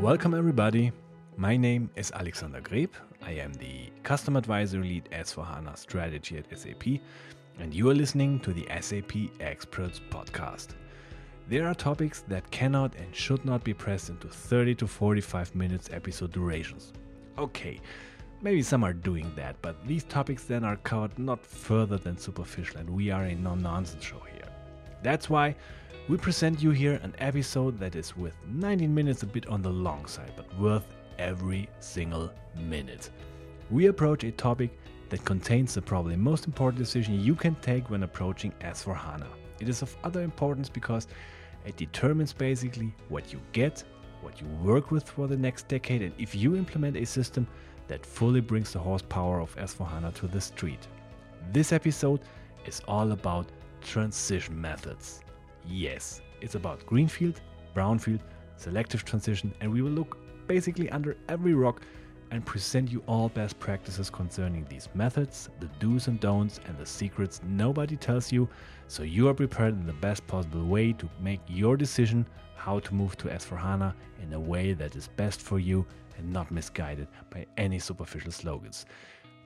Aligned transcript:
Welcome, 0.00 0.32
everybody. 0.32 0.92
My 1.36 1.58
name 1.58 1.90
is 1.94 2.10
Alexander 2.12 2.62
Greb. 2.62 2.88
I 3.20 3.32
am 3.32 3.52
the 3.52 3.90
Customer 4.02 4.38
Advisory 4.38 4.88
Lead 4.88 5.10
S4HANA 5.12 5.76
Strategy 5.76 6.38
at 6.38 6.58
SAP, 6.58 7.02
and 7.58 7.74
you 7.74 7.90
are 7.90 7.94
listening 7.94 8.40
to 8.40 8.54
the 8.54 8.66
SAP 8.80 9.12
Experts 9.40 10.00
Podcast. 10.08 10.68
There 11.50 11.66
are 11.66 11.74
topics 11.74 12.24
that 12.28 12.50
cannot 12.50 12.94
and 12.94 13.14
should 13.14 13.44
not 13.44 13.62
be 13.62 13.74
pressed 13.74 14.08
into 14.08 14.26
30 14.26 14.74
to 14.76 14.86
45 14.86 15.54
minutes 15.54 15.90
episode 15.92 16.32
durations. 16.32 16.94
Okay, 17.36 17.78
maybe 18.40 18.62
some 18.62 18.82
are 18.82 18.94
doing 18.94 19.30
that, 19.36 19.60
but 19.60 19.86
these 19.86 20.04
topics 20.04 20.44
then 20.44 20.64
are 20.64 20.76
covered 20.76 21.18
not 21.18 21.44
further 21.44 21.98
than 21.98 22.16
superficial, 22.16 22.80
and 22.80 22.88
we 22.88 23.10
are 23.10 23.24
a 23.24 23.34
no 23.34 23.54
nonsense 23.54 24.02
show. 24.02 24.22
That's 25.02 25.30
why 25.30 25.56
we 26.08 26.16
present 26.16 26.62
you 26.62 26.70
here 26.70 27.00
an 27.02 27.14
episode 27.18 27.78
that 27.78 27.96
is 27.96 28.16
with 28.16 28.34
19 28.46 28.94
minutes 28.94 29.22
a 29.22 29.26
bit 29.26 29.46
on 29.46 29.62
the 29.62 29.70
long 29.70 30.06
side, 30.06 30.32
but 30.36 30.58
worth 30.58 30.86
every 31.18 31.68
single 31.80 32.30
minute. 32.56 33.10
We 33.70 33.86
approach 33.86 34.24
a 34.24 34.32
topic 34.32 34.78
that 35.08 35.24
contains 35.24 35.74
the 35.74 35.82
probably 35.82 36.16
most 36.16 36.46
important 36.46 36.78
decision 36.78 37.20
you 37.20 37.34
can 37.34 37.54
take 37.56 37.88
when 37.88 38.02
approaching 38.02 38.52
S4 38.60 38.96
HANA. 38.96 39.26
It 39.60 39.68
is 39.68 39.82
of 39.82 39.96
other 40.04 40.22
importance 40.22 40.68
because 40.68 41.06
it 41.64 41.76
determines 41.76 42.32
basically 42.32 42.92
what 43.08 43.32
you 43.32 43.40
get, 43.52 43.84
what 44.22 44.40
you 44.40 44.46
work 44.62 44.90
with 44.90 45.08
for 45.08 45.26
the 45.26 45.36
next 45.36 45.68
decade, 45.68 46.02
and 46.02 46.12
if 46.18 46.34
you 46.34 46.56
implement 46.56 46.96
a 46.96 47.06
system 47.06 47.46
that 47.88 48.04
fully 48.04 48.40
brings 48.40 48.72
the 48.72 48.78
horsepower 48.78 49.40
of 49.40 49.56
S4 49.56 49.88
HANA 49.88 50.12
to 50.12 50.28
the 50.28 50.40
street. 50.40 50.86
This 51.52 51.72
episode 51.72 52.20
is 52.66 52.80
all 52.86 53.12
about 53.12 53.46
transition 53.80 54.60
methods. 54.60 55.20
Yes, 55.66 56.22
it's 56.40 56.54
about 56.54 56.86
greenfield, 56.86 57.40
brownfield, 57.74 58.20
selective 58.56 59.04
transition, 59.04 59.54
and 59.60 59.72
we 59.72 59.82
will 59.82 59.90
look 59.90 60.18
basically 60.46 60.90
under 60.90 61.16
every 61.28 61.54
rock 61.54 61.82
and 62.30 62.44
present 62.46 62.90
you 62.90 63.02
all 63.06 63.28
best 63.28 63.58
practices 63.58 64.08
concerning 64.08 64.64
these 64.68 64.88
methods, 64.94 65.48
the 65.58 65.68
do's 65.78 66.06
and 66.06 66.20
don'ts, 66.20 66.60
and 66.66 66.78
the 66.78 66.86
secrets 66.86 67.40
nobody 67.44 67.96
tells 67.96 68.30
you, 68.30 68.48
so 68.86 69.02
you 69.02 69.28
are 69.28 69.34
prepared 69.34 69.74
in 69.74 69.86
the 69.86 69.92
best 69.94 70.26
possible 70.26 70.64
way 70.64 70.92
to 70.92 71.08
make 71.20 71.40
your 71.48 71.76
decision 71.76 72.26
how 72.54 72.78
to 72.78 72.94
move 72.94 73.16
to 73.16 73.28
S4HANA 73.28 73.94
in 74.22 74.32
a 74.34 74.40
way 74.40 74.74
that 74.74 74.94
is 74.94 75.08
best 75.08 75.40
for 75.40 75.58
you 75.58 75.84
and 76.18 76.32
not 76.32 76.50
misguided 76.50 77.08
by 77.30 77.46
any 77.56 77.78
superficial 77.78 78.30
slogans. 78.30 78.86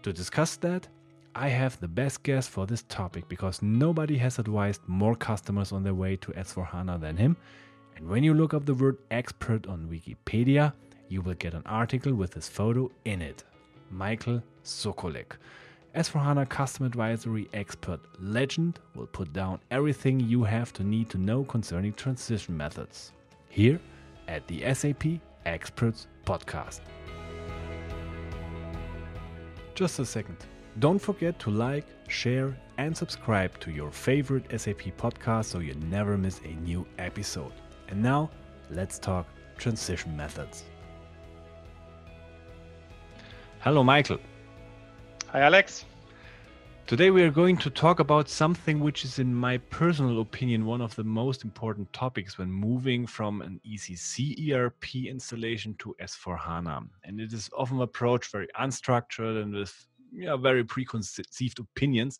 To 0.02 0.12
discuss 0.12 0.56
that, 0.56 0.88
I 1.36 1.48
have 1.48 1.80
the 1.80 1.88
best 1.88 2.22
guess 2.22 2.46
for 2.46 2.64
this 2.64 2.82
topic 2.82 3.28
because 3.28 3.60
nobody 3.60 4.16
has 4.18 4.38
advised 4.38 4.82
more 4.86 5.16
customers 5.16 5.72
on 5.72 5.82
their 5.82 5.94
way 5.94 6.14
to 6.16 6.30
S4HANA 6.30 7.00
than 7.00 7.16
him. 7.16 7.36
And 7.96 8.08
when 8.08 8.22
you 8.22 8.34
look 8.34 8.54
up 8.54 8.64
the 8.64 8.74
word 8.74 8.98
expert 9.10 9.66
on 9.66 9.88
Wikipedia, 9.88 10.72
you 11.08 11.22
will 11.22 11.34
get 11.34 11.54
an 11.54 11.64
article 11.66 12.14
with 12.14 12.34
his 12.34 12.48
photo 12.48 12.88
in 13.04 13.20
it. 13.20 13.42
Michael 13.90 14.44
Sokollek. 14.62 15.32
S4HANA 15.96 16.48
Custom 16.48 16.86
Advisory 16.86 17.48
Expert 17.52 18.00
Legend 18.20 18.78
will 18.94 19.06
put 19.06 19.32
down 19.32 19.58
everything 19.72 20.20
you 20.20 20.44
have 20.44 20.72
to 20.74 20.84
need 20.84 21.10
to 21.10 21.18
know 21.18 21.42
concerning 21.42 21.92
transition 21.94 22.56
methods. 22.56 23.10
Here 23.48 23.80
at 24.28 24.46
the 24.46 24.72
SAP 24.72 25.20
Experts 25.46 26.06
Podcast. 26.24 26.80
Just 29.74 29.98
a 29.98 30.04
second. 30.04 30.36
Don't 30.80 30.98
forget 30.98 31.38
to 31.38 31.50
like, 31.50 31.86
share, 32.08 32.56
and 32.78 32.96
subscribe 32.96 33.60
to 33.60 33.70
your 33.70 33.92
favorite 33.92 34.46
SAP 34.60 34.96
podcast 34.98 35.44
so 35.44 35.60
you 35.60 35.74
never 35.74 36.18
miss 36.18 36.40
a 36.40 36.48
new 36.62 36.84
episode. 36.98 37.52
And 37.88 38.02
now, 38.02 38.28
let's 38.70 38.98
talk 38.98 39.28
transition 39.56 40.16
methods. 40.16 40.64
Hello, 43.60 43.84
Michael. 43.84 44.18
Hi, 45.28 45.42
Alex. 45.42 45.84
Today, 46.86 47.10
we 47.10 47.22
are 47.22 47.30
going 47.30 47.56
to 47.58 47.70
talk 47.70 48.00
about 48.00 48.28
something 48.28 48.80
which 48.80 49.04
is, 49.04 49.20
in 49.20 49.32
my 49.32 49.58
personal 49.58 50.20
opinion, 50.20 50.66
one 50.66 50.80
of 50.80 50.94
the 50.96 51.04
most 51.04 51.44
important 51.44 51.90
topics 51.92 52.36
when 52.36 52.50
moving 52.50 53.06
from 53.06 53.42
an 53.42 53.60
ECC 53.66 54.52
ERP 54.52 55.06
installation 55.06 55.76
to 55.78 55.94
S4 56.02 56.38
HANA. 56.38 56.80
And 57.04 57.20
it 57.20 57.32
is 57.32 57.48
often 57.56 57.80
approached 57.80 58.32
very 58.32 58.48
unstructured 58.60 59.40
and 59.40 59.54
with 59.54 59.86
yeah, 60.14 60.36
very 60.36 60.64
preconceived 60.64 61.58
opinions, 61.58 62.18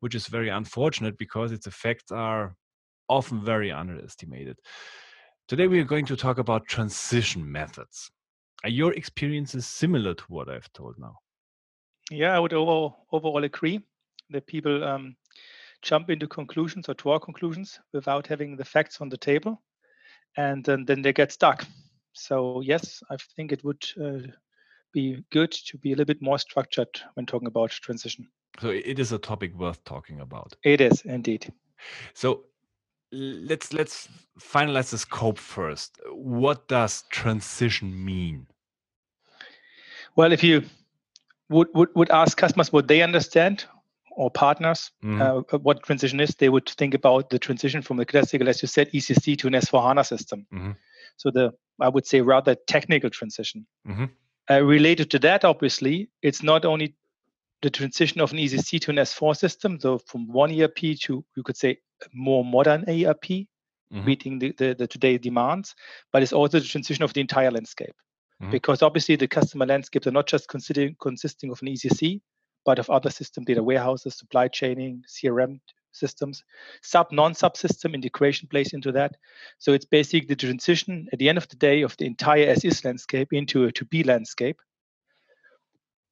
which 0.00 0.14
is 0.14 0.26
very 0.26 0.48
unfortunate 0.48 1.18
because 1.18 1.52
its 1.52 1.66
effects 1.66 2.10
are 2.10 2.54
often 3.08 3.44
very 3.44 3.70
underestimated. 3.70 4.58
Today, 5.48 5.66
we 5.66 5.80
are 5.80 5.84
going 5.84 6.06
to 6.06 6.16
talk 6.16 6.38
about 6.38 6.66
transition 6.66 7.50
methods. 7.50 8.10
Are 8.64 8.70
your 8.70 8.92
experiences 8.94 9.66
similar 9.66 10.14
to 10.14 10.24
what 10.28 10.48
I've 10.48 10.72
told 10.72 10.98
now? 10.98 11.16
Yeah, 12.10 12.34
I 12.34 12.38
would 12.38 12.52
overall, 12.52 13.06
overall 13.12 13.44
agree 13.44 13.80
that 14.30 14.46
people 14.46 14.84
um, 14.84 15.16
jump 15.82 16.10
into 16.10 16.26
conclusions 16.26 16.88
or 16.88 16.94
draw 16.94 17.18
conclusions 17.18 17.80
without 17.92 18.26
having 18.26 18.56
the 18.56 18.64
facts 18.64 19.00
on 19.00 19.08
the 19.08 19.16
table, 19.16 19.62
and 20.36 20.64
then, 20.64 20.84
then 20.84 21.02
they 21.02 21.12
get 21.12 21.32
stuck. 21.32 21.64
So 22.12 22.60
yes, 22.60 23.02
I 23.10 23.16
think 23.36 23.52
it 23.52 23.62
would 23.64 23.84
uh, 24.02 24.30
be 24.92 25.22
good 25.30 25.52
to 25.52 25.78
be 25.78 25.92
a 25.92 25.96
little 25.96 26.06
bit 26.06 26.22
more 26.22 26.38
structured 26.38 26.88
when 27.14 27.26
talking 27.26 27.48
about 27.48 27.70
transition. 27.70 28.28
So 28.60 28.70
it 28.70 28.98
is 28.98 29.12
a 29.12 29.18
topic 29.18 29.54
worth 29.54 29.82
talking 29.84 30.20
about. 30.20 30.56
It 30.64 30.80
is 30.80 31.02
indeed. 31.02 31.52
So 32.14 32.44
let's 33.12 33.72
let's 33.72 34.08
finalize 34.40 34.90
the 34.90 34.98
scope 34.98 35.38
first. 35.38 36.00
What 36.10 36.68
does 36.68 37.04
transition 37.10 38.04
mean? 38.04 38.46
Well, 40.16 40.32
if 40.32 40.42
you 40.42 40.64
would 41.48 41.68
would, 41.74 41.88
would 41.94 42.10
ask 42.10 42.36
customers 42.36 42.72
what 42.72 42.88
they 42.88 43.02
understand 43.02 43.64
or 44.10 44.30
partners 44.30 44.90
mm-hmm. 45.04 45.22
uh, 45.22 45.58
what 45.58 45.84
transition 45.84 46.18
is, 46.18 46.34
they 46.34 46.48
would 46.48 46.68
think 46.68 46.92
about 46.92 47.30
the 47.30 47.38
transition 47.38 47.82
from 47.82 47.98
the 47.98 48.04
classical, 48.04 48.48
as 48.48 48.60
you 48.60 48.66
said, 48.66 48.90
ECC 48.90 49.38
to 49.38 49.46
an 49.46 49.52
S4 49.52 49.80
HANA 49.80 50.02
system. 50.02 50.44
Mm-hmm. 50.52 50.72
So 51.16 51.30
the 51.30 51.54
I 51.80 51.88
would 51.88 52.06
say 52.06 52.20
rather 52.20 52.56
technical 52.56 53.10
transition. 53.10 53.66
Mm-hmm. 53.86 54.06
Uh, 54.50 54.62
related 54.62 55.10
to 55.10 55.18
that, 55.18 55.44
obviously, 55.44 56.08
it's 56.22 56.42
not 56.42 56.64
only 56.64 56.94
the 57.62 57.70
transition 57.70 58.20
of 58.20 58.32
an 58.32 58.38
ECC 58.38 58.80
to 58.80 58.90
an 58.90 58.96
S4 58.96 59.36
system, 59.36 59.78
so 59.80 59.98
from 59.98 60.26
one 60.28 60.50
ERP 60.58 60.96
to, 61.02 61.24
you 61.36 61.42
could 61.44 61.56
say, 61.56 61.78
more 62.14 62.44
modern 62.44 62.84
ERP, 62.88 63.24
mm-hmm. 63.24 64.04
meeting 64.04 64.38
the, 64.38 64.52
the, 64.52 64.74
the 64.74 64.86
today 64.86 65.18
demands, 65.18 65.74
but 66.12 66.22
it's 66.22 66.32
also 66.32 66.60
the 66.60 66.64
transition 66.64 67.04
of 67.04 67.12
the 67.12 67.20
entire 67.20 67.50
landscape. 67.50 67.94
Mm-hmm. 68.40 68.52
Because 68.52 68.82
obviously, 68.82 69.16
the 69.16 69.28
customer 69.28 69.66
landscapes 69.66 70.06
are 70.06 70.12
not 70.12 70.26
just 70.26 70.48
considering 70.48 70.96
consisting 71.00 71.50
of 71.50 71.60
an 71.60 71.68
ECC, 71.68 72.20
but 72.64 72.78
of 72.78 72.88
other 72.90 73.10
system 73.10 73.44
data 73.44 73.62
warehouses, 73.62 74.16
supply 74.16 74.48
chaining, 74.48 75.02
CRM 75.08 75.58
systems. 75.98 76.44
Sub 76.82 77.10
non 77.12 77.32
subsystem 77.32 77.94
integration 77.94 78.48
plays 78.48 78.72
into 78.72 78.92
that. 78.92 79.16
So 79.58 79.72
it's 79.72 79.84
basically 79.84 80.26
the 80.28 80.36
transition 80.36 81.08
at 81.12 81.18
the 81.18 81.28
end 81.28 81.38
of 81.38 81.48
the 81.48 81.56
day 81.56 81.82
of 81.82 81.96
the 81.96 82.06
entire 82.06 82.46
as 82.46 82.64
is 82.64 82.84
landscape 82.84 83.32
into 83.32 83.64
a 83.64 83.72
to 83.72 83.84
be 83.84 84.02
landscape 84.02 84.60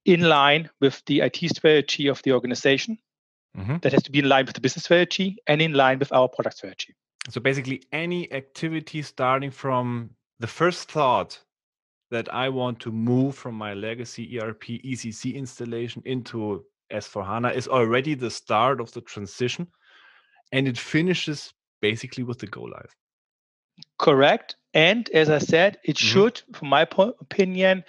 in 0.04 0.22
line 0.22 0.70
with 0.80 1.02
the 1.06 1.20
IT 1.20 1.36
strategy 1.50 2.08
of 2.08 2.22
the 2.22 2.32
organization. 2.32 2.98
Mm-hmm. 3.56 3.78
That 3.82 3.92
has 3.92 4.02
to 4.02 4.12
be 4.12 4.18
in 4.18 4.28
line 4.28 4.44
with 4.44 4.54
the 4.54 4.60
business 4.60 4.84
strategy 4.84 5.36
and 5.46 5.62
in 5.62 5.72
line 5.72 5.98
with 5.98 6.12
our 6.12 6.28
product 6.28 6.58
strategy. 6.58 6.94
So 7.30 7.40
basically, 7.40 7.82
any 7.90 8.30
activity 8.32 9.02
starting 9.02 9.50
from 9.50 10.10
the 10.38 10.46
first 10.46 10.90
thought 10.90 11.40
that 12.10 12.32
I 12.32 12.48
want 12.50 12.80
to 12.80 12.92
move 12.92 13.34
from 13.34 13.54
my 13.54 13.74
legacy 13.74 14.38
ERP 14.38 14.64
ECC 14.84 15.34
installation 15.34 16.02
into 16.04 16.64
S4HANA 16.92 17.54
is 17.54 17.68
already 17.68 18.14
the 18.14 18.30
start 18.30 18.80
of 18.80 18.92
the 18.92 19.00
transition 19.00 19.66
and 20.52 20.68
it 20.68 20.78
finishes 20.78 21.52
basically 21.80 22.24
with 22.24 22.38
the 22.38 22.46
go 22.46 22.62
live. 22.62 22.94
Correct. 23.98 24.56
And 24.74 25.08
as 25.10 25.30
I 25.30 25.38
said, 25.38 25.78
it 25.84 25.96
mm-hmm. 25.96 26.06
should, 26.06 26.42
from 26.54 26.68
my 26.68 26.82
opinion, 26.82 27.84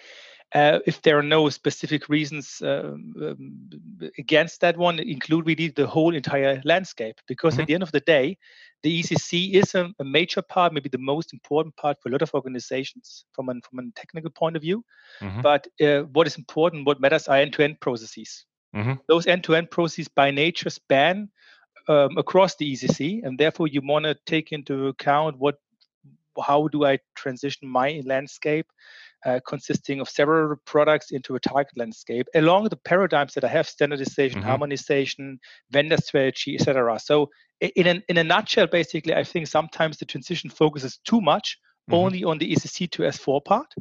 uh, 0.55 0.79
if 0.85 1.01
there 1.01 1.17
are 1.17 1.23
no 1.23 1.49
specific 1.49 2.07
reasons 2.07 2.61
uh, 2.61 2.93
um, 2.93 3.69
against 4.17 4.61
that 4.61 4.77
one, 4.77 4.99
include 4.99 5.45
really 5.45 5.67
the 5.67 5.85
whole 5.85 6.15
entire 6.15 6.61
landscape. 6.63 7.15
Because 7.27 7.53
mm-hmm. 7.53 7.61
at 7.61 7.67
the 7.67 7.73
end 7.73 7.83
of 7.83 7.91
the 7.91 7.99
day, 8.01 8.37
the 8.83 9.01
ECC 9.01 9.53
is 9.53 9.75
a, 9.75 9.91
a, 9.99 10.05
major 10.05 10.41
part, 10.41 10.71
maybe 10.73 10.87
the 10.87 10.97
most 10.97 11.33
important 11.33 11.75
part 11.75 11.97
for 12.01 12.09
a 12.09 12.11
lot 12.11 12.21
of 12.21 12.33
organizations 12.33 13.25
from 13.33 13.49
a, 13.49 13.53
from 13.69 13.79
a 13.79 13.91
technical 13.95 14.31
point 14.31 14.55
of 14.55 14.61
view. 14.61 14.83
Mm-hmm. 15.19 15.41
But 15.41 15.67
uh, 15.81 16.03
what 16.13 16.27
is 16.27 16.37
important, 16.37 16.85
what 16.85 17.01
matters 17.01 17.27
are 17.27 17.37
end 17.37 17.53
to 17.53 17.63
end 17.63 17.81
processes. 17.81 18.45
Mm-hmm. 18.77 18.93
Those 19.07 19.27
end-to-end 19.27 19.71
processes 19.71 20.07
by 20.07 20.31
nature 20.31 20.69
span 20.69 21.29
um, 21.87 22.17
across 22.17 22.55
the 22.55 22.71
ECC, 22.71 23.23
and 23.23 23.37
therefore 23.37 23.67
you 23.67 23.81
want 23.83 24.05
to 24.05 24.15
take 24.25 24.51
into 24.51 24.87
account 24.87 25.37
what, 25.39 25.55
how 26.39 26.67
do 26.67 26.85
I 26.85 26.99
transition 27.15 27.67
my 27.67 28.01
landscape, 28.05 28.67
uh, 29.25 29.39
consisting 29.47 29.99
of 29.99 30.07
several 30.07 30.55
products 30.65 31.11
into 31.11 31.35
a 31.35 31.39
target 31.39 31.75
landscape 31.75 32.27
along 32.35 32.65
the 32.65 32.75
paradigms 32.75 33.33
that 33.33 33.43
I 33.43 33.47
have: 33.47 33.67
standardization, 33.67 34.41
mm-hmm. 34.41 34.49
harmonization, 34.49 35.39
vendor 35.71 35.97
strategy, 35.97 36.55
etc. 36.55 36.99
So, 36.99 37.29
in 37.59 37.87
a, 37.87 38.03
in 38.09 38.17
a 38.17 38.23
nutshell, 38.23 38.67
basically, 38.67 39.15
I 39.15 39.23
think 39.23 39.47
sometimes 39.47 39.97
the 39.97 40.05
transition 40.05 40.49
focuses 40.49 40.99
too 41.03 41.19
much 41.19 41.57
mm-hmm. 41.89 41.95
only 41.95 42.23
on 42.23 42.37
the 42.37 42.53
ECC 42.53 42.91
to 42.91 43.03
S4 43.03 43.43
part. 43.43 43.73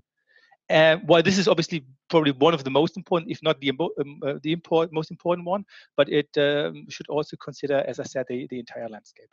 And 0.68 1.06
while 1.06 1.22
this 1.22 1.38
is 1.38 1.46
obviously 1.46 1.84
probably 2.08 2.32
one 2.32 2.54
of 2.54 2.64
the 2.64 2.70
most 2.70 2.96
important, 2.96 3.30
if 3.30 3.42
not 3.42 3.60
the 3.60 3.70
um, 3.70 4.20
uh, 4.24 4.34
the 4.42 4.52
import, 4.52 4.92
most 4.92 5.10
important 5.10 5.46
one, 5.46 5.64
but 5.96 6.08
it 6.08 6.28
um, 6.38 6.86
should 6.88 7.08
also 7.08 7.36
consider, 7.36 7.84
as 7.86 8.00
I 8.00 8.04
said, 8.04 8.26
the, 8.28 8.46
the 8.48 8.58
entire 8.58 8.88
landscape 8.88 9.30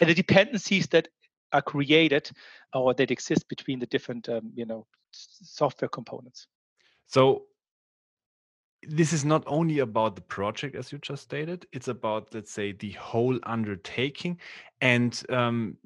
and 0.00 0.10
the 0.10 0.14
dependencies 0.14 0.86
that 0.88 1.08
are 1.52 1.62
created 1.62 2.30
or 2.74 2.94
that 2.94 3.10
exist 3.10 3.48
between 3.48 3.78
the 3.78 3.86
different, 3.86 4.28
um, 4.28 4.52
you 4.54 4.66
know, 4.66 4.86
software 5.12 5.88
components. 5.88 6.46
So 7.06 7.44
this 8.82 9.12
is 9.12 9.24
not 9.24 9.42
only 9.46 9.80
about 9.80 10.14
the 10.14 10.22
project 10.22 10.76
as 10.76 10.92
you 10.92 10.98
just 10.98 11.24
stated 11.24 11.66
it's 11.72 11.88
about 11.88 12.32
let's 12.32 12.52
say 12.52 12.70
the 12.70 12.92
whole 12.92 13.36
undertaking 13.42 14.38
and 14.80 15.20
um, 15.30 15.76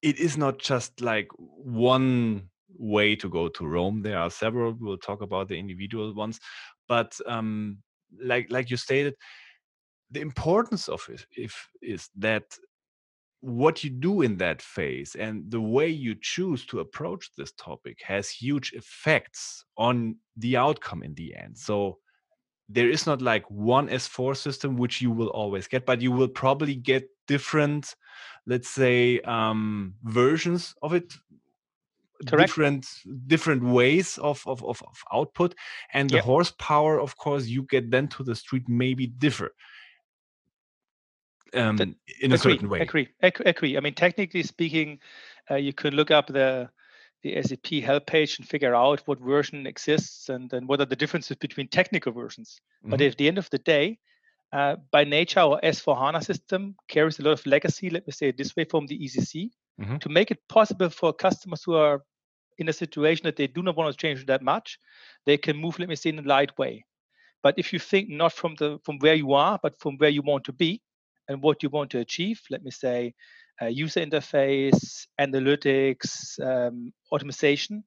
it 0.00 0.20
is 0.20 0.38
not 0.38 0.56
just 0.58 1.00
like 1.00 1.28
one 1.36 2.48
way 2.78 3.16
to 3.16 3.28
go 3.28 3.48
to 3.48 3.66
rome 3.66 4.02
there 4.02 4.18
are 4.18 4.30
several 4.30 4.76
we'll 4.80 4.98
talk 4.98 5.22
about 5.22 5.48
the 5.48 5.58
individual 5.58 6.14
ones 6.14 6.40
but 6.88 7.18
um, 7.26 7.78
like 8.22 8.46
like 8.50 8.70
you 8.70 8.76
stated 8.76 9.14
the 10.10 10.20
importance 10.20 10.88
of 10.88 11.04
it 11.08 11.26
if 11.36 11.68
is 11.82 12.08
that 12.16 12.44
what 13.40 13.84
you 13.84 13.90
do 13.90 14.22
in 14.22 14.36
that 14.36 14.62
phase 14.62 15.14
and 15.14 15.50
the 15.50 15.60
way 15.60 15.88
you 15.88 16.16
choose 16.20 16.64
to 16.66 16.80
approach 16.80 17.30
this 17.36 17.52
topic 17.52 17.98
has 18.02 18.28
huge 18.28 18.72
effects 18.72 19.64
on 19.76 20.16
the 20.36 20.56
outcome 20.56 21.02
in 21.02 21.14
the 21.14 21.34
end 21.34 21.56
so 21.56 21.98
there 22.68 22.90
is 22.90 23.06
not 23.06 23.22
like 23.22 23.48
one 23.50 23.88
S4 23.88 24.36
system 24.36 24.76
which 24.76 25.00
you 25.00 25.10
will 25.10 25.28
always 25.28 25.68
get, 25.68 25.86
but 25.86 26.00
you 26.00 26.10
will 26.10 26.28
probably 26.28 26.74
get 26.74 27.08
different, 27.28 27.94
let's 28.46 28.68
say, 28.68 29.20
um, 29.20 29.94
versions 30.02 30.74
of 30.82 30.92
it. 30.92 31.14
Correct. 32.26 32.48
Different 32.48 32.86
different 33.26 33.62
ways 33.62 34.18
of, 34.18 34.42
of, 34.46 34.64
of, 34.64 34.82
of 34.82 35.02
output, 35.12 35.54
and 35.92 36.08
the 36.08 36.16
yep. 36.16 36.24
horsepower, 36.24 36.98
of 36.98 37.16
course, 37.16 37.46
you 37.46 37.64
get 37.64 37.90
then 37.90 38.08
to 38.08 38.24
the 38.24 38.34
street 38.34 38.68
maybe 38.68 39.06
differ 39.06 39.52
um, 41.54 41.76
the, 41.76 41.94
in 42.20 42.32
a 42.32 42.34
agree, 42.34 42.52
certain 42.52 42.68
way. 42.68 42.80
Agree, 42.80 43.08
agree. 43.20 43.76
I 43.76 43.80
mean, 43.80 43.94
technically 43.94 44.42
speaking, 44.42 44.98
uh, 45.50 45.56
you 45.56 45.72
could 45.72 45.94
look 45.94 46.10
up 46.10 46.28
the 46.28 46.68
the 47.22 47.42
SAP 47.42 47.82
help 47.82 48.06
page 48.06 48.38
and 48.38 48.46
figure 48.46 48.74
out 48.74 49.00
what 49.06 49.18
version 49.18 49.66
exists 49.66 50.28
and, 50.28 50.52
and 50.52 50.68
what 50.68 50.80
are 50.80 50.86
the 50.86 50.94
differences 50.94 51.36
between 51.36 51.66
technical 51.66 52.12
versions. 52.12 52.60
Mm-hmm. 52.82 52.90
But 52.90 53.00
at 53.00 53.16
the 53.16 53.26
end 53.26 53.38
of 53.38 53.50
the 53.50 53.58
day, 53.58 53.98
uh, 54.52 54.76
by 54.92 55.02
nature, 55.02 55.40
our 55.40 55.60
S4 55.62 55.98
HANA 55.98 56.22
system 56.22 56.76
carries 56.88 57.18
a 57.18 57.22
lot 57.22 57.32
of 57.32 57.46
legacy, 57.46 57.90
let 57.90 58.06
me 58.06 58.12
say 58.12 58.28
it 58.28 58.36
this 58.36 58.54
way, 58.54 58.64
from 58.64 58.86
the 58.86 58.98
ECC 58.98 59.50
mm-hmm. 59.80 59.98
to 59.98 60.08
make 60.08 60.30
it 60.30 60.38
possible 60.48 60.90
for 60.90 61.12
customers 61.12 61.62
who 61.64 61.74
are 61.74 62.02
in 62.58 62.68
a 62.68 62.72
situation 62.72 63.24
that 63.24 63.36
they 63.36 63.46
do 63.46 63.62
not 63.62 63.76
want 63.76 63.92
to 63.92 63.96
change 63.96 64.26
that 64.26 64.42
much, 64.42 64.78
they 65.26 65.36
can 65.36 65.56
move, 65.56 65.78
let 65.78 65.88
me 65.88 65.96
say, 65.96 66.10
in 66.10 66.18
a 66.18 66.22
light 66.22 66.56
way. 66.58 66.84
But 67.42 67.54
if 67.58 67.72
you 67.72 67.78
think 67.78 68.08
not 68.08 68.32
from 68.32 68.54
the 68.58 68.78
from 68.84 68.98
where 68.98 69.14
you 69.14 69.34
are, 69.34 69.58
but 69.62 69.78
from 69.78 69.96
where 69.98 70.10
you 70.10 70.22
want 70.22 70.44
to 70.44 70.52
be 70.52 70.80
and 71.28 71.42
what 71.42 71.62
you 71.62 71.68
want 71.68 71.90
to 71.90 71.98
achieve, 71.98 72.40
let 72.50 72.62
me 72.64 72.70
say, 72.70 73.14
uh, 73.60 73.66
user 73.66 74.00
interface, 74.00 75.06
analytics, 75.20 76.40
um, 76.40 76.92
automation, 77.12 77.84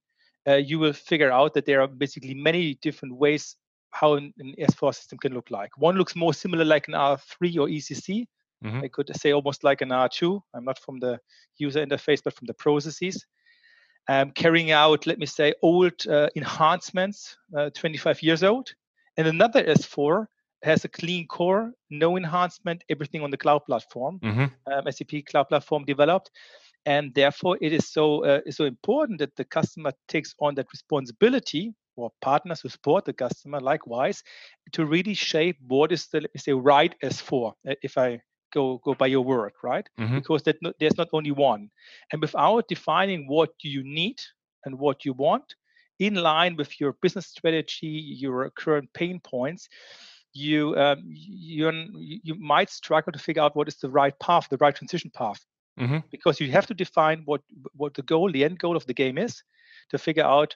uh, 0.48 0.56
you 0.56 0.80
will 0.80 0.94
figure 0.94 1.32
out 1.32 1.54
that 1.54 1.66
there 1.66 1.82
are 1.82 1.88
basically 1.88 2.34
many 2.34 2.76
different 2.82 3.16
ways 3.16 3.56
how 3.92 4.14
an, 4.14 4.34
an, 4.38 4.54
S4 4.60 4.94
system 4.96 5.18
can 5.18 5.34
look 5.34 5.50
like. 5.50 5.72
One 5.78 5.98
looks 5.98 6.16
more 6.16 6.34
similar 6.34 6.64
like 6.64 6.88
an 6.88 6.94
R3 6.94 7.58
or 7.58 7.68
ECC. 7.68 8.26
Mm-hmm. 8.64 8.82
I 8.84 8.88
could 8.90 9.12
say 9.16 9.32
almost 9.32 9.64
like 9.64 9.82
an 9.82 9.90
R2. 9.90 10.42
I'm 10.54 10.66
not 10.66 10.80
from 10.80 11.00
the 11.00 11.20
user 11.58 11.86
interface, 11.86 12.22
but 12.24 12.34
from 12.34 12.48
the 12.48 12.54
processes. 12.54 13.26
Um, 14.08 14.32
carrying 14.32 14.72
out, 14.72 15.06
let 15.06 15.20
me 15.20 15.26
say, 15.26 15.54
old 15.62 15.94
uh, 16.08 16.30
enhancements, 16.36 17.38
uh, 17.56 17.70
25 17.70 18.24
years 18.24 18.44
old. 18.44 18.74
And 19.18 19.28
another 19.28 19.64
S4 19.64 20.26
has 20.64 20.84
a 20.84 20.90
clean 20.90 21.28
core, 21.28 21.72
no 21.90 22.18
enhancement, 22.18 22.84
everything 22.90 23.22
on 23.22 23.32
the 23.32 23.38
cloud 23.38 23.66
platform, 23.66 24.20
mm-hmm. 24.20 24.46
um, 24.72 24.92
SAP 24.92 25.26
cloud 25.30 25.48
platform 25.48 25.86
developed, 25.86 26.32
and 26.86 27.14
therefore 27.14 27.58
it 27.62 27.74
is 27.74 27.88
so 27.90 28.24
uh, 28.26 28.42
so 28.50 28.66
important 28.66 29.20
that 29.20 29.36
the 29.36 29.46
customer 29.46 29.92
takes 30.08 30.34
on 30.40 30.56
that 30.56 30.68
responsibility 30.72 31.74
or 31.96 32.12
partners 32.22 32.62
who 32.62 32.70
support 32.70 33.06
the 33.06 33.14
customer 33.14 33.60
likewise 33.60 34.24
to 34.72 34.86
really 34.86 35.14
shape 35.14 35.58
what 35.68 35.92
is 35.92 36.08
the 36.08 36.28
say 36.38 36.54
right 36.54 36.96
S4 37.04 37.52
uh, 37.68 37.76
if 37.84 37.98
I 37.98 38.22
go 38.54 38.80
go 38.84 38.94
by 38.94 39.08
your 39.08 39.24
word 39.24 39.54
right 39.64 39.88
mm-hmm. 40.00 40.16
because 40.16 40.44
that 40.44 40.58
no, 40.62 40.74
there's 40.80 40.98
not 40.98 41.10
only 41.14 41.32
one 41.32 41.70
and 42.12 42.22
without 42.22 42.68
defining 42.68 43.28
what 43.28 43.52
you 43.62 43.84
need 43.84 44.20
and 44.66 44.78
what 44.78 45.06
you 45.06 45.14
want 45.14 45.56
in 46.00 46.16
line 46.16 46.56
with 46.56 46.80
your 46.80 46.94
business 47.02 47.28
strategy 47.28 47.88
your 47.88 48.50
current 48.52 48.90
pain 48.94 49.20
points 49.20 49.70
you 50.34 50.76
um, 50.78 51.04
you 51.06 51.72
you 52.24 52.36
might 52.36 52.70
struggle 52.70 53.12
to 53.12 53.20
figure 53.20 53.42
out 53.42 53.56
what 53.56 53.68
is 53.68 53.78
the 53.78 53.90
right 53.90 54.18
path, 54.20 54.48
the 54.50 54.58
right 54.58 54.76
transition 54.76 55.12
path, 55.14 55.44
mm-hmm. 55.80 56.00
because 56.12 56.40
you 56.40 56.52
have 56.52 56.68
to 56.68 56.74
define 56.74 57.22
what 57.26 57.42
what 57.76 57.94
the 57.94 58.02
goal, 58.02 58.32
the 58.32 58.44
end 58.44 58.60
goal 58.60 58.76
of 58.76 58.86
the 58.86 58.94
game 58.94 59.18
is, 59.18 59.44
to 59.90 59.98
figure 59.98 60.24
out 60.24 60.56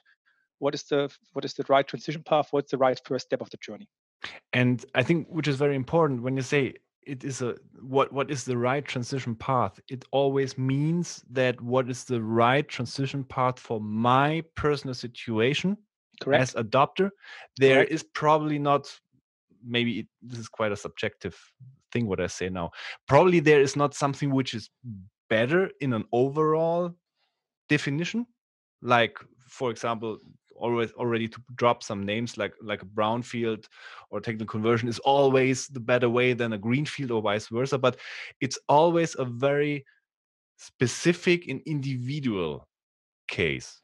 what 0.58 0.74
is 0.74 0.84
the 0.84 1.12
what 1.32 1.44
is 1.44 1.54
the 1.54 1.64
right 1.68 1.86
transition 1.86 2.22
path, 2.22 2.48
what's 2.50 2.70
the 2.70 2.78
right 2.78 3.00
first 3.04 3.26
step 3.26 3.40
of 3.40 3.50
the 3.50 3.56
journey. 3.58 3.88
And 4.52 4.84
I 4.94 5.02
think 5.02 5.28
which 5.28 5.48
is 5.48 5.56
very 5.56 5.76
important 5.76 6.22
when 6.22 6.36
you 6.36 6.42
say 6.42 6.74
it 7.06 7.24
is 7.24 7.42
a 7.42 7.54
what 7.80 8.12
what 8.12 8.30
is 8.30 8.44
the 8.44 8.56
right 8.56 8.84
transition 8.84 9.34
path 9.34 9.78
it 9.88 10.04
always 10.10 10.56
means 10.58 11.22
that 11.30 11.60
what 11.60 11.88
is 11.88 12.04
the 12.04 12.22
right 12.22 12.68
transition 12.68 13.24
path 13.24 13.58
for 13.58 13.80
my 13.80 14.42
personal 14.54 14.94
situation 14.94 15.76
Correct. 16.20 16.42
as 16.42 16.54
adopter 16.54 17.10
there 17.56 17.76
Correct. 17.76 17.92
is 17.92 18.02
probably 18.02 18.58
not 18.58 18.92
maybe 19.66 20.00
it, 20.00 20.06
this 20.22 20.38
is 20.38 20.48
quite 20.48 20.72
a 20.72 20.76
subjective 20.76 21.36
thing 21.92 22.06
what 22.06 22.20
i 22.20 22.26
say 22.26 22.48
now 22.48 22.70
probably 23.06 23.40
there 23.40 23.60
is 23.60 23.76
not 23.76 23.94
something 23.94 24.30
which 24.30 24.54
is 24.54 24.70
better 25.28 25.70
in 25.80 25.92
an 25.92 26.04
overall 26.12 26.94
definition 27.68 28.26
like 28.82 29.18
for 29.48 29.70
example 29.70 30.18
always 30.56 30.92
already 30.92 31.28
to 31.28 31.40
drop 31.56 31.82
some 31.82 32.04
names 32.04 32.36
like 32.36 32.54
like 32.62 32.82
a 32.82 32.86
brownfield 32.86 33.66
or 34.10 34.20
technical 34.20 34.46
conversion 34.46 34.88
is 34.88 34.98
always 35.00 35.68
the 35.68 35.80
better 35.80 36.08
way 36.08 36.32
than 36.32 36.52
a 36.52 36.58
greenfield 36.58 37.10
or 37.10 37.22
vice 37.22 37.48
versa 37.48 37.78
but 37.78 37.96
it's 38.40 38.58
always 38.68 39.16
a 39.18 39.24
very 39.24 39.84
specific 40.56 41.48
and 41.48 41.60
individual 41.66 42.68
case 43.28 43.80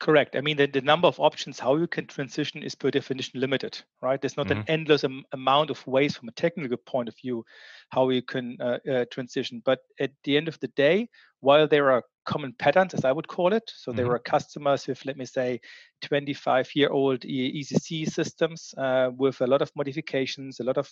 Correct. 0.00 0.34
I 0.34 0.40
mean, 0.40 0.56
the, 0.56 0.66
the 0.66 0.80
number 0.80 1.06
of 1.06 1.20
options 1.20 1.58
how 1.58 1.76
you 1.76 1.86
can 1.86 2.06
transition 2.06 2.62
is 2.62 2.74
per 2.74 2.90
definition 2.90 3.40
limited, 3.40 3.80
right? 4.02 4.20
There's 4.20 4.36
not 4.36 4.48
mm-hmm. 4.48 4.60
an 4.60 4.64
endless 4.68 5.04
am- 5.04 5.24
amount 5.32 5.70
of 5.70 5.86
ways 5.86 6.16
from 6.16 6.28
a 6.28 6.32
technical 6.32 6.76
point 6.78 7.08
of 7.08 7.16
view 7.16 7.44
how 7.90 8.08
you 8.08 8.20
can 8.20 8.56
uh, 8.60 8.78
uh, 8.90 9.04
transition. 9.12 9.62
But 9.64 9.80
at 10.00 10.10
the 10.24 10.36
end 10.36 10.48
of 10.48 10.58
the 10.58 10.68
day, 10.68 11.08
while 11.40 11.68
there 11.68 11.92
are 11.92 12.02
common 12.24 12.54
patterns, 12.58 12.94
as 12.94 13.04
I 13.04 13.12
would 13.12 13.28
call 13.28 13.52
it, 13.52 13.70
so 13.74 13.90
mm-hmm. 13.90 13.96
there 13.96 14.08
were 14.08 14.18
customers 14.18 14.86
with, 14.86 15.04
let 15.04 15.16
me 15.16 15.24
say, 15.24 15.60
25 16.02 16.70
year 16.74 16.90
old 16.90 17.20
ECC 17.20 18.10
systems 18.10 18.74
uh, 18.76 19.10
with 19.16 19.40
a 19.40 19.46
lot 19.46 19.62
of 19.62 19.70
modifications, 19.76 20.60
a 20.60 20.64
lot 20.64 20.76
of 20.76 20.90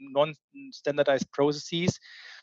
non 0.00 0.34
standardized 0.70 1.30
processes. 1.32 1.98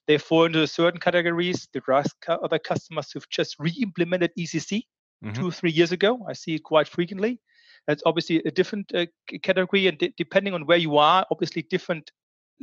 They 0.07 0.17
fall 0.17 0.45
into 0.45 0.67
certain 0.67 0.99
categories. 0.99 1.67
There 1.73 1.83
are 1.87 2.03
other 2.27 2.59
customers 2.59 3.11
who've 3.11 3.29
just 3.29 3.55
re 3.59 3.73
implemented 3.81 4.31
ECC 4.37 4.83
mm-hmm. 5.23 5.33
two 5.33 5.47
or 5.47 5.51
three 5.51 5.71
years 5.71 5.91
ago. 5.91 6.25
I 6.27 6.33
see 6.33 6.55
it 6.55 6.63
quite 6.63 6.87
frequently. 6.87 7.39
That's 7.87 8.03
obviously 8.05 8.41
a 8.45 8.51
different 8.51 8.93
uh, 8.93 9.05
category, 9.41 9.87
and 9.87 9.97
de- 9.97 10.13
depending 10.17 10.53
on 10.53 10.65
where 10.65 10.77
you 10.77 10.97
are, 10.97 11.25
obviously 11.31 11.63
different. 11.63 12.11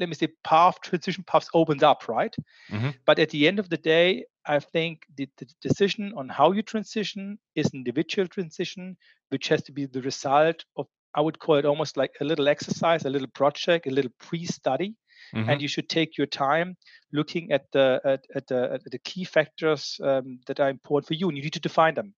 Let 0.00 0.08
me 0.08 0.14
say 0.14 0.28
path 0.42 0.80
transition 0.80 1.24
paths 1.24 1.48
opens 1.54 1.82
up, 1.82 2.08
right? 2.08 2.34
Mm-hmm. 2.70 2.90
But 3.04 3.18
at 3.18 3.30
the 3.30 3.46
end 3.46 3.58
of 3.58 3.68
the 3.68 3.76
day, 3.76 4.24
I 4.46 4.58
think 4.58 5.02
the, 5.16 5.28
the 5.36 5.46
decision 5.60 6.12
on 6.16 6.28
how 6.28 6.52
you 6.52 6.62
transition 6.62 7.38
is 7.54 7.66
an 7.66 7.78
individual 7.78 8.26
transition, 8.26 8.96
which 9.28 9.48
has 9.48 9.62
to 9.64 9.72
be 9.72 9.86
the 9.86 10.02
result 10.02 10.64
of 10.76 10.86
I 11.14 11.20
would 11.20 11.38
call 11.38 11.56
it 11.56 11.64
almost 11.64 11.96
like 11.96 12.12
a 12.20 12.24
little 12.24 12.48
exercise, 12.48 13.04
a 13.04 13.10
little 13.10 13.28
project, 13.28 13.86
a 13.86 13.90
little 13.90 14.12
pre-study, 14.20 14.94
mm-hmm. 15.34 15.50
and 15.50 15.60
you 15.60 15.68
should 15.68 15.88
take 15.88 16.16
your 16.16 16.28
time 16.28 16.76
looking 17.12 17.52
at 17.52 17.64
the 17.72 18.00
at, 18.04 18.24
at 18.34 18.46
the 18.46 18.72
at 18.74 18.84
the 18.84 18.98
key 18.98 19.24
factors 19.24 20.00
um, 20.02 20.40
that 20.46 20.60
are 20.60 20.70
important 20.70 21.08
for 21.08 21.14
you, 21.14 21.28
and 21.28 21.36
you 21.36 21.42
need 21.42 21.52
to 21.52 21.60
define 21.60 21.94
them 21.94 22.14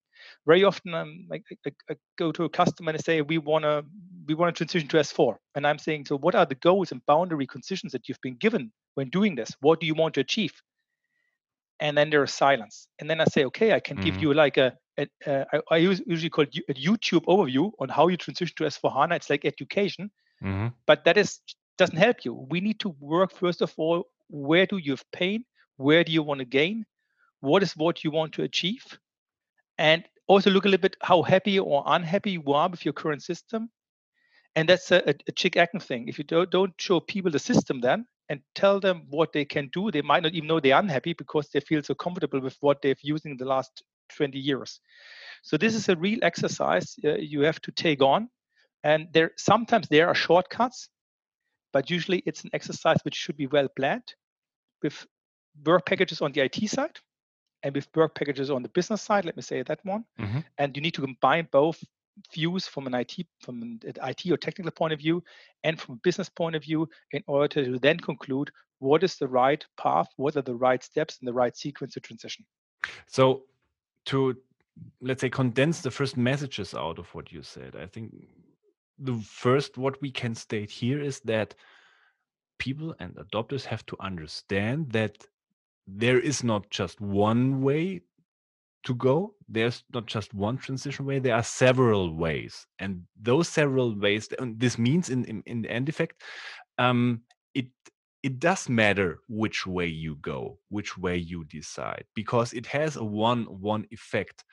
very 0.47 0.64
often 0.64 0.95
um, 0.95 1.26
I, 1.33 1.41
I, 1.67 1.71
I, 1.91 1.97
go 2.17 2.33
to 2.33 2.45
a 2.45 2.49
customer 2.49 2.91
and 2.91 2.99
I 2.99 3.02
say 3.02 3.23
we 3.23 3.38
want 3.38 3.64
to 3.64 3.85
we 4.26 4.35
want 4.35 4.55
to 4.55 4.59
transition 4.64 4.88
to 4.91 4.99
S4, 4.99 5.37
and 5.55 5.67
I'm 5.67 5.79
saying 5.79 6.07
so 6.07 6.17
what 6.17 6.35
are 6.35 6.47
the 6.47 6.55
goals 6.57 6.93
and 6.93 7.05
boundary 7.07 7.47
conditions 7.47 7.93
that 7.93 8.09
you've 8.09 8.21
been 8.23 8.37
given 8.37 8.73
when 8.95 9.09
doing 9.09 9.35
this? 9.35 9.50
What 9.61 9.81
do 9.81 9.87
you 9.87 9.95
want 9.95 10.14
to 10.14 10.21
achieve? 10.21 10.52
And 11.81 11.97
then 11.99 12.11
there 12.11 12.23
is 12.23 12.33
silence, 12.33 12.87
and 12.99 13.09
then 13.09 13.21
I 13.21 13.25
say 13.25 13.45
okay, 13.47 13.73
I 13.73 13.81
can 13.81 13.97
mm-hmm. 13.97 14.05
give 14.05 14.23
you 14.23 14.35
like 14.35 14.57
a, 14.57 14.73
a, 14.99 15.07
a 15.26 15.47
I, 15.52 15.61
I 15.71 15.76
usually 15.79 16.31
call 16.31 16.45
it 16.45 16.57
a 16.69 16.75
YouTube 16.75 17.25
overview 17.26 17.73
on 17.79 17.88
how 17.88 18.09
you 18.09 18.17
transition 18.17 18.55
to 18.59 18.64
S4 18.64 18.93
HANA. 18.93 19.17
It's 19.17 19.31
like 19.31 19.45
education, 19.45 20.11
mm-hmm. 20.43 20.69
but 20.87 21.05
that 21.05 21.17
is 21.17 21.41
doesn't 21.79 21.97
help 21.97 22.25
you. 22.25 22.47
We 22.50 22.61
need 22.61 22.81
to 22.81 22.95
work 23.00 23.33
first 23.33 23.62
of 23.62 23.73
all. 23.76 24.05
Where 24.29 24.67
do 24.67 24.79
you 24.79 24.93
have 24.93 25.05
pain? 25.12 25.45
Where 25.76 26.05
do 26.05 26.12
you 26.12 26.23
want 26.23 26.38
to 26.38 26.47
gain? 26.47 26.87
What 27.41 27.62
is 27.62 27.73
what 27.76 28.05
you 28.05 28.11
want 28.11 28.33
to 28.35 28.43
achieve? 28.45 28.85
and 29.79 30.05
also 30.26 30.50
look 30.50 30.64
a 30.64 30.69
little 30.69 30.83
bit 30.83 30.97
how 31.00 31.23
happy 31.23 31.59
or 31.59 31.83
unhappy 31.87 32.33
you 32.33 32.52
are 32.52 32.69
with 32.69 32.85
your 32.85 32.93
current 32.93 33.23
system. 33.23 33.71
And 34.55 34.69
that's 34.69 34.91
a, 34.91 35.02
a, 35.07 35.33
chick 35.33 35.57
acting 35.57 35.81
thing. 35.81 36.09
If 36.09 36.19
you 36.19 36.25
don't, 36.25 36.50
don't 36.50 36.75
show 36.79 37.00
people 37.00 37.31
the 37.31 37.38
system 37.38 37.81
then 37.81 38.07
and 38.29 38.41
tell 38.55 38.81
them 38.81 39.07
what 39.09 39.33
they 39.33 39.45
can 39.45 39.69
do, 39.73 39.91
they 39.91 40.02
might 40.02 40.23
not 40.23 40.33
even 40.33 40.47
know 40.47 40.61
they're 40.61 40.79
unhappy 40.79 41.14
because 41.14 41.49
they 41.49 41.61
feel 41.61 41.83
so 41.83 41.95
comfortable 41.95 42.41
with 42.41 42.57
what 42.61 42.83
they've 42.83 43.00
used 43.02 43.25
in 43.25 43.37
the 43.37 43.47
last 43.47 43.83
20 44.17 44.38
years. 44.38 44.81
So 45.43 45.57
this 45.57 45.75
is 45.75 45.88
a 45.88 45.97
real 45.97 46.19
exercise 46.23 46.95
uh, 47.05 47.14
you 47.14 47.41
have 47.41 47.61
to 47.62 47.73
take 47.73 48.02
on. 48.02 48.29
And 48.85 49.09
there 49.12 49.33
sometimes 49.37 49.88
there 49.88 50.09
are 50.09 50.14
shortcuts, 50.14 50.88
but 51.73 51.88
usually 51.88 52.23
it's 52.26 52.45
an 52.45 52.50
exercise 52.52 52.99
which 53.05 53.14
should 53.14 53.37
be 53.37 53.47
well 53.47 53.69
planned 53.69 54.14
with 54.83 55.07
work 55.64 55.87
packages 55.87 56.21
on 56.21 56.33
the 56.33 56.43
IT 56.43 56.69
side 56.69 56.99
and 57.62 57.75
with 57.75 57.88
work 57.95 58.14
packages 58.14 58.50
on 58.50 58.62
the 58.62 58.69
business 58.69 59.02
side. 59.02 59.25
Let 59.25 59.37
me 59.37 59.42
say 59.42 59.62
that 59.62 59.81
one. 59.85 60.04
Mm-hmm. 60.21 60.40
And 60.59 60.76
you 60.76 60.83
need 60.83 60.95
to 60.95 61.00
combine 61.00 61.49
both 61.50 61.83
views 62.33 62.66
from 62.66 62.87
an 62.87 62.95
IT 62.95 63.26
from 63.40 63.62
an 63.62 63.81
IT 63.85 64.31
or 64.31 64.37
technical 64.37 64.71
point 64.71 64.92
of 64.92 64.99
view 64.99 65.23
and 65.64 65.81
from 65.81 65.95
a 65.95 65.99
business 66.02 66.28
point 66.28 66.54
of 66.54 66.62
view 66.62 66.88
in 67.12 67.23
order 67.26 67.49
to 67.49 67.78
then 67.78 67.99
conclude 67.99 68.50
what 68.81 69.02
is 69.02 69.16
the 69.16 69.28
right 69.28 69.64
path, 69.78 70.09
what 70.16 70.37
are 70.37 70.42
the 70.42 70.54
right 70.54 70.83
steps 70.83 71.19
and 71.21 71.28
the 71.28 71.33
right 71.33 71.57
sequence 71.57 71.95
to 71.95 72.00
transition. 72.00 72.45
So 73.07 73.45
to 74.07 74.37
let's 75.00 75.21
say 75.21 75.31
condense 75.31 75.81
the 75.81 75.90
first 75.90 76.16
messages 76.16 76.75
out 76.75 76.99
of 76.99 77.14
what 77.14 77.33
you 77.33 77.42
said, 77.42 77.76
I 77.76 77.87
think 77.87 78.12
the 78.99 79.14
first 79.14 79.78
what 79.78 80.00
we 80.02 80.11
can 80.11 80.35
state 80.35 80.71
here 80.71 81.00
is 81.00 81.21
that 81.21 81.54
people 82.59 82.95
and 83.00 83.14
adopters 83.16 83.64
have 83.64 83.85
to 83.87 83.97
understand 84.00 84.90
that 84.92 85.26
there 85.87 86.21
is 86.21 86.45
not 86.45 86.71
just 86.71 87.01
one 87.01 87.62
way 87.62 88.03
to 88.85 88.95
go. 88.95 89.35
There's 89.49 89.85
not 89.93 90.07
just 90.07 90.35
one 90.35 90.59
transition 90.59 91.07
way. 91.07 91.19
There 91.19 91.35
are 91.35 91.43
several 91.43 92.17
ways. 92.17 92.67
And 92.79 93.03
those 93.21 93.49
several 93.49 93.99
ways 93.99 94.29
this 94.57 94.79
means 94.79 95.09
in 95.09 95.25
in, 95.25 95.43
in 95.47 95.62
the 95.62 95.71
end 95.71 95.89
effect 95.89 96.23
um, 96.79 97.23
it 97.55 97.67
it 98.23 98.39
does 98.39 98.69
matter 98.69 99.21
which 99.29 99.67
way 99.67 99.87
you 99.87 100.17
go 100.17 100.59
which 100.69 100.97
way 100.99 101.17
you 101.17 101.45
decide 101.45 102.05
because 102.15 102.53
it 102.53 102.67
has 102.67 102.97
a 102.97 103.05
one 103.05 103.45
one 103.45 103.87
effect 103.91 104.45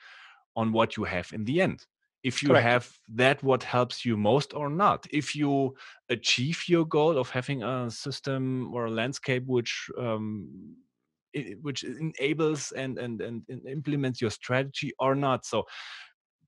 on 0.56 0.72
what 0.72 0.96
you 0.96 1.04
have 1.04 1.32
in 1.32 1.44
the 1.44 1.60
end. 1.60 1.86
If 2.22 2.42
you 2.42 2.50
Correct. 2.50 2.64
have 2.64 2.92
that 3.14 3.42
what 3.42 3.62
helps 3.62 4.04
you 4.04 4.16
most 4.16 4.52
or 4.52 4.68
not 4.68 5.06
if 5.10 5.34
you 5.34 5.74
achieve 6.10 6.64
your 6.68 6.84
goal 6.84 7.16
of 7.16 7.30
having 7.30 7.62
a 7.62 7.90
system 7.90 8.70
or 8.74 8.86
a 8.86 8.90
landscape 8.90 9.44
which 9.46 9.90
um, 9.98 10.76
which 11.62 11.84
enables 11.84 12.72
and, 12.72 12.98
and 12.98 13.20
and 13.20 13.42
implements 13.66 14.20
your 14.20 14.30
strategy 14.30 14.92
or 14.98 15.14
not 15.14 15.44
so 15.44 15.64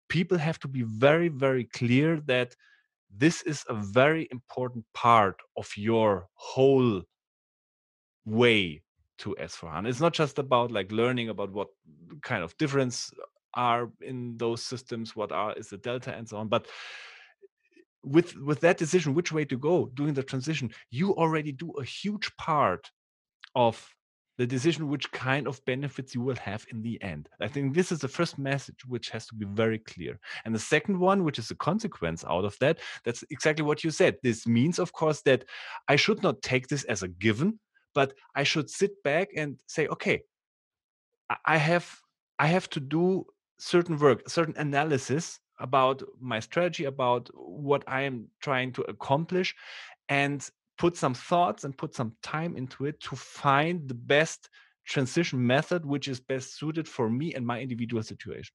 people 0.08 0.38
have 0.38 0.58
to 0.58 0.68
be 0.68 0.82
very 0.82 1.28
very 1.28 1.64
clear 1.64 2.20
that 2.26 2.54
this 3.16 3.42
is 3.42 3.64
a 3.68 3.74
very 3.74 4.28
important 4.30 4.84
part 4.94 5.36
of 5.56 5.70
your 5.76 6.26
whole 6.34 7.02
way 8.24 8.82
to 9.18 9.36
S4HANA. 9.40 9.88
It's 9.88 10.00
not 10.00 10.14
just 10.14 10.38
about 10.38 10.70
like 10.70 10.90
learning 10.90 11.28
about 11.28 11.52
what 11.52 11.68
kind 12.22 12.42
of 12.42 12.56
difference 12.56 13.10
are 13.54 13.90
in 14.00 14.36
those 14.38 14.62
systems, 14.62 15.14
what 15.14 15.30
are 15.30 15.52
is 15.54 15.68
the 15.68 15.76
delta 15.78 16.14
and 16.14 16.28
so 16.28 16.38
on. 16.38 16.48
But 16.48 16.66
with 18.04 18.36
with 18.36 18.60
that 18.60 18.78
decision, 18.78 19.14
which 19.14 19.32
way 19.32 19.44
to 19.44 19.56
go 19.56 19.90
during 19.94 20.14
the 20.14 20.22
transition, 20.22 20.70
you 20.90 21.14
already 21.14 21.52
do 21.52 21.70
a 21.72 21.84
huge 21.84 22.34
part 22.36 22.90
of 23.54 23.88
the 24.38 24.46
decision 24.46 24.88
which 24.88 25.10
kind 25.12 25.46
of 25.46 25.64
benefits 25.66 26.14
you 26.14 26.20
will 26.22 26.36
have 26.36 26.64
in 26.70 26.82
the 26.82 27.00
end. 27.02 27.28
I 27.40 27.48
think 27.48 27.74
this 27.74 27.92
is 27.92 27.98
the 28.00 28.08
first 28.08 28.38
message 28.38 28.84
which 28.86 29.10
has 29.10 29.26
to 29.26 29.34
be 29.34 29.44
very 29.46 29.78
clear. 29.78 30.18
And 30.44 30.54
the 30.54 30.58
second 30.58 30.98
one, 30.98 31.24
which 31.24 31.38
is 31.38 31.50
a 31.50 31.54
consequence 31.54 32.24
out 32.24 32.44
of 32.44 32.56
that, 32.60 32.78
that's 33.04 33.24
exactly 33.30 33.64
what 33.64 33.84
you 33.84 33.90
said. 33.90 34.16
This 34.22 34.46
means, 34.46 34.78
of 34.78 34.92
course, 34.92 35.20
that 35.22 35.44
I 35.88 35.96
should 35.96 36.22
not 36.22 36.42
take 36.42 36.68
this 36.68 36.84
as 36.84 37.02
a 37.02 37.08
given, 37.08 37.58
but 37.94 38.14
I 38.34 38.42
should 38.42 38.70
sit 38.70 39.02
back 39.02 39.28
and 39.36 39.60
say, 39.66 39.86
okay, 39.88 40.22
I 41.44 41.56
have 41.56 42.00
I 42.38 42.46
have 42.46 42.68
to 42.70 42.80
do 42.80 43.26
certain 43.58 43.98
work, 43.98 44.28
certain 44.28 44.54
analysis 44.56 45.38
about 45.60 46.02
my 46.20 46.40
strategy, 46.40 46.84
about 46.84 47.30
what 47.34 47.84
I 47.86 48.02
am 48.02 48.28
trying 48.40 48.72
to 48.72 48.82
accomplish, 48.82 49.54
and 50.08 50.48
put 50.78 50.96
some 50.96 51.14
thoughts 51.14 51.64
and 51.64 51.76
put 51.76 51.94
some 51.94 52.12
time 52.22 52.56
into 52.56 52.86
it 52.86 53.00
to 53.00 53.16
find 53.16 53.88
the 53.88 53.94
best 53.94 54.48
transition 54.84 55.46
method 55.46 55.86
which 55.86 56.08
is 56.08 56.20
best 56.20 56.56
suited 56.58 56.88
for 56.88 57.08
me 57.08 57.34
and 57.34 57.46
my 57.46 57.60
individual 57.60 58.02
situation. 58.02 58.52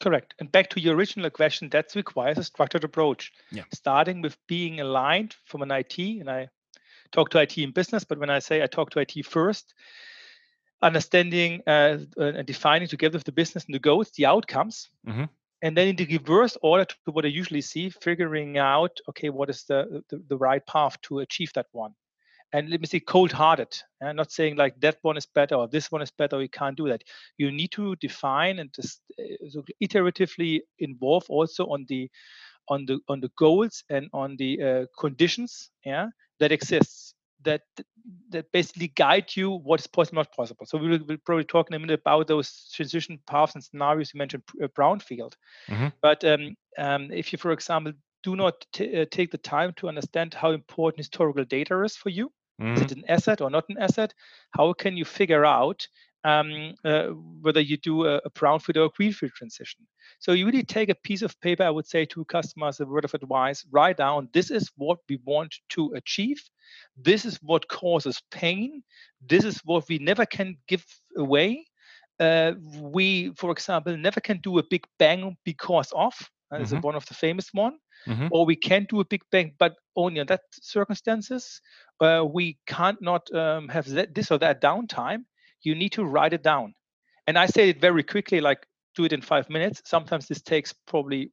Correct. 0.00 0.34
And 0.38 0.50
back 0.50 0.70
to 0.70 0.80
your 0.80 0.96
original 0.96 1.30
question, 1.30 1.68
that 1.70 1.94
requires 1.94 2.38
a 2.38 2.44
structured 2.44 2.84
approach. 2.84 3.32
Yeah. 3.52 3.64
Starting 3.74 4.22
with 4.22 4.36
being 4.48 4.80
aligned 4.80 5.36
from 5.44 5.62
an 5.62 5.70
IT, 5.70 5.98
and 5.98 6.30
I 6.30 6.48
talk 7.12 7.30
to 7.30 7.40
IT 7.40 7.58
in 7.58 7.72
business, 7.72 8.04
but 8.04 8.18
when 8.18 8.30
I 8.30 8.38
say 8.38 8.62
I 8.62 8.66
talk 8.66 8.90
to 8.90 9.00
IT 9.00 9.26
first, 9.26 9.74
understanding 10.80 11.60
uh, 11.66 11.98
and 12.16 12.46
defining 12.46 12.88
together 12.88 13.18
with 13.18 13.24
the 13.24 13.32
business 13.32 13.66
and 13.66 13.74
the 13.74 13.78
goals, 13.78 14.10
the 14.12 14.26
outcomes, 14.26 14.88
mm-hmm 15.06 15.24
and 15.62 15.76
then 15.76 15.88
in 15.88 15.96
the 15.96 16.06
reverse 16.06 16.56
order 16.62 16.84
to 16.84 16.96
what 17.12 17.24
I 17.24 17.28
usually 17.28 17.60
see, 17.60 17.90
figuring 17.90 18.58
out 18.58 18.98
okay, 19.08 19.30
what 19.30 19.50
is 19.50 19.64
the 19.64 20.02
the, 20.08 20.22
the 20.28 20.36
right 20.36 20.64
path 20.66 21.00
to 21.02 21.20
achieve 21.20 21.52
that 21.54 21.66
one, 21.72 21.94
and 22.52 22.70
let 22.70 22.80
me 22.80 22.86
say 22.86 23.00
cold-hearted. 23.00 23.76
I'm 24.02 24.16
not 24.16 24.32
saying 24.32 24.56
like 24.56 24.80
that 24.80 24.98
one 25.02 25.16
is 25.16 25.26
better 25.26 25.54
or 25.54 25.68
this 25.68 25.92
one 25.92 26.02
is 26.02 26.10
better. 26.10 26.38
We 26.38 26.48
can't 26.48 26.76
do 26.76 26.88
that. 26.88 27.02
You 27.38 27.50
need 27.50 27.72
to 27.72 27.96
define 27.96 28.58
and 28.58 28.72
just 28.74 29.00
uh, 29.18 29.60
iteratively 29.82 30.60
involve 30.78 31.24
also 31.28 31.66
on 31.66 31.86
the 31.88 32.10
on 32.68 32.86
the 32.86 33.00
on 33.08 33.20
the 33.20 33.30
goals 33.36 33.84
and 33.90 34.08
on 34.12 34.36
the 34.36 34.62
uh, 34.62 34.86
conditions 34.98 35.70
yeah 35.84 36.08
that 36.38 36.52
exists 36.52 37.09
that 37.44 37.62
that 38.30 38.50
basically 38.52 38.88
guide 38.88 39.36
you 39.36 39.50
what 39.50 39.80
is 39.80 39.86
possible 39.86 40.16
not 40.16 40.32
possible 40.34 40.66
so 40.66 40.78
we 40.78 40.88
will 40.88 41.00
we'll 41.06 41.18
probably 41.24 41.44
talk 41.44 41.68
in 41.68 41.74
a 41.74 41.78
minute 41.78 42.00
about 42.00 42.26
those 42.26 42.70
transition 42.74 43.18
paths 43.26 43.54
and 43.54 43.62
scenarios 43.62 44.12
you 44.14 44.18
mentioned 44.18 44.42
uh, 44.62 44.66
brownfield 44.68 45.34
mm-hmm. 45.68 45.88
but 46.02 46.24
um, 46.24 46.56
um, 46.78 47.10
if 47.12 47.32
you 47.32 47.38
for 47.38 47.52
example 47.52 47.92
do 48.22 48.36
not 48.36 48.64
t- 48.72 49.00
uh, 49.00 49.04
take 49.10 49.30
the 49.30 49.38
time 49.38 49.72
to 49.76 49.88
understand 49.88 50.34
how 50.34 50.50
important 50.50 50.98
historical 50.98 51.44
data 51.44 51.82
is 51.82 51.96
for 51.96 52.10
you 52.10 52.30
mm-hmm. 52.60 52.74
is 52.74 52.80
it 52.82 52.92
an 52.92 53.04
asset 53.08 53.40
or 53.40 53.50
not 53.50 53.64
an 53.68 53.78
asset 53.78 54.14
how 54.52 54.72
can 54.72 54.96
you 54.96 55.04
figure 55.04 55.44
out 55.44 55.86
um, 56.24 56.74
uh, 56.84 57.08
whether 57.40 57.60
you 57.60 57.76
do 57.76 58.06
a, 58.06 58.16
a, 58.16 58.30
brownfield 58.30 58.76
or 58.76 58.84
a 58.84 58.90
greenfield 58.90 59.32
transition. 59.32 59.86
So 60.18 60.32
you 60.32 60.46
really 60.46 60.62
take 60.62 60.90
a 60.90 60.94
piece 60.94 61.22
of 61.22 61.38
paper, 61.40 61.62
I 61.62 61.70
would 61.70 61.86
say 61.86 62.04
to 62.06 62.24
customers, 62.26 62.80
a 62.80 62.86
word 62.86 63.04
of 63.04 63.14
advice, 63.14 63.64
write 63.70 63.96
down, 63.96 64.28
this 64.32 64.50
is 64.50 64.70
what 64.76 64.98
we 65.08 65.18
want 65.24 65.54
to 65.70 65.92
achieve. 65.94 66.42
This 66.96 67.24
is 67.24 67.38
what 67.42 67.68
causes 67.68 68.22
pain. 68.30 68.82
This 69.26 69.44
is 69.44 69.60
what 69.64 69.88
we 69.88 69.98
never 69.98 70.26
can 70.26 70.56
give 70.68 70.84
away. 71.16 71.66
Uh, 72.18 72.52
we, 72.78 73.32
for 73.36 73.50
example, 73.50 73.96
never 73.96 74.20
can 74.20 74.38
do 74.42 74.58
a 74.58 74.62
big 74.62 74.86
bang 74.98 75.36
because 75.44 75.90
of. 75.92 76.12
That 76.50 76.60
is 76.60 76.72
mm-hmm. 76.72 76.80
one 76.80 76.96
of 76.96 77.06
the 77.06 77.14
famous 77.14 77.48
one. 77.52 77.78
Mm-hmm. 78.06 78.28
Or 78.30 78.44
we 78.44 78.56
can 78.56 78.86
do 78.88 79.00
a 79.00 79.04
big 79.04 79.22
bang, 79.30 79.54
but 79.58 79.76
only 79.96 80.20
in 80.20 80.26
that 80.26 80.42
circumstances. 80.52 81.60
Uh, 82.00 82.26
we 82.30 82.58
can't 82.66 83.00
not 83.00 83.32
um, 83.34 83.68
have 83.68 83.86
that, 83.90 84.14
this 84.14 84.30
or 84.30 84.38
that 84.38 84.60
downtime 84.60 85.24
you 85.62 85.74
need 85.74 85.92
to 85.92 86.04
write 86.04 86.32
it 86.32 86.42
down. 86.42 86.74
And 87.26 87.38
I 87.38 87.46
say 87.46 87.68
it 87.68 87.80
very 87.80 88.02
quickly, 88.02 88.40
like 88.40 88.66
do 88.94 89.04
it 89.04 89.12
in 89.12 89.22
five 89.22 89.48
minutes. 89.50 89.82
Sometimes 89.84 90.26
this 90.26 90.42
takes 90.42 90.72
probably 90.72 91.32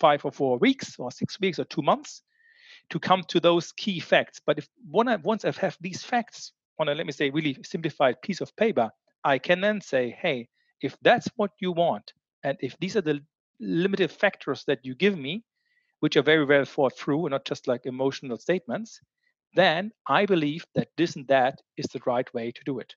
five 0.00 0.24
or 0.24 0.32
four 0.32 0.58
weeks 0.58 0.96
or 0.98 1.10
six 1.10 1.40
weeks 1.40 1.58
or 1.58 1.64
two 1.64 1.82
months 1.82 2.22
to 2.90 2.98
come 2.98 3.22
to 3.28 3.40
those 3.40 3.72
key 3.72 4.00
facts. 4.00 4.40
But 4.44 4.58
if 4.58 4.68
once 4.88 5.44
I 5.44 5.52
have 5.60 5.76
these 5.80 6.02
facts 6.02 6.52
on 6.78 6.88
a, 6.88 6.94
let 6.94 7.06
me 7.06 7.12
say, 7.12 7.30
really 7.30 7.56
simplified 7.64 8.22
piece 8.22 8.40
of 8.40 8.54
paper, 8.56 8.90
I 9.24 9.38
can 9.38 9.60
then 9.60 9.80
say, 9.80 10.16
hey, 10.20 10.48
if 10.80 10.96
that's 11.02 11.28
what 11.36 11.50
you 11.60 11.72
want, 11.72 12.12
and 12.44 12.56
if 12.60 12.78
these 12.78 12.96
are 12.96 13.00
the 13.00 13.20
limited 13.58 14.10
factors 14.10 14.64
that 14.66 14.84
you 14.84 14.94
give 14.94 15.18
me, 15.18 15.42
which 16.00 16.16
are 16.16 16.22
very 16.22 16.44
well 16.44 16.64
thought 16.64 16.96
through 16.96 17.26
and 17.26 17.32
not 17.32 17.44
just 17.44 17.66
like 17.66 17.86
emotional 17.86 18.36
statements, 18.36 19.00
then 19.54 19.90
I 20.06 20.26
believe 20.26 20.64
that 20.74 20.88
this 20.96 21.16
and 21.16 21.26
that 21.28 21.60
is 21.76 21.86
the 21.86 22.00
right 22.06 22.32
way 22.34 22.52
to 22.52 22.60
do 22.64 22.78
it. 22.78 22.94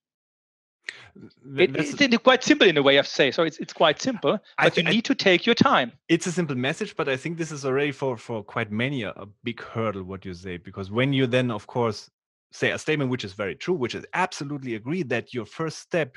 It, 1.57 1.75
it's 1.75 2.17
quite 2.17 2.43
simple 2.43 2.67
in 2.67 2.77
a 2.77 2.81
way 2.81 2.97
of 2.97 3.07
say. 3.07 3.31
So 3.31 3.43
it's 3.43 3.57
it's 3.57 3.73
quite 3.73 4.01
simple, 4.01 4.39
but 4.57 4.77
I, 4.77 4.81
you 4.81 4.83
need 4.83 5.05
to 5.05 5.15
take 5.15 5.45
your 5.45 5.55
time. 5.55 5.91
It's 6.07 6.27
a 6.27 6.31
simple 6.31 6.55
message, 6.55 6.95
but 6.95 7.09
I 7.09 7.17
think 7.17 7.37
this 7.37 7.51
is 7.51 7.65
already 7.65 7.91
for 7.91 8.17
for 8.17 8.43
quite 8.43 8.71
many 8.71 9.03
a, 9.03 9.11
a 9.11 9.25
big 9.43 9.61
hurdle 9.61 10.03
what 10.03 10.25
you 10.25 10.33
say 10.33 10.57
because 10.57 10.91
when 10.91 11.13
you 11.13 11.27
then 11.27 11.51
of 11.51 11.67
course 11.67 12.09
say 12.51 12.71
a 12.71 12.79
statement 12.79 13.11
which 13.11 13.23
is 13.23 13.33
very 13.33 13.55
true, 13.55 13.75
which 13.75 13.95
is 13.95 14.05
absolutely 14.13 14.75
agree 14.75 15.03
that 15.03 15.33
your 15.33 15.45
first 15.45 15.79
step 15.79 16.15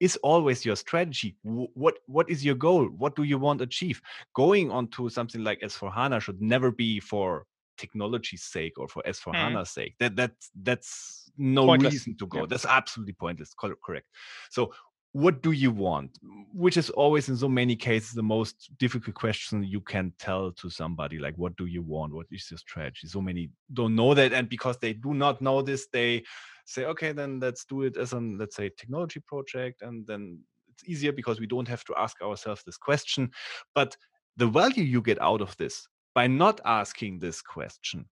is 0.00 0.16
always 0.22 0.64
your 0.64 0.76
strategy. 0.76 1.36
What 1.42 1.98
what 2.06 2.28
is 2.28 2.44
your 2.44 2.56
goal? 2.56 2.86
What 2.86 3.14
do 3.14 3.22
you 3.22 3.38
want 3.38 3.58
to 3.58 3.64
achieve? 3.64 4.00
Going 4.34 4.70
on 4.70 4.88
to 4.88 5.08
something 5.08 5.44
like 5.44 5.60
S4 5.60 5.94
HANA 5.94 6.20
should 6.20 6.42
never 6.42 6.72
be 6.72 6.98
for 7.00 7.46
technology's 7.78 8.42
sake 8.42 8.78
or 8.78 8.88
for 8.88 9.02
S4 9.06 9.32
mm. 9.32 9.34
HANA's 9.34 9.70
sake. 9.70 9.94
That 10.00 10.16
that 10.16 10.32
that's 10.62 11.21
no 11.36 11.66
pointless. 11.66 11.92
reason 11.94 12.16
to 12.18 12.26
go. 12.26 12.40
Yeah. 12.40 12.46
That's 12.48 12.66
absolutely 12.66 13.14
pointless. 13.14 13.54
Correct. 13.54 14.06
So 14.50 14.72
what 15.12 15.42
do 15.42 15.52
you 15.52 15.70
want 15.70 16.18
which 16.54 16.78
is 16.78 16.88
always 16.90 17.28
in 17.28 17.36
so 17.36 17.48
many 17.48 17.76
cases 17.76 18.12
the 18.12 18.22
most 18.22 18.70
difficult 18.78 19.14
question 19.14 19.62
you 19.62 19.80
can 19.80 20.12
tell 20.18 20.50
to 20.52 20.70
somebody 20.70 21.18
like 21.18 21.34
what 21.36 21.54
do 21.56 21.66
you 21.66 21.82
want 21.82 22.12
what 22.12 22.26
is 22.30 22.50
your 22.50 22.58
strategy 22.58 23.06
so 23.06 23.20
many 23.20 23.50
don't 23.74 23.94
know 23.94 24.14
that 24.14 24.32
and 24.32 24.48
because 24.48 24.78
they 24.78 24.94
do 24.94 25.12
not 25.12 25.40
know 25.42 25.60
this 25.60 25.86
they 25.92 26.22
say 26.64 26.86
okay 26.86 27.12
then 27.12 27.38
let's 27.40 27.64
do 27.66 27.82
it 27.82 27.96
as 27.98 28.14
an 28.14 28.38
let's 28.38 28.56
say 28.56 28.70
technology 28.70 29.20
project 29.20 29.82
and 29.82 30.06
then 30.06 30.38
it's 30.70 30.84
easier 30.88 31.12
because 31.12 31.38
we 31.38 31.46
don't 31.46 31.68
have 31.68 31.84
to 31.84 31.94
ask 31.98 32.22
ourselves 32.22 32.62
this 32.64 32.78
question 32.78 33.30
but 33.74 33.94
the 34.38 34.46
value 34.46 34.82
you 34.82 35.02
get 35.02 35.20
out 35.20 35.42
of 35.42 35.54
this 35.58 35.86
by 36.14 36.26
not 36.26 36.58
asking 36.64 37.18
this 37.18 37.42
question 37.42 38.06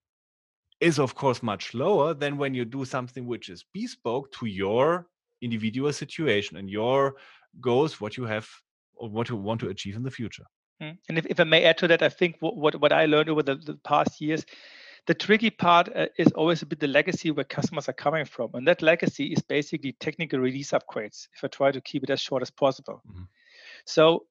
is 0.80 0.98
of 0.98 1.14
course 1.14 1.42
much 1.42 1.74
lower 1.74 2.14
than 2.14 2.36
when 2.36 2.54
you 2.54 2.64
do 2.64 2.84
something 2.84 3.26
which 3.26 3.48
is 3.48 3.64
bespoke 3.72 4.32
to 4.32 4.46
your 4.46 5.06
individual 5.42 5.92
situation 5.92 6.56
and 6.56 6.70
your 6.70 7.14
goals, 7.60 8.00
what 8.00 8.16
you 8.16 8.24
have 8.24 8.48
or 8.94 9.08
what 9.08 9.28
you 9.28 9.36
want 9.36 9.60
to 9.60 9.68
achieve 9.68 9.96
in 9.96 10.02
the 10.02 10.10
future. 10.10 10.44
Hmm. 10.80 10.92
And 11.08 11.18
if, 11.18 11.26
if 11.26 11.40
I 11.40 11.44
may 11.44 11.64
add 11.64 11.78
to 11.78 11.88
that, 11.88 12.02
I 12.02 12.08
think 12.08 12.36
what, 12.40 12.56
what, 12.56 12.80
what 12.80 12.92
I 12.92 13.06
learned 13.06 13.28
over 13.28 13.42
the, 13.42 13.56
the 13.56 13.74
past 13.84 14.20
years, 14.20 14.44
the 15.06 15.14
tricky 15.14 15.50
part 15.50 15.88
uh, 15.94 16.06
is 16.18 16.28
always 16.32 16.62
a 16.62 16.66
bit 16.66 16.80
the 16.80 16.86
legacy 16.86 17.30
where 17.30 17.44
customers 17.44 17.88
are 17.88 17.94
coming 17.94 18.24
from. 18.24 18.50
And 18.54 18.66
that 18.68 18.82
legacy 18.82 19.26
is 19.26 19.42
basically 19.42 19.92
technical 19.92 20.38
release 20.38 20.72
upgrades, 20.72 21.28
if 21.34 21.44
I 21.44 21.48
try 21.48 21.72
to 21.72 21.80
keep 21.80 22.04
it 22.04 22.10
as 22.10 22.20
short 22.20 22.42
as 22.42 22.50
possible. 22.50 23.02
Mm-hmm. 23.08 23.24
So 23.86 24.26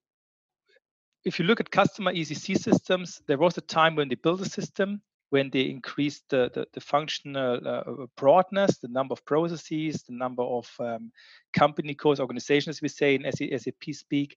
if 1.25 1.39
you 1.39 1.46
look 1.46 1.60
at 1.60 1.72
customer 1.72 2.13
ECC 2.13 2.58
systems, 2.58 3.22
there 3.27 3.38
was 3.38 3.58
a 3.58 3.62
time 3.62 3.96
when 3.96 4.10
they 4.10 4.15
built 4.15 4.41
a 4.41 4.50
system 4.50 5.01
when 5.30 5.50
they 5.52 5.62
increased 5.62 6.24
the, 6.30 6.50
the, 6.54 6.66
the 6.74 6.82
functional 6.82 7.60
uh, 7.68 8.06
broadness, 8.16 8.78
the 8.78 8.88
number 8.88 9.14
of 9.14 9.24
processes, 9.26 10.04
the 10.04 10.14
number 10.14 10.44
of 10.44 10.70
um, 10.80 11.12
company 11.54 11.94
codes, 11.94 12.20
organizations, 12.20 12.82
we 12.82 12.88
say 12.88 13.16
in 13.16 13.32
SAP 13.32 13.94
speak, 13.94 14.36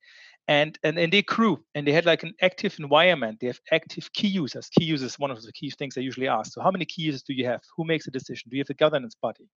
and, 0.48 0.78
and, 0.82 0.98
and 0.98 1.12
they 1.12 1.22
grew 1.22 1.62
and 1.74 1.86
they 1.86 1.92
had 1.92 2.04
like 2.04 2.22
an 2.22 2.34
active 2.42 2.76
environment. 2.78 3.38
They 3.40 3.46
have 3.46 3.60
active 3.70 4.12
key 4.12 4.28
users. 4.28 4.68
Key 4.68 4.84
users 4.84 5.18
one 5.18 5.30
of 5.30 5.40
the 5.40 5.52
key 5.52 5.70
things 5.70 5.96
I 5.96 6.00
usually 6.00 6.28
ask. 6.28 6.52
So 6.52 6.60
how 6.60 6.70
many 6.70 6.84
key 6.84 7.02
users 7.02 7.22
do 7.22 7.32
you 7.32 7.46
have? 7.46 7.62
Who 7.76 7.84
makes 7.84 8.06
a 8.06 8.10
decision? 8.10 8.50
Do 8.50 8.56
you 8.56 8.62
have 8.62 8.70
a 8.70 8.74
governance 8.74 9.14
body? 9.14 9.48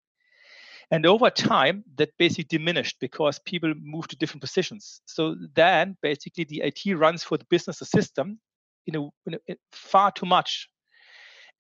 And 0.91 1.07
over 1.07 1.31
time, 1.31 1.83
that 1.97 2.11
basically 2.19 2.45
diminished 2.45 2.99
because 3.01 3.39
people 3.39 3.73
moved 3.81 4.11
to 4.11 4.17
different 4.17 4.43
positions. 4.43 5.01
So 5.07 5.35
then 5.55 5.97
basically 6.03 6.45
the 6.45 6.61
IT 6.61 6.97
runs 6.97 7.25
for 7.25 7.39
the 7.39 7.47
business 7.47 7.79
system 7.79 8.39
in 8.87 8.97
a, 8.97 9.57
far 9.73 10.13
too 10.13 10.27
much 10.27 10.69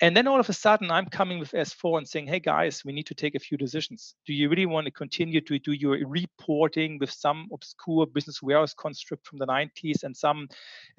and 0.00 0.16
then 0.16 0.26
all 0.26 0.40
of 0.40 0.48
a 0.48 0.52
sudden, 0.52 0.90
I'm 0.90 1.06
coming 1.06 1.38
with 1.38 1.52
S4 1.52 1.98
and 1.98 2.08
saying, 2.08 2.26
hey 2.26 2.40
guys, 2.40 2.82
we 2.84 2.92
need 2.92 3.06
to 3.06 3.14
take 3.14 3.34
a 3.34 3.38
few 3.38 3.56
decisions. 3.56 4.16
Do 4.26 4.34
you 4.34 4.48
really 4.48 4.66
want 4.66 4.86
to 4.86 4.90
continue 4.90 5.40
to 5.42 5.58
do 5.58 5.72
your 5.72 6.06
reporting 6.06 6.98
with 6.98 7.10
some 7.10 7.48
obscure 7.52 8.06
business 8.06 8.42
warehouse 8.42 8.74
construct 8.74 9.26
from 9.26 9.38
the 9.38 9.46
90s 9.46 10.02
and 10.02 10.16
some 10.16 10.48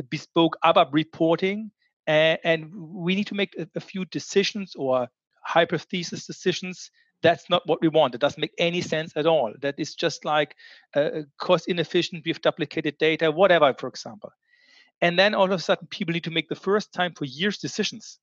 bespoke 0.09 0.57
ABAP 0.63 0.93
reporting? 0.93 1.71
Uh, 2.07 2.37
and 2.43 2.73
we 2.73 3.15
need 3.15 3.27
to 3.27 3.35
make 3.35 3.55
a, 3.57 3.67
a 3.75 3.79
few 3.79 4.05
decisions 4.05 4.75
or 4.75 5.07
hypothesis 5.43 6.25
decisions 6.25 6.89
that's 7.21 7.49
not 7.49 7.63
what 7.65 7.81
we 7.81 7.87
want. 7.87 8.13
It 8.13 8.21
doesn't 8.21 8.39
make 8.39 8.53
any 8.59 8.81
sense 8.81 9.13
at 9.15 9.25
all. 9.25 9.51
That 9.61 9.75
is 9.79 9.95
just 9.95 10.25
like 10.25 10.55
uh, 10.93 11.21
cost 11.39 11.67
inefficient. 11.67 12.23
We've 12.23 12.41
duplicated 12.41 12.99
data, 12.99 13.31
whatever, 13.31 13.73
for 13.79 13.87
example. 13.87 14.29
And 15.01 15.17
then 15.17 15.33
all 15.33 15.45
of 15.45 15.51
a 15.51 15.59
sudden, 15.59 15.87
people 15.87 16.13
need 16.13 16.25
to 16.25 16.31
make 16.31 16.49
the 16.49 16.55
first 16.55 16.93
time 16.93 17.13
for 17.15 17.25
years 17.25 17.57
decisions 17.57 18.19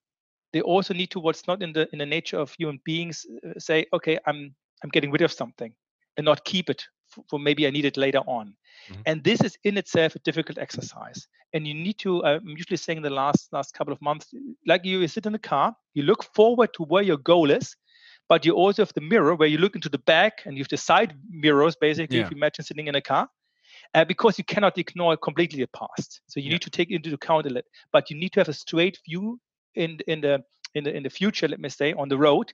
they 0.53 0.61
also 0.61 0.95
need 0.95 1.11
to 1.11 1.21
what's 1.21 1.47
not 1.47 1.63
in 1.63 1.73
the 1.73 1.89
in 1.93 1.99
the 1.99 2.07
nature 2.07 2.39
of 2.39 2.53
human 2.53 2.81
beings 2.85 3.27
uh, 3.47 3.59
say 3.59 3.87
okay 3.93 4.19
i'm 4.27 4.55
i'm 4.83 4.91
getting 4.91 5.11
rid 5.11 5.23
of 5.23 5.33
something 5.33 5.73
and 6.17 6.25
not 6.25 6.45
keep 6.45 6.71
it 6.71 6.85
for, 7.09 7.25
for 7.29 7.39
maybe 7.39 7.67
i 7.67 7.71
need 7.71 7.85
it 7.85 7.97
later 7.97 8.21
on 8.27 8.55
mm-hmm. 8.91 9.01
and 9.07 9.25
this 9.25 9.41
is 9.43 9.57
in 9.65 9.77
itself 9.77 10.15
a 10.15 10.19
difficult 10.21 10.59
exercise 10.59 11.27
and 11.55 11.67
you 11.67 11.75
need 11.75 11.99
to 11.99 12.23
uh, 12.25 12.38
i'm 12.41 12.57
usually 12.57 12.77
saying 12.77 12.99
in 12.99 13.03
the 13.03 13.11
last 13.11 13.53
last 13.53 13.75
couple 13.75 13.93
of 13.93 14.01
months 14.01 14.33
like 14.67 14.85
you 14.85 15.07
sit 15.09 15.27
in 15.27 15.33
the 15.33 15.38
car 15.38 15.75
you 15.95 16.03
look 16.03 16.25
forward 16.35 16.71
to 16.75 16.85
where 16.85 17.03
your 17.03 17.19
goal 17.19 17.51
is 17.51 17.77
but 18.29 18.47
you 18.47 18.53
also 18.55 18.83
have 18.83 18.93
the 18.95 19.01
mirror 19.01 19.35
where 19.35 19.49
you 19.49 19.59
look 19.59 19.75
into 19.75 19.88
the 19.88 19.99
back 19.99 20.43
and 20.45 20.57
you 20.57 20.62
have 20.62 20.69
the 20.69 20.77
side 20.77 21.15
mirrors 21.29 21.77
basically 21.77 22.19
yeah. 22.19 22.25
if 22.25 22.31
you 22.31 22.37
imagine 22.37 22.65
sitting 22.65 22.87
in 22.87 22.95
a 22.95 23.03
car 23.03 23.29
uh, 23.95 24.05
because 24.05 24.38
you 24.38 24.45
cannot 24.45 24.79
ignore 24.79 25.17
completely 25.17 25.61
the 25.61 25.69
past. 25.69 26.21
So 26.29 26.41
you 26.41 26.47
yeah. 26.47 26.53
need 26.53 26.62
to 26.62 26.71
take 26.71 26.91
into 26.91 27.12
account 27.15 27.47
a 27.47 27.51
little, 27.51 27.71
but 27.93 28.11
you 28.11 28.17
need 28.17 28.33
to 28.33 28.41
have 28.41 28.49
a 28.49 28.53
straight 28.53 28.99
view 29.07 29.38
in 29.75 29.99
in 30.07 30.21
the 30.21 30.43
in 30.75 30.85
the 30.85 30.97
in 30.97 31.03
the 31.03 31.11
future 31.11 31.49
let 31.49 31.61
me 31.61 31.69
say 31.69 31.93
on 31.93 32.09
the 32.09 32.19
road 32.19 32.53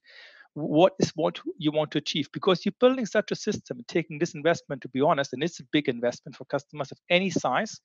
what 0.55 0.95
is 0.99 1.11
what 1.15 1.39
you 1.57 1.71
want 1.71 1.91
to 1.93 1.99
achieve? 1.99 2.29
Because 2.33 2.65
you're 2.65 2.75
building 2.81 3.07
such 3.07 3.31
a 3.31 3.37
system 3.37 3.85
taking 3.87 4.19
this 4.19 4.35
investment 4.35 4.83
to 4.83 4.89
be 4.89 5.01
honest 5.01 5.33
and 5.33 5.43
it's 5.43 5.61
a 5.61 5.65
big 5.73 5.89
investment 5.89 6.37
for 6.37 6.45
customers 6.47 6.91
of 6.91 6.99
any 7.11 7.31
size 7.31 7.81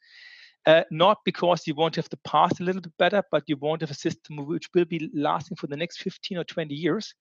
uh, 0.66 0.84
not 0.92 1.18
because 1.26 1.68
you 1.68 1.76
want 1.76 1.94
to 1.94 2.02
have 2.02 2.10
the 2.10 2.20
past 2.26 2.60
a 2.60 2.64
little 2.64 2.82
bit 2.82 2.98
better 2.98 3.22
but 3.32 3.44
you 3.48 3.58
want 3.58 3.80
to 3.80 3.86
have 3.86 3.92
a 3.92 3.96
system 3.96 4.38
which 4.48 4.70
will 4.74 4.86
be 4.86 5.10
lasting 5.14 5.58
for 5.58 5.68
the 5.68 5.78
next 5.78 6.02
15 6.02 6.38
or 6.38 6.44
20 6.44 6.74
years 6.74 7.14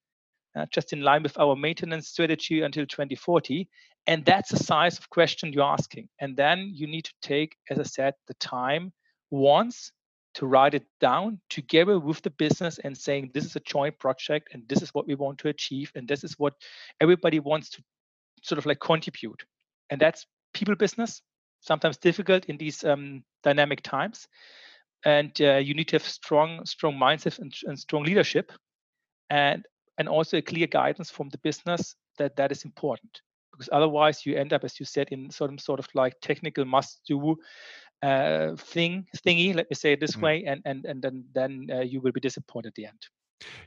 uh, 0.55 0.65
just 0.71 0.93
in 0.93 1.01
line 1.01 1.23
with 1.23 1.37
our 1.39 1.55
maintenance 1.55 2.09
strategy 2.09 2.61
until 2.61 2.85
2040 2.85 3.67
and 4.07 4.25
that's 4.25 4.49
the 4.49 4.57
size 4.57 4.97
of 4.97 5.09
question 5.09 5.53
you're 5.53 5.63
asking. 5.63 6.09
And 6.19 6.35
then 6.35 6.71
you 6.73 6.87
need 6.87 7.05
to 7.05 7.13
take 7.21 7.55
as 7.69 7.79
i 7.79 7.83
said 7.83 8.13
the 8.27 8.33
time 8.35 8.91
once 9.29 9.91
to 10.35 10.45
write 10.45 10.73
it 10.73 10.85
down 10.99 11.39
together 11.49 11.99
with 11.99 12.21
the 12.21 12.29
business 12.31 12.79
and 12.83 12.97
saying 12.97 13.31
this 13.33 13.45
is 13.45 13.55
a 13.55 13.61
joint 13.61 13.97
project 13.99 14.49
and 14.53 14.63
this 14.67 14.81
is 14.81 14.93
what 14.93 15.07
we 15.07 15.15
want 15.15 15.37
to 15.39 15.49
achieve 15.49 15.91
and 15.95 16.07
this 16.07 16.23
is 16.23 16.39
what 16.39 16.53
everybody 16.99 17.39
wants 17.39 17.69
to 17.69 17.83
sort 18.41 18.59
of 18.59 18.65
like 18.65 18.79
contribute. 18.79 19.43
And 19.89 19.99
that's 19.99 20.25
people 20.53 20.75
business 20.75 21.21
sometimes 21.61 21.97
difficult 21.97 22.45
in 22.45 22.57
these 22.57 22.83
um, 22.83 23.23
dynamic 23.43 23.81
times. 23.81 24.27
And 25.05 25.39
uh, 25.41 25.55
you 25.55 25.73
need 25.73 25.89
to 25.89 25.95
have 25.95 26.07
strong 26.07 26.65
strong 26.65 26.95
mindset 26.95 27.39
and, 27.39 27.53
and 27.65 27.77
strong 27.77 28.03
leadership 28.03 28.51
and 29.29 29.65
and 29.97 30.09
also 30.09 30.37
a 30.37 30.41
clear 30.41 30.67
guidance 30.67 31.09
from 31.09 31.29
the 31.29 31.37
business 31.39 31.95
that 32.17 32.35
that 32.37 32.51
is 32.51 32.65
important. 32.65 33.21
Because 33.51 33.69
otherwise 33.71 34.25
you 34.25 34.35
end 34.35 34.53
up 34.53 34.63
as 34.63 34.79
you 34.79 34.85
said 34.85 35.09
in 35.11 35.29
some 35.29 35.57
sort 35.57 35.79
of 35.79 35.87
like 35.93 36.15
technical 36.21 36.65
must 36.65 37.01
do 37.07 37.37
uh, 38.03 38.55
thing 38.57 39.05
thingy 39.25 39.55
let 39.55 39.69
me 39.69 39.75
say 39.75 39.93
it 39.93 39.99
this 39.99 40.15
mm. 40.15 40.21
way 40.21 40.43
and 40.45 40.61
and 40.65 40.85
and 40.85 41.01
then 41.01 41.23
then 41.33 41.67
uh, 41.71 41.79
you 41.79 42.01
will 42.01 42.11
be 42.11 42.19
disappointed 42.19 42.67
at 42.67 42.75
the 42.75 42.85
end 42.85 43.01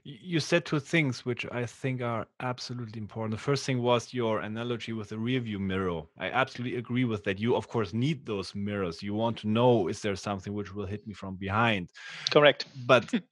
you 0.04 0.40
said 0.40 0.64
two 0.64 0.80
things 0.80 1.24
which 1.24 1.46
i 1.52 1.64
think 1.66 2.00
are 2.00 2.26
absolutely 2.40 3.00
important 3.00 3.32
the 3.32 3.46
first 3.50 3.64
thing 3.64 3.82
was 3.82 4.14
your 4.14 4.40
analogy 4.40 4.92
with 4.92 5.08
the 5.10 5.18
rear 5.18 5.40
view 5.40 5.58
mirror 5.58 6.02
i 6.18 6.30
absolutely 6.30 6.78
agree 6.78 7.04
with 7.04 7.22
that 7.24 7.38
you 7.38 7.54
of 7.54 7.68
course 7.68 7.92
need 7.92 8.24
those 8.24 8.54
mirrors 8.54 9.02
you 9.02 9.14
want 9.14 9.36
to 9.36 9.48
know 9.48 9.88
is 9.88 10.00
there 10.00 10.16
something 10.16 10.54
which 10.54 10.74
will 10.74 10.86
hit 10.86 11.06
me 11.06 11.12
from 11.12 11.36
behind 11.36 11.90
correct 12.30 12.66
but 12.86 13.12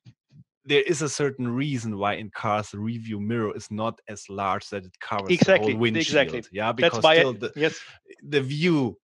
there 0.65 0.83
is 0.83 1.03
a 1.03 1.09
certain 1.09 1.49
reason 1.49 1.99
why 1.99 2.15
in 2.15 2.31
cars 2.31 2.71
the 2.71 2.79
review 2.79 3.21
mirror 3.21 3.55
is 3.55 3.71
not 3.71 4.01
as 4.09 4.29
large 4.31 4.69
that 4.71 4.85
it 4.85 4.99
covers 5.01 5.31
exactly, 5.31 5.69
the 5.69 5.73
whole 5.73 5.81
windshield. 5.81 6.07
Exactly. 6.07 6.43
Yeah, 6.53 6.73
because 6.73 6.93
That's 6.93 7.05
why 7.05 7.17
still 7.17 7.31
I, 7.31 7.39
the, 7.39 7.53
yes. 7.55 7.81
the 8.23 8.41
view 8.41 8.97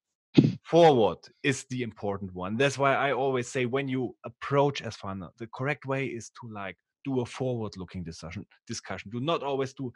forward 0.65 1.19
is 1.43 1.65
the 1.71 1.83
important 1.83 2.35
one. 2.35 2.57
That's 2.57 2.79
why 2.79 2.95
I 2.95 3.13
always 3.13 3.49
say 3.49 3.67
when 3.67 3.89
you 3.89 4.15
approach 4.25 4.83
S4HANA, 4.83 5.31
the 5.39 5.49
correct 5.55 5.87
way 5.87 6.07
is 6.07 6.31
to 6.41 6.53
like 6.53 6.77
do 7.05 7.21
a 7.21 7.27
forward 7.27 7.77
looking 7.77 8.05
discussion 8.05 8.47
discussion. 8.67 9.11
Do 9.11 9.21
not 9.21 9.43
always 9.43 9.73
do 9.73 9.93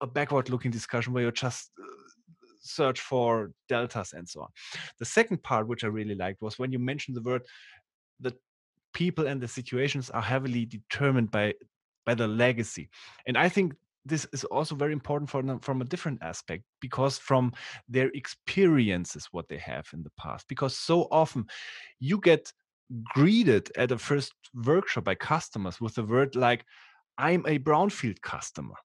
a 0.00 0.06
backward 0.06 0.50
looking 0.50 0.70
discussion 0.70 1.12
where 1.12 1.24
you 1.24 1.32
just 1.32 1.70
uh, 1.80 1.86
search 2.60 3.00
for 3.00 3.52
deltas 3.68 4.12
and 4.12 4.28
so 4.28 4.42
on. 4.42 4.48
The 4.98 5.04
second 5.04 5.42
part 5.42 5.68
which 5.68 5.84
I 5.84 5.88
really 5.88 6.14
liked 6.14 6.42
was 6.42 6.58
when 6.58 6.72
you 6.72 6.78
mentioned 6.78 7.16
the 7.16 7.22
word 7.22 7.42
that 8.20 8.34
people 8.92 9.26
and 9.26 9.40
the 9.40 9.48
situations 9.48 10.10
are 10.10 10.22
heavily 10.22 10.66
determined 10.66 11.30
by 11.30 11.54
by 12.04 12.14
the 12.14 12.28
legacy. 12.28 12.88
And 13.26 13.36
I 13.36 13.48
think 13.48 13.74
this 14.06 14.26
is 14.32 14.44
also 14.44 14.74
very 14.74 14.92
important 14.92 15.30
them 15.30 15.58
from 15.58 15.80
a 15.80 15.84
different 15.84 16.22
aspect 16.22 16.62
because 16.80 17.18
from 17.18 17.52
their 17.88 18.10
experiences 18.14 19.28
what 19.32 19.48
they 19.48 19.58
have 19.58 19.86
in 19.92 20.02
the 20.02 20.12
past. 20.18 20.46
Because 20.48 20.76
so 20.76 21.08
often 21.10 21.46
you 21.98 22.20
get 22.20 22.52
greeted 23.14 23.70
at 23.76 23.90
a 23.90 23.98
first 23.98 24.32
workshop 24.54 25.04
by 25.04 25.14
customers 25.14 25.80
with 25.80 25.98
a 25.98 26.02
word 26.04 26.36
like 26.36 26.64
i'm 27.18 27.44
a 27.46 27.58
brownfield 27.58 28.20
customer. 28.20 28.76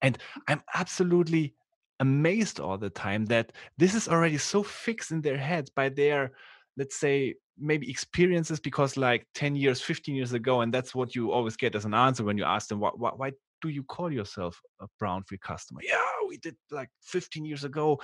And 0.00 0.18
i'm 0.48 0.62
absolutely 0.74 1.54
amazed 2.00 2.58
all 2.58 2.78
the 2.78 2.90
time 2.90 3.26
that 3.26 3.52
this 3.76 3.94
is 3.94 4.08
already 4.08 4.38
so 4.38 4.62
fixed 4.62 5.12
in 5.12 5.20
their 5.20 5.36
heads 5.36 5.70
by 5.70 5.88
their 5.88 6.32
let's 6.76 6.96
say 6.96 7.34
maybe 7.58 7.90
experiences 7.90 8.58
because 8.58 8.96
like 8.96 9.26
10 9.34 9.54
years 9.56 9.80
15 9.82 10.14
years 10.14 10.32
ago 10.32 10.62
and 10.62 10.72
that's 10.72 10.94
what 10.94 11.14
you 11.14 11.30
always 11.30 11.56
get 11.56 11.74
as 11.74 11.84
an 11.84 11.94
answer 11.94 12.24
when 12.24 12.38
you 12.38 12.44
ask 12.44 12.68
them 12.68 12.80
why, 12.80 12.90
why, 12.96 13.30
do 13.62 13.68
you 13.68 13.84
call 13.84 14.12
yourself 14.12 14.60
a 14.80 14.86
brownfield 15.00 15.40
customer? 15.40 15.80
Yeah, 15.82 15.96
we 16.28 16.36
did 16.36 16.56
like 16.70 16.90
15 17.02 17.44
years 17.44 17.64
ago, 17.64 18.00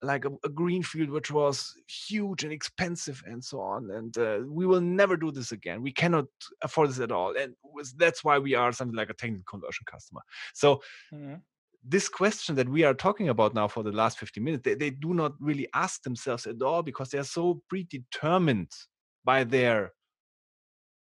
like 0.00 0.24
a, 0.24 0.30
a 0.44 0.48
greenfield, 0.48 1.10
which 1.10 1.30
was 1.30 1.74
huge 1.88 2.44
and 2.44 2.52
expensive 2.52 3.22
and 3.26 3.44
so 3.44 3.60
on. 3.60 3.90
And 3.90 4.16
uh, 4.16 4.38
we 4.46 4.66
will 4.66 4.80
never 4.80 5.16
do 5.16 5.30
this 5.30 5.52
again. 5.52 5.82
We 5.82 5.92
cannot 5.92 6.26
afford 6.62 6.90
this 6.90 7.00
at 7.00 7.12
all. 7.12 7.34
And 7.36 7.54
was, 7.62 7.92
that's 7.92 8.24
why 8.24 8.38
we 8.38 8.54
are 8.54 8.72
something 8.72 8.96
like 8.96 9.10
a 9.10 9.14
technical 9.14 9.44
conversion 9.48 9.84
customer. 9.90 10.20
So 10.54 10.80
mm-hmm. 11.12 11.34
this 11.84 12.08
question 12.08 12.54
that 12.54 12.68
we 12.68 12.84
are 12.84 12.94
talking 12.94 13.28
about 13.28 13.54
now 13.54 13.68
for 13.68 13.82
the 13.82 13.92
last 13.92 14.18
50 14.18 14.40
minutes, 14.40 14.62
they, 14.64 14.74
they 14.74 14.90
do 14.90 15.12
not 15.12 15.32
really 15.40 15.68
ask 15.74 16.02
themselves 16.02 16.46
at 16.46 16.62
all 16.62 16.82
because 16.82 17.10
they're 17.10 17.24
so 17.24 17.62
predetermined 17.68 18.72
by 19.24 19.44
their 19.44 19.92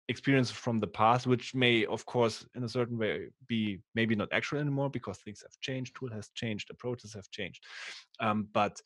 experience 0.08 0.52
from 0.52 0.80
the 0.80 0.88
past, 0.88 1.28
which 1.28 1.56
may, 1.56 1.86
of 1.86 2.06
course, 2.06 2.46
in 2.56 2.64
a 2.64 2.70
certain 2.70 2.98
way 2.98 3.28
be 3.48 3.80
maybe 3.96 4.16
not 4.16 4.30
actual 4.32 4.60
anymore 4.60 4.90
because 4.90 5.18
things 5.18 5.42
have 5.42 5.60
changed, 5.62 5.96
tool 5.96 6.10
has 6.12 6.30
changed, 6.36 6.70
approaches 6.70 7.14
have 7.14 7.30
changed. 7.32 7.64
Um, 8.20 8.48
but 8.54 8.82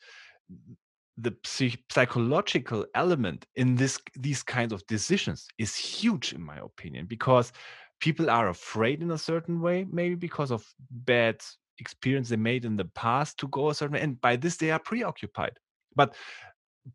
the 1.18 1.36
psych- 1.44 1.84
psychological 1.92 2.86
element 2.96 3.46
in 3.56 3.76
this 3.76 4.00
these 4.16 4.42
kinds 4.42 4.72
of 4.72 4.86
decisions 4.88 5.48
is 5.58 5.76
huge 5.76 6.34
in 6.34 6.42
my 6.42 6.58
opinion 6.58 7.06
because 7.06 7.52
people 8.00 8.30
are 8.30 8.50
afraid 8.50 9.02
in 9.02 9.12
a 9.12 9.18
certain 9.18 9.60
way 9.60 9.86
maybe 9.92 10.16
because 10.16 10.50
of 10.50 10.66
bad 10.90 11.36
experience 11.80 12.30
they 12.30 12.38
made 12.38 12.64
in 12.66 12.78
the 12.78 12.86
past 12.86 13.38
to 13.38 13.48
go 13.50 13.70
a 13.70 13.76
certain 13.76 13.96
way 13.96 14.02
and 14.02 14.20
by 14.22 14.36
this 14.36 14.56
they 14.58 14.72
are 14.72 14.80
preoccupied 14.80 15.52
but 15.96 16.16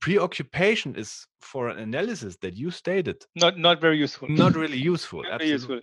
preoccupation 0.01 0.97
is 0.97 1.27
for 1.40 1.68
an 1.68 1.79
analysis 1.79 2.37
that 2.42 2.55
you 2.55 2.70
stated. 2.70 3.25
Not 3.35 3.59
not 3.59 3.81
very 3.81 3.99
useful. 3.99 4.29
Not 4.29 4.55
really 4.62 4.79
useful 4.79 5.23
not 5.23 5.42
absolutely. 5.42 5.53
useful. 5.53 5.81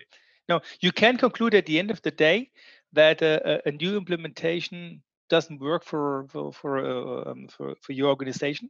no 0.49 0.61
you 0.81 0.91
can 0.91 1.17
conclude 1.17 1.53
at 1.55 1.65
the 1.65 1.79
end 1.79 1.91
of 1.91 2.01
the 2.01 2.11
day 2.11 2.49
that 2.93 3.21
a, 3.21 3.61
a 3.65 3.71
new 3.71 3.97
implementation 3.97 5.01
doesn't 5.29 5.61
work 5.61 5.83
for 5.83 6.25
for 6.29 6.51
for, 6.51 6.71
uh, 6.79 7.31
um, 7.31 7.47
for, 7.47 7.75
for 7.81 7.93
your 7.93 8.09
organization 8.09 8.69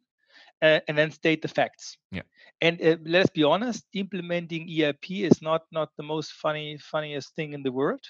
uh, 0.61 0.79
and 0.87 0.97
then 0.97 1.11
state 1.11 1.41
the 1.41 1.47
facts. 1.47 1.97
Yeah. 2.11 2.21
And 2.61 2.81
uh, 2.81 2.97
let's 3.05 3.29
be 3.29 3.43
honest 3.43 3.85
implementing 3.93 4.69
erp 4.81 5.09
is 5.09 5.41
not 5.41 5.63
not 5.71 5.89
the 5.97 6.03
most 6.03 6.33
funny 6.33 6.77
funniest 6.77 7.35
thing 7.35 7.53
in 7.53 7.63
the 7.63 7.71
world. 7.71 8.03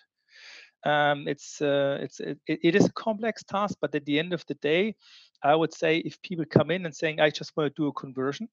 Um, 0.84 1.28
it's 1.28 1.62
uh, 1.62 2.00
it's 2.02 2.20
it, 2.20 2.40
it 2.48 2.76
is 2.76 2.86
a 2.86 2.94
complex 2.94 3.44
task 3.44 3.78
but 3.82 3.96
at 3.96 4.06
the 4.06 4.20
end 4.20 4.34
of 4.34 4.44
the 4.48 4.56
day 4.56 4.96
i 5.44 5.56
would 5.56 5.74
say 5.74 5.98
if 5.98 6.22
people 6.22 6.46
come 6.46 6.72
in 6.72 6.86
and 6.86 6.96
saying 6.96 7.20
i 7.20 7.30
just 7.30 7.56
want 7.56 7.74
to 7.74 7.82
do 7.82 7.88
a 7.88 7.94
conversion 7.94 8.48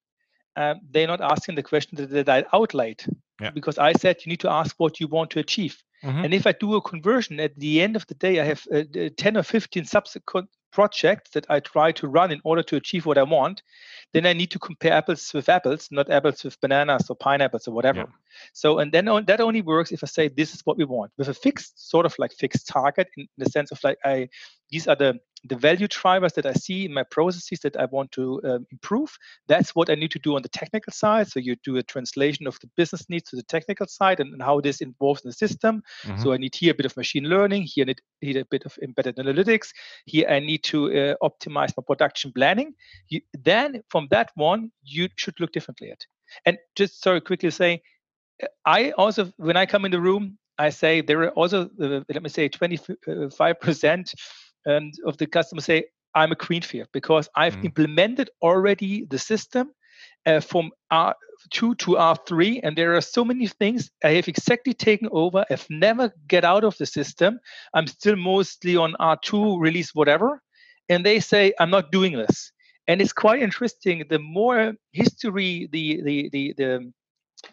um, 0.57 0.81
they're 0.91 1.07
not 1.07 1.21
asking 1.21 1.55
the 1.55 1.63
question 1.63 1.97
that, 1.97 2.11
that 2.11 2.29
i 2.29 2.45
outlined 2.53 3.05
yeah. 3.41 3.51
because 3.51 3.79
i 3.79 3.93
said 3.93 4.17
you 4.25 4.31
need 4.31 4.41
to 4.41 4.51
ask 4.51 4.75
what 4.79 5.01
you 5.01 5.07
want 5.07 5.31
to 5.31 5.39
achieve 5.39 5.83
mm-hmm. 6.03 6.25
and 6.25 6.35
if 6.35 6.47
i 6.47 6.53
do 6.53 6.75
a 6.75 6.83
conversion 6.83 7.39
at 7.41 7.55
the 7.59 7.81
end 7.81 7.97
of 7.97 8.07
the 8.07 8.15
day 8.15 8.41
i 8.41 8.45
have 8.45 8.67
uh, 8.73 8.83
10 9.17 9.37
or 9.37 9.43
15 9.43 9.85
subsequent 9.85 10.49
projects 10.71 11.31
that 11.31 11.47
I 11.49 11.61
try 11.61 11.93
to 11.93 12.09
run 12.09 12.31
in 12.31 12.41
order 12.45 12.63
to 12.65 12.77
achieve 12.77 13.07
what 13.07 13.19
I 13.19 13.23
want, 13.23 13.63
then 14.13 14.27
I 14.27 14.33
need 14.33 14.51
to 14.53 14.59
compare 14.59 14.93
apples 14.93 15.33
with 15.35 15.49
apples, 15.49 15.89
not 15.91 16.11
apples 16.11 16.45
with 16.45 16.61
bananas 16.61 17.11
or 17.11 17.17
pineapples 17.17 17.69
or 17.69 17.75
whatever. 17.75 18.01
Yeah. 18.01 18.07
So, 18.53 18.79
and 18.79 18.93
then 18.93 19.07
that 19.27 19.41
only 19.41 19.63
works 19.63 19.93
if 19.93 20.03
I 20.03 20.07
say 20.07 20.29
this 20.29 20.55
is 20.55 20.63
what 20.65 20.77
we 20.77 20.85
want 20.85 21.13
with 21.19 21.29
a 21.29 21.35
fixed 21.35 21.91
sort 21.91 22.07
of 22.07 22.15
like 22.19 22.33
fixed 22.33 22.69
target 22.69 23.09
in 23.17 23.27
the 23.37 23.47
sense 23.47 23.71
of 23.73 23.83
like 23.83 23.99
I 24.05 24.29
these 24.71 24.87
are 24.87 24.97
the 24.97 25.19
the 25.45 25.57
value 25.57 25.87
drivers 25.89 26.33
that 26.33 26.47
I 26.47 26.53
see 26.53 26.85
in 26.85 26.93
my 26.93 27.05
processes 27.05 27.61
that 27.61 27.77
I 27.77 27.85
want 27.87 28.13
to 28.13 28.41
um, 28.45 28.67
improve. 28.73 29.17
That's 29.47 29.75
what 29.75 29.91
I 29.91 29.95
need 29.95 30.11
to 30.13 30.19
do 30.19 30.37
on 30.37 30.43
the 30.43 30.49
technical 30.49 30.93
side. 30.93 31.29
So 31.29 31.41
you 31.41 31.57
do 31.65 31.77
a 31.77 31.83
translation 31.83 32.47
of 32.47 32.59
the 32.61 32.69
business 32.77 33.09
needs 33.09 33.31
to 33.31 33.37
the 33.37 33.43
technical 33.45 33.87
side 33.87 34.21
and, 34.21 34.33
and 34.33 34.43
how 34.43 34.61
this 34.61 34.81
involves 34.81 35.23
in 35.25 35.29
the 35.29 35.35
system. 35.35 35.83
Mm-hmm. 36.05 36.23
So 36.23 36.33
I 36.33 36.39
need 36.39 36.55
here 36.55 36.73
a 36.73 36.75
bit 36.75 36.87
of 36.87 36.97
machine 36.97 37.25
learning. 37.25 37.63
Here 37.63 37.85
I 37.89 37.95
need, 38.23 38.37
a 38.37 38.45
bit 38.47 38.65
of 38.65 38.77
embedded 38.83 39.17
analytics. 39.17 39.69
Here 40.07 40.29
I 40.29 40.41
need 40.41 40.65
to 40.65 40.87
uh, 40.87 41.15
optimize 41.23 41.73
my 41.77 41.83
production 41.87 42.33
planning. 42.35 42.75
You, 43.09 43.21
then 43.33 43.83
from 43.89 44.09
that 44.11 44.31
one, 44.35 44.73
you 44.83 45.09
should 45.17 45.39
look 45.41 45.53
differently 45.53 45.91
at. 45.91 46.05
And 46.45 46.59
just 46.77 47.03
sorry, 47.03 47.21
quickly 47.21 47.51
say, 47.51 47.83
I 48.65 48.93
also 48.93 49.33
when 49.37 49.57
I 49.57 49.67
come 49.67 49.85
in 49.85 49.91
the 49.91 50.01
room, 50.01 50.39
I 50.59 50.71
say 50.71 51.01
there 51.01 51.23
are 51.23 51.31
also 51.31 51.71
uh, 51.81 52.01
let 52.09 52.23
me 52.23 52.29
say 52.29 52.49
25 52.49 53.61
percent 53.61 54.15
and 54.67 54.95
of 55.05 55.17
the 55.19 55.27
customer 55.27 55.61
say, 55.61 55.85
I'm 56.15 56.33
a 56.33 56.37
greenfield 56.37 56.89
because 56.93 57.29
I've 57.35 57.57
mm. 57.57 57.67
implemented 57.67 58.31
already 58.43 59.05
the 59.05 59.19
system 59.19 59.73
uh, 60.27 60.41
from 60.41 60.71
R2 60.93 61.79
to 61.79 61.91
R3, 61.93 62.61
and 62.63 62.77
there 62.77 62.95
are 62.95 63.01
so 63.01 63.25
many 63.25 63.47
things 63.47 63.91
I 64.05 64.11
have 64.11 64.29
exactly 64.29 64.75
taken 64.75 65.09
over. 65.13 65.45
I've 65.51 65.67
never 65.71 66.13
get 66.27 66.45
out 66.45 66.65
of 66.65 66.77
the 66.79 66.87
system. 66.87 67.41
I'm 67.75 67.87
still 67.87 68.17
mostly 68.17 68.77
on 68.77 68.95
R2 69.01 69.61
release 69.61 69.95
whatever, 69.95 70.43
and 70.89 71.05
they 71.05 71.21
say 71.21 71.53
I'm 71.59 71.71
not 71.71 71.93
doing 71.93 72.15
this. 72.17 72.53
And 72.87 73.03
it's 73.03 73.13
quite 73.13 73.43
interesting. 73.43 74.05
The 74.09 74.19
more 74.19 74.75
history 74.93 75.69
the 75.71 76.03
the 76.03 76.29
the, 76.31 76.55
the 76.57 76.93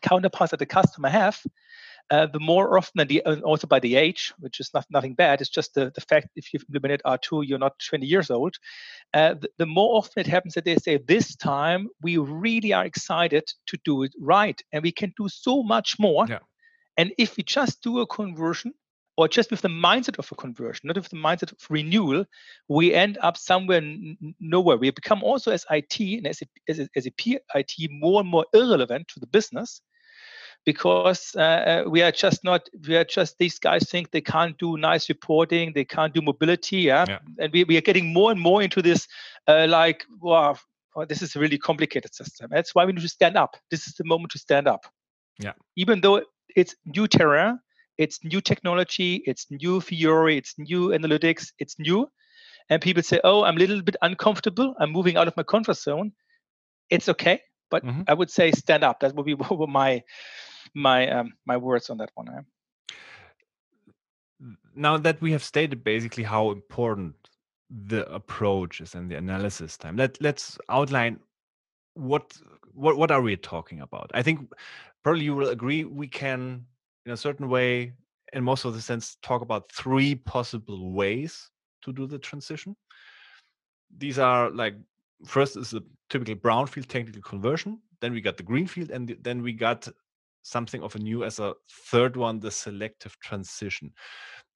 counterparts 0.01 0.51
that 0.51 0.59
the 0.59 0.65
customer 0.65 1.09
have, 1.09 1.39
uh, 2.11 2.27
the 2.27 2.39
more 2.39 2.77
often, 2.77 3.01
and, 3.01 3.09
the, 3.09 3.23
uh, 3.25 3.39
also 3.41 3.67
by 3.67 3.79
the 3.79 3.95
age, 3.95 4.33
which 4.39 4.59
is 4.59 4.69
not, 4.73 4.85
nothing 4.89 5.15
bad, 5.15 5.41
it's 5.41 5.49
just 5.49 5.73
the, 5.73 5.91
the 5.95 6.01
fact 6.01 6.27
if 6.35 6.53
you've 6.53 6.65
implemented 6.69 7.01
R2, 7.05 7.47
you're 7.47 7.59
not 7.59 7.79
20 7.79 8.05
years 8.05 8.29
old. 8.29 8.55
Uh, 9.13 9.33
the, 9.33 9.49
the, 9.57 9.65
more 9.65 9.97
often 9.97 10.21
it 10.21 10.27
happens 10.27 10.53
that 10.53 10.65
they 10.65 10.75
say, 10.75 10.97
this 10.97 11.35
time 11.35 11.87
we 12.01 12.17
really 12.17 12.73
are 12.73 12.85
excited 12.85 13.43
to 13.67 13.77
do 13.83 14.03
it 14.03 14.13
right 14.19 14.61
and 14.71 14.83
we 14.83 14.91
can 14.91 15.13
do 15.17 15.27
so 15.29 15.63
much 15.63 15.97
more. 15.97 16.25
Yeah. 16.27 16.39
And 16.97 17.11
if 17.17 17.37
we 17.37 17.43
just 17.43 17.81
do 17.81 17.99
a 17.99 18.07
conversion, 18.07 18.73
or 19.17 19.27
just 19.29 19.49
with 19.49 19.61
the 19.61 19.69
mindset 19.69 20.19
of 20.19 20.29
a 20.31 20.35
conversion, 20.35 20.87
not 20.87 20.97
with 20.97 21.09
the 21.09 21.15
mindset 21.15 21.51
of 21.51 21.57
renewal, 21.69 22.25
we 22.67 22.93
end 22.93 23.17
up 23.21 23.37
somewhere 23.37 23.77
n- 23.77 24.35
nowhere. 24.39 24.77
We 24.77 24.89
become 24.91 25.23
also 25.23 25.51
as 25.51 25.65
IT 25.71 25.99
and 25.99 26.27
as 26.27 26.41
a, 26.41 26.45
as, 26.69 26.79
a, 26.79 26.89
as 26.95 27.07
a 27.07 27.39
IT 27.55 27.73
more 27.89 28.19
and 28.19 28.29
more 28.29 28.45
irrelevant 28.53 29.07
to 29.09 29.19
the 29.19 29.27
business 29.27 29.81
because 30.65 31.36
uh, 31.38 31.41
uh, 31.41 31.84
we 31.89 32.01
are 32.01 32.12
just 32.12 32.43
not 32.43 32.67
we 32.88 32.95
are 32.95 33.04
just 33.04 33.38
these 33.38 33.60
guys 33.60 33.89
think 33.89 34.12
they 34.12 34.21
can't 34.21 34.58
do 34.58 34.78
nice 34.78 35.10
reporting 35.10 35.71
they 35.73 35.86
can't 35.86 36.13
do 36.13 36.21
mobility 36.21 36.78
yeah, 36.78 37.06
yeah. 37.08 37.19
and 37.39 37.54
we, 37.54 37.63
we 37.63 37.78
are 37.78 37.82
getting 37.82 38.12
more 38.12 38.32
and 38.32 38.39
more 38.39 38.62
into 38.62 38.82
this 38.82 39.08
uh, 39.47 39.65
like 39.69 40.04
wow 40.21 40.56
well, 40.95 41.06
this 41.06 41.21
is 41.21 41.36
a 41.36 41.39
really 41.39 41.58
complicated 41.58 42.15
system. 42.15 42.47
That's 42.49 42.73
why 42.73 42.86
we 42.86 42.93
need 42.93 43.01
to 43.01 43.10
stand 43.10 43.36
up. 43.36 43.58
This 43.69 43.86
is 43.86 43.95
the 43.95 44.06
moment 44.06 44.32
to 44.32 44.39
stand 44.39 44.65
up. 44.65 44.86
Yeah. 45.38 45.51
Even 45.75 45.99
though 45.99 46.21
it's 46.56 46.75
new 46.86 47.08
terrain 47.08 47.60
it's 47.97 48.23
new 48.23 48.41
technology 48.41 49.23
it's 49.25 49.47
new 49.49 49.80
fiori 49.82 50.38
it's 50.38 50.56
new 50.58 50.89
analytics 50.89 51.51
it's 51.60 51.78
new 51.80 52.08
and 52.69 52.82
people 52.82 53.04
say 53.04 53.19
oh 53.23 53.43
i'm 53.43 53.56
a 53.56 53.60
little 53.60 53.82
bit 53.82 53.95
uncomfortable. 54.01 54.73
I'm 54.80 54.91
moving 54.91 55.17
out 55.17 55.28
of 55.28 55.38
my 55.38 55.43
comfort 55.43 55.78
zone. 55.78 56.12
It's 56.89 57.10
okay 57.10 57.41
but 57.71 57.84
mm-hmm. 57.84 58.01
i 58.08 58.13
would 58.13 58.30
say 58.30 58.51
stand 58.51 58.84
up. 58.84 58.99
That 58.99 59.15
would 59.15 59.25
be 59.25 59.36
my 59.67 60.04
my 60.73 61.10
um, 61.10 61.34
my 61.45 61.58
words 61.58 61.89
on 61.89 61.97
that 61.97 62.12
one. 62.15 62.45
Now 64.75 64.97
that 64.97 65.21
we 65.21 65.32
have 65.32 65.43
stated 65.43 65.84
basically 65.84 66.23
how 66.23 66.51
important 66.51 67.15
the 67.69 68.10
approach 68.13 68.82
is 68.82 68.95
and 68.95 69.10
the 69.10 69.15
analysis 69.15 69.78
time, 69.78 69.95
let 69.95 70.21
let's 70.21 70.58
outline 70.69 71.19
what 71.93 72.38
what 72.73 72.97
what 72.97 73.12
are 73.12 73.21
we 73.21 73.36
talking 73.38 73.82
about. 73.82 74.12
I 74.13 74.21
think 74.21 74.51
probably 75.04 75.23
you 75.23 75.36
will 75.36 75.49
agree 75.49 75.84
we 75.84 76.08
can 76.08 76.65
in 77.06 77.12
a 77.12 77.17
certain 77.17 77.49
way 77.49 77.93
in 78.34 78.43
most 78.43 78.65
of 78.65 78.73
the 78.73 78.82
sense 78.82 79.17
talk 79.21 79.41
about 79.41 79.71
three 79.71 80.15
possible 80.15 80.91
ways 80.91 81.49
to 81.84 81.93
do 81.93 82.08
the 82.08 82.17
transition 82.17 82.75
these 83.97 84.19
are 84.19 84.49
like 84.51 84.75
first 85.25 85.58
is 85.58 85.71
the 85.71 85.84
typical 86.10 86.36
brownfield 86.36 86.88
technical 86.88 87.21
conversion 87.21 87.80
then 88.01 88.13
we 88.13 88.21
got 88.21 88.38
the 88.38 88.43
greenfield 88.43 88.91
and 88.91 89.15
then 89.21 89.41
we 89.41 89.54
got 89.54 89.88
something 90.45 90.84
of 90.84 90.95
a 90.95 90.99
new 90.99 91.23
as 91.23 91.39
a 91.39 91.55
third 91.89 92.15
one, 92.15 92.39
the 92.39 92.51
selective 92.51 93.17
transition. 93.19 93.91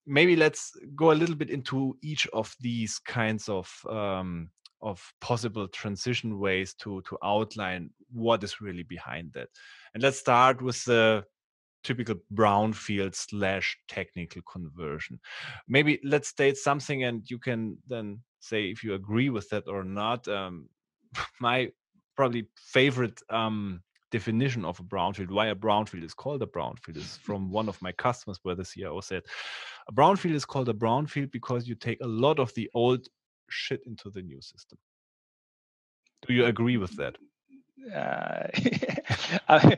Maybe 0.06 0.36
let's 0.36 0.72
go 0.96 1.12
a 1.12 1.20
little 1.20 1.36
bit 1.36 1.50
into 1.50 1.98
each 2.04 2.28
of 2.28 2.56
these 2.62 3.00
kinds 3.00 3.50
of 3.50 3.70
um, 3.90 4.50
of 4.82 5.02
possible 5.20 5.68
transition 5.68 6.40
ways 6.40 6.74
to 6.76 7.02
to 7.02 7.18
outline 7.24 7.90
what 8.12 8.44
is 8.44 8.62
really 8.62 8.84
behind 8.84 9.34
that. 9.34 9.50
And 9.94 10.04
let's 10.04 10.20
start 10.20 10.62
with 10.62 10.84
the 10.86 11.26
typical 11.84 12.16
brownfield 12.34 13.16
slash 13.16 13.78
technical 13.88 14.42
conversion. 14.44 15.20
Maybe 15.68 16.00
let's 16.04 16.30
state 16.30 16.58
something, 16.58 17.04
and 17.04 17.30
you 17.30 17.40
can 17.40 17.78
then 17.88 18.20
say 18.40 18.70
if 18.70 18.84
you 18.84 18.94
agree 18.94 19.30
with 19.30 19.50
that 19.50 19.68
or 19.68 19.84
not. 19.84 20.28
Um, 20.28 20.70
my 21.42 21.72
probably 22.16 22.48
favorite 22.56 23.20
um, 23.30 23.82
definition 24.12 24.66
of 24.66 24.80
a 24.80 24.84
brownfield, 24.84 25.30
why 25.30 25.48
a 25.48 25.56
brownfield 25.56 26.04
is 26.04 26.14
called 26.14 26.42
a 26.42 26.46
brownfield, 26.46 26.98
is 26.98 27.18
from 27.18 27.52
one 27.52 27.70
of 27.70 27.82
my 27.82 27.92
customers 27.92 28.40
where 28.44 28.56
the 28.56 28.66
CIO 28.66 29.00
said, 29.02 29.24
a 29.88 29.94
brownfield 29.94 30.34
is 30.34 30.46
called 30.46 30.70
a 30.70 30.74
brownfield 30.74 31.32
because 31.32 31.68
you 31.68 31.76
take 31.76 32.00
a 32.02 32.08
lot 32.08 32.40
of 32.40 32.54
the 32.56 32.70
old 32.74 33.08
shit 33.50 33.82
into 33.86 34.10
the 34.10 34.22
new 34.22 34.42
system. 34.42 34.78
Do 36.28 36.34
you 36.34 36.46
agree 36.46 36.78
with 36.78 36.96
that? 36.98 37.18
Uh, 37.96 38.48
I'm 39.48 39.78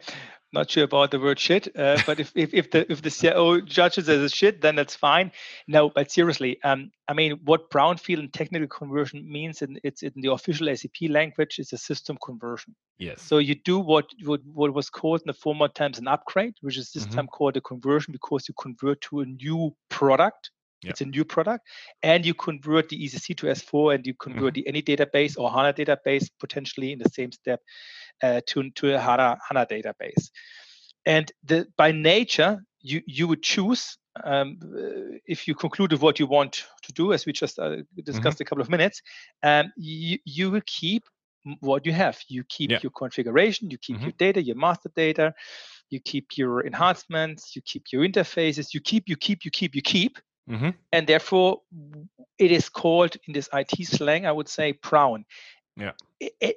not 0.54 0.70
sure 0.70 0.84
about 0.84 1.12
the 1.12 1.20
word 1.20 1.40
shit, 1.40 1.68
uh, 1.78 1.98
but 2.06 2.20
if, 2.20 2.32
if, 2.36 2.54
if 2.54 2.72
the 2.72 2.92
if 2.92 3.02
the 3.02 3.10
CIO 3.10 3.62
judges 3.62 4.10
as 4.10 4.22
a 4.22 4.30
shit, 4.30 4.62
then 4.62 4.76
that's 4.76 4.96
fine. 4.96 5.32
No, 5.68 5.90
but 5.90 6.12
seriously, 6.12 6.62
um, 6.64 6.92
I 7.08 7.14
mean, 7.14 7.40
what 7.46 7.70
brownfield 7.70 8.20
and 8.20 8.34
technical 8.34 8.68
conversion 8.68 9.30
means, 9.32 9.62
and 9.62 9.80
it's 9.84 10.04
in 10.04 10.14
the 10.16 10.32
official 10.32 10.74
SAP 10.76 11.10
language, 11.10 11.60
is 11.60 11.72
a 11.74 11.78
system 11.78 12.18
conversion. 12.24 12.76
Yes. 12.98 13.22
So 13.22 13.38
you 13.38 13.56
do 13.56 13.80
what 13.80 14.10
what, 14.24 14.42
what 14.46 14.74
was 14.74 14.90
called 14.90 15.22
in 15.22 15.28
the 15.28 15.34
former 15.34 15.68
times 15.68 16.00
an 16.00 16.08
upgrade, 16.08 16.56
which 16.62 16.78
is 16.78 16.92
this 16.92 17.04
mm-hmm. 17.04 17.16
time 17.16 17.28
called 17.28 17.58
a 17.58 17.62
conversion 17.62 18.12
because 18.12 18.48
you 18.48 18.54
convert 18.60 19.02
to 19.02 19.22
a 19.22 19.26
new 19.26 19.76
product 19.90 20.52
It's 20.84 21.02
a 21.02 21.06
new 21.06 21.24
product, 21.24 21.68
and 22.02 22.26
you 22.26 22.34
convert 22.34 22.90
the 22.90 22.98
ECC 22.98 23.38
to 23.38 23.48
S4, 23.48 23.96
and 23.96 24.08
you 24.08 24.14
convert 24.16 24.56
mm-hmm. 24.56 24.62
the 24.62 24.68
any 24.68 24.82
database 24.82 25.38
or 25.38 25.52
HANA 25.52 25.74
database 25.74 26.30
potentially 26.40 26.92
in 26.92 27.00
the 27.00 27.10
same 27.10 27.32
step 27.32 27.62
uh, 28.24 28.42
to 28.48 28.70
to 28.72 28.96
a 28.96 29.00
HANA 29.00 29.38
HANA 29.48 29.68
database. 29.68 30.32
And 31.06 31.32
the, 31.44 31.68
by 31.78 31.92
nature, 31.92 32.64
you 32.82 33.02
you 33.06 33.28
would 33.28 33.44
choose 33.44 33.98
um, 34.24 34.58
if 35.26 35.48
you 35.48 35.56
concluded 35.56 36.02
what 36.02 36.20
you 36.20 36.28
want 36.28 36.64
to 36.84 36.94
do, 36.94 37.14
as 37.14 37.26
we 37.26 37.34
just 37.34 37.60
uh, 37.60 37.78
discussed 38.04 38.38
mm-hmm. 38.38 38.42
a 38.42 38.46
couple 38.46 38.62
of 38.62 38.70
minutes, 38.70 39.02
um, 39.44 39.72
you, 39.78 40.18
you 40.26 40.52
will 40.52 40.62
keep 40.66 41.04
what 41.60 41.86
you 41.86 41.94
have. 41.94 42.20
You 42.28 42.44
keep 42.48 42.72
yeah. 42.72 42.80
your 42.84 42.92
configuration, 42.92 43.70
you 43.70 43.78
keep 43.78 43.98
mm-hmm. 43.98 44.06
your 44.06 44.14
data, 44.18 44.42
your 44.42 44.56
master 44.56 44.92
data, 44.96 45.34
you 45.90 46.00
keep 46.00 46.38
your 46.38 46.66
enhancements, 46.66 47.56
you 47.56 47.62
keep 47.62 47.84
your 47.92 48.08
interfaces, 48.08 48.74
you 48.74 48.82
keep, 48.82 49.08
you 49.08 49.16
keep, 49.16 49.46
you 49.46 49.52
keep, 49.52 49.76
you 49.76 49.82
keep. 49.82 50.18
Mm-hmm. 50.50 50.70
And 50.92 51.08
therefore, 51.08 51.62
it 52.38 52.52
is 52.52 52.70
called 52.70 53.16
in 53.28 53.34
this 53.34 53.50
IT 53.54 53.88
slang, 53.88 54.26
I 54.26 54.32
would 54.32 54.50
say, 54.50 54.74
brown. 54.74 55.26
Yeah. 55.78 55.92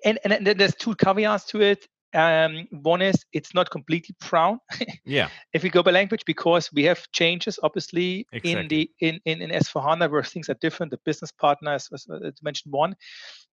And, 0.04 0.18
and, 0.24 0.32
and 0.32 0.46
there's 0.46 0.74
two 0.74 0.94
caveats 0.96 1.44
to 1.46 1.60
it. 1.60 1.86
Um, 2.14 2.68
one 2.70 3.02
is 3.02 3.24
it's 3.32 3.54
not 3.54 3.70
completely 3.70 4.14
brown. 4.30 4.60
yeah. 5.04 5.28
If 5.52 5.64
we 5.64 5.70
go 5.70 5.82
by 5.82 5.90
language, 5.90 6.24
because 6.24 6.72
we 6.72 6.84
have 6.84 7.10
changes 7.10 7.58
obviously 7.62 8.26
exactly. 8.32 8.52
in 8.52 8.68
the 8.68 8.90
in 9.00 9.20
in, 9.24 9.42
in 9.42 9.50
S4HANA 9.50 10.10
where 10.10 10.22
things 10.22 10.48
are 10.48 10.56
different. 10.60 10.92
The 10.92 11.00
business 11.04 11.32
partners 11.32 11.88
as 11.92 12.06
was 12.08 12.42
mentioned 12.42 12.72
one, 12.72 12.94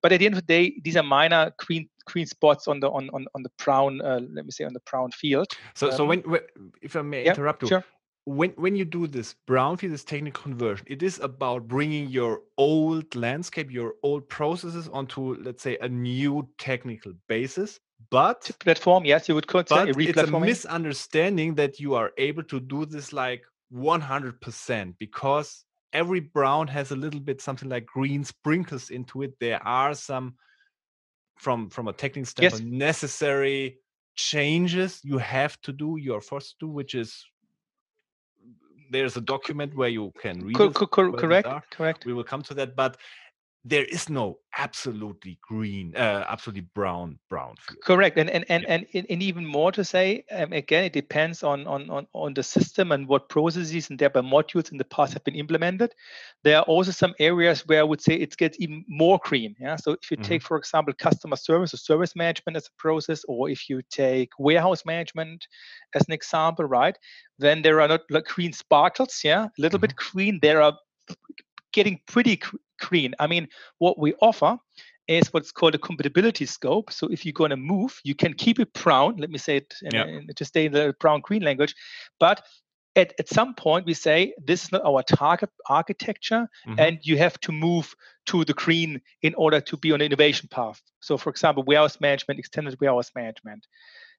but 0.04 0.12
at 0.12 0.20
the 0.20 0.28
end 0.28 0.36
of 0.36 0.42
the 0.42 0.46
day, 0.46 0.80
these 0.84 0.96
are 0.96 1.02
minor 1.02 1.52
green 1.58 1.90
green 2.06 2.28
spots 2.28 2.68
on 2.68 2.80
the 2.80 2.90
on 2.92 3.10
on, 3.14 3.26
on 3.34 3.42
the 3.42 3.52
brown. 3.58 4.00
Uh, 4.00 4.20
let 4.32 4.46
me 4.46 4.52
say 4.52 4.64
on 4.64 4.74
the 4.74 4.82
brown 4.92 5.10
field. 5.10 5.48
So 5.74 5.90
um, 5.90 5.98
so 5.98 6.06
when, 6.06 6.20
when, 6.20 6.42
if 6.84 6.96
I 6.96 7.02
may 7.02 7.26
yeah, 7.26 7.32
interrupt 7.32 7.64
you. 7.64 7.68
Sure 7.70 7.84
when 8.26 8.52
when 8.52 8.76
you 8.76 8.86
do 8.86 9.08
this 9.08 9.36
brownfield 9.48 9.92
this 9.92 10.04
technical 10.04 10.44
conversion 10.44 10.86
it 10.90 11.02
is 11.02 11.20
about 11.20 11.68
bringing 11.68 12.08
your 12.10 12.42
old 12.58 13.16
landscape 13.16 13.72
your 13.72 13.96
old 14.04 14.28
processes 14.30 14.88
onto 14.90 15.36
let's 15.42 15.64
say 15.64 15.78
a 15.82 15.90
new 15.90 16.48
technical 16.60 17.12
basis 17.28 17.80
but 18.12 18.50
platform 18.60 19.06
yes 19.06 19.28
you 19.28 19.34
would 19.34 19.48
consider 19.48 19.94
but 19.94 20.04
it's 20.04 20.20
a 20.20 20.40
misunderstanding 20.40 21.56
that 21.56 21.80
you 21.80 21.96
are 21.96 22.12
able 22.18 22.44
to 22.44 22.60
do 22.60 22.86
this 22.86 23.12
like 23.12 23.44
100% 23.74 24.96
because 25.00 25.64
every 25.94 26.20
brown 26.20 26.68
has 26.68 26.92
a 26.92 26.96
little 26.96 27.20
bit 27.20 27.42
something 27.42 27.70
like 27.70 27.86
green 27.86 28.24
sprinkles 28.24 28.90
into 28.90 29.24
it 29.24 29.34
there 29.40 29.66
are 29.66 29.94
some 29.94 30.36
from 31.38 31.70
from 31.70 31.88
a 31.88 31.94
technical 31.94 32.26
standpoint 32.26 32.64
yes. 32.64 32.72
necessary 32.72 33.80
changes 34.16 35.00
you 35.04 35.18
have 35.18 35.60
to 35.62 35.72
do 35.72 35.98
you're 36.00 36.22
forced 36.22 36.60
to 36.60 36.68
do 36.68 36.72
which 36.72 36.94
is 36.94 37.26
there's 38.92 39.18
a 39.18 39.22
document 39.22 39.76
where 39.76 39.90
you 39.90 40.14
can 40.22 40.46
read 40.46 40.58
Co- 40.58 40.72
co- 40.72 40.88
correct 40.88 41.48
correct. 41.72 42.06
We 42.06 42.14
will 42.14 42.26
come 42.26 42.44
to 42.44 42.56
that 42.56 42.76
but 42.76 42.98
there 43.64 43.86
is 43.86 44.10
no 44.10 44.40
absolutely 44.58 45.38
green 45.48 45.96
uh, 45.96 46.26
absolutely 46.28 46.68
brown 46.74 47.18
brown 47.30 47.56
field. 47.60 47.80
correct 47.86 48.18
and 48.18 48.30
and 48.30 48.44
and, 48.50 48.64
yeah. 48.64 48.80
and, 48.94 49.06
and 49.10 49.24
even 49.24 49.46
more 49.46 49.72
to 49.72 49.84
say 49.84 50.26
um, 50.32 50.52
again 50.52 50.84
it 50.84 50.94
depends 50.94 51.44
on, 51.44 51.66
on 51.68 51.90
on 51.90 52.08
on 52.14 52.34
the 52.34 52.42
system 52.42 52.92
and 52.92 53.08
what 53.08 53.30
processes 53.30 53.90
and 53.90 54.00
thereby 54.00 54.20
modules 54.20 54.72
in 54.72 54.78
the 54.78 54.86
past 54.86 55.14
have 55.14 55.24
been 55.24 55.36
implemented 55.36 55.94
there 56.44 56.58
are 56.58 56.64
also 56.64 56.92
some 56.92 57.14
areas 57.20 57.62
where 57.68 57.80
i 57.80 57.84
would 57.84 58.02
say 58.02 58.16
it 58.16 58.36
gets 58.38 58.60
even 58.60 58.84
more 58.88 59.20
green 59.24 59.56
yeah 59.60 59.76
so 59.76 59.92
if 59.92 60.10
you 60.10 60.18
mm-hmm. 60.18 60.24
take 60.24 60.42
for 60.42 60.58
example 60.58 60.94
customer 60.98 61.36
service 61.36 61.74
or 61.74 61.78
service 61.78 62.16
management 62.16 62.58
as 62.58 62.66
a 62.66 62.82
process 62.82 63.24
or 63.28 63.48
if 63.50 63.70
you 63.70 63.82
take 63.92 64.32
warehouse 64.40 64.84
management 64.86 65.48
as 65.94 66.02
an 66.08 66.14
example 66.14 66.66
right 66.66 66.98
then 67.38 67.62
there 67.62 67.80
are 67.80 67.88
not 67.88 68.02
like 68.10 68.26
green 68.26 68.52
sparkles 68.52 69.22
yeah 69.24 69.46
a 69.46 69.62
little 69.62 69.78
mm-hmm. 69.78 69.82
bit 69.82 69.96
green 69.96 70.40
there 70.42 70.62
are 70.62 70.74
getting 71.74 72.00
pretty 72.06 72.42
green. 72.82 73.16
I 73.20 73.28
mean, 73.28 73.48
what 73.78 73.98
we 73.98 74.14
offer 74.22 74.58
is 75.08 75.34
what's 75.34 75.52
called 75.52 75.76
a 75.76 75.80
compatibility 75.80 76.46
scope. 76.46 76.92
So 76.92 77.08
if 77.08 77.26
you're 77.26 77.34
going 77.34 77.50
to 77.50 77.58
move, 77.58 78.00
you 78.04 78.16
can 78.16 78.34
keep 78.34 78.60
it 78.60 78.74
brown. 78.74 79.18
Let 79.18 79.30
me 79.30 79.38
say 79.38 79.58
it 79.58 79.74
in, 79.82 79.92
yeah. 79.94 80.06
in, 80.06 80.28
to 80.36 80.46
stay 80.46 80.66
in 80.66 80.74
the 80.74 80.96
brown 81.00 81.22
green 81.22 81.44
language, 81.44 81.76
but 82.20 82.42
at, 82.96 83.14
at 83.20 83.30
some 83.30 83.54
point 83.56 83.86
we 83.86 83.94
say 83.94 84.34
this 84.44 84.64
is 84.64 84.72
not 84.72 84.84
our 84.84 85.04
target 85.04 85.50
architecture 85.70 86.48
mm-hmm. 86.68 86.80
and 86.80 87.00
you 87.04 87.18
have 87.18 87.40
to 87.40 87.52
move 87.52 87.96
to 88.26 88.44
the 88.44 88.54
green 88.54 89.02
in 89.22 89.34
order 89.36 89.62
to 89.62 89.78
be 89.78 89.92
on 89.92 90.00
the 90.00 90.06
innovation 90.06 90.50
path 90.52 90.82
so 91.00 91.18
for 91.18 91.30
example 91.30 91.64
warehouse 91.64 92.00
management 92.02 92.40
extended 92.40 92.78
warehouse 92.82 93.12
management 93.16 93.66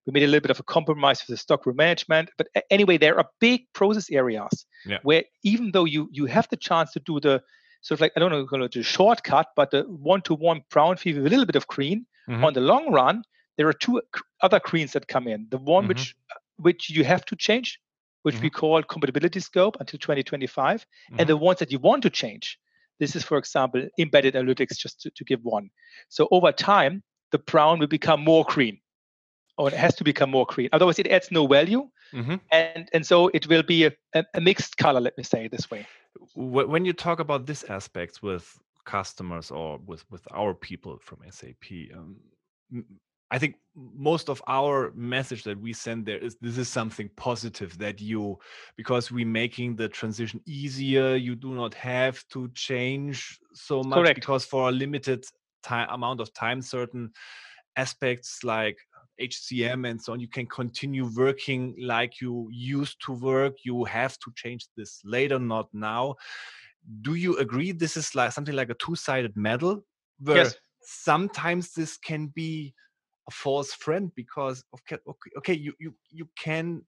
we 0.06 0.12
made 0.12 0.22
a 0.22 0.26
little 0.26 0.40
bit 0.40 0.50
of 0.50 0.58
a 0.58 0.64
compromise 0.64 1.20
with 1.20 1.34
the 1.34 1.36
stockroom 1.36 1.76
management 1.76 2.30
but 2.38 2.48
anyway 2.70 2.96
there 2.96 3.18
are 3.18 3.26
big 3.40 3.62
process 3.74 4.10
areas 4.10 4.64
yeah. 4.86 4.98
where 5.02 5.24
even 5.44 5.70
though 5.72 5.84
you 5.84 6.08
you 6.10 6.26
have 6.26 6.48
the 6.48 6.56
chance 6.56 6.92
to 6.92 7.00
do 7.00 7.20
the 7.20 7.42
sort 7.82 7.96
of 7.96 8.00
like 8.00 8.12
I 8.16 8.20
don't 8.20 8.30
know, 8.30 8.46
call 8.46 8.62
it 8.62 8.76
a 8.76 8.82
shortcut, 8.82 9.48
but 9.54 9.70
the 9.70 9.82
one-to-one 9.82 10.62
brown 10.70 10.96
field 10.96 11.18
with 11.18 11.26
a 11.26 11.30
little 11.30 11.46
bit 11.46 11.56
of 11.56 11.66
green. 11.66 12.06
Mm-hmm. 12.28 12.44
On 12.44 12.54
the 12.54 12.60
long 12.60 12.92
run, 12.92 13.24
there 13.58 13.68
are 13.68 13.72
two 13.72 14.00
other 14.40 14.60
greens 14.60 14.92
that 14.92 15.08
come 15.08 15.26
in. 15.26 15.48
The 15.50 15.58
one 15.58 15.82
mm-hmm. 15.82 15.88
which 15.88 16.16
which 16.56 16.90
you 16.90 17.04
have 17.04 17.24
to 17.26 17.36
change, 17.36 17.80
which 18.22 18.36
mm-hmm. 18.36 18.44
we 18.44 18.50
call 18.50 18.82
compatibility 18.82 19.40
scope 19.40 19.76
until 19.80 19.98
2025, 19.98 20.86
and 21.18 21.28
the 21.28 21.34
mm-hmm. 21.34 21.44
ones 21.44 21.58
that 21.58 21.72
you 21.72 21.78
want 21.78 22.02
to 22.04 22.10
change. 22.10 22.58
This 23.00 23.16
is, 23.16 23.24
for 23.24 23.36
example, 23.36 23.88
embedded 23.98 24.34
analytics, 24.34 24.76
just 24.76 25.00
to, 25.00 25.10
to 25.10 25.24
give 25.24 25.40
one. 25.42 25.70
So 26.08 26.28
over 26.30 26.52
time, 26.52 27.02
the 27.32 27.38
brown 27.38 27.80
will 27.80 27.88
become 27.88 28.22
more 28.22 28.44
green, 28.44 28.78
or 29.58 29.66
it 29.66 29.74
has 29.74 29.96
to 29.96 30.04
become 30.04 30.30
more 30.30 30.46
green. 30.46 30.68
Otherwise, 30.72 31.00
it 31.00 31.08
adds 31.08 31.32
no 31.32 31.48
value, 31.48 31.88
mm-hmm. 32.12 32.36
and 32.52 32.88
and 32.92 33.04
so 33.04 33.28
it 33.34 33.48
will 33.48 33.64
be 33.64 33.86
a, 33.86 33.92
a 34.34 34.40
mixed 34.40 34.76
color. 34.76 35.00
Let 35.00 35.18
me 35.18 35.24
say 35.24 35.46
it 35.46 35.50
this 35.50 35.68
way 35.68 35.84
when 36.34 36.84
you 36.84 36.92
talk 36.92 37.20
about 37.20 37.46
this 37.46 37.64
aspects 37.64 38.22
with 38.22 38.58
customers 38.84 39.50
or 39.50 39.78
with 39.86 40.04
with 40.10 40.26
our 40.32 40.54
people 40.54 40.98
from 41.00 41.20
SAP, 41.30 41.94
um, 41.94 42.16
I 43.30 43.38
think 43.38 43.56
most 43.74 44.28
of 44.28 44.42
our 44.46 44.92
message 44.94 45.42
that 45.44 45.58
we 45.58 45.72
send 45.72 46.04
there 46.04 46.18
is 46.18 46.36
this 46.42 46.58
is 46.58 46.68
something 46.68 47.08
positive 47.16 47.78
that 47.78 48.00
you 48.00 48.38
because 48.76 49.10
we're 49.10 49.26
making 49.26 49.76
the 49.76 49.88
transition 49.88 50.40
easier. 50.46 51.16
You 51.16 51.34
do 51.34 51.54
not 51.54 51.72
have 51.74 52.22
to 52.28 52.50
change 52.54 53.38
so 53.54 53.82
much 53.82 53.98
Correct. 53.98 54.16
because 54.16 54.44
for 54.44 54.68
a 54.68 54.72
limited 54.72 55.24
time 55.62 55.88
amount 55.90 56.20
of 56.20 56.32
time, 56.34 56.60
certain 56.60 57.10
aspects 57.76 58.44
like 58.44 58.76
HCM 59.20 59.88
and 59.88 60.00
so 60.00 60.12
on, 60.12 60.20
you 60.20 60.28
can 60.28 60.46
continue 60.46 61.08
working 61.14 61.74
like 61.80 62.20
you 62.20 62.48
used 62.50 62.96
to 63.06 63.12
work. 63.12 63.56
You 63.64 63.84
have 63.84 64.18
to 64.20 64.32
change 64.34 64.68
this 64.76 65.00
later, 65.04 65.38
not 65.38 65.68
now. 65.72 66.16
Do 67.02 67.14
you 67.14 67.36
agree 67.38 67.72
this 67.72 67.96
is 67.96 68.14
like 68.14 68.32
something 68.32 68.54
like 68.54 68.70
a 68.70 68.74
two-sided 68.74 69.36
medal? 69.36 69.84
Where 70.18 70.44
yes. 70.44 70.54
sometimes 70.82 71.72
this 71.74 71.96
can 71.96 72.28
be 72.28 72.74
a 73.28 73.30
false 73.30 73.72
friend 73.72 74.10
because 74.14 74.64
okay, 74.74 74.98
okay, 75.06 75.30
okay 75.38 75.54
you, 75.54 75.72
you 75.78 75.94
you 76.10 76.28
can 76.36 76.82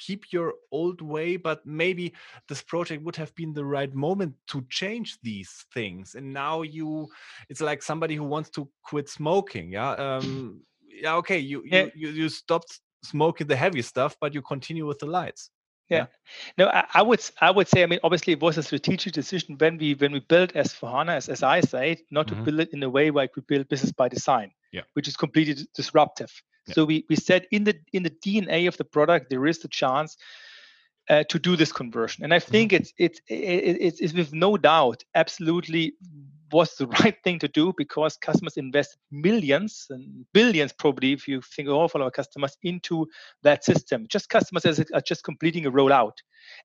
keep 0.00 0.32
your 0.32 0.54
old 0.72 1.02
way 1.02 1.36
but 1.36 1.64
maybe 1.66 2.12
this 2.48 2.62
project 2.62 3.04
would 3.04 3.16
have 3.16 3.34
been 3.34 3.52
the 3.52 3.64
right 3.64 3.94
moment 3.94 4.34
to 4.46 4.64
change 4.70 5.18
these 5.22 5.66
things 5.74 6.14
and 6.14 6.32
now 6.32 6.62
you 6.62 7.06
it's 7.50 7.60
like 7.60 7.82
somebody 7.82 8.14
who 8.14 8.24
wants 8.24 8.48
to 8.48 8.68
quit 8.82 9.08
smoking 9.08 9.72
yeah 9.72 9.92
um 9.92 10.60
yeah 11.00 11.14
okay 11.16 11.38
you, 11.38 11.62
yeah. 11.66 11.86
you 11.94 12.08
you 12.08 12.28
stopped 12.28 12.80
smoking 13.02 13.46
the 13.46 13.56
heavy 13.56 13.82
stuff 13.82 14.16
but 14.20 14.34
you 14.34 14.42
continue 14.42 14.86
with 14.86 14.98
the 14.98 15.06
lights 15.06 15.50
yeah. 15.90 16.06
No, 16.56 16.68
I, 16.68 16.86
I, 16.94 17.02
would 17.02 17.20
I 17.40 17.50
would 17.50 17.68
say 17.68 17.82
I 17.82 17.86
mean 17.86 17.98
obviously 18.04 18.32
it 18.32 18.40
was 18.40 18.56
a 18.56 18.62
strategic 18.62 19.12
decision 19.12 19.56
when 19.58 19.76
we 19.76 19.94
when 19.94 20.12
we 20.12 20.20
built 20.20 20.52
S4HANA 20.54 21.16
as, 21.16 21.28
as 21.28 21.42
I 21.42 21.60
say 21.60 21.98
not 22.10 22.28
to 22.28 22.34
mm-hmm. 22.34 22.44
build 22.44 22.60
it 22.60 22.72
in 22.72 22.82
a 22.84 22.88
way 22.88 23.10
like 23.10 23.34
we 23.34 23.42
build 23.42 23.68
Business 23.68 23.92
ByDesign, 23.92 24.50
yeah. 24.72 24.82
which 24.94 25.08
is 25.08 25.16
completely 25.16 25.66
disruptive. 25.74 26.30
Yeah. 26.66 26.74
So 26.74 26.84
we 26.84 27.04
we 27.08 27.16
said 27.16 27.46
in 27.50 27.64
the 27.64 27.76
in 27.92 28.04
the 28.04 28.10
DNA 28.10 28.68
of 28.68 28.76
the 28.76 28.84
product 28.84 29.30
there 29.30 29.46
is 29.46 29.58
the 29.58 29.68
chance 29.68 30.16
uh, 31.08 31.24
to 31.28 31.38
do 31.40 31.56
this 31.56 31.72
conversion, 31.72 32.22
and 32.22 32.32
I 32.32 32.38
think 32.38 32.70
mm-hmm. 32.70 32.82
it's 32.82 32.92
it's 32.96 33.20
it's 33.26 34.00
it's 34.00 34.12
with 34.12 34.32
no 34.32 34.56
doubt 34.56 35.02
absolutely 35.16 35.94
was 36.52 36.74
the 36.76 36.86
right 37.04 37.16
thing 37.24 37.38
to 37.38 37.48
do 37.48 37.72
because 37.76 38.16
customers 38.16 38.56
invested 38.56 38.98
millions 39.10 39.86
and 39.90 40.24
billions 40.32 40.72
probably 40.72 41.12
if 41.12 41.26
you 41.28 41.40
think 41.40 41.68
of 41.68 41.74
all 41.74 41.84
of 41.84 41.96
our 41.96 42.10
customers 42.10 42.56
into 42.62 43.06
that 43.42 43.64
system. 43.64 44.06
Just 44.08 44.28
customers 44.28 44.64
are 44.66 45.00
just 45.00 45.24
completing 45.24 45.66
a 45.66 45.70
rollout. 45.70 46.18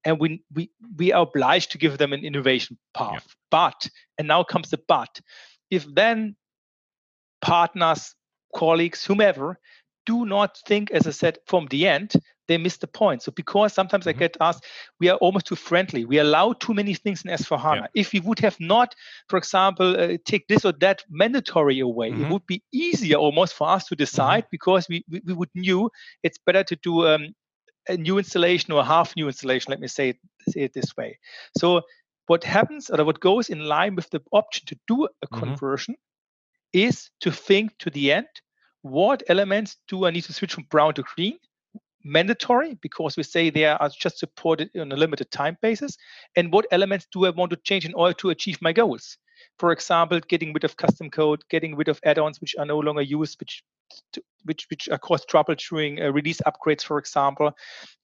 And 0.04 0.20
we 0.20 0.44
we, 0.54 0.72
we 0.98 1.12
are 1.12 1.24
obliged 1.24 1.72
to 1.72 1.78
give 1.78 1.98
them 1.98 2.14
an 2.14 2.24
innovation 2.24 2.78
path. 2.94 3.26
Yeah. 3.26 3.34
but 3.52 3.90
and 4.18 4.28
now 4.28 4.44
comes 4.44 4.70
the 4.70 4.80
but 4.88 5.20
if 5.70 5.86
then 5.94 6.36
partners 7.42 8.16
colleagues 8.56 9.06
whomever 9.06 9.60
do 10.06 10.26
not 10.26 10.58
think, 10.68 10.92
as 10.92 11.08
I 11.08 11.12
said, 11.12 11.40
from 11.48 11.68
the 11.70 11.88
end, 11.88 12.14
they 12.48 12.58
miss 12.58 12.78
the 12.78 12.88
point. 12.88 13.24
So 13.24 13.32
because 13.32 13.74
sometimes 13.74 14.06
mm-hmm. 14.06 14.18
I 14.18 14.20
get 14.20 14.38
asked, 14.40 14.66
we 15.00 15.10
are 15.10 15.18
almost 15.18 15.48
too 15.48 15.56
friendly. 15.56 16.06
We 16.06 16.20
allow 16.20 16.54
too 16.54 16.74
many 16.74 16.94
things 16.94 17.24
in 17.24 17.32
S4HANA. 17.32 17.76
Yeah. 17.76 17.88
If 17.96 18.14
we 18.14 18.20
would 18.20 18.40
have 18.40 18.60
not, 18.60 18.96
for 19.30 19.38
example, 19.38 20.00
uh, 20.00 20.18
take 20.26 20.48
this 20.48 20.66
or 20.66 20.74
that 20.74 21.04
mandatory 21.10 21.80
away, 21.80 22.12
mm-hmm. 22.12 22.26
it 22.26 22.32
would 22.32 22.46
be 22.46 22.64
easier 22.72 23.18
almost 23.18 23.54
for 23.54 23.68
us 23.68 23.86
to 23.88 23.96
decide 23.96 24.44
mm-hmm. 24.44 24.52
because 24.52 24.88
we, 24.90 25.04
we, 25.10 25.22
we, 25.26 25.34
would 25.34 25.50
knew 25.56 25.90
it's 26.24 26.38
better 26.38 26.64
to 26.64 26.76
do 26.78 27.08
um, 27.08 27.34
a 27.88 27.98
new 27.98 28.18
installation 28.18 28.74
or 28.74 28.82
a 28.82 28.86
half 28.86 29.16
new 29.16 29.28
installation. 29.28 29.72
Let 29.72 29.80
me 29.80 29.88
say 29.88 30.10
it, 30.10 30.18
say 30.50 30.62
it 30.62 30.74
this 30.74 30.96
way. 30.98 31.20
So 31.58 31.82
what 32.28 32.44
happens 32.44 32.90
or 32.90 33.04
what 33.06 33.20
goes 33.20 33.50
in 33.50 33.60
line 33.60 33.96
with 33.96 34.10
the 34.10 34.22
option 34.32 34.66
to 34.68 34.78
do 34.88 35.06
a 35.06 35.08
mm-hmm. 35.08 35.40
conversion 35.40 35.96
is 36.74 37.10
to 37.22 37.32
think 37.32 37.78
to 37.80 37.90
the 37.90 38.12
end 38.12 38.28
what 38.82 39.24
elements 39.30 39.78
do 39.88 40.06
I 40.06 40.12
need 40.12 40.26
to 40.26 40.34
switch 40.34 40.54
from 40.54 40.66
brown 40.70 40.94
to 40.94 41.04
green? 41.16 41.40
Mandatory 42.06 42.78
because 42.82 43.18
we 43.18 43.24
say 43.24 43.50
they 43.50 43.66
are 43.66 43.90
just 43.90 44.20
supported 44.20 44.70
on 44.80 44.92
a 44.92 44.96
limited 44.96 45.32
time 45.32 45.58
basis. 45.62 45.98
And 46.36 46.54
what 46.54 46.68
elements 46.72 47.08
do 47.12 47.26
I 47.26 47.32
want 47.32 47.50
to 47.50 47.58
change 47.58 47.84
in 47.84 47.96
order 47.96 48.14
to 48.14 48.30
achieve 48.30 48.62
my 48.62 48.72
goals? 48.72 49.18
For 49.58 49.72
example, 49.72 50.20
getting 50.20 50.54
rid 50.54 50.64
of 50.64 50.78
custom 50.78 51.10
code, 51.10 51.44
getting 51.50 51.76
rid 51.76 51.88
of 51.88 52.00
add-ons 52.06 52.40
which 52.40 52.56
are 52.60 52.66
no 52.66 52.78
longer 52.78 53.02
used, 53.02 53.40
which 53.40 53.64
which 54.44 54.68
which 54.70 54.88
are 54.90 55.00
cause 55.00 55.26
trouble 55.26 55.56
during 55.56 56.02
uh, 56.02 56.12
release 56.12 56.42
upgrades, 56.46 56.84
for 56.84 57.00
example, 57.00 57.52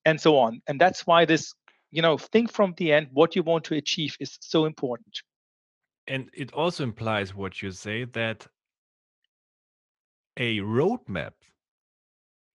and 0.06 0.20
so 0.20 0.38
on. 0.38 0.62
And 0.68 0.82
that's 0.82 1.06
why 1.06 1.26
this, 1.26 1.54
you 1.92 2.02
know, 2.02 2.18
think 2.18 2.52
from 2.52 2.74
the 2.78 2.92
end 2.92 3.08
what 3.12 3.36
you 3.36 3.44
want 3.44 3.66
to 3.66 3.76
achieve 3.76 4.18
is 4.20 4.38
so 4.42 4.66
important. 4.66 5.22
And 6.08 6.30
it 6.34 6.54
also 6.54 6.84
implies 6.84 7.36
what 7.36 7.62
you 7.62 7.72
say 7.72 8.06
that 8.06 8.48
a 10.38 10.60
roadmap 10.60 11.34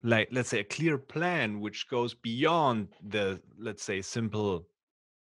like 0.06 0.28
let's 0.30 0.48
say 0.48 0.60
a 0.60 0.64
clear 0.64 0.96
plan 0.96 1.60
which 1.60 1.88
goes 1.88 2.14
beyond 2.14 2.88
the 3.08 3.40
let's 3.58 3.82
say 3.82 4.00
simple 4.00 4.66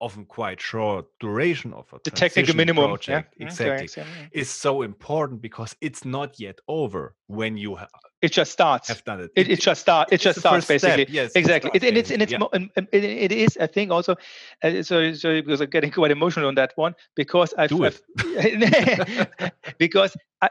often 0.00 0.24
quite 0.24 0.60
short 0.60 1.06
duration 1.20 1.72
of 1.72 1.86
a 1.92 1.98
the 2.04 2.10
technical 2.10 2.54
minimum 2.54 2.86
project 2.86 3.34
yeah. 3.38 3.46
exactly 3.46 3.88
yeah. 3.96 4.04
is 4.32 4.50
so 4.50 4.82
important 4.82 5.40
because 5.40 5.74
it's 5.80 6.04
not 6.04 6.38
yet 6.40 6.58
over 6.66 7.14
when 7.28 7.56
you 7.56 7.76
ha- 7.76 7.88
it 8.20 8.32
just 8.32 8.50
starts 8.50 8.88
have 8.88 9.04
done 9.04 9.20
it 9.20 9.30
it, 9.36 9.48
it 9.48 9.60
just 9.60 9.80
starts 9.80 10.12
it 10.12 10.20
just 10.20 10.40
starts 10.40 10.66
basically 10.66 11.06
yes 11.08 11.32
exactly 11.36 11.70
it, 11.72 11.84
and 11.84 11.96
it's 11.96 12.10
and 12.10 12.20
it's 12.22 12.32
yeah. 12.32 12.40
and 12.52 12.70
it, 12.92 13.04
it 13.04 13.32
is 13.32 13.56
i 13.60 13.66
think 13.66 13.92
also 13.92 14.16
uh, 14.64 14.82
so 14.82 15.12
so 15.12 15.40
because 15.40 15.60
i'm 15.60 15.70
getting 15.70 15.92
quite 15.92 16.10
emotional 16.10 16.48
on 16.48 16.56
that 16.56 16.72
one 16.74 16.94
because 17.14 17.54
i've, 17.56 17.70
Do 17.70 17.84
it. 17.84 18.00
Because 19.78 20.16
I, 20.42 20.50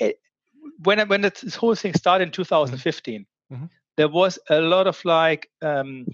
I, 0.00 0.14
when 0.82 1.00
I, 1.00 1.04
when 1.04 1.20
this 1.22 1.54
whole 1.54 1.74
thing 1.74 1.94
started 1.94 2.24
in 2.24 2.30
2015, 2.32 3.26
mm-hmm. 3.52 3.66
there 3.96 4.08
was 4.08 4.38
a 4.50 4.60
lot 4.60 4.86
of 4.86 5.02
like 5.04 5.50
um, 5.62 6.06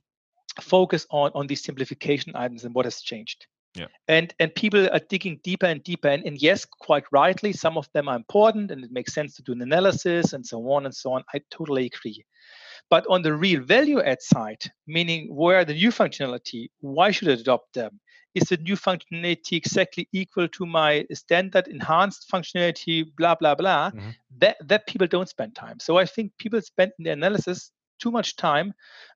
focus 0.61 1.07
on 1.11 1.31
on 1.35 1.47
these 1.47 1.62
simplification 1.62 2.33
items 2.35 2.64
and 2.64 2.75
what 2.75 2.85
has 2.85 3.01
changed. 3.01 3.47
Yeah. 3.75 3.87
And 4.07 4.33
and 4.39 4.55
people 4.55 4.89
are 4.89 5.01
digging 5.09 5.41
deeper 5.43 5.67
and 5.67 5.83
deeper. 5.83 6.09
And, 6.09 6.25
and 6.25 6.41
yes, 6.41 6.65
quite 6.65 7.05
rightly, 7.11 7.53
some 7.53 7.77
of 7.77 7.89
them 7.93 8.09
are 8.09 8.17
important 8.17 8.71
and 8.71 8.85
it 8.85 8.93
makes 8.93 9.13
sense 9.13 9.35
to 9.37 9.43
do 9.43 9.53
an 9.53 9.63
analysis 9.63 10.33
and 10.33 10.47
so 10.47 10.71
on 10.71 10.85
and 10.85 10.95
so 10.95 11.13
on. 11.13 11.25
I 11.35 11.41
totally 11.51 11.87
agree. 11.87 12.25
But 12.91 13.07
on 13.09 13.23
the 13.23 13.35
real 13.35 13.63
value 13.63 14.01
add 14.03 14.23
side, 14.23 14.63
meaning 14.87 15.35
where 15.35 15.65
the 15.65 15.75
new 15.75 15.91
functionality, 15.91 16.69
why 16.81 17.11
should 17.11 17.29
I 17.29 17.33
adopt 17.33 17.75
them? 17.75 18.01
is 18.35 18.49
the 18.49 18.57
new 18.57 18.77
functionality 18.77 19.57
exactly 19.57 20.09
equal 20.13 20.49
to 20.49 20.67
my 20.67 21.07
standard 21.13 21.69
enhanced 21.69 22.29
functionality, 22.31 23.05
blah, 23.17 23.35
blah, 23.35 23.55
blah, 23.55 23.91
mm-hmm. 23.91 24.11
that, 24.39 24.57
that 24.67 24.87
people 24.87 25.07
don't 25.07 25.29
spend 25.29 25.55
time. 25.55 25.79
So 25.81 25.99
I 25.99 26.05
think 26.05 26.33
people 26.39 26.61
spend 26.61 26.93
in 26.99 27.05
the 27.05 27.11
analysis 27.11 27.71
too 28.01 28.11
much 28.11 28.37
time 28.37 28.75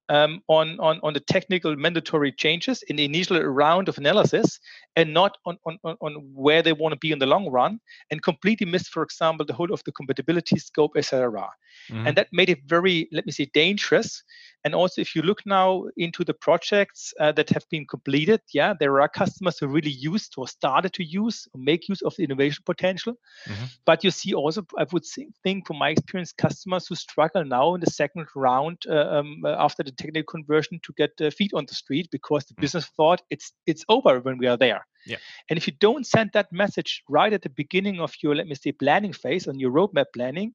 um, 0.09 0.43
on, 0.49 0.79
on, 0.81 1.01
on 1.03 1.13
the 1.13 1.21
technical 1.21 1.77
mandatory 1.77 2.33
changes 2.33 2.83
in 2.89 2.97
the 2.97 3.05
initial 3.05 3.41
round 3.43 3.89
of 3.89 3.99
analysis 3.99 4.59
and 4.97 5.13
not 5.13 5.37
on, 5.45 5.59
on, 5.65 5.79
on 5.85 6.13
where 6.35 6.63
they 6.63 6.73
want 6.73 6.93
to 6.93 6.99
be 6.99 7.13
in 7.13 7.19
the 7.19 7.27
long 7.27 7.49
run 7.51 7.79
and 8.11 8.23
completely 8.23 8.67
missed, 8.67 8.89
for 8.89 9.03
example, 9.03 9.45
the 9.45 9.53
whole 9.53 9.73
of 9.73 9.83
the 9.85 9.93
compatibility 9.93 10.59
scope, 10.59 10.93
etc. 10.97 11.49
Mm-hmm. 11.91 12.07
And 12.07 12.17
that 12.17 12.29
made 12.33 12.51
it 12.51 12.61
very, 12.67 13.09
let 13.13 13.27
me 13.27 13.33
say, 13.33 13.51
dangerous. 13.55 14.23
And 14.65 14.75
also, 14.75 15.01
if 15.01 15.15
you 15.15 15.23
look 15.23 15.47
now 15.47 15.85
into 15.97 16.25
the 16.25 16.35
projects 16.35 17.15
uh, 17.21 17.33
that 17.33 17.49
have 17.51 17.65
been 17.71 17.87
completed, 17.87 18.41
yeah, 18.53 18.75
there 18.79 19.01
are 19.01 19.09
customers 19.09 19.59
who 19.59 19.69
really 19.69 19.91
used 19.91 20.35
or 20.37 20.49
started 20.49 20.93
to 20.95 21.05
use 21.05 21.47
or 21.55 21.61
make 21.61 21.89
use 21.89 22.03
of 22.03 22.15
the 22.17 22.25
innovation 22.25 22.63
potential. 22.67 23.15
Mm-hmm. 23.47 23.65
But 23.87 24.03
you 24.03 24.11
see 24.11 24.35
also, 24.35 24.67
I 24.77 24.87
would 24.93 25.05
think 25.45 25.67
from 25.67 25.79
my 25.79 25.91
experience, 25.91 26.33
customers 26.33 26.89
who 26.89 26.97
struggle 26.97 27.45
now 27.45 27.75
in 27.75 27.81
the 27.81 27.91
second 27.91 28.27
round 28.35 28.83
uh, 28.91 29.19
um, 29.19 29.45
after 29.47 29.83
the 29.83 29.93
technical 29.99 30.25
conversion 30.25 30.81
to 30.85 30.93
get 30.97 31.17
the 31.17 31.31
feet 31.31 31.53
on 31.55 31.67
the 31.67 31.75
street 31.75 32.09
because 32.11 32.45
the 32.45 32.55
mm. 32.55 32.61
business 32.61 32.87
thought 32.97 33.23
it's 33.31 33.53
it's 33.67 33.85
over 33.89 34.21
when 34.21 34.39
we 34.39 34.47
are 34.47 34.57
there. 34.57 34.87
Yeah. 35.07 35.17
And 35.49 35.57
if 35.57 35.67
you 35.67 35.73
don't 35.81 36.07
send 36.07 36.31
that 36.33 36.53
message 36.53 37.03
right 37.09 37.33
at 37.33 37.43
the 37.43 37.51
beginning 37.51 38.01
of 38.01 38.15
your, 38.23 38.35
let 38.35 38.47
me 38.47 38.55
say, 38.55 38.73
planning 38.73 39.13
phase 39.13 39.49
on 39.49 39.59
your 39.59 39.73
roadmap 39.73 40.07
planning 40.15 40.55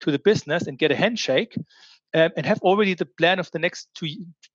to 0.00 0.10
the 0.10 0.18
business 0.18 0.66
and 0.66 0.78
get 0.78 0.90
a 0.90 0.96
handshake, 0.96 1.54
um, 2.14 2.30
and 2.36 2.44
have 2.44 2.60
already 2.60 2.94
the 2.94 3.06
plan 3.06 3.38
of 3.38 3.50
the 3.52 3.58
next 3.58 3.88
two 3.94 4.08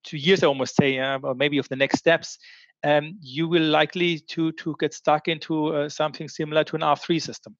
two 0.03 0.17
years, 0.17 0.43
I 0.43 0.47
almost 0.47 0.75
say, 0.75 0.99
uh, 0.99 1.19
or 1.23 1.33
maybe 1.35 1.57
of 1.57 1.69
the 1.69 1.75
next 1.75 1.97
steps, 1.99 2.37
um, 2.83 3.17
you 3.19 3.47
will 3.47 3.63
likely 3.63 4.19
to 4.19 4.51
to 4.53 4.75
get 4.79 4.93
stuck 4.93 5.27
into 5.27 5.75
uh, 5.75 5.89
something 5.89 6.27
similar 6.27 6.63
to 6.65 6.75
an 6.75 6.81
R3 6.81 7.21
system. 7.21 7.55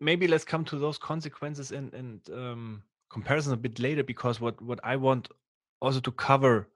Maybe 0.00 0.28
let's 0.28 0.44
come 0.44 0.64
to 0.66 0.78
those 0.78 0.98
consequences 0.98 1.72
and 1.72 1.94
and 1.94 2.20
um, 2.30 2.82
comparison 3.08 3.52
a 3.52 3.56
bit 3.56 3.78
later 3.78 4.02
because 4.02 4.40
what 4.40 4.60
what 4.60 4.80
I 4.84 4.96
want 4.96 5.28
also 5.80 6.00
to 6.00 6.12
cover 6.12 6.68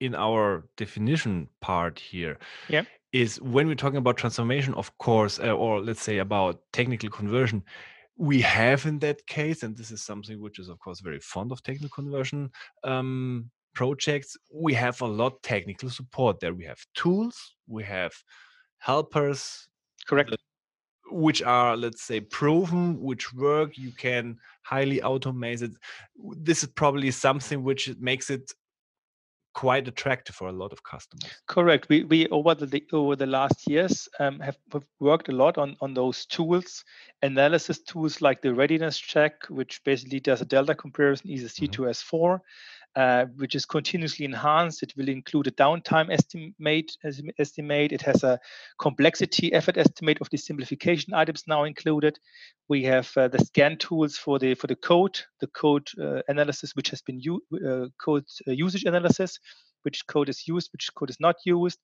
in 0.00 0.14
our 0.14 0.64
definition 0.76 1.48
part 1.60 1.98
here 1.98 2.38
yeah. 2.68 2.82
is 3.12 3.40
when 3.40 3.66
we're 3.66 3.74
talking 3.74 3.98
about 3.98 4.16
transformation, 4.16 4.74
of 4.74 4.96
course, 4.98 5.38
uh, 5.40 5.52
or 5.52 5.80
let's 5.80 6.02
say 6.02 6.18
about 6.18 6.60
technical 6.72 7.08
conversion, 7.08 7.62
we 8.16 8.40
have 8.40 8.86
in 8.86 8.98
that 9.00 9.26
case, 9.26 9.62
and 9.62 9.76
this 9.76 9.90
is 9.90 10.02
something 10.02 10.40
which 10.40 10.58
is, 10.58 10.68
of 10.68 10.78
course, 10.78 11.00
very 11.00 11.20
fond 11.20 11.52
of 11.52 11.62
technical 11.62 11.88
conversion 11.88 12.50
um, 12.84 13.50
projects, 13.74 14.36
we 14.52 14.72
have 14.74 15.00
a 15.00 15.06
lot 15.06 15.42
technical 15.42 15.90
support 15.90 16.40
there. 16.40 16.54
We 16.54 16.64
have 16.64 16.78
tools, 16.94 17.54
we 17.66 17.82
have 17.84 18.12
helpers. 18.78 19.68
Correct. 20.06 20.34
Which 21.16 21.42
are, 21.42 21.76
let's 21.76 22.02
say, 22.02 22.20
proven, 22.20 23.00
which 23.00 23.32
work. 23.32 23.78
You 23.78 23.92
can 23.92 24.38
highly 24.62 24.98
automate 25.00 25.62
it. 25.62 25.70
This 26.18 26.64
is 26.64 26.70
probably 26.70 27.10
something 27.12 27.62
which 27.62 27.88
makes 28.00 28.30
it 28.30 28.52
quite 29.54 29.86
attractive 29.86 30.34
for 30.34 30.48
a 30.48 30.52
lot 30.52 30.72
of 30.72 30.82
customers. 30.82 31.30
Correct. 31.46 31.88
We 31.88 32.04
we 32.04 32.26
over 32.28 32.54
the 32.54 32.84
over 32.92 33.16
the 33.16 33.26
last 33.26 33.68
years 33.68 34.08
um, 34.18 34.40
have 34.40 34.56
worked 35.00 35.28
a 35.28 35.32
lot 35.32 35.56
on 35.56 35.76
on 35.80 35.94
those 35.94 36.26
tools, 36.26 36.84
analysis 37.22 37.80
tools 37.80 38.20
like 38.20 38.42
the 38.42 38.52
readiness 38.52 38.98
check, 38.98 39.46
which 39.48 39.80
basically 39.84 40.20
does 40.20 40.40
a 40.40 40.44
delta 40.44 40.74
comparison 40.74 41.30
ECC 41.30 41.68
mm-hmm. 41.68 41.72
to 41.72 41.82
S4, 41.82 42.40
uh, 42.96 43.26
which 43.36 43.54
is 43.54 43.66
continuously 43.66 44.24
enhanced. 44.24 44.82
It 44.82 44.94
will 44.96 45.08
include 45.08 45.46
a 45.46 45.50
downtime 45.50 46.12
estimate. 46.12 46.96
Estimate. 47.38 47.92
It 47.92 48.02
has 48.02 48.22
a 48.22 48.38
complexity 48.78 49.52
effort 49.52 49.76
estimate 49.76 50.18
of 50.20 50.30
the 50.30 50.36
simplification 50.36 51.14
items 51.14 51.44
now 51.46 51.64
included. 51.64 52.18
We 52.68 52.84
have 52.84 53.10
uh, 53.16 53.28
the 53.28 53.44
scan 53.44 53.78
tools 53.78 54.16
for 54.16 54.38
the 54.38 54.54
for 54.54 54.68
the 54.68 54.76
code, 54.76 55.18
the 55.40 55.48
code 55.48 55.88
uh, 56.00 56.22
analysis, 56.28 56.76
which 56.76 56.90
has 56.90 57.02
been 57.02 57.20
u- 57.20 57.42
uh, 57.54 57.88
code 58.02 58.24
uh, 58.48 58.52
usage 58.52 58.84
analysis, 58.84 59.38
which 59.82 60.06
code 60.06 60.28
is 60.28 60.48
used, 60.48 60.70
which 60.72 60.88
code 60.94 61.10
is 61.10 61.20
not 61.20 61.36
used. 61.44 61.78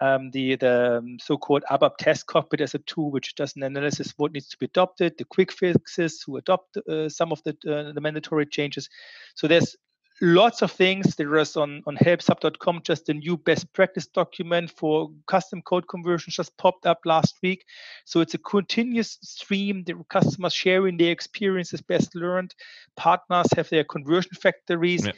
Um, 0.00 0.30
the 0.30 0.56
the 0.56 0.98
um, 0.98 1.18
so-called 1.20 1.64
ABAP 1.70 1.96
test 1.98 2.26
cockpit 2.26 2.60
as 2.60 2.74
a 2.74 2.78
tool, 2.80 3.10
which 3.10 3.34
does 3.34 3.54
an 3.56 3.62
analysis 3.62 4.14
what 4.16 4.32
needs 4.32 4.48
to 4.48 4.58
be 4.58 4.66
adopted, 4.66 5.16
the 5.18 5.24
quick 5.24 5.52
fixes 5.52 6.22
who 6.24 6.36
adopt 6.36 6.76
uh, 6.78 7.08
some 7.08 7.32
of 7.32 7.42
the 7.44 7.56
uh, 7.70 7.92
the 7.92 8.00
mandatory 8.00 8.46
changes. 8.46 8.88
So 9.34 9.46
there's 9.46 9.76
lots 10.20 10.62
of 10.62 10.70
things. 10.70 11.16
There 11.16 11.36
is 11.36 11.56
on, 11.56 11.82
on 11.86 11.96
help.sap.com 11.96 12.82
just 12.82 13.08
a 13.08 13.14
new 13.14 13.36
best 13.36 13.72
practice 13.72 14.06
document 14.06 14.70
for 14.70 15.10
custom 15.26 15.62
code 15.62 15.88
conversions 15.88 16.36
just 16.36 16.56
popped 16.56 16.86
up 16.86 17.00
last 17.04 17.38
week. 17.42 17.64
So 18.04 18.20
it's 18.20 18.34
a 18.34 18.38
continuous 18.38 19.18
stream. 19.22 19.84
The 19.84 19.94
customers 20.08 20.54
sharing 20.54 20.96
their 20.96 21.12
experiences 21.12 21.80
best 21.80 22.14
learned. 22.14 22.54
Partners 22.96 23.46
have 23.56 23.68
their 23.70 23.84
conversion 23.84 24.32
factories. 24.40 25.06
Yeah. 25.06 25.12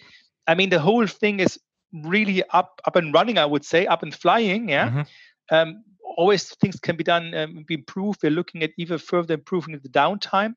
I 0.46 0.54
mean, 0.54 0.70
the 0.70 0.80
whole 0.80 1.06
thing 1.06 1.40
is 1.40 1.58
really 1.92 2.42
up 2.50 2.80
up 2.86 2.96
and 2.96 3.12
running, 3.12 3.38
I 3.38 3.46
would 3.46 3.64
say, 3.64 3.86
up 3.86 4.02
and 4.02 4.14
flying. 4.14 4.68
Yeah. 4.68 4.88
Mm-hmm. 4.88 5.54
Um, 5.54 5.84
always 6.16 6.48
things 6.56 6.80
can 6.80 6.96
be 6.96 7.04
done, 7.04 7.34
um, 7.34 7.64
be 7.66 7.74
improved. 7.74 8.20
We're 8.22 8.30
looking 8.30 8.62
at 8.62 8.70
even 8.78 8.98
further 8.98 9.34
improving 9.34 9.78
the 9.78 9.88
downtime 9.88 10.54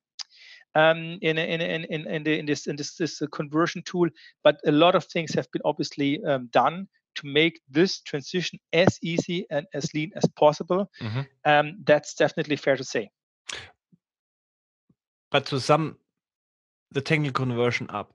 um, 0.75 1.17
in, 1.21 1.37
in, 1.37 1.61
in, 1.61 1.85
in, 1.85 2.07
in, 2.07 2.23
the, 2.23 2.39
in, 2.39 2.45
this, 2.45 2.67
in 2.67 2.75
this, 2.75 2.95
this 2.95 3.21
uh, 3.21 3.27
conversion 3.31 3.81
tool. 3.83 4.09
But 4.43 4.59
a 4.65 4.71
lot 4.71 4.95
of 4.95 5.05
things 5.05 5.33
have 5.33 5.51
been 5.51 5.61
obviously 5.65 6.23
um, 6.23 6.49
done 6.51 6.87
to 7.15 7.27
make 7.27 7.59
this 7.69 8.01
transition 8.01 8.59
as 8.73 8.99
easy 9.01 9.45
and 9.49 9.65
as 9.73 9.93
lean 9.93 10.11
as 10.15 10.25
possible. 10.37 10.89
Mm-hmm. 11.01 11.21
Um, 11.45 11.77
that's 11.83 12.13
definitely 12.13 12.55
fair 12.55 12.77
to 12.77 12.83
say. 12.83 13.09
But 15.31 15.45
to 15.47 15.59
sum 15.59 15.97
the 16.91 17.01
technical 17.01 17.45
conversion 17.45 17.87
up, 17.89 18.13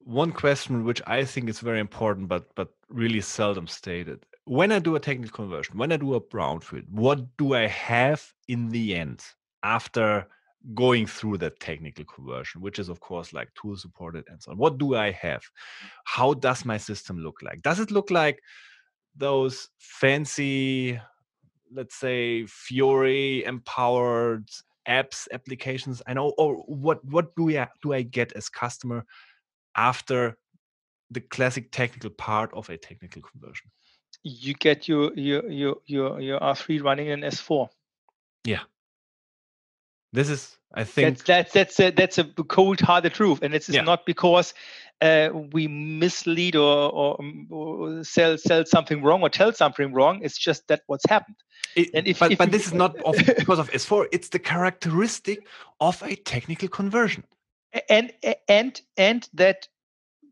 one 0.00 0.32
question 0.32 0.84
which 0.84 1.02
I 1.06 1.24
think 1.24 1.48
is 1.48 1.60
very 1.60 1.80
important, 1.80 2.28
but 2.28 2.54
but 2.54 2.68
really 2.88 3.20
seldom 3.20 3.66
stated. 3.66 4.24
When 4.44 4.72
I 4.72 4.78
do 4.78 4.96
a 4.96 5.00
technical 5.00 5.44
conversion, 5.44 5.78
when 5.78 5.92
I 5.92 5.96
do 5.96 6.14
a 6.14 6.20
brownfield, 6.20 6.88
what 6.90 7.36
do 7.38 7.54
I 7.54 7.66
have 7.66 8.32
in 8.46 8.68
the 8.68 8.94
end 8.94 9.22
after 9.62 10.26
going 10.72 11.06
through 11.06 11.38
that 11.38 11.60
technical 11.60 12.04
conversion, 12.04 12.60
which 12.60 12.78
is 12.78 12.88
of 12.88 13.00
course 13.00 13.32
like 13.32 13.52
tool 13.54 13.76
supported 13.76 14.24
and 14.28 14.42
so 14.42 14.52
on. 14.52 14.58
What 14.58 14.78
do 14.78 14.94
I 14.94 15.10
have? 15.10 15.42
How 16.04 16.34
does 16.34 16.64
my 16.64 16.78
system 16.78 17.18
look 17.18 17.42
like? 17.42 17.60
Does 17.62 17.80
it 17.80 17.90
look 17.90 18.10
like 18.10 18.40
those 19.16 19.68
fancy 19.78 20.98
let's 21.72 21.96
say 21.96 22.46
Fiori 22.46 23.44
empowered 23.44 24.48
apps 24.86 25.26
applications 25.32 26.02
i 26.06 26.12
know 26.12 26.28
or 26.36 26.56
what 26.66 27.02
what 27.06 27.34
do 27.36 27.56
i 27.56 27.66
do 27.82 27.94
i 27.94 28.02
get 28.02 28.32
as 28.34 28.48
customer 28.48 29.04
after 29.76 30.36
the 31.10 31.20
classic 31.20 31.70
technical 31.72 32.10
part 32.10 32.52
of 32.52 32.68
a 32.68 32.76
technical 32.76 33.22
conversion 33.22 33.70
you 34.22 34.52
get 34.54 34.86
your 34.86 35.12
your 35.14 35.48
your 35.50 35.76
your, 35.86 36.20
your 36.20 36.40
r3 36.40 36.82
running 36.82 37.08
in 37.08 37.20
s4 37.20 37.68
yeah 38.44 38.60
this 40.14 40.30
is 40.30 40.56
i 40.74 40.84
think 40.84 41.18
that's 41.24 41.52
that's 41.52 41.52
that's 41.52 41.80
a, 41.80 41.90
that's 41.90 42.18
a 42.18 42.24
cold 42.24 42.80
hearted 42.80 43.12
truth 43.12 43.40
and 43.42 43.54
it's 43.54 43.68
yeah. 43.68 43.82
not 43.82 44.06
because 44.06 44.54
uh, 45.00 45.28
we 45.52 45.68
mislead 45.68 46.56
or, 46.56 46.90
or, 46.92 47.16
um, 47.20 47.46
or, 47.50 48.04
sell 48.04 48.38
sell 48.38 48.64
something 48.64 49.02
wrong 49.02 49.22
or 49.22 49.28
tell 49.28 49.52
something 49.52 49.92
wrong. 49.92 50.20
It's 50.22 50.38
just 50.38 50.68
that 50.68 50.82
what's 50.86 51.04
happened. 51.08 51.36
It, 51.76 51.90
and 51.94 52.06
if, 52.06 52.20
but, 52.20 52.32
if 52.32 52.38
but 52.38 52.52
this 52.52 52.66
is 52.66 52.72
not 52.72 52.96
of, 53.04 53.16
because 53.16 53.58
of 53.58 53.70
s4 53.72 54.06
it's 54.12 54.28
the 54.28 54.38
characteristic 54.38 55.46
of 55.80 56.02
a 56.02 56.14
technical 56.14 56.68
conversion. 56.68 57.24
And 57.88 58.12
and 58.48 58.80
and 58.96 59.28
that 59.34 59.68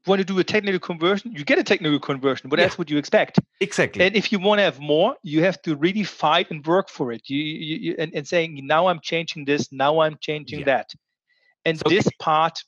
want 0.06 0.18
to 0.18 0.24
do 0.24 0.38
a 0.38 0.44
technical 0.44 0.80
conversion, 0.80 1.32
you 1.32 1.44
get 1.44 1.58
a 1.58 1.64
technical 1.64 2.00
conversion, 2.00 2.50
but 2.50 2.58
yeah. 2.58 2.66
that's 2.66 2.78
what 2.78 2.90
you 2.90 2.98
expect. 2.98 3.38
Exactly. 3.60 4.04
And 4.04 4.16
if 4.16 4.32
you 4.32 4.38
want 4.38 4.58
to 4.58 4.62
have 4.64 4.80
more, 4.80 5.16
you 5.22 5.42
have 5.42 5.60
to 5.62 5.76
really 5.76 6.04
fight 6.04 6.50
and 6.50 6.66
work 6.66 6.88
for 6.88 7.12
it. 7.12 7.28
You, 7.28 7.38
you, 7.38 7.76
you 7.76 7.96
and, 7.98 8.14
and 8.14 8.26
saying 8.26 8.60
now 8.66 8.88
I'm 8.88 9.00
changing 9.00 9.44
this, 9.44 9.72
now 9.72 10.00
I'm 10.00 10.16
changing 10.20 10.60
yeah. 10.60 10.64
that, 10.66 10.92
and 11.64 11.78
so 11.78 11.88
this 11.88 12.08
part 12.18 12.58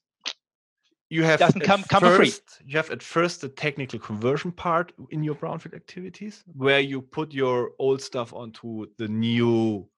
you 1.10 1.22
have 1.22 1.38
doesn't 1.38 1.60
come 1.60 1.82
come 1.84 2.00
first, 2.00 2.58
free. 2.58 2.66
You 2.70 2.76
have 2.76 2.90
at 2.90 3.02
first 3.02 3.40
the 3.40 3.48
technical 3.48 3.98
conversion 3.98 4.52
part 4.52 4.92
in 5.10 5.22
your 5.22 5.34
brownfield 5.34 5.74
activities, 5.74 6.42
where 6.56 6.80
you 6.80 7.02
put 7.02 7.32
your 7.32 7.72
old 7.78 8.00
stuff 8.00 8.32
onto 8.32 8.86
the 8.98 9.08
new 9.08 9.88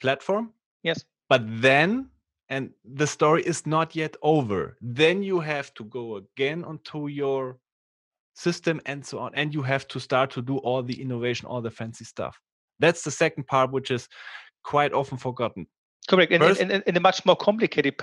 platform. 0.00 0.52
Yes. 0.82 1.04
But 1.28 1.42
then 1.60 2.08
and 2.48 2.70
the 2.84 3.06
story 3.06 3.42
is 3.42 3.66
not 3.66 3.94
yet 3.94 4.16
over. 4.22 4.76
Then 4.80 5.22
you 5.22 5.40
have 5.40 5.74
to 5.74 5.84
go 5.84 6.16
again 6.16 6.64
onto 6.64 7.08
your 7.08 7.58
system 8.34 8.80
and 8.86 9.04
so 9.04 9.18
on 9.18 9.32
and 9.34 9.52
you 9.52 9.62
have 9.62 9.88
to 9.88 9.98
start 9.98 10.30
to 10.30 10.40
do 10.40 10.58
all 10.58 10.82
the 10.82 11.00
innovation 11.00 11.46
all 11.46 11.60
the 11.60 11.70
fancy 11.70 12.04
stuff. 12.04 12.40
That's 12.78 13.02
the 13.02 13.10
second 13.10 13.46
part 13.46 13.72
which 13.72 13.90
is 13.90 14.08
quite 14.62 14.92
often 14.92 15.18
forgotten. 15.18 15.66
Correct 16.08 16.32
and, 16.32 16.42
First, 16.42 16.60
and, 16.60 16.70
and, 16.70 16.82
and 16.86 16.96
a 16.96 17.00
much 17.00 17.26
more 17.26 17.36
complicated 17.36 17.94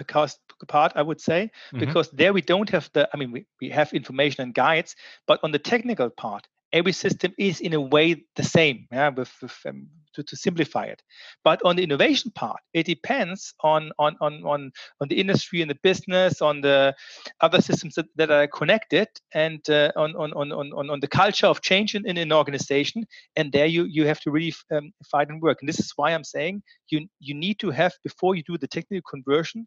part 0.68 0.91
i 0.96 1.02
would 1.02 1.20
say 1.20 1.50
mm-hmm. 1.68 1.80
because 1.80 2.10
there 2.12 2.34
we 2.34 2.41
don't 2.41 2.70
have 2.70 2.88
the 2.93 3.10
i 3.14 3.18
mean 3.18 3.32
we, 3.32 3.46
we 3.60 3.70
have 3.70 3.91
information 3.93 4.43
and 4.43 4.54
guides 4.54 4.96
but 5.26 5.39
on 5.41 5.52
the 5.52 5.58
technical 5.58 6.10
part 6.12 6.48
every 6.76 6.91
system 6.91 7.34
is 7.38 7.61
in 7.61 7.73
a 7.73 7.80
way 7.80 8.23
the 8.36 8.43
same 8.43 8.86
yeah, 8.91 9.09
with, 9.09 9.32
with 9.41 9.57
um, 9.65 9.88
to, 10.13 10.21
to 10.23 10.36
simplify 10.36 10.84
it. 10.84 11.01
But 11.43 11.61
on 11.63 11.78
the 11.78 11.84
innovation 11.84 12.32
part 12.36 12.59
it 12.73 12.86
depends 12.86 13.53
on 13.61 13.91
on 13.97 14.15
on 14.19 14.43
on, 14.43 14.71
on 15.01 15.07
the 15.07 15.19
industry 15.19 15.61
and 15.61 15.71
the 15.71 15.80
business 15.82 16.41
on 16.41 16.61
the 16.61 16.93
other 17.39 17.61
systems 17.61 17.95
that, 17.95 18.07
that 18.17 18.30
are 18.30 18.47
connected 18.47 19.07
and 19.34 19.67
uh, 19.69 19.91
on, 19.95 20.15
on, 20.15 20.34
on, 20.34 20.51
on, 20.51 20.89
on 20.89 20.99
the 20.99 21.07
culture 21.07 21.47
of 21.47 21.61
change 21.61 21.95
in, 21.95 22.05
in 22.05 22.17
an 22.17 22.34
organization 22.34 23.05
and 23.38 23.51
there 23.51 23.65
you 23.65 23.86
you 23.86 24.05
have 24.05 24.19
to 24.19 24.30
really 24.30 24.53
um, 24.71 24.91
fight 25.09 25.30
and 25.30 25.41
work. 25.41 25.57
And 25.61 25.69
this 25.69 25.80
is 25.80 25.93
why 25.95 26.11
i'm 26.11 26.26
saying 26.26 26.61
you 26.89 27.07
you 27.19 27.34
need 27.34 27.57
to 27.59 27.71
have 27.71 27.93
before 28.03 28.36
you 28.36 28.43
do 28.43 28.57
the 28.57 28.67
technical 28.67 29.09
conversion 29.09 29.65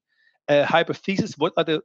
a 0.51 0.65
hypothesis 0.65 1.37
what 1.37 1.53
are 1.57 1.65
the 1.65 1.81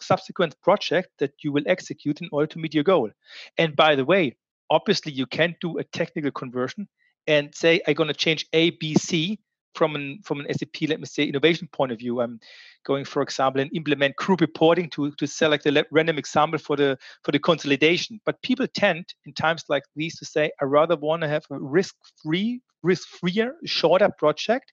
subsequent 0.00 0.54
projects 0.62 1.08
that 1.18 1.32
you 1.42 1.52
will 1.52 1.64
execute 1.66 2.20
in 2.20 2.28
order 2.32 2.46
to 2.46 2.58
meet 2.58 2.74
your 2.74 2.84
goal. 2.84 3.10
And 3.58 3.74
by 3.74 3.94
the 3.96 4.04
way 4.04 4.36
obviously 4.74 5.12
you 5.12 5.26
can't 5.26 5.56
do 5.60 5.78
a 5.78 5.84
technical 5.84 6.30
conversion 6.30 6.88
and 7.26 7.54
say 7.54 7.80
I'm 7.86 7.94
going 7.94 8.08
to 8.08 8.14
change 8.14 8.46
A, 8.52 8.70
B, 8.70 8.94
C 8.94 9.38
from 9.74 9.96
an 9.96 10.20
from 10.22 10.40
an 10.40 10.46
SAP, 10.52 10.88
let 10.88 11.00
me 11.00 11.06
say, 11.06 11.24
innovation 11.24 11.68
point 11.72 11.92
of 11.92 11.98
view. 11.98 12.20
I'm 12.20 12.38
going, 12.84 13.04
for 13.04 13.22
example, 13.22 13.60
and 13.60 13.70
implement 13.74 14.16
group 14.16 14.40
reporting 14.40 14.88
to 14.90 15.10
to 15.12 15.26
select 15.26 15.66
a 15.66 15.86
random 15.90 16.18
example 16.18 16.58
for 16.58 16.76
the 16.76 16.98
for 17.24 17.32
the 17.32 17.38
consolidation. 17.38 18.20
But 18.24 18.42
people 18.42 18.66
tend 18.66 19.04
in 19.26 19.32
times 19.32 19.64
like 19.68 19.84
these 19.96 20.16
to 20.18 20.24
say, 20.24 20.50
I 20.60 20.64
rather 20.64 20.96
want 20.96 21.22
to 21.22 21.28
have 21.28 21.44
a 21.50 21.58
risk-free, 21.58 22.60
risk-freer, 22.82 23.54
shorter 23.64 24.10
project 24.18 24.72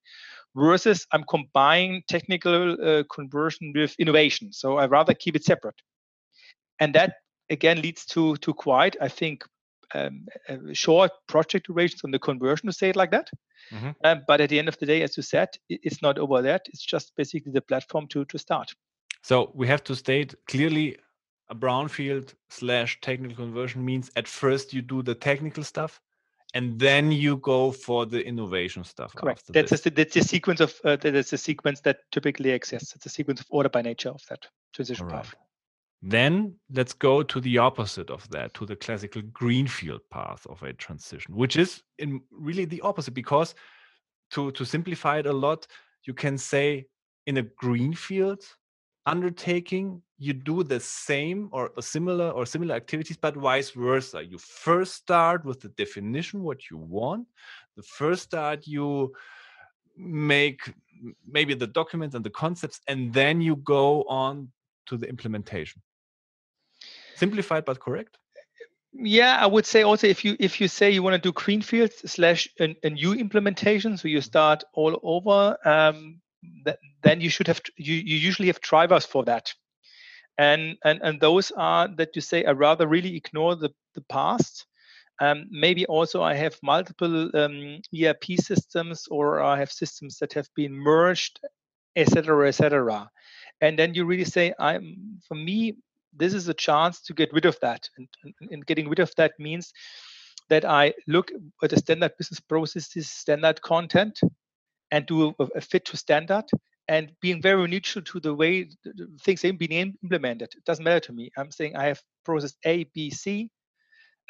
versus 0.56 1.08
I'm 1.12 1.24
combining 1.24 2.04
technical 2.08 2.74
uh, 2.74 3.04
conversion 3.14 3.74
with 3.76 3.96
innovation. 4.00 4.54
So 4.54 4.78
I 4.78 4.86
rather 4.86 5.14
keep 5.14 5.36
it 5.36 5.44
separate. 5.44 5.82
And 6.80 6.94
that 6.96 7.14
again 7.50 7.82
leads 7.82 8.06
to 8.08 8.36
to 8.38 8.54
quite, 8.54 8.96
I 9.02 9.08
think, 9.08 9.44
um, 9.94 10.26
uh, 10.50 10.58
short 10.74 11.12
project 11.28 11.68
durations 11.68 12.02
on 12.04 12.12
the 12.12 12.20
conversion 12.20 12.68
to 12.68 12.74
say 12.74 12.90
it 12.90 12.96
like 12.96 13.12
that. 13.12 13.30
Mm-hmm. 13.72 13.92
Um, 14.04 14.22
but 14.28 14.42
at 14.42 14.50
the 14.50 14.60
end 14.60 14.68
of 14.68 14.78
the 14.80 14.86
day, 14.86 15.02
as 15.02 15.18
you 15.18 15.24
said, 15.24 15.50
it's 15.70 16.02
not 16.02 16.18
over 16.18 16.42
that. 16.42 16.64
It's 16.68 16.84
just 16.84 17.14
basically 17.16 17.52
the 17.52 17.62
platform 17.62 18.08
to 18.08 18.26
to 18.26 18.38
start. 18.38 18.72
So 19.22 19.52
we 19.54 19.68
have 19.68 19.84
to 19.86 19.96
state 19.96 20.34
clearly 20.48 20.98
a 21.50 21.56
brownfield 21.56 22.34
slash 22.50 23.00
technical 23.02 23.36
conversion 23.36 23.84
means 23.86 24.10
at 24.16 24.28
first 24.28 24.74
you 24.74 24.82
do 24.82 25.04
the 25.04 25.14
technical 25.14 25.64
stuff 25.64 26.02
and 26.54 26.80
then 26.80 27.12
you 27.12 27.38
go 27.38 27.72
for 27.72 28.06
the 28.06 28.26
innovation 28.26 28.84
stuff. 28.84 29.14
Correct. 29.16 29.44
That's 29.50 29.86
a, 29.86 29.90
that's 29.90 30.16
a 30.16 30.24
sequence 30.24 30.60
of 30.60 30.74
uh, 30.84 30.96
that's 30.98 31.34
a 31.34 31.38
sequence 31.38 31.82
that 31.82 32.00
typically 32.12 32.50
exists. 32.52 32.96
It's 32.96 33.06
a 33.06 33.10
sequence 33.10 33.42
of 33.42 33.48
order 33.50 33.70
by 33.70 33.82
nature 33.82 34.10
of 34.10 34.22
that 34.30 34.46
transition 34.74 35.08
right. 35.08 35.24
path. 35.24 35.36
Then 36.02 36.56
let's 36.74 36.94
go 36.94 37.22
to 37.22 37.40
the 37.40 37.60
opposite 37.60 38.10
of 38.10 38.28
that, 38.32 38.54
to 38.56 38.66
the 38.66 38.76
classical 38.76 39.22
greenfield 39.22 40.02
path 40.10 40.48
of 40.48 40.62
a 40.64 40.74
transition, 40.74 41.36
which 41.36 41.58
is 41.58 41.84
in 42.00 42.22
really 42.32 42.66
the 42.66 42.82
opposite. 42.82 43.14
Because 43.14 43.54
to, 44.32 44.52
to 44.52 44.66
simplify 44.66 45.20
it 45.20 45.28
a 45.28 45.34
lot, 45.34 45.68
you 46.06 46.14
can 46.16 46.38
say 46.38 46.88
in 47.28 47.38
a 47.38 47.44
greenfield 47.44 48.44
undertaking, 49.06 50.02
you 50.18 50.34
do 50.34 50.64
the 50.64 50.80
same 50.80 51.50
or 51.52 51.72
similar 51.80 52.32
or 52.32 52.46
similar 52.48 52.76
activities, 52.76 53.18
but 53.18 53.36
vice 53.36 53.70
versa. 53.72 54.24
You 54.24 54.40
first 54.40 54.94
start 54.96 55.46
with 55.46 55.60
the 55.62 55.70
definition, 55.70 56.44
what 56.44 56.70
you 56.72 56.78
want. 56.78 57.28
The 57.76 57.84
first 57.84 58.24
start 58.24 58.66
you 58.66 59.14
make 59.98 60.74
maybe 61.28 61.54
the 61.54 61.68
documents 61.68 62.16
and 62.16 62.26
the 62.26 62.30
concepts, 62.32 62.80
and 62.88 63.14
then 63.14 63.40
you 63.40 63.58
go 63.58 64.04
on 64.04 64.50
to 64.88 64.98
the 64.98 65.08
implementation 65.08 65.82
simplified 67.16 67.66
but 67.66 67.80
correct? 67.80 68.18
Yeah 68.94 69.38
i 69.40 69.46
would 69.46 69.66
say 69.66 69.84
also 69.84 70.08
if 70.08 70.26
you 70.26 70.36
if 70.40 70.60
you 70.60 70.68
say 70.68 70.92
you 70.92 71.02
want 71.02 71.16
to 71.16 71.30
do 71.30 71.32
greenfield 71.32 71.92
slash 71.94 72.50
a, 72.60 72.90
new 72.90 73.14
implementation 73.14 73.98
so 73.98 74.10
you 74.10 74.20
start 74.20 74.64
all 74.74 75.00
over 75.02 75.58
um, 75.66 76.20
that, 76.66 76.80
then 77.04 77.22
you 77.22 77.30
should 77.30 77.48
have 77.48 77.62
you, 77.78 77.96
you 77.96 78.18
usually 78.18 78.48
have 78.48 78.62
drivers 78.62 79.06
for 79.06 79.24
that. 79.26 79.54
And 80.38 80.78
and 80.84 81.00
and 81.04 81.20
those 81.20 81.52
are 81.52 81.88
that 81.98 82.16
you 82.16 82.22
say 82.22 82.46
i 82.46 82.52
rather 82.52 82.88
really 82.88 83.16
ignore 83.16 83.56
the 83.56 83.70
the 83.94 84.02
past. 84.02 84.66
Um, 85.20 85.46
maybe 85.52 85.86
also 85.86 86.24
i 86.24 86.34
have 86.34 86.58
multiple 86.64 87.30
um, 87.36 87.82
erp 87.94 88.24
systems 88.40 89.08
or 89.12 89.40
i 89.44 89.60
have 89.60 89.72
systems 89.72 90.18
that 90.18 90.34
have 90.34 90.48
been 90.56 90.74
merged 90.74 91.40
etc 91.96 92.48
etc 92.48 93.08
and 93.60 93.78
then 93.78 93.94
you 93.94 94.06
really 94.06 94.26
say 94.26 94.52
i'm 94.58 95.20
for 95.28 95.36
me 95.36 95.76
this 96.14 96.34
is 96.34 96.48
a 96.48 96.54
chance 96.54 97.02
to 97.02 97.14
get 97.14 97.34
rid 97.34 97.46
of 97.46 97.60
that. 97.62 97.90
And, 97.98 98.08
and, 98.24 98.52
and, 98.52 98.66
getting 98.66 98.90
rid 98.90 99.00
of 99.00 99.14
that 99.16 99.34
means 99.40 99.72
that 100.50 100.66
I 100.66 100.94
look 101.08 101.32
at 101.64 101.70
the 101.70 101.78
standard 101.78 102.12
business 102.18 102.40
processes, 102.40 103.10
standard 103.10 103.62
content, 103.62 104.20
and 104.92 105.06
do 105.06 105.34
a, 105.40 105.44
a 105.56 105.62
fit 105.62 105.86
to 105.86 105.98
standard 105.98 106.46
and 106.88 107.12
being 107.22 107.42
very 107.42 107.68
neutral 107.68 108.04
to 108.04 108.20
the 108.20 108.34
way 108.34 108.70
things 109.22 109.42
have 109.44 109.58
been 109.58 109.72
implemented. 110.04 110.54
It 110.58 110.66
doesn't 110.66 110.84
matter 110.84 111.00
to 111.00 111.14
me. 111.14 111.32
I'm 111.38 111.52
saying 111.52 111.76
I 111.76 111.86
have 111.86 112.02
process 112.26 112.54
A, 112.66 112.84
B, 112.94 113.10
C, 113.10 113.50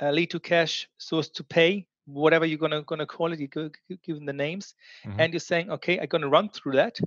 uh, 0.01 0.11
lead 0.11 0.29
to 0.31 0.39
cash, 0.39 0.87
source 0.97 1.29
to 1.29 1.43
pay, 1.43 1.87
whatever 2.05 2.45
you're 2.45 2.57
gonna 2.57 2.83
gonna 2.83 3.05
call 3.05 3.33
it, 3.33 3.39
you 3.39 3.47
go, 3.47 3.69
given 4.03 4.25
the 4.25 4.33
names, 4.33 4.75
mm-hmm. 5.05 5.19
and 5.19 5.33
you're 5.33 5.39
saying, 5.39 5.71
okay, 5.71 5.99
I'm 5.99 6.07
gonna 6.07 6.29
run 6.29 6.49
through 6.49 6.73
that, 6.73 6.99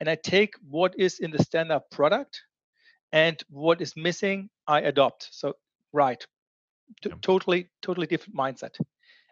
and 0.00 0.08
I 0.08 0.16
take 0.16 0.54
what 0.68 0.94
is 0.98 1.20
in 1.20 1.30
the 1.30 1.42
standard 1.42 1.82
product 1.90 2.42
and 3.12 3.42
what 3.48 3.80
is 3.80 3.94
missing 3.96 4.48
i 4.68 4.80
adopt. 4.80 5.28
So 5.32 5.54
right 5.92 6.24
T- 7.02 7.10
totally 7.22 7.68
totally 7.82 8.06
different 8.06 8.36
mindset. 8.36 8.78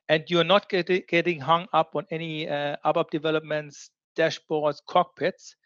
And 0.09 0.25
you're 0.29 0.45
not 0.45 0.69
get- 0.69 1.09
getting 1.09 1.41
hung 1.41 1.67
up 1.73 1.95
on 1.97 2.05
any 2.11 2.49
uh, 2.49 2.77
ABAP 2.85 3.11
developments 3.11 3.91
dashboards 4.17 4.81
cockpits. 4.89 5.57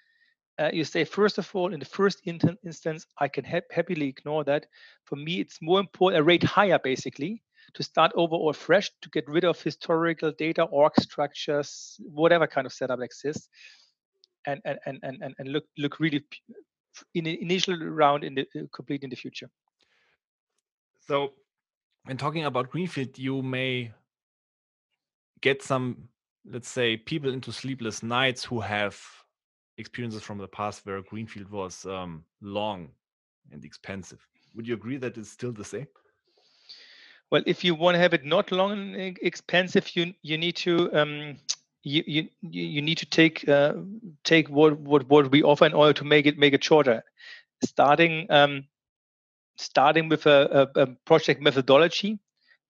Uh, 0.59 0.70
you 0.72 0.84
say 0.84 1.04
first 1.04 1.38
of 1.38 1.48
all 1.54 1.72
in 1.72 1.80
the 1.80 1.86
first 1.86 2.20
in- 2.24 2.40
instance 2.64 3.06
i 3.20 3.28
can 3.28 3.44
ha- 3.44 3.68
happily 3.70 4.09
ignore 4.09 4.44
that. 4.44 4.66
For 5.04 5.16
me 5.16 5.40
it's 5.40 5.59
more 5.62 5.80
important 5.80 6.20
a 6.20 6.24
rate 6.24 6.42
higher 6.44 6.78
basically 6.78 7.42
to 7.74 7.82
start 7.82 8.12
over 8.14 8.34
all 8.34 8.52
fresh 8.52 8.90
to 9.02 9.11
get 9.11 9.28
rid 9.28 9.44
of 9.44 9.61
historical 9.62 10.32
data 10.32 10.62
org 10.64 10.92
structures 11.00 11.96
whatever 12.00 12.46
kind 12.46 12.66
of 12.66 12.72
setup 12.72 13.00
exists 13.00 13.48
and 14.46 14.61
and 14.64 14.78
and 14.86 14.98
and, 15.02 15.34
and 15.38 15.48
look 15.52 15.64
look 15.76 16.00
really 16.00 16.24
in 17.14 17.26
an 17.26 17.36
initial 17.40 17.76
round 17.76 18.24
in 18.24 18.34
the 18.34 18.46
uh, 18.57 18.62
complete 18.72 19.03
in 19.05 19.11
the 19.11 19.16
future. 19.16 19.51
So, 21.07 21.32
when 22.05 22.16
talking 22.16 22.44
about 22.44 22.70
greenfield, 22.70 23.18
you 23.18 23.42
may 23.42 23.92
get 25.40 25.62
some 25.62 26.09
let's 26.51 26.68
say 26.68 26.96
people 26.96 27.32
into 27.32 27.53
sleepless 27.53 28.03
nights 28.03 28.44
who 28.44 28.61
have 28.61 28.99
experiences 29.76 30.22
from 30.22 30.38
the 30.38 30.49
past 30.49 30.84
where 30.84 31.01
greenfield 31.03 31.51
was 31.51 31.86
um, 31.86 32.24
long 32.40 32.88
and 33.53 33.64
expensive 33.64 34.26
would 34.55 34.66
you 34.66 34.74
agree 34.74 34.96
that 34.96 35.16
it's 35.16 35.30
still 35.30 35.53
the 35.53 35.64
same 35.64 35.86
well 37.30 37.42
if 37.46 37.62
you 37.62 37.74
want 37.74 37.94
to 37.94 37.99
have 37.99 38.14
it 38.14 38.24
not 38.24 38.51
long 38.51 38.72
and 38.72 39.18
expensive 39.22 39.94
you 39.94 40.12
you 40.22 40.36
need 40.38 40.57
to 40.57 40.92
um, 40.94 41.36
you, 41.82 42.02
you 42.06 42.28
you 42.42 42.82
need 42.82 42.98
to 42.98 43.06
take 43.06 43.48
uh, 43.48 43.74
take 44.24 44.48
what, 44.48 44.78
what 44.78 45.08
what 45.08 45.30
we 45.30 45.42
offer 45.42 45.66
in 45.66 45.74
order 45.74 45.92
to 45.92 46.04
make 46.04 46.26
it 46.26 46.38
make 46.38 46.52
it 46.52 46.64
shorter 46.64 47.02
starting 47.64 48.26
um, 48.30 48.64
starting 49.56 50.08
with 50.08 50.26
a, 50.26 50.70
a, 50.76 50.82
a 50.82 50.86
project 51.04 51.40
methodology 51.40 52.18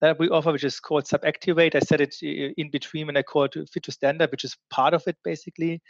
that 0.01 0.19
we 0.19 0.29
offer, 0.29 0.53
which 0.53 0.65
is 0.65 0.79
called 0.79 1.07
SAP 1.07 1.25
Activate. 1.25 1.75
I 1.75 1.81
said 1.81 2.01
it 2.01 2.15
in 2.23 2.71
between 2.71 3.07
when 3.07 3.17
I 3.17 3.23
called 3.23 3.55
Fit 3.73 3.83
to 3.83 3.93
Standard, 3.93 4.31
which 4.31 4.45
is 4.45 4.57
part 4.71 4.95
of 4.95 5.03
it 5.07 5.17
basically. 5.25 5.83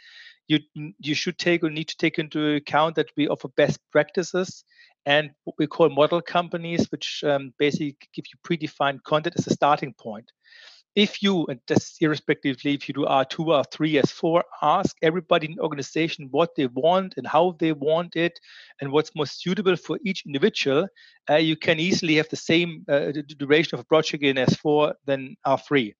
You 0.47 0.59
you 0.99 1.13
should 1.13 1.37
take 1.37 1.63
or 1.63 1.69
need 1.69 1.89
to 1.89 1.97
take 1.97 2.17
into 2.17 2.55
account 2.55 2.95
that 2.95 3.09
we 3.15 3.27
offer 3.27 3.49
best 3.49 3.79
practices 3.91 4.63
and 5.05 5.29
what 5.43 5.55
we 5.59 5.67
call 5.67 5.89
model 5.89 6.21
companies, 6.21 6.91
which 6.91 7.23
um, 7.23 7.53
basically 7.59 7.97
give 8.13 8.25
you 8.33 8.39
predefined 8.45 9.03
content 9.03 9.35
as 9.37 9.47
a 9.47 9.53
starting 9.53 9.93
point 9.93 10.29
if 10.95 11.21
you, 11.21 11.45
and 11.47 11.59
that's 11.67 11.97
irrespectively 12.01 12.73
if 12.73 12.87
you 12.87 12.93
do 12.93 13.05
R2, 13.05 13.63
R3, 13.63 14.01
S4, 14.03 14.41
ask 14.61 14.97
everybody 15.01 15.47
in 15.47 15.55
the 15.55 15.61
organization 15.61 16.27
what 16.31 16.55
they 16.55 16.67
want 16.67 17.13
and 17.17 17.27
how 17.27 17.55
they 17.59 17.73
want 17.73 18.15
it 18.15 18.39
and 18.81 18.91
what's 18.91 19.15
most 19.15 19.41
suitable 19.41 19.75
for 19.75 19.99
each 20.03 20.25
individual, 20.25 20.87
uh, 21.29 21.35
you 21.35 21.55
can 21.55 21.79
easily 21.79 22.15
have 22.15 22.29
the 22.29 22.35
same 22.35 22.83
uh, 22.89 23.11
duration 23.37 23.75
of 23.75 23.81
a 23.81 23.85
project 23.85 24.23
in 24.23 24.35
S4 24.35 24.93
than 25.05 25.35
R3. 25.45 25.93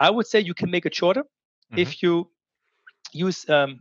I 0.00 0.10
would 0.10 0.26
say 0.26 0.40
you 0.40 0.54
can 0.54 0.70
make 0.70 0.86
it 0.86 0.94
shorter 0.94 1.22
mm-hmm. 1.22 1.78
if 1.78 2.02
you 2.02 2.30
use 3.12 3.48
um, 3.48 3.80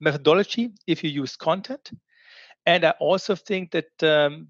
methodology, 0.00 0.72
if 0.86 1.02
you 1.02 1.10
use 1.10 1.36
content. 1.36 1.90
And 2.66 2.84
I 2.84 2.90
also 3.00 3.34
think 3.34 3.70
that 3.70 4.02
um, 4.02 4.48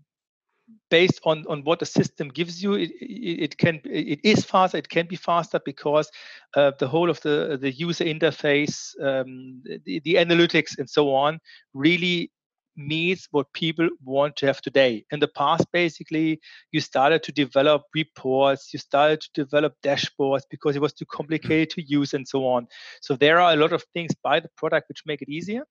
based 0.90 1.20
on 1.24 1.44
on 1.48 1.62
what 1.62 1.78
the 1.78 1.86
system 1.86 2.28
gives 2.28 2.62
you 2.62 2.74
it, 2.74 2.90
it, 3.00 3.56
can 3.56 3.80
it 3.84 4.20
is 4.24 4.44
faster 4.44 4.76
it 4.78 4.88
can 4.88 5.06
be 5.06 5.16
faster 5.16 5.60
because 5.64 6.10
uh, 6.56 6.72
the 6.78 6.88
whole 6.88 7.08
of 7.08 7.20
the 7.20 7.58
the 7.60 7.70
user 7.70 8.04
interface 8.04 8.90
um, 9.02 9.62
the, 9.84 10.00
the 10.00 10.14
analytics 10.14 10.78
and 10.78 10.88
so 10.88 11.14
on 11.14 11.38
really 11.72 12.30
meets 12.76 13.28
what 13.30 13.52
people 13.52 13.88
want 14.04 14.36
to 14.36 14.46
have 14.46 14.60
today. 14.60 15.04
In 15.10 15.20
the 15.20 15.28
past, 15.28 15.66
basically, 15.72 16.40
you 16.72 16.80
started 16.80 17.22
to 17.24 17.32
develop 17.32 17.82
reports, 17.94 18.70
you 18.72 18.78
started 18.78 19.20
to 19.22 19.30
develop 19.32 19.74
dashboards 19.82 20.42
because 20.50 20.76
it 20.76 20.82
was 20.82 20.92
too 20.92 21.06
complicated 21.06 21.70
to 21.70 21.82
use 21.82 22.14
and 22.14 22.26
so 22.26 22.46
on. 22.46 22.66
So 23.00 23.16
there 23.16 23.40
are 23.40 23.52
a 23.52 23.56
lot 23.56 23.72
of 23.72 23.84
things 23.94 24.12
by 24.22 24.40
the 24.40 24.50
product 24.56 24.88
which 24.88 25.02
make 25.06 25.22
it 25.22 25.28
easier 25.28 25.64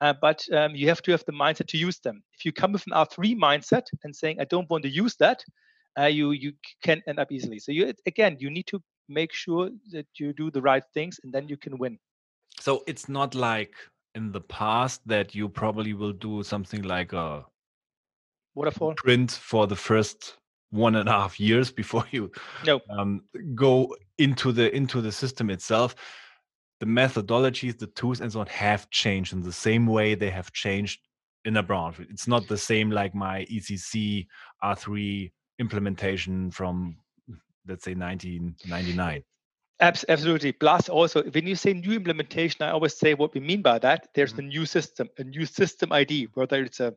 uh, 0.00 0.12
but 0.20 0.44
um, 0.52 0.74
you 0.74 0.88
have 0.88 1.02
to 1.02 1.10
have 1.12 1.24
the 1.24 1.32
mindset 1.32 1.68
to 1.68 1.78
use 1.78 1.98
them. 2.00 2.22
If 2.34 2.44
you 2.44 2.52
come 2.52 2.72
with 2.72 2.86
an 2.86 2.92
R3 2.92 3.36
mindset 3.36 3.86
and 4.04 4.14
saying, 4.14 4.40
I 4.40 4.44
don't 4.44 4.68
want 4.68 4.82
to 4.82 4.90
use 4.90 5.16
that, 5.16 5.42
uh, 5.98 6.06
you 6.06 6.32
you 6.32 6.52
can 6.82 7.02
end 7.06 7.18
up 7.18 7.32
easily. 7.32 7.58
So 7.58 7.72
you 7.72 7.92
again, 8.06 8.36
you 8.38 8.50
need 8.50 8.66
to 8.66 8.82
make 9.08 9.32
sure 9.32 9.70
that 9.92 10.06
you 10.18 10.32
do 10.32 10.50
the 10.50 10.60
right 10.60 10.84
things, 10.92 11.18
and 11.24 11.32
then 11.32 11.48
you 11.48 11.56
can 11.56 11.78
win. 11.78 11.98
So 12.60 12.82
it's 12.86 13.08
not 13.08 13.34
like 13.34 13.74
in 14.14 14.32
the 14.32 14.40
past 14.40 15.06
that 15.06 15.34
you 15.34 15.48
probably 15.48 15.94
will 15.94 16.12
do 16.12 16.42
something 16.42 16.82
like 16.82 17.12
a 17.12 17.44
waterfall 18.54 18.94
print 18.96 19.30
for 19.30 19.66
the 19.66 19.76
first 19.76 20.36
one 20.70 20.96
and 20.96 21.08
a 21.08 21.12
half 21.12 21.38
years 21.38 21.70
before 21.82 22.04
you 22.10 22.30
no. 22.64 22.80
um, 22.90 23.22
go 23.54 23.94
into 24.18 24.52
the 24.52 24.74
into 24.74 25.00
the 25.00 25.12
system 25.12 25.50
itself 25.50 25.94
the 26.80 26.86
methodologies, 26.86 27.78
the 27.78 27.86
tools, 27.88 28.20
and 28.20 28.32
so 28.32 28.40
on 28.40 28.46
have 28.46 28.90
changed 28.90 29.32
in 29.32 29.42
the 29.42 29.52
same 29.52 29.86
way 29.86 30.14
they 30.14 30.30
have 30.30 30.52
changed 30.52 31.00
in 31.44 31.56
a 31.56 31.62
branch. 31.62 32.00
It's 32.00 32.28
not 32.28 32.48
the 32.48 32.58
same 32.58 32.90
like 32.90 33.14
my 33.14 33.46
ECC 33.46 34.26
R3 34.62 35.30
implementation 35.58 36.50
from, 36.50 36.96
let's 37.66 37.84
say, 37.84 37.94
1999. 37.94 39.22
Absolutely. 39.78 40.52
Plus, 40.52 40.88
also, 40.88 41.22
when 41.22 41.46
you 41.46 41.54
say 41.54 41.74
new 41.74 41.92
implementation, 41.92 42.62
I 42.62 42.70
always 42.70 42.96
say 42.96 43.14
what 43.14 43.34
we 43.34 43.40
mean 43.40 43.62
by 43.62 43.78
that. 43.80 44.08
There's 44.14 44.32
mm-hmm. 44.32 44.40
a 44.40 44.48
new 44.48 44.66
system, 44.66 45.08
a 45.18 45.24
new 45.24 45.44
system 45.44 45.92
ID, 45.92 46.28
whether 46.34 46.62
it's 46.62 46.80
a, 46.80 46.94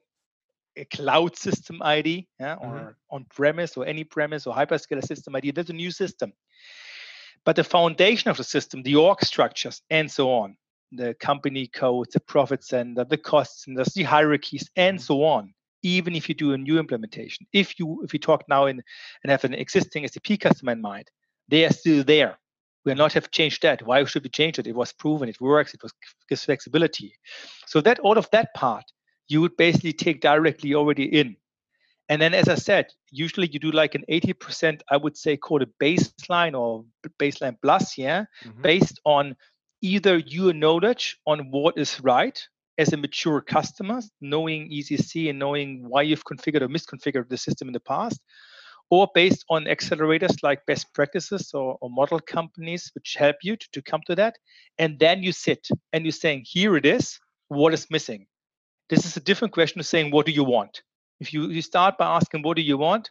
a 0.77 0.85
cloud 0.85 1.35
system 1.35 1.81
ID 1.81 2.27
yeah, 2.39 2.55
or 2.55 2.69
mm-hmm. 2.69 2.89
on 3.11 3.25
premise 3.29 3.75
or 3.75 3.85
any 3.85 4.05
premise 4.05 4.47
or 4.47 4.55
hyperscaler 4.55 5.03
system 5.03 5.35
ID. 5.35 5.51
There's 5.51 5.69
a 5.69 5.73
new 5.73 5.91
system. 5.91 6.31
But 7.45 7.55
the 7.55 7.63
foundation 7.63 8.29
of 8.29 8.37
the 8.37 8.43
system, 8.43 8.83
the 8.83 8.95
org 8.95 9.23
structures, 9.23 9.81
and 9.89 10.11
so 10.11 10.31
on, 10.31 10.55
the 10.91 11.13
company 11.15 11.67
codes, 11.67 12.13
the 12.13 12.19
profit 12.19 12.63
center, 12.63 13.03
the 13.03 13.17
cost 13.17 13.63
centers, 13.63 13.93
the 13.93 14.03
hierarchies, 14.03 14.69
and 14.75 14.97
mm-hmm. 14.97 15.03
so 15.03 15.23
on. 15.23 15.53
Even 15.81 16.13
if 16.13 16.27
you 16.27 16.35
do 16.35 16.51
a 16.51 16.57
new 16.57 16.77
implementation, 16.77 17.47
if 17.53 17.79
you 17.79 18.01
if 18.03 18.13
you 18.13 18.19
talk 18.19 18.43
now 18.49 18.65
in 18.65 18.81
and 19.23 19.31
have 19.31 19.45
an 19.45 19.53
existing 19.53 20.05
SAP 20.05 20.37
customer 20.39 20.73
in 20.73 20.81
mind, 20.81 21.09
they 21.47 21.63
are 21.63 21.71
still 21.71 22.03
there. 22.03 22.37
We 22.83 22.91
are 22.91 22.95
not 22.95 23.13
have 23.13 23.31
changed 23.31 23.61
that. 23.61 23.85
Why 23.85 24.03
should 24.03 24.23
we 24.23 24.29
change 24.29 24.59
it? 24.59 24.67
It 24.67 24.75
was 24.75 24.91
proven, 24.91 25.29
it 25.29 25.39
works, 25.39 25.73
it 25.73 25.81
was 25.81 25.93
gives 26.27 26.43
flexibility. 26.43 27.13
So 27.65 27.79
that 27.81 27.99
all 27.99 28.17
of 28.17 28.29
that 28.31 28.53
part 28.53 28.83
you 29.29 29.39
would 29.41 29.55
basically 29.55 29.93
take 29.93 30.19
directly 30.19 30.75
already 30.75 31.05
in 31.05 31.37
and 32.09 32.19
then, 32.19 32.33
as 32.33 32.49
I 32.49 32.55
said, 32.55 32.87
usually 33.11 33.47
you 33.51 33.59
do 33.59 33.71
like 33.71 33.93
an 33.93 34.03
80%, 34.09 34.81
I 34.89 34.97
would 34.97 35.15
say, 35.15 35.37
called 35.37 35.61
a 35.61 35.67
baseline 35.81 36.59
or 36.59 36.83
baseline 37.19 37.55
plus, 37.61 37.99
yeah, 37.99 38.25
mm-hmm. 38.43 38.63
based 38.63 38.99
on 39.05 39.35
either 39.81 40.17
your 40.17 40.51
knowledge 40.51 41.17
on 41.27 41.51
what 41.51 41.77
is 41.77 42.01
right 42.01 42.41
as 42.79 42.93
a 42.93 42.97
mature 42.97 43.41
customer, 43.41 44.01
knowing 44.21 44.71
ECC 44.71 45.29
and 45.29 45.37
knowing 45.37 45.87
why 45.87 46.01
you've 46.01 46.25
configured 46.25 46.61
or 46.61 46.67
misconfigured 46.67 47.29
the 47.29 47.37
system 47.37 47.67
in 47.67 47.73
the 47.73 47.79
past, 47.79 48.19
or 48.89 49.07
based 49.13 49.45
on 49.51 49.65
accelerators 49.65 50.41
like 50.41 50.65
best 50.65 50.91
practices 50.95 51.51
or, 51.53 51.77
or 51.79 51.91
model 51.91 52.19
companies 52.19 52.89
which 52.95 53.17
help 53.19 53.35
you 53.43 53.55
to, 53.55 53.67
to 53.73 53.83
come 53.83 54.01
to 54.07 54.15
that. 54.15 54.35
And 54.79 54.97
then 54.97 55.21
you 55.21 55.31
sit 55.31 55.67
and 55.93 56.05
you're 56.05 56.11
saying, 56.11 56.45
here 56.47 56.75
it 56.75 56.87
is, 56.87 57.19
what 57.49 57.73
is 57.75 57.85
missing? 57.91 58.25
This 58.89 59.05
is 59.05 59.15
a 59.15 59.21
different 59.21 59.53
question 59.53 59.79
of 59.79 59.85
saying, 59.85 60.09
what 60.09 60.25
do 60.25 60.31
you 60.31 60.43
want? 60.43 60.81
If 61.19 61.33
you, 61.33 61.49
you 61.49 61.61
start 61.61 61.97
by 61.97 62.05
asking, 62.05 62.43
what 62.43 62.55
do 62.55 62.61
you 62.61 62.77
want? 62.77 63.09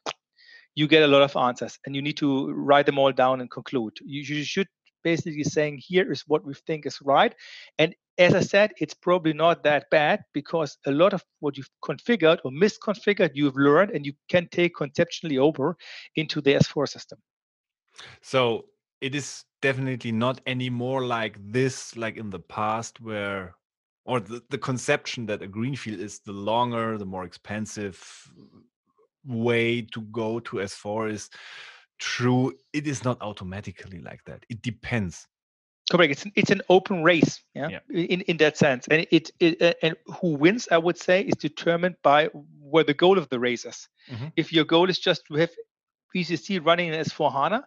You 0.74 0.86
get 0.86 1.02
a 1.02 1.06
lot 1.06 1.22
of 1.22 1.36
answers 1.36 1.78
and 1.84 1.94
you 1.94 2.02
need 2.02 2.16
to 2.18 2.50
write 2.52 2.86
them 2.86 2.98
all 2.98 3.12
down 3.12 3.40
and 3.40 3.50
conclude. 3.50 3.94
You, 4.04 4.22
you 4.22 4.44
should 4.44 4.68
basically 5.02 5.44
saying, 5.44 5.80
here 5.84 6.10
is 6.10 6.24
what 6.26 6.44
we 6.44 6.54
think 6.54 6.86
is 6.86 6.98
right. 7.02 7.34
And 7.78 7.94
as 8.18 8.34
I 8.34 8.40
said, 8.40 8.72
it's 8.78 8.94
probably 8.94 9.32
not 9.32 9.62
that 9.62 9.90
bad 9.90 10.24
because 10.32 10.76
a 10.86 10.90
lot 10.90 11.12
of 11.12 11.24
what 11.40 11.56
you've 11.56 11.70
configured 11.84 12.38
or 12.44 12.50
misconfigured, 12.50 13.30
you've 13.34 13.56
learned 13.56 13.92
and 13.92 14.04
you 14.04 14.12
can 14.28 14.48
take 14.50 14.74
conceptually 14.76 15.38
over 15.38 15.76
into 16.16 16.40
the 16.40 16.54
S4 16.54 16.88
system. 16.88 17.18
So 18.20 18.66
it 19.00 19.14
is 19.14 19.44
definitely 19.62 20.12
not 20.12 20.40
anymore 20.46 21.06
like 21.06 21.36
this, 21.52 21.96
like 21.96 22.16
in 22.16 22.30
the 22.30 22.40
past, 22.40 23.00
where 23.00 23.54
or 24.08 24.20
the, 24.20 24.42
the 24.48 24.58
conception 24.58 25.26
that 25.26 25.42
a 25.42 25.46
greenfield 25.46 26.00
is 26.00 26.20
the 26.20 26.32
longer, 26.32 26.96
the 26.96 27.04
more 27.04 27.24
expensive 27.24 28.02
way 29.26 29.82
to 29.82 30.00
go 30.00 30.40
to 30.40 30.56
S4 30.56 31.12
is 31.12 31.28
true. 31.98 32.54
It 32.72 32.86
is 32.86 33.04
not 33.04 33.20
automatically 33.20 34.00
like 34.00 34.24
that. 34.24 34.46
It 34.48 34.62
depends. 34.62 35.26
Correct. 35.90 36.10
It's 36.10 36.24
an, 36.24 36.32
it's 36.36 36.50
an 36.50 36.62
open 36.70 37.02
race, 37.02 37.42
yeah, 37.54 37.68
yeah. 37.68 37.80
In 37.90 38.20
in 38.22 38.36
that 38.38 38.58
sense, 38.58 38.86
and 38.88 39.06
it, 39.10 39.30
it 39.40 39.76
and 39.82 39.96
who 40.20 40.34
wins, 40.34 40.68
I 40.70 40.76
would 40.76 40.98
say, 40.98 41.22
is 41.22 41.34
determined 41.34 41.96
by 42.02 42.26
where 42.60 42.84
the 42.84 42.92
goal 42.92 43.16
of 43.16 43.28
the 43.30 43.38
race 43.38 43.64
is. 43.64 43.88
Mm-hmm. 44.10 44.26
If 44.36 44.52
your 44.52 44.64
goal 44.64 44.90
is 44.90 44.98
just 44.98 45.24
to 45.26 45.34
have 45.34 45.50
ECC 46.14 46.64
running 46.64 46.92
in 46.92 47.00
S4 47.00 47.32
HANA, 47.32 47.66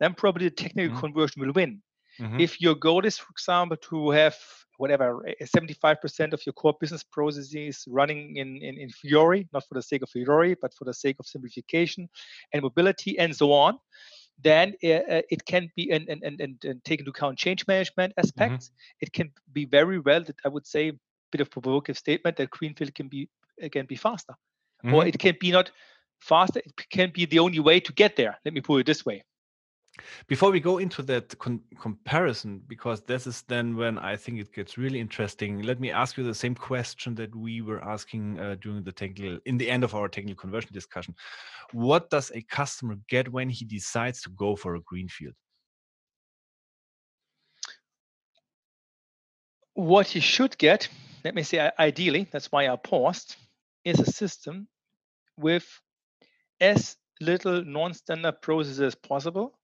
then 0.00 0.12
probably 0.12 0.48
the 0.48 0.54
technical 0.54 0.90
mm-hmm. 0.90 1.00
conversion 1.00 1.42
will 1.42 1.52
win. 1.52 1.82
Mm-hmm. 2.20 2.40
If 2.40 2.60
your 2.60 2.74
goal 2.74 3.06
is, 3.06 3.16
for 3.16 3.30
example, 3.30 3.78
to 3.88 4.10
have 4.10 4.36
whatever 4.78 5.24
75% 5.40 6.32
of 6.32 6.44
your 6.46 6.52
core 6.52 6.74
business 6.80 7.02
processes 7.02 7.84
running 7.88 8.36
in, 8.36 8.56
in, 8.56 8.78
in 8.78 8.90
Fiori, 8.90 9.48
not 9.52 9.64
for 9.68 9.74
the 9.74 9.82
sake 9.82 10.02
of 10.02 10.10
Fiori, 10.10 10.56
but 10.60 10.74
for 10.74 10.84
the 10.84 10.94
sake 10.94 11.16
of 11.18 11.26
simplification 11.26 12.08
and 12.52 12.62
mobility 12.62 13.18
and 13.18 13.34
so 13.34 13.52
on, 13.52 13.78
then 14.42 14.70
uh, 14.84 15.22
it 15.30 15.44
can 15.44 15.70
be 15.76 15.90
and, 15.90 16.08
and, 16.08 16.22
and, 16.22 16.64
and, 16.64 16.84
take 16.84 17.00
into 17.00 17.10
account 17.10 17.38
change 17.38 17.66
management 17.66 18.12
mm-hmm. 18.12 18.20
aspects. 18.20 18.66
Mm-hmm. 18.66 18.98
It 19.02 19.12
can 19.12 19.30
be 19.52 19.64
very 19.64 19.98
well 19.98 20.22
that 20.22 20.36
I 20.44 20.48
would 20.48 20.66
say 20.66 20.88
a 20.88 20.92
bit 21.30 21.40
of 21.40 21.50
provocative 21.50 21.98
statement 21.98 22.36
that 22.36 22.50
Greenfield 22.50 22.94
can 22.94 23.08
be 23.08 23.28
can 23.70 23.86
be 23.86 23.96
faster, 23.96 24.34
mm-hmm. 24.84 24.94
or 24.94 25.06
it 25.06 25.18
can 25.18 25.36
be 25.38 25.52
not 25.52 25.70
faster. 26.20 26.60
It 26.60 26.88
can 26.90 27.10
be 27.10 27.26
the 27.26 27.38
only 27.38 27.60
way 27.60 27.80
to 27.80 27.92
get 27.92 28.16
there. 28.16 28.38
Let 28.44 28.54
me 28.54 28.60
put 28.60 28.78
it 28.78 28.86
this 28.86 29.04
way. 29.04 29.22
Before 30.26 30.50
we 30.50 30.60
go 30.60 30.78
into 30.78 31.02
that 31.02 31.34
comparison, 31.80 32.62
because 32.66 33.00
this 33.02 33.26
is 33.26 33.42
then 33.42 33.76
when 33.76 33.98
I 33.98 34.16
think 34.16 34.40
it 34.40 34.52
gets 34.52 34.78
really 34.78 35.00
interesting, 35.00 35.62
let 35.62 35.80
me 35.80 35.90
ask 35.90 36.16
you 36.16 36.24
the 36.24 36.34
same 36.34 36.54
question 36.54 37.14
that 37.16 37.34
we 37.34 37.62
were 37.62 37.82
asking 37.84 38.38
uh, 38.38 38.56
during 38.60 38.82
the 38.82 38.92
technical, 38.92 39.38
in 39.46 39.58
the 39.58 39.70
end 39.70 39.84
of 39.84 39.94
our 39.94 40.08
technical 40.08 40.40
conversion 40.40 40.70
discussion. 40.72 41.14
What 41.72 42.10
does 42.10 42.30
a 42.34 42.42
customer 42.42 42.96
get 43.08 43.32
when 43.32 43.48
he 43.48 43.64
decides 43.64 44.22
to 44.22 44.30
go 44.30 44.56
for 44.56 44.74
a 44.76 44.80
greenfield? 44.80 45.34
what 49.74 50.14
you 50.14 50.20
should 50.20 50.56
get, 50.58 50.88
let 51.24 51.34
me 51.34 51.42
say 51.42 51.70
ideally, 51.78 52.28
that's 52.30 52.52
why 52.52 52.68
I 52.68 52.76
paused, 52.76 53.36
is 53.84 54.00
a 54.00 54.10
system 54.10 54.68
with 55.36 55.66
as 56.60 56.96
little 57.20 57.64
non-standard 57.64 58.42
processes 58.42 58.94
possible. 58.94 59.58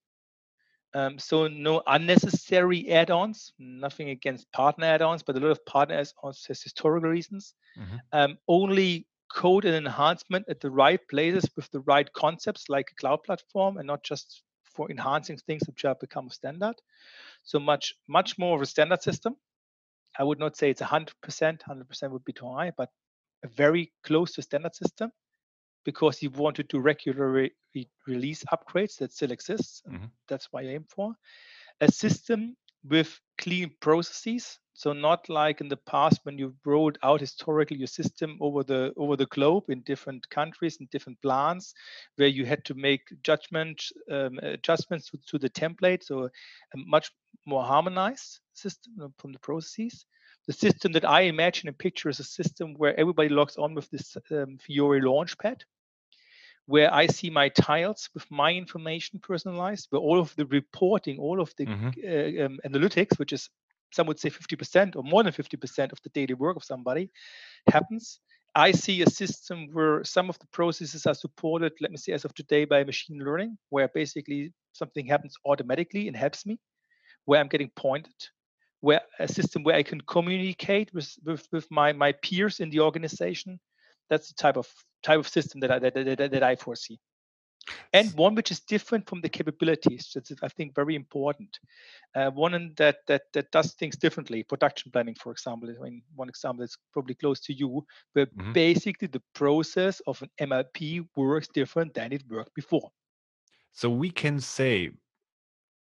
Um, 0.99 1.17
so 1.17 1.47
no 1.47 1.81
unnecessary 1.87 2.91
add-ons, 2.91 3.53
nothing 3.57 4.09
against 4.09 4.51
partner 4.51 4.87
add-ons, 4.87 5.23
but 5.23 5.37
a 5.37 5.39
lot 5.39 5.53
of 5.53 5.65
partner 5.65 5.95
add-ons 5.95 6.45
has 6.49 6.61
historical 6.61 7.09
reasons. 7.09 7.55
Mm-hmm. 7.79 7.97
Um, 8.13 8.39
only 8.49 9.07
code 9.33 9.65
and 9.65 9.77
enhancement 9.77 10.47
at 10.49 10.61
the 10.61 10.71
right 10.71 11.01
places 11.09 11.49
with 11.55 11.71
the 11.71 11.81
right 11.81 12.13
concepts 12.15 12.69
like 12.69 12.89
a 12.91 12.95
cloud 12.97 13.23
platform 13.23 13.77
and 13.77 13.87
not 13.87 14.03
just 14.03 14.43
for 14.65 14.91
enhancing 14.91 15.37
things 15.37 15.63
which 15.69 15.83
have 15.83 16.01
become 16.01 16.31
standard. 16.31 16.75
So 17.45 17.61
much, 17.61 17.95
much 18.09 18.37
more 18.37 18.57
of 18.57 18.63
a 18.63 18.67
standard 18.67 19.01
system. 19.01 19.37
I 20.19 20.25
would 20.25 20.41
not 20.41 20.57
say 20.57 20.71
it's 20.71 20.83
100%, 20.83 21.13
100% 21.23 22.11
would 22.11 22.25
be 22.25 22.33
too 22.33 22.51
high, 22.53 22.73
but 22.77 22.91
a 23.45 23.49
very 23.49 23.93
close 24.03 24.35
to 24.35 24.43
standard 24.43 24.75
system 24.75 25.13
because 25.85 26.23
you 26.23 26.31
want 26.31 26.57
to 26.57 26.63
do 26.65 26.79
regular 26.79 27.31
re- 27.31 27.53
release 28.07 28.45
upgrades 28.53 28.97
that 28.99 29.13
still 29.13 29.33
exists. 29.33 29.83
Mm-hmm. 29.89 30.07
That's 30.29 30.49
why 30.51 30.63
I 30.63 30.67
aim 30.67 30.85
for 30.89 31.15
a 31.81 31.91
system 31.91 32.57
with 32.85 33.21
clean 33.39 33.71
processes. 33.81 34.59
So 34.75 34.93
not 34.93 35.29
like 35.29 35.61
in 35.61 35.69
the 35.69 35.77
past 35.77 36.21
when 36.23 36.39
you 36.39 36.55
rolled 36.65 36.99
out 37.03 37.21
historically 37.21 37.79
your 37.79 37.89
system 37.89 38.39
over 38.41 38.63
the 38.63 38.93
over 38.97 39.17
the 39.17 39.27
globe 39.27 39.65
in 39.69 39.81
different 39.81 40.29
countries 40.31 40.77
and 40.79 40.89
different 40.91 41.21
plans, 41.21 41.75
where 42.15 42.29
you 42.29 42.47
had 42.47 42.65
to 42.67 42.75
make 42.75 43.03
judgment 43.25 43.83
um, 44.11 44.39
adjustments 44.41 45.11
to, 45.11 45.19
to, 45.27 45.39
the 45.39 45.51
template. 45.51 46.05
So 46.05 46.27
a 46.27 46.31
much 46.77 47.11
more 47.45 47.65
harmonized 47.65 48.39
system 48.55 49.13
from 49.19 49.33
the 49.33 49.41
processes. 49.41 50.07
The 50.49 50.55
system 50.55 50.93
that 50.93 51.05
I 51.05 51.23
imagine 51.23 51.69
and 51.69 51.77
picture 51.77 52.09
is 52.09 52.21
a 52.21 52.25
system 52.25 52.73
where 52.75 52.99
everybody 52.99 53.29
logs 53.29 53.59
on 53.59 53.75
with 53.75 53.91
this 53.91 54.17
um, 54.31 54.57
Fiori 54.57 55.03
Launchpad, 55.03 55.61
where 56.65 56.93
I 56.93 57.07
see 57.07 57.29
my 57.29 57.51
tiles 57.51 58.09
with 58.15 58.25
my 58.31 58.53
information 58.53 59.21
personalized, 59.21 59.89
where 59.91 60.01
all 60.01 60.19
of 60.19 60.35
the 60.37 60.47
reporting, 60.47 61.19
all 61.19 61.43
of 61.43 61.53
the 61.59 61.67
mm-hmm. 61.67 62.43
uh, 62.43 62.47
um, 62.47 62.59
analytics, 62.67 63.19
which 63.19 63.35
is 63.35 63.51
some 63.93 64.07
would 64.07 64.19
say 64.19 64.31
50% 64.31 64.97
or 64.97 65.03
more 65.03 65.23
than 65.23 65.35
50% 65.35 65.93
of 65.93 66.01
the 66.03 66.09
daily 66.11 66.35
work 66.35 66.57
of 66.57 66.65
somebody, 66.65 67.11
happens. 67.71 68.19
I 68.55 68.73
see 68.73 69.03
a 69.03 69.11
system 69.11 69.69
where 69.73 70.03
some 70.03 70.31
of 70.31 70.39
the 70.39 70.47
processes 70.47 71.05
are 71.05 71.15
supported, 71.15 71.73
let 71.83 71.91
me 71.91 71.99
say, 71.99 72.13
as 72.13 72.25
of 72.25 72.33
today, 72.33 72.65
by 72.65 72.85
machine 72.85 73.19
learning, 73.19 73.59
where 73.69 73.89
basically 73.89 74.55
something 74.73 75.07
happens 75.07 75.37
automatically 75.45 76.09
and 76.09 76.17
helps 76.17 76.47
me, 76.47 76.59
where 77.27 77.39
I'm 77.39 77.49
getting 77.49 77.71
pointed, 77.77 78.15
where 78.81 79.01
a 79.19 79.29
system 79.29 79.63
where 79.63 79.77
I 79.77 79.83
can 79.83 80.01
communicate 80.03 80.93
with, 80.95 81.13
with, 81.25 81.47
with 81.53 81.71
my, 81.71 81.93
my 81.93 82.13
peers 82.13 82.61
in 82.61 82.71
the 82.71 82.81
organization. 82.81 83.59
That's 84.09 84.29
the 84.29 84.35
type 84.35 84.57
of 84.57 84.69
type 85.03 85.19
of 85.19 85.29
system 85.29 85.61
that 85.61 85.71
I, 85.71 85.79
that, 85.79 85.95
that, 85.95 86.31
that 86.31 86.43
I 86.43 86.57
foresee. 86.57 86.99
And 87.93 88.13
one 88.15 88.35
which 88.35 88.51
is 88.51 88.61
different 88.61 89.09
from 89.09 89.21
the 89.21 89.29
capabilities. 89.29 90.11
That's 90.15 90.33
I 90.43 90.49
think 90.49 90.75
very 90.75 90.95
important. 90.95 91.59
Uh, 92.15 92.31
one 92.31 92.73
that 92.77 92.99
that 93.07 93.23
that 93.35 93.51
does 93.51 93.75
things 93.75 93.97
differently. 93.97 94.43
Production 94.43 94.91
planning, 94.91 95.15
for 95.15 95.33
example, 95.33 95.69
I 95.69 95.85
mean, 95.85 96.03
one 96.15 96.29
example 96.29 96.63
that's 96.63 96.79
probably 96.93 97.15
close 97.15 97.41
to 97.41 97.53
you, 97.53 97.85
where 98.15 98.27
mm-hmm. 98.27 98.53
basically 98.53 99.09
the 99.09 99.23
process 99.35 100.01
of 100.07 100.23
an 100.23 100.31
MRP 100.41 101.07
works 101.17 101.49
different 101.49 101.95
than 101.95 102.13
it 102.13 102.23
worked 102.31 102.55
before. 102.55 102.91
So 103.73 103.91
we 103.91 104.11
can 104.11 104.41
say, 104.41 104.91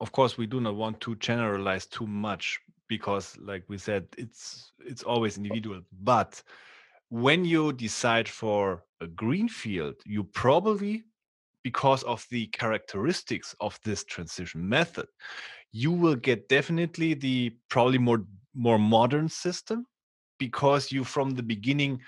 of 0.00 0.10
course, 0.12 0.38
we 0.38 0.46
do 0.46 0.60
not 0.60 0.74
want 0.76 1.00
to 1.02 1.16
generalize 1.16 1.86
too 1.86 2.06
much 2.06 2.58
because, 2.88 3.36
like 3.38 3.64
we 3.68 3.78
said, 3.78 4.06
it's 4.18 4.72
it's 4.80 5.02
always 5.02 5.36
individual. 5.36 5.80
But 6.02 6.42
when 7.08 7.44
you 7.44 7.72
decide 7.72 8.28
for 8.28 8.84
a 9.00 9.06
green 9.06 9.48
field, 9.48 9.96
you 10.04 10.24
probably, 10.24 11.04
because 11.62 12.02
of 12.04 12.26
the 12.30 12.46
characteristics 12.48 13.54
of 13.60 13.78
this 13.84 14.04
transition 14.04 14.68
method, 14.68 15.06
you 15.72 15.92
will 15.92 16.16
get 16.16 16.48
definitely 16.48 17.14
the 17.14 17.56
probably 17.68 17.98
more 17.98 18.24
more 18.54 18.78
modern 18.78 19.28
system 19.28 19.86
because 20.38 20.92
you 20.92 21.04
from 21.04 21.30
the 21.30 21.42
beginning 21.42 22.00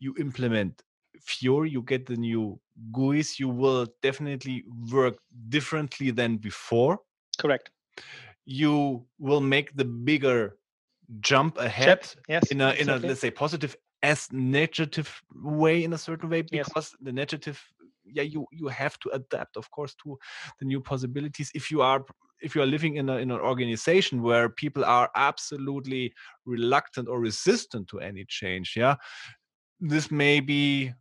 you 0.00 0.14
implement 0.18 0.82
Fiori, 1.20 1.70
you 1.70 1.82
get 1.82 2.06
the 2.06 2.16
new 2.16 2.58
GUIs, 2.92 3.38
you 3.38 3.48
will 3.48 3.86
definitely 4.02 4.64
work 4.90 5.18
differently 5.48 6.10
than 6.10 6.36
before. 6.36 6.98
Correct. 7.38 7.70
You 8.44 9.06
will 9.18 9.40
make 9.40 9.74
the 9.76 9.84
bigger 9.84 10.56
jump 11.20 11.58
ahead 11.58 12.08
yes, 12.28 12.50
in 12.50 12.60
a 12.60 12.72
in 12.72 12.88
a 12.88 12.96
let's 12.96 13.20
say 13.20 13.30
positive 13.30 13.76
as 14.02 14.28
negative 14.32 15.22
way 15.34 15.84
in 15.84 15.92
a 15.92 15.98
certain 15.98 16.28
way 16.28 16.42
because 16.42 16.92
yes. 16.92 16.96
the 17.00 17.12
negative 17.12 17.60
yeah 18.04 18.22
you 18.22 18.46
you 18.50 18.68
have 18.68 18.98
to 18.98 19.10
adapt 19.10 19.56
of 19.56 19.70
course 19.70 19.94
to 20.02 20.18
the 20.58 20.64
new 20.64 20.80
possibilities 20.80 21.50
if 21.54 21.70
you 21.70 21.82
are 21.82 22.04
if 22.40 22.56
you 22.56 22.62
are 22.62 22.66
living 22.66 22.96
in, 22.96 23.08
a, 23.08 23.18
in 23.18 23.30
an 23.30 23.38
organization 23.38 24.20
where 24.20 24.48
people 24.48 24.84
are 24.84 25.08
absolutely 25.14 26.12
reluctant 26.44 27.08
or 27.08 27.20
resistant 27.20 27.86
to 27.88 28.00
any 28.00 28.24
change 28.28 28.74
yeah 28.76 28.96
this 29.80 30.10
may 30.10 30.40
be 30.40 30.92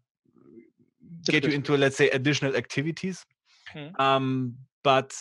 get 1.26 1.44
you 1.44 1.52
into 1.52 1.76
let's 1.78 1.98
say 1.98 2.10
additional 2.12 2.56
activities 2.56 3.26
hmm. 3.74 3.88
um, 4.00 4.56
but 4.84 5.14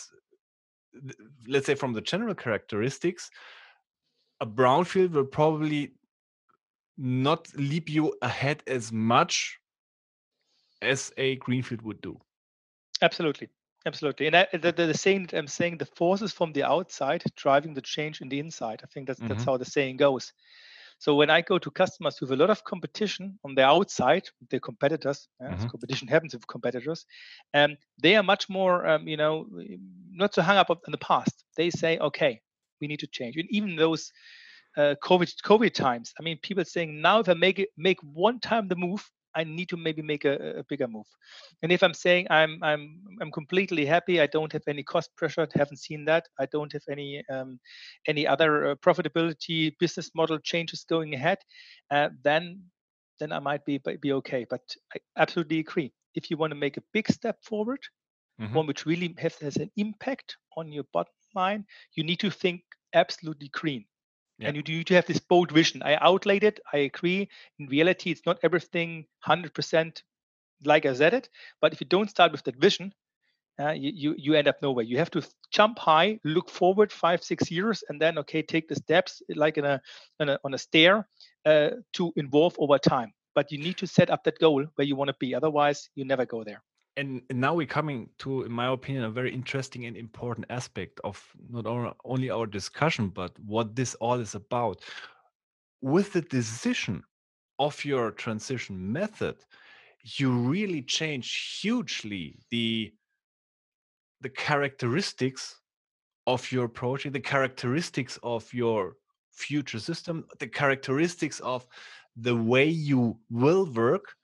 let's 1.46 1.66
say 1.66 1.74
from 1.74 1.92
the 1.92 2.00
general 2.00 2.34
characteristics 2.34 3.30
a 4.40 4.46
brownfield 4.46 5.12
will 5.12 5.24
probably 5.24 5.92
not 6.96 7.48
leap 7.56 7.88
you 7.88 8.14
ahead 8.22 8.62
as 8.66 8.92
much 8.92 9.58
as 10.82 11.12
a 11.16 11.36
greenfield 11.36 11.82
would 11.82 12.00
do. 12.00 12.18
Absolutely. 13.02 13.48
Absolutely. 13.86 14.26
And 14.26 14.36
I, 14.36 14.46
the, 14.52 14.72
the, 14.72 14.86
the, 14.86 14.94
saying 14.94 15.26
that 15.26 15.38
I'm 15.38 15.46
saying 15.46 15.78
the 15.78 15.86
forces 15.86 16.32
from 16.32 16.52
the 16.52 16.64
outside 16.64 17.22
driving 17.36 17.72
the 17.72 17.80
change 17.80 18.20
in 18.20 18.28
the 18.28 18.38
inside. 18.38 18.80
I 18.82 18.86
think 18.86 19.06
that's, 19.06 19.20
mm-hmm. 19.20 19.28
that's 19.28 19.44
how 19.44 19.56
the 19.56 19.64
saying 19.64 19.96
goes. 19.96 20.32
So 21.00 21.14
when 21.14 21.30
I 21.30 21.40
go 21.40 21.58
to 21.58 21.70
customers 21.70 22.20
with 22.20 22.30
a 22.30 22.36
lot 22.36 22.50
of 22.50 22.62
competition 22.62 23.38
on 23.42 23.54
the 23.54 23.64
outside, 23.64 24.28
their 24.50 24.60
competitors, 24.60 25.28
mm-hmm. 25.42 25.66
competition 25.68 26.06
happens 26.06 26.34
with 26.34 26.46
competitors, 26.46 27.06
and 27.54 27.72
um, 27.72 27.78
they 28.02 28.16
are 28.16 28.22
much 28.22 28.50
more, 28.50 28.86
um, 28.86 29.08
you 29.08 29.16
know, 29.16 29.46
not 30.12 30.34
so 30.34 30.42
hung 30.42 30.58
up 30.58 30.68
in 30.86 30.92
the 30.92 30.98
past. 30.98 31.44
They 31.56 31.70
say, 31.70 31.96
okay, 31.98 32.42
we 32.82 32.86
need 32.86 33.00
to 33.00 33.06
change. 33.06 33.36
And 33.38 33.48
even 33.50 33.76
those 33.76 34.12
uh, 34.76 34.94
COVID 35.02 35.34
COVID 35.42 35.72
times. 35.72 36.12
I 36.20 36.22
mean, 36.22 36.38
people 36.42 36.64
saying 36.66 37.00
now 37.00 37.20
if 37.20 37.30
I 37.30 37.34
make 37.34 37.58
it 37.58 37.70
make 37.78 37.98
one 38.02 38.38
time 38.38 38.68
the 38.68 38.76
move, 38.76 39.10
I 39.34 39.44
need 39.44 39.68
to 39.68 39.76
maybe 39.76 40.02
make 40.02 40.24
a, 40.24 40.58
a, 40.58 40.64
bigger 40.64 40.88
move. 40.88 41.06
And 41.62 41.70
if 41.72 41.82
I'm 41.82 41.94
saying 41.94 42.26
I'm 42.30 42.62
I'm 42.62 43.00
I'm 43.20 43.30
completely 43.30 43.86
happy, 43.86 44.20
I 44.20 44.26
don't 44.26 44.52
have 44.52 44.62
any 44.66 44.82
cost 44.82 45.14
pressure, 45.16 45.46
haven't 45.54 45.78
seen 45.78 46.04
that. 46.06 46.26
I 46.38 46.46
don't 46.46 46.72
have 46.72 46.82
any 46.90 47.22
um, 47.30 47.60
any 48.06 48.26
other 48.26 48.70
uh, 48.70 48.74
profitability 48.76 49.72
business 49.78 50.10
model 50.14 50.38
changes 50.38 50.84
going 50.88 51.14
ahead. 51.14 51.38
Uh, 51.90 52.08
then 52.22 52.62
then 53.18 53.32
I 53.32 53.38
might 53.38 53.64
be 53.64 53.80
be 54.00 54.12
okay. 54.12 54.46
But 54.48 54.62
I 54.94 54.98
absolutely 55.16 55.60
agree. 55.60 55.92
If 56.14 56.30
you 56.30 56.36
want 56.36 56.50
to 56.50 56.58
make 56.58 56.76
a 56.76 56.82
big 56.92 57.08
step 57.08 57.36
forward, 57.42 57.80
mm-hmm. 58.40 58.54
one 58.54 58.66
which 58.66 58.86
really 58.86 59.14
has, 59.18 59.36
has 59.36 59.56
an 59.56 59.70
impact 59.76 60.36
on 60.56 60.72
your 60.72 60.84
bottom 60.92 61.12
line, 61.34 61.64
you 61.94 62.02
need 62.02 62.18
to 62.20 62.30
think 62.30 62.62
absolutely 62.94 63.48
green 63.52 63.84
yeah. 64.40 64.48
and 64.48 64.56
you 64.56 64.62
do 64.62 64.82
to 64.84 64.94
have 64.94 65.06
this 65.06 65.20
bold 65.20 65.52
vision. 65.52 65.82
I 65.82 65.96
outlaid 65.96 66.44
it. 66.44 66.60
I 66.72 66.78
agree. 66.78 67.28
In 67.58 67.66
reality, 67.66 68.10
it's 68.10 68.26
not 68.26 68.38
everything 68.42 69.06
100% 69.26 70.02
like 70.64 70.86
I 70.86 70.94
said 70.94 71.14
it. 71.14 71.28
But 71.60 71.72
if 71.72 71.80
you 71.80 71.86
don't 71.86 72.10
start 72.10 72.32
with 72.32 72.44
that 72.44 72.56
vision, 72.56 72.92
uh, 73.58 73.72
you, 73.72 73.92
you 73.94 74.14
you 74.16 74.34
end 74.34 74.48
up 74.48 74.62
nowhere. 74.62 74.84
You 74.84 74.96
have 74.98 75.10
to 75.10 75.22
jump 75.50 75.78
high, 75.78 76.18
look 76.24 76.48
forward 76.48 76.92
five 76.92 77.22
six 77.22 77.50
years, 77.50 77.84
and 77.88 78.00
then 78.00 78.16
okay, 78.18 78.42
take 78.42 78.68
the 78.68 78.74
steps 78.74 79.22
like 79.34 79.58
in 79.58 79.66
a, 79.66 79.80
in 80.18 80.30
a 80.30 80.38
on 80.44 80.54
a 80.54 80.58
stair 80.58 81.06
uh, 81.44 81.70
to 81.94 82.12
involve 82.16 82.54
over 82.58 82.78
time. 82.78 83.12
But 83.34 83.52
you 83.52 83.58
need 83.58 83.76
to 83.78 83.86
set 83.86 84.10
up 84.10 84.24
that 84.24 84.38
goal 84.38 84.64
where 84.74 84.86
you 84.86 84.96
want 84.96 85.08
to 85.08 85.16
be. 85.20 85.34
Otherwise, 85.34 85.90
you 85.94 86.04
never 86.04 86.24
go 86.24 86.42
there 86.42 86.62
and, 86.96 87.22
now 87.30 87.54
we're 87.54 87.66
coming 87.66 88.10
to, 88.18 88.42
in 88.42 88.52
my 88.52 88.68
opinion, 88.68 89.04
a 89.04 89.10
very 89.10 89.32
interesting 89.32 89.86
and 89.86 89.96
important 89.96 90.46
aspect 90.50 91.00
of 91.04 91.22
not 91.48 91.66
only 92.04 92.30
our 92.30 92.46
discussion, 92.46 93.08
but 93.08 93.32
what 93.38 93.76
this 93.76 93.94
all 93.96 94.20
is 94.20 94.34
about. 94.34 94.82
With 95.80 96.12
the 96.12 96.22
decision 96.22 97.02
of 97.58 97.84
your 97.84 98.10
transition 98.10 98.92
method, 98.92 99.36
you 100.04 100.32
really 100.32 100.82
change 100.82 101.58
hugely 101.60 102.38
the 102.50 102.92
the 104.22 104.28
characteristics 104.28 105.60
of 106.26 106.52
your 106.52 106.68
project, 106.68 107.14
the 107.14 107.20
characteristics 107.20 108.18
of 108.22 108.52
your 108.52 108.96
future 109.32 109.78
system, 109.78 110.26
the 110.38 110.46
characteristics 110.46 111.40
of 111.40 111.66
the 112.16 112.36
way 112.36 112.68
you 112.68 113.18
will 113.30 113.64
work 113.72 114.14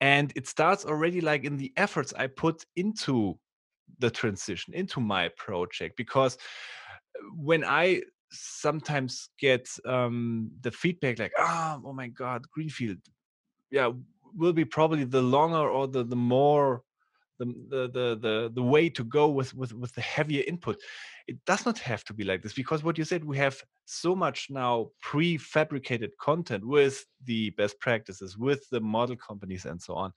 and 0.00 0.32
it 0.36 0.46
starts 0.46 0.84
already 0.84 1.20
like 1.20 1.44
in 1.44 1.56
the 1.56 1.72
efforts 1.76 2.12
i 2.16 2.26
put 2.26 2.64
into 2.76 3.38
the 3.98 4.10
transition 4.10 4.74
into 4.74 5.00
my 5.00 5.28
project 5.36 5.96
because 5.96 6.36
uh, 6.36 7.26
when 7.34 7.64
i 7.64 8.00
sometimes 8.30 9.30
get 9.38 9.68
um, 9.86 10.50
the 10.60 10.70
feedback 10.70 11.18
like, 11.18 11.32
ah, 11.38 11.80
oh 11.84 11.92
my 11.92 12.08
God, 12.08 12.44
Greenfield, 12.50 12.98
yeah, 13.70 13.90
will 14.34 14.52
be 14.52 14.64
probably 14.64 15.04
the 15.04 15.22
longer 15.22 15.68
or 15.68 15.86
the 15.86 16.04
the 16.04 16.16
more 16.16 16.82
the 17.38 17.46
the 17.70 18.18
the 18.20 18.50
the, 18.54 18.62
way 18.62 18.88
to 18.90 19.04
go 19.04 19.28
with 19.28 19.54
with 19.54 19.72
with 19.72 19.94
the 19.94 20.00
heavier 20.00 20.42
input. 20.46 20.80
It 21.26 21.38
does 21.44 21.64
not 21.64 21.78
have 21.78 22.04
to 22.04 22.14
be 22.14 22.24
like 22.24 22.42
this 22.42 22.52
because 22.52 22.82
what 22.82 22.98
you 22.98 23.04
said 23.04 23.24
we 23.24 23.36
have 23.38 23.62
so 23.84 24.14
much 24.14 24.48
now 24.50 24.90
prefabricated 25.04 26.10
content 26.20 26.66
with 26.66 27.04
the 27.24 27.50
best 27.50 27.78
practices 27.80 28.36
with 28.36 28.68
the 28.70 28.80
model 28.80 29.16
companies 29.16 29.64
and 29.66 29.80
so 29.80 29.94
on. 29.94 30.12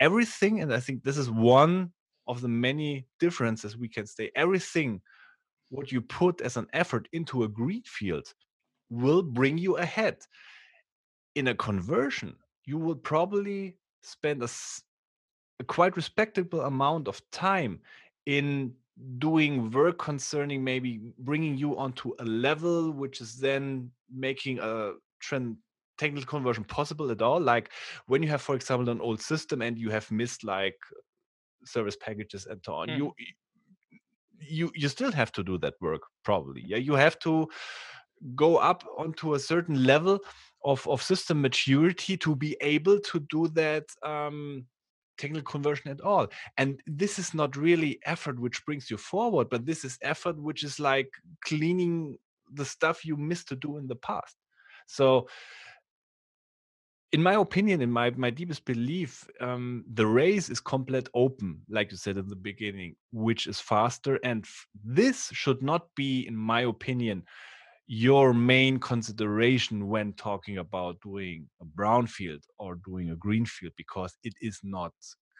Everything 0.00 0.60
and 0.60 0.72
i 0.72 0.80
think 0.80 1.02
this 1.02 1.18
is 1.18 1.30
one 1.30 1.92
of 2.28 2.40
the 2.40 2.48
many 2.48 3.06
differences 3.18 3.76
we 3.76 3.88
can 3.88 4.06
say 4.06 4.30
everything 4.36 5.00
what 5.70 5.90
you 5.90 6.00
put 6.00 6.40
as 6.42 6.56
an 6.56 6.66
effort 6.72 7.08
into 7.12 7.44
a 7.44 7.48
green 7.48 7.82
field 7.84 8.26
will 8.90 9.22
bring 9.22 9.56
you 9.56 9.78
ahead. 9.78 10.18
In 11.34 11.48
a 11.48 11.54
conversion 11.54 12.36
you 12.64 12.78
will 12.78 12.96
probably 12.96 13.76
spend 14.02 14.42
a, 14.42 14.48
a 15.62 15.64
quite 15.64 15.96
respectable 15.96 16.62
amount 16.62 17.08
of 17.08 17.22
time 17.30 17.80
in 18.26 18.72
doing 19.18 19.70
work 19.70 19.98
concerning 19.98 20.62
maybe 20.62 21.00
bringing 21.18 21.56
you 21.56 21.70
onto 21.78 22.12
a 22.18 22.24
level 22.24 22.92
which 22.92 23.20
is 23.20 23.38
then 23.38 23.90
making 24.26 24.58
a 24.58 24.92
trend 25.20 25.56
technical 25.98 26.26
conversion 26.26 26.64
possible 26.64 27.10
at 27.10 27.22
all 27.22 27.40
like 27.40 27.70
when 28.06 28.22
you 28.22 28.28
have 28.28 28.42
for 28.42 28.54
example 28.54 28.88
an 28.90 29.00
old 29.00 29.20
system 29.20 29.62
and 29.62 29.78
you 29.78 29.90
have 29.90 30.10
missed 30.10 30.44
like 30.44 30.78
service 31.64 31.96
packages 31.96 32.46
and 32.46 32.60
so 32.64 32.74
on 32.74 32.88
mm. 32.88 32.98
you 32.98 33.12
you 34.40 34.70
you 34.74 34.88
still 34.88 35.12
have 35.12 35.32
to 35.32 35.42
do 35.50 35.56
that 35.58 35.74
work 35.80 36.02
probably 36.24 36.62
yeah 36.66 36.76
you 36.88 36.94
have 36.94 37.18
to 37.18 37.48
go 38.34 38.56
up 38.56 38.84
onto 38.98 39.34
a 39.34 39.38
certain 39.38 39.84
level 39.84 40.18
of, 40.64 40.86
of 40.86 41.02
system 41.02 41.40
maturity 41.40 42.16
to 42.16 42.36
be 42.36 42.56
able 42.60 42.98
to 43.00 43.20
do 43.30 43.48
that 43.48 43.84
um, 44.02 44.64
technical 45.22 45.50
conversion 45.50 45.90
at 45.90 46.00
all. 46.00 46.26
And 46.58 46.80
this 46.86 47.18
is 47.18 47.32
not 47.32 47.56
really 47.56 48.00
effort 48.04 48.40
which 48.40 48.64
brings 48.66 48.90
you 48.90 48.96
forward, 48.96 49.48
but 49.48 49.64
this 49.64 49.84
is 49.84 49.98
effort 50.02 50.36
which 50.36 50.64
is 50.64 50.80
like 50.80 51.10
cleaning 51.44 52.18
the 52.52 52.64
stuff 52.64 53.04
you 53.04 53.16
missed 53.16 53.48
to 53.48 53.56
do 53.56 53.78
in 53.78 53.86
the 53.86 53.96
past. 53.96 54.36
So, 54.86 55.28
in 57.12 57.22
my 57.22 57.34
opinion, 57.34 57.82
in 57.82 57.92
my 57.92 58.10
my 58.10 58.30
deepest 58.30 58.64
belief, 58.64 59.28
um, 59.40 59.84
the 59.98 60.06
race 60.06 60.48
is 60.48 60.60
complete 60.60 61.08
open, 61.14 61.60
like 61.68 61.90
you 61.92 61.98
said 61.98 62.16
in 62.16 62.28
the 62.28 62.42
beginning, 62.50 62.96
which 63.12 63.46
is 63.46 63.60
faster. 63.60 64.18
And 64.24 64.44
f- 64.44 64.66
this 64.82 65.28
should 65.32 65.62
not 65.62 65.82
be, 65.94 66.26
in 66.26 66.36
my 66.36 66.62
opinion, 66.62 67.24
your 67.86 68.32
main 68.32 68.78
consideration 68.78 69.88
when 69.88 70.12
talking 70.14 70.58
about 70.58 71.00
doing 71.00 71.48
a 71.60 71.64
brownfield 71.64 72.42
or 72.58 72.76
doing 72.76 73.10
a 73.10 73.16
greenfield 73.16 73.72
because 73.76 74.16
it 74.22 74.34
is 74.40 74.58
not 74.62 74.92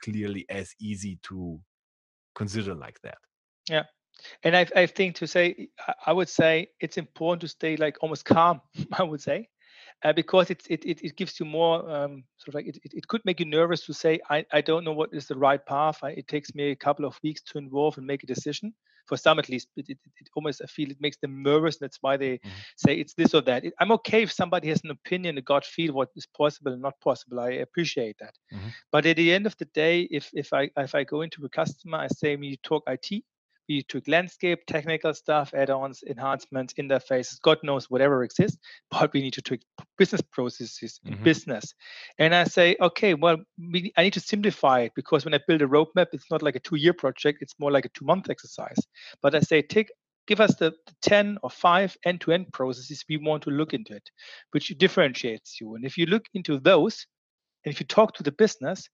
clearly 0.02 0.44
as 0.48 0.74
easy 0.80 1.18
to 1.22 1.58
consider 2.34 2.74
like 2.74 3.00
that? 3.02 3.18
Yeah. 3.68 3.84
And 4.42 4.56
I, 4.56 4.66
I 4.76 4.86
think 4.86 5.16
to 5.16 5.26
say 5.26 5.68
i 6.06 6.12
would 6.12 6.28
say 6.28 6.68
it's 6.80 6.98
important 6.98 7.40
to 7.40 7.48
stay 7.48 7.76
like 7.76 7.96
almost 8.02 8.24
calm 8.24 8.60
i 8.92 9.02
would 9.02 9.22
say 9.22 9.48
uh, 10.04 10.12
because 10.12 10.50
it, 10.50 10.62
it, 10.68 10.84
it 10.84 11.16
gives 11.16 11.38
you 11.38 11.46
more 11.46 11.78
um, 11.90 12.24
sort 12.36 12.48
of 12.48 12.54
like 12.54 12.66
it, 12.66 12.78
it, 12.84 13.06
could 13.08 13.24
make 13.24 13.38
you 13.40 13.46
nervous 13.46 13.86
to 13.86 13.94
say 13.94 14.20
I, 14.30 14.44
I 14.52 14.60
don't 14.60 14.84
know 14.84 14.92
what 14.92 15.10
is 15.12 15.26
the 15.26 15.36
right 15.36 15.64
path. 15.64 15.98
I, 16.02 16.10
it 16.10 16.26
takes 16.26 16.54
me 16.54 16.70
a 16.70 16.76
couple 16.76 17.04
of 17.04 17.18
weeks 17.22 17.42
to 17.42 17.58
involve 17.58 17.98
and 17.98 18.06
make 18.06 18.22
a 18.22 18.26
decision 18.26 18.74
for 19.06 19.16
some 19.16 19.38
at 19.38 19.48
least 19.48 19.68
it, 19.76 19.86
it, 19.88 19.98
it 20.20 20.28
almost 20.34 20.62
i 20.62 20.66
feel 20.66 20.90
it 20.90 21.00
makes 21.00 21.16
them 21.18 21.42
nervous 21.42 21.76
and 21.76 21.86
that's 21.86 21.98
why 22.00 22.16
they 22.16 22.34
mm-hmm. 22.38 22.48
say 22.76 22.94
it's 22.94 23.14
this 23.14 23.34
or 23.34 23.40
that 23.40 23.64
it, 23.64 23.74
i'm 23.80 23.92
okay 23.92 24.22
if 24.22 24.32
somebody 24.32 24.68
has 24.68 24.82
an 24.84 24.90
opinion 24.90 25.38
a 25.38 25.42
gut 25.42 25.64
feel 25.64 25.92
what 25.92 26.08
is 26.16 26.26
possible 26.26 26.72
and 26.72 26.82
not 26.82 26.98
possible 27.00 27.40
i 27.40 27.50
appreciate 27.50 28.16
that 28.18 28.34
mm-hmm. 28.52 28.68
but 28.90 29.06
at 29.06 29.16
the 29.16 29.32
end 29.32 29.46
of 29.46 29.56
the 29.58 29.66
day 29.66 30.02
if 30.10 30.30
if 30.32 30.52
i 30.52 30.70
if 30.76 30.94
i 30.94 31.04
go 31.04 31.22
into 31.22 31.44
a 31.44 31.48
customer 31.48 31.98
i 31.98 32.08
say 32.08 32.36
me 32.36 32.58
talk 32.62 32.82
it 32.88 33.24
we 33.72 33.82
took 33.82 34.06
landscape, 34.06 34.60
technical 34.66 35.14
stuff, 35.14 35.52
add-ons, 35.54 36.02
enhancements, 36.06 36.74
interfaces, 36.74 37.40
God 37.40 37.58
knows 37.62 37.88
whatever 37.90 38.22
exists, 38.22 38.58
but 38.90 39.12
we 39.12 39.22
need 39.22 39.32
to 39.32 39.42
tweak 39.42 39.62
business 39.96 40.20
processes 40.20 41.00
in 41.04 41.14
mm-hmm. 41.14 41.24
business. 41.24 41.74
And 42.18 42.34
I 42.34 42.44
say, 42.44 42.76
okay, 42.80 43.14
well, 43.14 43.38
we, 43.58 43.92
I 43.96 44.02
need 44.02 44.12
to 44.12 44.20
simplify 44.20 44.80
it 44.80 44.92
because 44.94 45.24
when 45.24 45.34
I 45.34 45.40
build 45.46 45.62
a 45.62 45.66
roadmap, 45.66 46.08
it's 46.12 46.30
not 46.30 46.42
like 46.42 46.56
a 46.56 46.60
two-year 46.60 46.92
project; 46.92 47.38
it's 47.40 47.58
more 47.58 47.72
like 47.72 47.86
a 47.86 47.90
two-month 47.90 48.28
exercise. 48.28 48.80
But 49.22 49.34
I 49.34 49.40
say, 49.40 49.62
take 49.62 49.90
give 50.28 50.40
us 50.40 50.54
the, 50.54 50.70
the 50.86 50.94
10 51.02 51.38
or 51.42 51.50
5 51.50 51.96
end-to-end 52.04 52.52
processes 52.52 53.04
we 53.08 53.16
want 53.16 53.42
to 53.42 53.50
look 53.50 53.74
into 53.74 53.92
it 53.92 54.08
which 54.52 54.68
differentiates 54.78 55.60
you 55.60 55.74
and 55.74 55.84
if 55.84 55.98
you 55.98 56.06
look 56.06 56.26
into 56.32 56.60
those 56.60 57.08
and 57.64 57.74
if 57.74 57.80
you 57.80 57.86
talk 57.86 58.14
to 58.14 58.22
the 58.22 58.30
business 58.30 58.88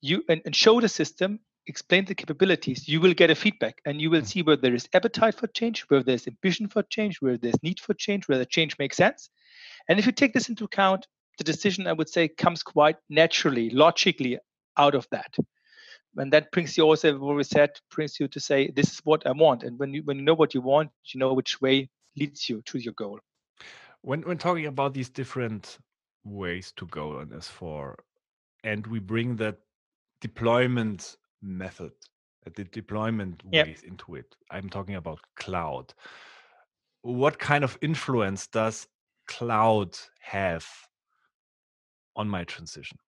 you 0.00 0.24
and, 0.28 0.42
and 0.44 0.56
show 0.56 0.80
the 0.80 0.88
system 0.88 1.38
explain 1.66 2.04
the 2.04 2.14
capabilities, 2.14 2.88
you 2.88 3.00
will 3.00 3.14
get 3.14 3.30
a 3.30 3.34
feedback 3.34 3.80
and 3.84 4.00
you 4.00 4.10
will 4.10 4.20
mm. 4.20 4.26
see 4.26 4.42
where 4.42 4.56
there 4.56 4.74
is 4.74 4.88
appetite 4.92 5.34
for 5.34 5.46
change, 5.48 5.82
where 5.88 6.02
there's 6.02 6.26
ambition 6.26 6.68
for 6.68 6.82
change, 6.84 7.20
where 7.20 7.36
there's 7.38 7.62
need 7.62 7.80
for 7.80 7.94
change, 7.94 8.28
where 8.28 8.38
the 8.38 8.46
change 8.46 8.76
makes 8.78 8.96
sense. 8.96 9.30
And 9.88 9.98
if 9.98 10.06
you 10.06 10.12
take 10.12 10.34
this 10.34 10.48
into 10.48 10.64
account, 10.64 11.06
the 11.38 11.44
decision, 11.44 11.86
I 11.86 11.92
would 11.92 12.08
say, 12.08 12.28
comes 12.28 12.62
quite 12.62 12.96
naturally, 13.08 13.70
logically 13.70 14.38
out 14.76 14.94
of 14.94 15.06
that. 15.10 15.34
And 16.16 16.32
that 16.32 16.52
brings 16.52 16.76
you 16.76 16.84
also, 16.84 17.18
what 17.18 17.36
we 17.36 17.44
said, 17.44 17.70
brings 17.90 18.20
you 18.20 18.28
to 18.28 18.40
say, 18.40 18.70
this 18.70 18.92
is 18.92 19.00
what 19.04 19.26
I 19.26 19.32
want. 19.32 19.64
And 19.64 19.78
when 19.78 19.92
you 19.92 20.02
when 20.04 20.18
you 20.18 20.22
know 20.22 20.34
what 20.34 20.54
you 20.54 20.60
want, 20.60 20.90
you 21.12 21.18
know 21.18 21.32
which 21.32 21.60
way 21.60 21.88
leads 22.16 22.48
you 22.48 22.62
to 22.66 22.78
your 22.78 22.94
goal. 22.94 23.18
When 24.02 24.22
when 24.22 24.38
talking 24.38 24.66
about 24.66 24.94
these 24.94 25.08
different 25.08 25.78
ways 26.24 26.72
to 26.76 26.86
go 26.86 27.18
on 27.18 27.28
S4, 27.28 27.96
and 28.62 28.86
we 28.86 29.00
bring 29.00 29.36
that 29.36 29.58
deployment 30.20 31.16
method, 31.44 31.92
uh, 32.46 32.50
the 32.54 32.64
deployment 32.64 33.42
yep. 33.50 33.66
ways 33.66 33.82
into 33.82 34.14
it. 34.16 34.34
I'm 34.50 34.68
talking 34.68 34.96
about 34.96 35.20
cloud. 35.36 35.92
What 37.02 37.38
kind 37.38 37.64
of 37.64 37.78
influence 37.82 38.46
does 38.46 38.88
cloud 39.26 39.96
have 40.20 40.66
on 42.16 42.28
my 42.28 42.44
transition? 42.44 42.98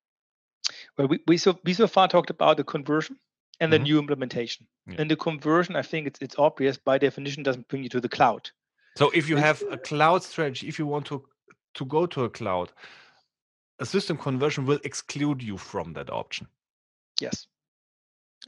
Well, 0.98 1.08
we, 1.08 1.20
we 1.26 1.36
so 1.36 1.58
we 1.64 1.74
so 1.74 1.86
far 1.86 2.08
talked 2.08 2.30
about 2.30 2.56
the 2.56 2.64
conversion 2.64 3.18
and 3.60 3.72
the 3.72 3.76
mm-hmm. 3.76 3.84
new 3.84 3.98
implementation. 3.98 4.66
Yeah. 4.86 4.96
And 4.98 5.10
the 5.10 5.16
conversion, 5.16 5.76
I 5.76 5.82
think 5.82 6.06
it's 6.06 6.18
it's 6.20 6.36
obvious 6.38 6.76
by 6.76 6.98
definition 6.98 7.42
doesn't 7.42 7.68
bring 7.68 7.82
you 7.82 7.88
to 7.90 8.00
the 8.00 8.08
cloud. 8.08 8.50
So 8.96 9.10
if 9.10 9.28
you 9.28 9.36
have 9.36 9.62
a 9.70 9.78
cloud 9.78 10.22
strategy, 10.22 10.68
if 10.68 10.78
you 10.78 10.86
want 10.86 11.06
to 11.06 11.24
to 11.74 11.84
go 11.84 12.06
to 12.06 12.24
a 12.24 12.30
cloud, 12.30 12.72
a 13.78 13.86
system 13.86 14.16
conversion 14.16 14.66
will 14.66 14.80
exclude 14.84 15.42
you 15.42 15.56
from 15.56 15.92
that 15.94 16.10
option. 16.10 16.48
Yes. 17.20 17.46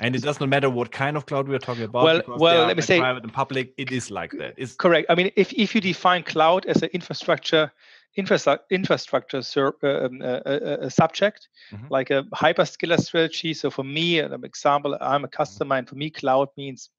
And 0.01 0.15
it 0.15 0.23
does 0.23 0.39
not 0.39 0.49
matter 0.49 0.71
what 0.71 0.93
kind 0.93 1.17
of 1.17 1.27
cloud 1.27 1.49
we 1.49 1.57
are 1.57 1.59
talking 1.59 1.85
about. 1.85 2.05
Well, 2.05 2.39
well, 2.39 2.67
let 2.67 2.77
me 2.77 2.83
say 2.83 3.01
private 3.01 3.25
and 3.25 3.33
public. 3.33 3.75
It 3.77 3.91
is 3.91 4.11
like 4.11 4.31
that. 4.33 4.55
It's 4.57 4.75
correct. 4.75 5.07
I 5.11 5.17
mean, 5.17 5.33
if, 5.35 5.53
if 5.53 5.75
you 5.75 5.81
define 5.81 6.23
cloud 6.23 6.67
as 6.67 6.83
an 6.83 6.91
infrastructure 6.93 7.73
infrastructure 8.17 8.65
infrastructure 8.71 9.43
uh, 9.83 10.07
um, 10.07 10.23
uh, 10.23 10.41
a 10.45 10.91
subject, 10.91 11.49
mm-hmm. 11.73 11.87
like 11.91 12.11
a 12.11 12.25
hyperscaler 12.35 12.99
strategy. 12.99 13.55
So 13.55 13.71
for 13.71 13.85
me, 13.85 14.19
an 14.19 14.45
example, 14.45 14.97
I'm 15.01 15.25
a 15.25 15.29
customer, 15.29 15.77
and 15.77 15.89
for 15.89 15.95
me, 15.95 16.11
cloud 16.11 16.49
means 16.57 16.91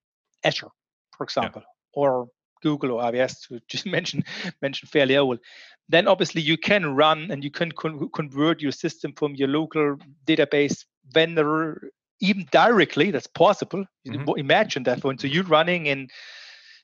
Azure, 0.43 0.69
for 1.17 1.23
example, 1.23 1.61
yeah. 1.61 2.01
or 2.01 2.27
Google 2.61 2.91
or 2.91 3.03
AWS 3.03 3.47
to 3.47 3.59
just 3.67 3.85
mention 3.85 4.23
mention 4.61 4.87
fairly 4.87 5.17
old. 5.17 5.39
Then 5.87 6.07
obviously 6.07 6.41
you 6.41 6.57
can 6.57 6.95
run 6.95 7.31
and 7.31 7.43
you 7.43 7.51
can 7.51 7.71
con- 7.71 8.09
convert 8.13 8.61
your 8.61 8.71
system 8.71 9.13
from 9.13 9.35
your 9.35 9.47
local 9.47 9.97
database 10.25 10.85
vendor 11.11 11.91
even 12.21 12.45
directly, 12.51 13.11
that's 13.11 13.27
possible. 13.27 13.85
Mm-hmm. 14.07 14.29
Imagine 14.37 14.83
that 14.83 15.03
one. 15.03 15.17
So 15.17 15.27
you're 15.27 15.43
running 15.43 15.85
in 15.85 16.07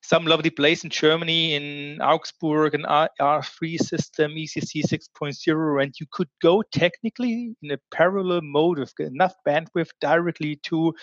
some 0.02 0.26
lovely 0.26 0.52
place 0.52 0.84
in 0.84 0.90
Germany, 0.90 1.56
in 1.56 2.02
Augsburg, 2.02 2.76
an 2.76 2.84
R3 2.84 3.78
system, 3.80 4.34
ECC 4.34 4.84
6.0, 4.86 5.84
and 5.84 5.94
you 6.00 6.06
could 6.12 6.30
go 6.42 6.62
technically 6.72 7.56
in 7.62 7.72
a 7.72 7.80
parallel 7.92 8.42
mode 8.42 8.80
with 8.80 8.94
enough 9.00 9.34
bandwidth 9.48 9.90
directly 10.02 10.58
to 10.64 10.94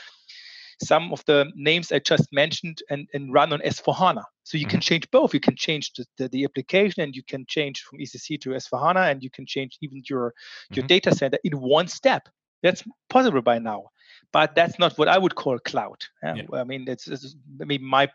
some 0.83 1.13
of 1.13 1.23
the 1.27 1.51
names 1.55 1.93
I 1.93 1.99
just 1.99 2.33
mentioned 2.33 2.83
and, 2.91 3.09
and 3.15 3.33
run 3.33 3.53
on 3.53 3.61
S4HANA. 3.61 4.25
So 4.45 4.57
you 4.57 4.65
mm-hmm. 4.65 4.71
can 4.71 4.81
change 4.81 5.11
both. 5.11 5.35
You 5.35 5.41
can 5.41 5.57
change 5.57 5.93
the, 5.95 6.05
the, 6.19 6.29
the, 6.29 6.45
application 6.45 7.03
and 7.03 7.15
you 7.15 7.23
can 7.23 7.45
change 7.49 7.83
from 7.83 7.99
ECC 8.01 8.41
to 8.41 8.51
S4HANA 8.51 9.11
and 9.11 9.23
you 9.23 9.31
can 9.31 9.47
change 9.47 9.79
even 9.81 10.03
your, 10.09 10.35
your 10.71 10.83
mm-hmm. 10.83 10.87
data 10.87 11.15
center 11.15 11.39
in 11.45 11.61
one 11.61 11.89
step. 11.89 12.29
That's 12.63 12.83
possible 13.09 13.43
by 13.43 13.59
now 13.59 13.93
but 14.33 14.55
that's 14.55 14.79
not 14.79 14.97
what 14.99 15.09
I 15.09 15.19
would 15.19 15.35
call 15.35 15.59
cloud. 15.59 16.03
Yeah. 16.23 16.43
I 16.55 16.65
mean, 16.65 16.87
it's, 16.89 17.07
it's 17.07 17.37
maybe 17.59 17.79
my 17.79 18.09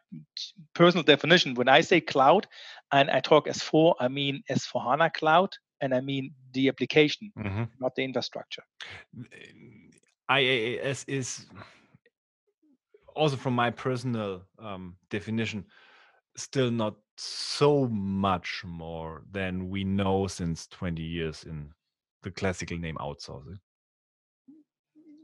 personal 0.73 1.03
definition. 1.03 1.53
When 1.53 1.69
I 1.69 1.81
say 1.81 2.01
cloud, 2.01 2.47
and 2.91 3.09
I 3.11 3.19
talk 3.19 3.47
S4, 3.47 3.95
I 3.99 4.07
mean 4.07 4.43
S4 4.49 4.83
HANA 4.83 5.11
cloud, 5.11 5.49
and 5.81 5.93
I 5.93 6.01
mean 6.01 6.33
the 6.53 6.69
application, 6.69 7.31
mm-hmm. 7.37 7.63
not 7.79 7.95
the 7.95 8.03
infrastructure. 8.03 8.63
IaaS 10.29 11.05
is 11.07 11.45
also 13.15 13.35
from 13.35 13.53
my 13.53 13.69
personal 13.69 14.43
um, 14.59 14.95
definition 15.09 15.65
still 16.35 16.69
not 16.69 16.95
so 17.17 17.87
much 17.87 18.61
more 18.63 19.23
than 19.31 19.69
we 19.69 19.83
know 19.83 20.27
since 20.27 20.67
20 20.67 21.01
years 21.01 21.43
in 21.43 21.71
the 22.21 22.29
classical 22.29 22.77
name 22.77 22.95
outsourcing. 22.99 23.57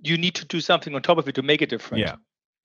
You 0.03 0.17
need 0.17 0.35
to 0.35 0.45
do 0.45 0.61
something 0.61 0.93
on 0.95 1.01
top 1.01 1.17
of 1.17 1.27
it 1.27 1.35
to 1.35 1.41
make 1.41 1.61
it 1.61 1.69
different. 1.69 2.01
Yeah. 2.01 2.15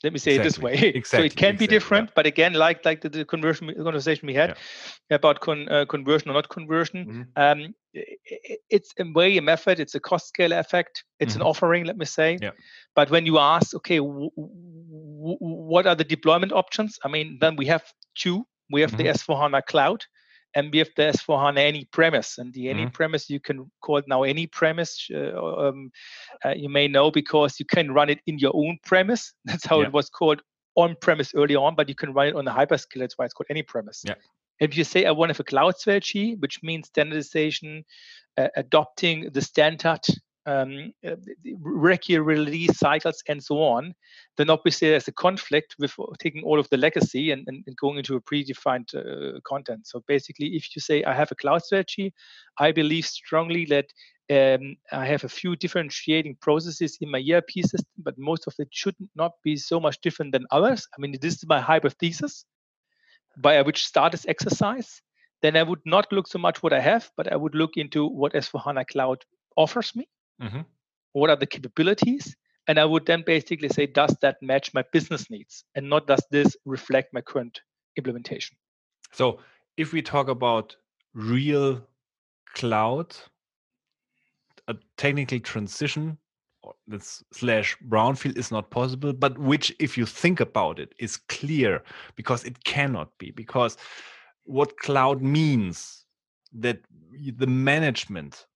Let 0.04 0.12
me 0.12 0.20
say 0.20 0.36
exactly. 0.36 0.46
it 0.46 0.50
this 0.50 0.58
way. 0.82 0.88
Exactly. 0.90 1.02
so 1.04 1.24
it 1.24 1.36
can 1.36 1.48
exactly. 1.50 1.66
be 1.66 1.70
different, 1.70 2.08
yeah. 2.08 2.12
but 2.14 2.26
again, 2.26 2.52
like 2.52 2.84
like 2.84 3.00
the, 3.00 3.08
the 3.08 3.24
conversion 3.24 3.74
conversation 3.74 4.26
we 4.26 4.34
had 4.34 4.50
yeah. 4.50 5.16
about 5.16 5.40
con, 5.40 5.68
uh, 5.68 5.86
conversion 5.86 6.30
or 6.30 6.34
not 6.34 6.48
conversion, 6.48 7.04
mm-hmm. 7.04 7.22
um, 7.36 7.74
it, 7.92 8.60
it's 8.70 8.94
a 9.00 9.04
way, 9.12 9.36
a 9.36 9.42
method. 9.42 9.80
It's 9.80 9.96
a 9.96 10.00
cost 10.00 10.28
scale 10.28 10.52
effect. 10.52 11.02
It's 11.18 11.32
mm-hmm. 11.32 11.42
an 11.42 11.46
offering, 11.48 11.84
let 11.84 11.96
me 11.96 12.04
say. 12.04 12.38
Yeah. 12.40 12.52
But 12.94 13.10
when 13.10 13.26
you 13.26 13.38
ask, 13.38 13.74
okay, 13.74 13.98
w- 13.98 14.30
w- 14.36 15.38
what 15.40 15.86
are 15.86 15.96
the 15.96 16.04
deployment 16.04 16.52
options? 16.52 16.98
I 17.04 17.08
mean, 17.08 17.38
then 17.40 17.56
we 17.56 17.66
have 17.66 17.82
two. 18.14 18.46
We 18.70 18.82
have 18.82 18.92
mm-hmm. 18.92 19.02
the 19.02 19.14
S4 19.14 19.40
HANA 19.40 19.62
Cloud, 19.62 20.04
and 20.54 20.72
we 20.72 20.78
have 20.78 20.90
the 20.96 21.02
S4 21.02 21.40
HANA 21.40 21.60
any 21.60 21.84
premise. 21.86 22.38
And 22.38 22.52
the 22.52 22.68
any 22.68 22.82
mm-hmm. 22.82 22.90
premise 22.90 23.28
you 23.28 23.40
can 23.40 23.70
call 23.82 23.98
it 23.98 24.06
now 24.08 24.22
any 24.22 24.46
premise. 24.46 25.08
Uh, 25.12 25.68
um, 25.68 25.90
uh, 26.44 26.50
you 26.50 26.68
may 26.68 26.88
know 26.88 27.10
because 27.10 27.60
you 27.60 27.66
can 27.66 27.92
run 27.92 28.10
it 28.10 28.20
in 28.26 28.38
your 28.38 28.52
own 28.54 28.78
premise. 28.84 29.32
That's 29.44 29.66
how 29.66 29.80
yeah. 29.80 29.86
it 29.86 29.92
was 29.92 30.08
called 30.08 30.42
on 30.76 30.96
premise 31.00 31.32
early 31.34 31.56
on, 31.56 31.74
but 31.74 31.88
you 31.88 31.94
can 31.94 32.12
run 32.12 32.28
it 32.28 32.36
on 32.36 32.44
the 32.44 32.50
hyperscale. 32.50 33.00
That's 33.00 33.18
why 33.18 33.24
it's 33.24 33.34
called 33.34 33.48
any 33.50 33.62
premise. 33.62 34.02
Yeah. 34.06 34.14
If 34.60 34.76
you 34.76 34.84
say 34.84 35.04
I 35.04 35.10
want 35.10 35.30
to 35.30 35.34
have 35.34 35.40
a 35.40 35.44
cloud 35.44 35.76
strategy, 35.76 36.34
which 36.36 36.62
means 36.62 36.88
standardization, 36.88 37.84
uh, 38.36 38.48
adopting 38.56 39.30
the 39.32 39.42
standard 39.42 40.04
um, 40.46 40.92
uh, 41.06 41.16
release 42.22 42.78
cycles 42.78 43.22
and 43.28 43.42
so 43.42 43.62
on, 43.62 43.94
then 44.36 44.50
obviously 44.50 44.88
there's 44.88 45.08
a 45.08 45.12
conflict 45.12 45.74
with 45.78 45.94
taking 46.18 46.42
all 46.42 46.58
of 46.58 46.68
the 46.70 46.76
legacy 46.76 47.30
and, 47.30 47.44
and, 47.46 47.64
and 47.66 47.76
going 47.76 47.98
into 47.98 48.16
a 48.16 48.20
predefined 48.20 48.94
uh, 48.94 49.40
content. 49.46 49.86
So 49.86 50.02
basically, 50.06 50.56
if 50.56 50.74
you 50.74 50.80
say 50.80 51.04
I 51.04 51.14
have 51.14 51.30
a 51.32 51.34
cloud 51.34 51.62
strategy, 51.64 52.14
I 52.58 52.72
believe 52.72 53.06
strongly 53.06 53.66
that 53.66 53.86
um, 54.30 54.76
I 54.92 55.06
have 55.06 55.24
a 55.24 55.28
few 55.28 55.56
differentiating 55.56 56.36
processes 56.40 56.98
in 57.00 57.10
my 57.10 57.22
ERP 57.30 57.50
system, 57.62 57.86
but 57.98 58.18
most 58.18 58.46
of 58.46 58.54
it 58.58 58.68
should 58.70 58.96
not 59.14 59.32
be 59.42 59.56
so 59.56 59.80
much 59.80 60.00
different 60.02 60.32
than 60.32 60.46
others. 60.50 60.86
I 60.96 61.00
mean, 61.00 61.16
this 61.20 61.34
is 61.34 61.46
my 61.46 61.60
hypothesis 61.60 62.44
by 63.38 63.62
which 63.62 63.86
start 63.86 64.12
this 64.12 64.26
exercise. 64.26 65.00
Then 65.40 65.56
I 65.56 65.62
would 65.62 65.80
not 65.84 66.12
look 66.12 66.26
so 66.26 66.38
much 66.38 66.62
what 66.62 66.72
I 66.72 66.80
have, 66.80 67.10
but 67.16 67.32
I 67.32 67.36
would 67.36 67.54
look 67.54 67.76
into 67.76 68.06
what 68.06 68.32
S4HANA 68.32 68.88
Cloud 68.88 69.24
offers 69.56 69.94
me 69.94 70.08
Mm-hmm. 70.42 70.60
What 71.12 71.30
are 71.30 71.36
the 71.36 71.46
capabilities? 71.46 72.36
And 72.66 72.78
I 72.78 72.84
would 72.84 73.06
then 73.06 73.22
basically 73.26 73.68
say, 73.70 73.86
does 73.86 74.14
that 74.20 74.36
match 74.42 74.74
my 74.74 74.84
business 74.92 75.30
needs? 75.30 75.64
And 75.74 75.88
not 75.88 76.06
does 76.06 76.22
this 76.30 76.56
reflect 76.66 77.14
my 77.14 77.22
current 77.22 77.60
implementation? 77.96 78.56
So 79.12 79.40
if 79.76 79.92
we 79.92 80.02
talk 80.02 80.28
about 80.28 80.76
real 81.14 81.82
cloud, 82.54 83.16
a 84.68 84.76
technical 84.96 85.40
transition 85.40 86.18
this 86.86 87.22
slash 87.32 87.76
brownfield 87.88 88.36
is 88.36 88.50
not 88.50 88.70
possible, 88.70 89.12
but 89.12 89.38
which, 89.38 89.74
if 89.78 89.96
you 89.96 90.06
think 90.06 90.40
about 90.40 90.78
it, 90.78 90.94
is 90.98 91.16
clear 91.16 91.82
because 92.16 92.44
it 92.44 92.64
cannot 92.64 93.16
be. 93.18 93.30
Because 93.30 93.76
what 94.44 94.76
cloud 94.78 95.22
means 95.22 96.04
that 96.52 96.80
the 97.36 97.46
management 97.46 98.46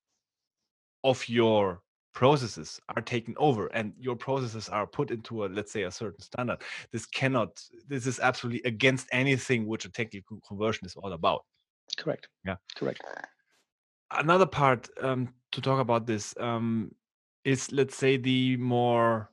of 1.04 1.28
your 1.28 1.82
processes 2.14 2.78
are 2.94 3.02
taken 3.02 3.34
over 3.38 3.68
and 3.68 3.92
your 3.98 4.14
processes 4.14 4.68
are 4.68 4.86
put 4.86 5.10
into 5.10 5.44
a 5.44 5.46
let's 5.46 5.72
say 5.72 5.84
a 5.84 5.90
certain 5.90 6.20
standard. 6.20 6.58
This 6.90 7.06
cannot 7.06 7.62
this 7.88 8.06
is 8.06 8.20
absolutely 8.20 8.62
against 8.64 9.08
anything 9.12 9.66
which 9.66 9.84
a 9.84 9.90
technical 9.90 10.38
conversion 10.46 10.86
is 10.86 10.94
all 10.96 11.12
about. 11.12 11.44
Correct. 11.96 12.28
Yeah. 12.44 12.56
Correct. 12.76 13.02
Another 14.10 14.46
part 14.46 14.88
um, 15.00 15.32
to 15.52 15.60
talk 15.60 15.80
about 15.80 16.06
this 16.06 16.34
um, 16.38 16.94
is 17.44 17.72
let's 17.72 17.96
say 17.96 18.16
the 18.16 18.56
more 18.58 19.30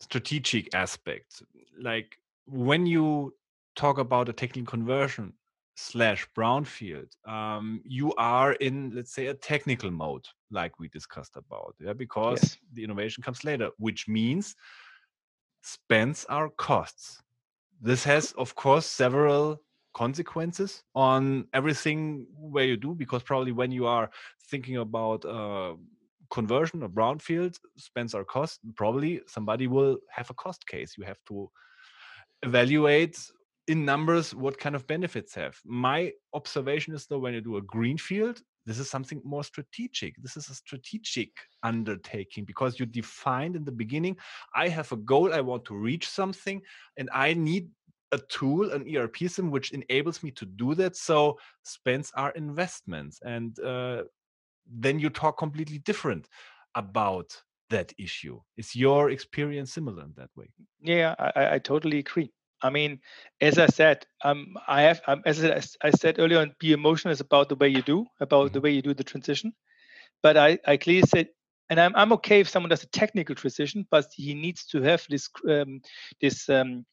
strategic 0.00 0.74
aspect 0.74 1.42
like 1.78 2.18
when 2.46 2.86
you 2.86 3.34
talk 3.76 3.98
about 3.98 4.28
a 4.28 4.32
technical 4.32 4.70
conversion 4.70 5.32
slash 5.80 6.26
brownfield 6.36 7.10
um, 7.26 7.80
you 7.84 8.12
are 8.14 8.52
in 8.54 8.90
let's 8.94 9.12
say 9.12 9.26
a 9.26 9.34
technical 9.34 9.90
mode 9.90 10.26
like 10.50 10.78
we 10.78 10.88
discussed 10.88 11.36
about 11.36 11.74
yeah 11.80 11.92
because 11.92 12.42
yes. 12.42 12.56
the 12.74 12.84
innovation 12.84 13.22
comes 13.22 13.44
later 13.44 13.70
which 13.78 14.08
means 14.08 14.56
spends 15.62 16.24
our 16.26 16.48
costs. 16.50 17.22
This 17.80 18.04
has 18.04 18.32
of 18.32 18.54
course 18.54 18.86
several 18.86 19.60
consequences 19.92 20.82
on 20.94 21.46
everything 21.52 22.26
where 22.38 22.64
you 22.64 22.76
do 22.76 22.94
because 22.94 23.22
probably 23.22 23.52
when 23.52 23.72
you 23.72 23.86
are 23.86 24.10
thinking 24.50 24.76
about 24.76 25.24
uh, 25.24 25.74
conversion 26.30 26.82
or 26.82 26.88
brownfield 26.88 27.58
spends 27.76 28.14
our 28.14 28.24
cost 28.24 28.60
probably 28.76 29.20
somebody 29.26 29.66
will 29.66 29.98
have 30.10 30.30
a 30.30 30.34
cost 30.34 30.66
case. 30.66 30.96
You 30.96 31.04
have 31.04 31.18
to 31.28 31.50
evaluate 32.42 33.18
in 33.70 33.84
numbers 33.84 34.34
what 34.34 34.58
kind 34.58 34.74
of 34.74 34.84
benefits 34.88 35.32
have. 35.36 35.56
My 35.64 36.12
observation 36.34 36.92
is 36.92 37.06
though 37.06 37.20
when 37.20 37.34
you 37.34 37.40
do 37.40 37.56
a 37.56 37.62
greenfield, 37.62 38.42
this 38.66 38.80
is 38.80 38.90
something 38.90 39.22
more 39.24 39.44
strategic. 39.44 40.20
This 40.20 40.36
is 40.36 40.48
a 40.48 40.54
strategic 40.54 41.30
undertaking 41.62 42.44
because 42.44 42.80
you 42.80 42.86
defined 42.86 43.54
in 43.54 43.64
the 43.64 43.70
beginning, 43.70 44.16
I 44.56 44.68
have 44.68 44.90
a 44.90 44.96
goal, 44.96 45.32
I 45.32 45.40
want 45.40 45.64
to 45.66 45.76
reach 45.76 46.08
something, 46.08 46.60
and 46.96 47.08
I 47.14 47.34
need 47.34 47.68
a 48.10 48.18
tool, 48.18 48.72
an 48.72 48.84
ERP 48.92 49.18
system, 49.18 49.52
which 49.52 49.70
enables 49.70 50.20
me 50.24 50.32
to 50.32 50.46
do 50.46 50.74
that. 50.74 50.96
So 50.96 51.38
spends 51.62 52.10
are 52.16 52.32
investments. 52.32 53.20
And 53.24 53.58
uh, 53.60 54.02
then 54.68 54.98
you 54.98 55.10
talk 55.10 55.38
completely 55.38 55.78
different 55.78 56.28
about 56.74 57.40
that 57.70 57.92
issue. 57.98 58.40
Is 58.56 58.74
your 58.74 59.10
experience 59.10 59.72
similar 59.72 60.02
in 60.02 60.12
that 60.16 60.30
way? 60.34 60.50
Yeah, 60.82 61.14
I, 61.18 61.54
I 61.54 61.58
totally 61.60 61.98
agree. 61.98 62.32
I 62.62 62.70
mean, 62.70 63.00
as 63.40 63.58
I 63.58 63.66
said, 63.66 64.06
um, 64.24 64.54
I 64.68 64.82
have, 64.82 65.00
um, 65.06 65.22
as 65.24 65.44
I 65.82 65.90
said 65.90 66.18
earlier 66.18 66.40
on, 66.40 66.54
be 66.58 66.72
emotional 66.72 67.12
is 67.12 67.20
about 67.20 67.48
the 67.48 67.56
way 67.56 67.68
you 67.68 67.82
do, 67.82 68.06
about 68.20 68.46
mm-hmm. 68.46 68.54
the 68.54 68.60
way 68.60 68.70
you 68.70 68.82
do 68.82 68.94
the 68.94 69.04
transition. 69.04 69.52
But 70.22 70.36
I, 70.36 70.58
I 70.66 70.76
clearly 70.76 71.06
said, 71.06 71.28
and 71.70 71.80
I'm, 71.80 71.94
I'm 71.94 72.12
okay 72.14 72.40
if 72.40 72.48
someone 72.48 72.68
does 72.68 72.82
a 72.82 72.88
technical 72.88 73.34
transition, 73.34 73.86
but 73.90 74.06
he 74.14 74.34
needs 74.34 74.66
to 74.66 74.82
have 74.82 75.06
this 75.08 75.28
um, 75.48 75.80
this 76.20 76.48
um, 76.48 76.84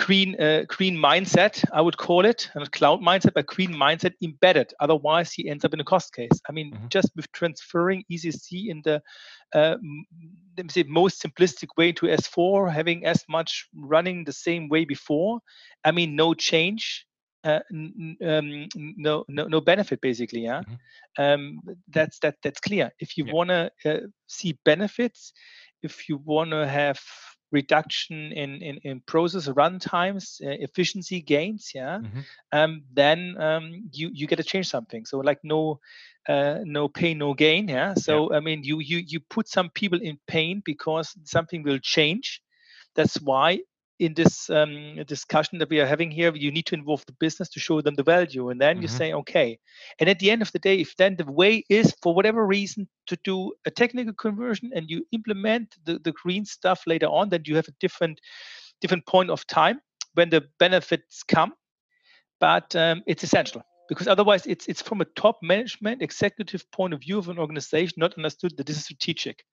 green 0.00 0.40
uh, 0.40 0.64
green 0.66 0.96
mindset, 0.96 1.62
I 1.72 1.80
would 1.82 1.96
call 1.96 2.24
it, 2.24 2.48
and 2.54 2.72
cloud 2.72 3.00
mindset, 3.00 3.34
but 3.34 3.46
green 3.46 3.70
mindset 3.70 4.14
embedded. 4.22 4.72
Otherwise, 4.80 5.32
he 5.32 5.48
ends 5.48 5.64
up 5.64 5.74
in 5.74 5.80
a 5.80 5.84
cost 5.84 6.14
case. 6.14 6.40
I 6.48 6.52
mean, 6.52 6.72
mm-hmm. 6.72 6.88
just 6.88 7.10
with 7.14 7.30
transferring 7.32 8.04
ECC 8.10 8.68
in 8.68 8.80
the 8.82 9.02
uh, 9.54 9.76
let 10.56 10.66
me 10.66 10.70
say 10.70 10.84
most 10.84 11.22
simplistic 11.22 11.68
way 11.76 11.92
to 11.92 12.06
S4, 12.06 12.72
having 12.72 13.04
as 13.04 13.24
much 13.28 13.68
running 13.74 14.24
the 14.24 14.32
same 14.32 14.68
way 14.68 14.84
before. 14.84 15.40
I 15.84 15.90
mean, 15.90 16.16
no 16.16 16.34
change. 16.34 17.06
Uh, 17.42 17.60
um, 17.72 18.68
no, 18.74 19.24
no, 19.28 19.46
no 19.46 19.60
benefit 19.60 20.00
basically. 20.00 20.44
Yeah, 20.44 20.62
mm-hmm. 20.62 21.22
um, 21.22 21.60
that's 21.88 22.18
that. 22.20 22.36
That's 22.42 22.60
clear. 22.60 22.90
If 22.98 23.18
you 23.18 23.26
yeah. 23.26 23.32
want 23.32 23.50
to 23.50 23.70
uh, 23.84 24.00
see 24.28 24.58
benefits, 24.64 25.32
if 25.82 26.08
you 26.08 26.16
want 26.24 26.50
to 26.52 26.66
have 26.66 27.00
reduction 27.52 28.32
in, 28.32 28.62
in, 28.62 28.76
in 28.78 29.00
process 29.00 29.48
run 29.48 29.78
times, 29.78 30.40
uh, 30.44 30.50
efficiency 30.50 31.20
gains, 31.20 31.72
yeah, 31.74 31.98
mm-hmm. 31.98 32.20
um, 32.52 32.82
then 32.92 33.36
um, 33.40 33.88
you 33.92 34.10
you 34.12 34.26
get 34.26 34.36
to 34.36 34.44
change 34.44 34.68
something. 34.68 35.04
So 35.06 35.18
like 35.18 35.40
no 35.42 35.80
uh, 36.28 36.60
no 36.64 36.88
pain, 36.88 37.18
no 37.18 37.34
gain, 37.34 37.68
yeah. 37.68 37.94
So 37.94 38.30
yeah. 38.30 38.38
I 38.38 38.40
mean, 38.40 38.62
you 38.64 38.78
you 38.80 38.98
you 38.98 39.20
put 39.20 39.48
some 39.48 39.70
people 39.70 40.00
in 40.00 40.18
pain 40.26 40.62
because 40.64 41.14
something 41.24 41.62
will 41.62 41.78
change. 41.78 42.40
That's 42.94 43.20
why 43.20 43.60
in 44.00 44.14
this 44.14 44.48
um, 44.48 44.96
discussion 45.06 45.58
that 45.58 45.68
we 45.68 45.78
are 45.78 45.86
having 45.86 46.10
here, 46.10 46.34
you 46.34 46.50
need 46.50 46.64
to 46.66 46.74
involve 46.74 47.04
the 47.06 47.12
business 47.20 47.50
to 47.50 47.60
show 47.60 47.82
them 47.82 47.94
the 47.94 48.02
value. 48.02 48.48
And 48.48 48.58
then 48.58 48.76
mm-hmm. 48.76 48.82
you 48.82 48.88
say, 48.88 49.12
okay. 49.12 49.58
And 49.98 50.08
at 50.08 50.18
the 50.18 50.30
end 50.30 50.40
of 50.40 50.50
the 50.52 50.58
day, 50.58 50.80
if 50.80 50.96
then 50.96 51.16
the 51.16 51.30
way 51.30 51.64
is 51.68 51.94
for 52.02 52.14
whatever 52.14 52.46
reason 52.46 52.88
to 53.08 53.18
do 53.24 53.52
a 53.66 53.70
technical 53.70 54.14
conversion 54.14 54.70
and 54.74 54.90
you 54.90 55.06
implement 55.12 55.76
the, 55.84 55.98
the 55.98 56.12
green 56.12 56.46
stuff 56.46 56.82
later 56.86 57.06
on, 57.06 57.28
then 57.28 57.42
you 57.44 57.56
have 57.56 57.68
a 57.68 57.74
different 57.78 58.20
different 58.80 59.04
point 59.04 59.28
of 59.28 59.46
time 59.46 59.78
when 60.14 60.30
the 60.30 60.42
benefits 60.58 61.22
come. 61.22 61.52
But 62.40 62.74
um, 62.74 63.02
it's 63.06 63.22
essential 63.22 63.62
because 63.90 64.08
otherwise 64.08 64.46
it's 64.46 64.66
it's 64.66 64.80
from 64.80 65.02
a 65.02 65.10
top 65.14 65.38
management 65.42 66.00
executive 66.00 66.64
point 66.70 66.94
of 66.94 67.00
view 67.00 67.18
of 67.18 67.28
an 67.28 67.38
organization 67.38 67.96
not 67.98 68.16
understood 68.16 68.56
that 68.56 68.66
this 68.66 68.78
is 68.78 68.84
strategic 68.84 69.44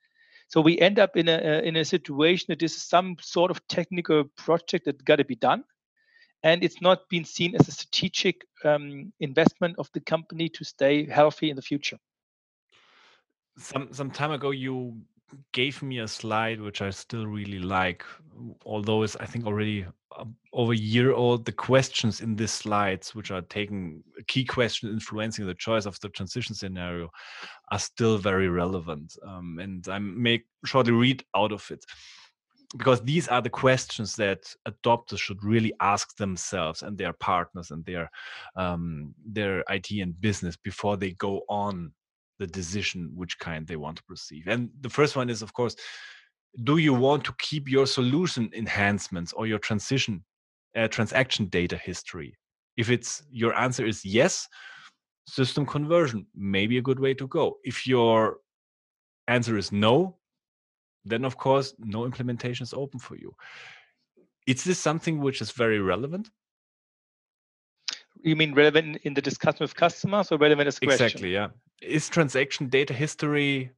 so 0.48 0.62
we 0.62 0.80
end 0.80 0.98
up 0.98 1.18
in 1.18 1.28
a 1.28 1.62
in 1.64 1.76
a 1.76 1.86
situation 1.86 2.46
that 2.50 2.60
this 2.60 2.76
is 2.76 2.84
some 2.84 3.18
sort 3.20 3.52
of 3.52 3.66
technical 3.68 4.24
project 4.38 4.86
that 4.86 5.04
got 5.04 5.18
to 5.18 5.26
be 5.26 5.36
done, 5.36 5.64
and 6.44 6.64
it's 6.64 6.82
not 6.82 7.10
been 7.10 7.26
seen 7.26 7.56
as 7.56 7.68
a 7.68 7.72
strategic 7.72 8.46
um, 8.64 9.12
investment 9.20 9.76
of 9.78 9.90
the 9.94 10.00
company 10.00 10.50
to 10.50 10.64
stay 10.64 11.06
healthy 11.06 11.50
in 11.50 11.56
the 11.56 11.62
future. 11.62 11.98
Some 13.58 13.92
some 13.92 14.12
time 14.12 14.32
ago, 14.32 14.52
you 14.52 15.02
gave 15.52 15.82
me 15.82 16.00
a 16.00 16.08
slide 16.08 16.62
which 16.62 16.82
I 16.82 16.90
still 16.90 17.28
really 17.28 17.60
like, 17.60 18.04
although 18.66 19.04
it's 19.04 19.16
I 19.18 19.26
think 19.26 19.46
already 19.46 19.86
over 20.54 20.74
a 20.74 20.78
year 20.78 21.14
old. 21.14 21.46
The 21.46 21.52
questions 21.52 22.22
in 22.22 22.36
these 22.36 22.52
slides, 22.52 23.14
which 23.14 23.32
are 23.32 23.42
taking 23.42 24.04
key 24.28 24.46
questions 24.46 24.94
influencing 24.94 25.46
the 25.46 25.54
choice 25.54 25.86
of 25.86 26.00
the 26.00 26.10
transition 26.10 26.56
scenario, 26.56 27.10
are 27.72 27.80
still 27.80 28.18
very 28.18 28.50
relevant. 28.50 29.16
Um, 29.26 29.60
and 29.62 29.88
I 29.88 30.00
make 30.00 30.46
shortly 30.66 30.94
read 30.94 31.24
out 31.36 31.52
of 31.52 31.70
it 31.72 31.84
because 32.78 33.02
these 33.02 33.28
are 33.30 33.42
the 33.42 33.50
questions 33.50 34.16
that 34.18 34.54
adopters 34.68 35.20
should 35.20 35.42
really 35.44 35.74
ask 35.80 36.18
themselves 36.18 36.84
and 36.84 36.98
their 36.98 37.14
partners 37.14 37.72
and 37.72 37.86
their 37.86 38.10
um, 38.56 39.14
their 39.26 39.64
IT 39.70 39.92
and 39.92 40.20
business 40.20 40.58
before 40.58 40.98
they 40.98 41.12
go 41.12 41.44
on 41.48 41.94
the 42.40 42.48
decision 42.48 43.12
which 43.16 43.40
kind 43.40 43.66
they 43.66 43.76
want 43.76 43.98
to 43.98 44.04
perceive. 44.04 44.48
And 44.48 44.70
the 44.82 44.90
first 44.90 45.16
one 45.16 45.30
is, 45.30 45.42
of 45.42 45.54
course, 45.54 45.76
do 46.64 46.78
you 46.78 46.94
want 46.94 47.24
to 47.26 47.34
keep 47.40 47.70
your 47.70 47.86
solution 47.86 48.50
enhancements 48.54 49.34
or 49.34 49.48
your 49.48 49.60
transition 49.60 50.24
uh, 50.76 50.88
transaction 50.88 51.48
data 51.48 51.78
history? 51.78 52.38
If 52.78 52.90
it's 52.90 53.24
your 53.32 53.56
answer 53.56 53.86
is 53.86 54.06
yes, 54.06 54.48
system 55.28 55.66
conversion 55.66 56.26
may 56.36 56.68
be 56.68 56.78
a 56.78 56.82
good 56.82 57.00
way 57.00 57.14
to 57.16 57.28
go. 57.28 57.58
If 57.64 57.86
your 57.86 58.38
answer 59.28 59.58
is 59.58 59.72
no, 59.72 60.18
then 61.06 61.26
of 61.26 61.38
course 61.38 61.74
no 61.80 62.06
implementation 62.06 62.64
is 62.64 62.74
open 62.74 63.00
for 63.00 63.16
you. 63.16 63.34
Is 64.46 64.64
this 64.64 64.80
something 64.80 65.20
which 65.20 65.42
is 65.42 65.52
very 65.52 65.80
relevant? 65.80 66.30
You 68.28 68.36
mean 68.36 68.54
relevant 68.54 69.00
in 69.04 69.14
the 69.14 69.22
discussion 69.22 69.60
with 69.62 69.76
customers 69.76 70.32
or 70.32 70.38
relevant 70.38 70.68
as 70.68 70.80
question? 70.80 71.06
Exactly, 71.06 71.34
yeah. 71.34 71.48
Is 71.82 72.10
transaction 72.10 72.68
data 72.68 72.94
history 72.94 73.72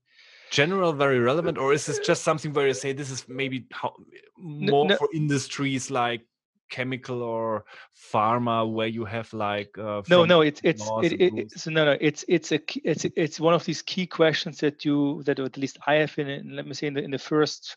general 0.50 0.94
very 0.94 1.20
relevant 1.20 1.58
or 1.58 1.74
is 1.74 1.86
this 1.86 2.00
just 2.00 2.24
something 2.24 2.54
where 2.54 2.68
you 2.68 2.74
say 2.74 2.92
this 2.92 3.12
is 3.12 3.28
maybe 3.28 3.66
how, 3.72 3.94
more 4.38 4.86
no, 4.86 4.94
no. 4.94 4.98
for 4.98 5.08
industries 5.14 5.92
like 5.92 6.22
chemical 6.70 7.22
or 7.22 7.66
pharma 7.96 8.72
where 8.72 8.88
you 8.88 9.06
have 9.06 9.32
like 9.34 9.76
uh, 9.78 10.02
no 10.10 10.26
no 10.26 10.42
it's 10.42 10.62
it's 10.64 10.84
it, 11.04 11.14
it, 11.14 11.34
it's 11.36 11.68
no 11.68 11.86
no 11.86 11.98
it's 12.00 12.24
it's 12.28 12.52
a 12.52 12.60
it's 12.84 13.06
it's 13.16 13.40
one 13.40 13.54
of 13.54 13.66
these 13.66 13.82
key 13.82 14.06
questions 14.06 14.60
that 14.60 14.86
you 14.86 15.24
that 15.24 15.40
at 15.40 15.58
least 15.58 15.78
i 15.88 15.96
have 15.96 16.16
in 16.18 16.56
let 16.56 16.68
me 16.68 16.74
say 16.74 16.88
in 16.88 16.94
the 16.94 17.04
in 17.04 17.12
the 17.12 17.18
first 17.18 17.76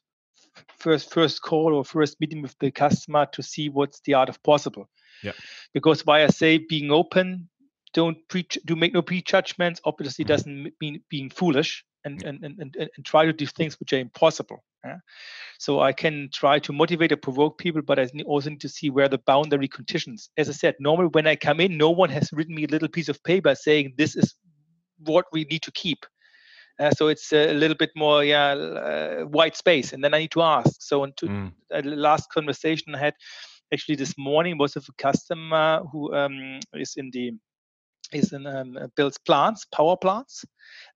first 0.77 1.13
first 1.13 1.41
call 1.43 1.75
or 1.75 1.85
first 1.85 2.21
meeting 2.21 2.43
with 2.43 2.57
the 2.59 2.71
customer 2.71 3.27
to 3.33 3.43
see 3.43 3.71
what's 3.71 4.01
the 4.01 4.15
art 4.15 4.29
of 4.29 4.43
possible 4.43 4.89
yeah 5.23 5.33
because 5.73 6.05
why 6.07 6.23
i 6.25 6.27
say 6.27 6.59
being 6.59 6.91
open 6.91 7.49
don't 7.95 8.17
pre 8.29 8.47
do 8.65 8.77
make 8.77 8.95
no 8.95 9.03
prejudgments 9.03 9.81
obviously 9.85 10.25
mm-hmm. 10.25 10.33
doesn't 10.33 10.73
mean 10.81 11.03
being 11.09 11.31
foolish 11.31 11.85
and, 12.05 12.23
and, 12.23 12.43
and, 12.43 12.59
and, 12.59 12.77
and 12.77 13.05
try 13.05 13.25
to 13.25 13.33
do 13.33 13.47
things 13.47 13.79
which 13.79 13.93
are 13.93 13.99
impossible. 13.99 14.63
Yeah? 14.85 14.99
So 15.59 15.81
I 15.81 15.93
can 15.93 16.29
try 16.33 16.59
to 16.61 16.73
motivate 16.73 17.13
or 17.13 17.17
provoke 17.17 17.59
people, 17.59 17.83
but 17.83 17.99
I 17.99 18.09
also 18.27 18.51
need 18.51 18.61
to 18.63 18.69
see 18.69 18.91
where 18.91 19.09
the 19.09 19.19
boundary 19.19 19.69
conditions. 19.69 20.31
As 20.37 20.49
I 20.49 20.53
said, 20.53 20.75
normally 20.81 21.09
when 21.13 21.27
I 21.27 21.37
come 21.37 21.61
in, 21.61 21.77
no 21.77 21.91
one 21.91 22.11
has 22.11 22.33
written 22.33 22.55
me 22.55 22.65
a 22.65 22.69
little 22.69 22.89
piece 22.89 23.09
of 23.09 23.23
paper 23.23 23.55
saying 23.55 23.95
this 23.97 24.17
is 24.17 24.35
what 24.99 25.27
we 25.33 25.45
need 25.45 25.63
to 25.63 25.73
keep. 25.73 26.05
Uh, 26.81 26.91
so 26.91 27.09
it's 27.09 27.33
a 27.33 27.53
little 27.53 27.77
bit 27.77 27.91
more, 27.95 28.25
yeah, 28.25 28.53
uh, 28.53 29.21
white 29.25 29.57
space, 29.57 29.93
and 29.93 30.03
then 30.03 30.15
I 30.15 30.21
need 30.21 30.31
to 30.33 30.43
ask. 30.43 30.81
So, 30.81 31.05
to, 31.05 31.27
mm. 31.27 31.53
uh, 31.73 31.83
the 31.83 31.91
last 31.91 32.33
conversation 32.33 32.95
I 32.95 32.99
had 32.99 33.15
actually 33.73 33.97
this 33.97 34.15
morning 34.19 34.59
was 34.59 34.75
with 34.75 34.89
a 34.89 35.03
customer 35.03 35.83
who 35.91 36.15
um, 36.15 36.61
is 36.75 36.95
in 36.97 37.11
the 37.13 37.33
is 38.13 38.33
in, 38.33 38.47
um, 38.47 38.77
builds 38.95 39.17
plants, 39.19 39.65
power 39.75 39.97
plants. 39.97 40.45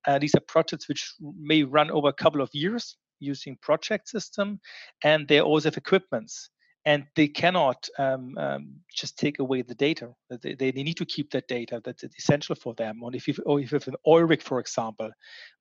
Uh, 0.07 0.19
these 0.19 0.35
are 0.35 0.41
projects 0.49 0.87
which 0.87 1.15
may 1.41 1.63
run 1.63 1.91
over 1.91 2.09
a 2.09 2.13
couple 2.13 2.43
of 2.43 2.51
years 2.53 2.97
using 3.21 3.57
project 3.63 4.09
system, 4.09 4.61
and 5.03 5.27
they 5.27 5.41
also 5.41 5.69
have 5.69 5.79
equipments. 5.79 6.51
And 6.87 7.05
they 7.17 7.27
cannot 7.27 7.89
um, 7.99 8.39
um, 8.39 8.77
just 8.95 9.19
take 9.19 9.41
away 9.41 9.63
the 9.63 9.75
data. 9.75 10.15
They, 10.31 10.55
they, 10.55 10.71
need 10.71 10.97
to 10.99 11.05
keep 11.05 11.33
that 11.33 11.49
data. 11.49 11.83
That's 11.85 12.05
essential 12.05 12.55
for 12.55 12.75
them. 12.75 13.03
Or 13.03 13.11
if 13.13 13.27
you 13.27 13.35
or 13.45 13.59
if 13.61 13.73
you 13.73 13.77
have 13.77 13.89
an 13.89 13.97
oil 14.07 14.23
rig, 14.23 14.41
for 14.41 14.61
example, 14.61 15.11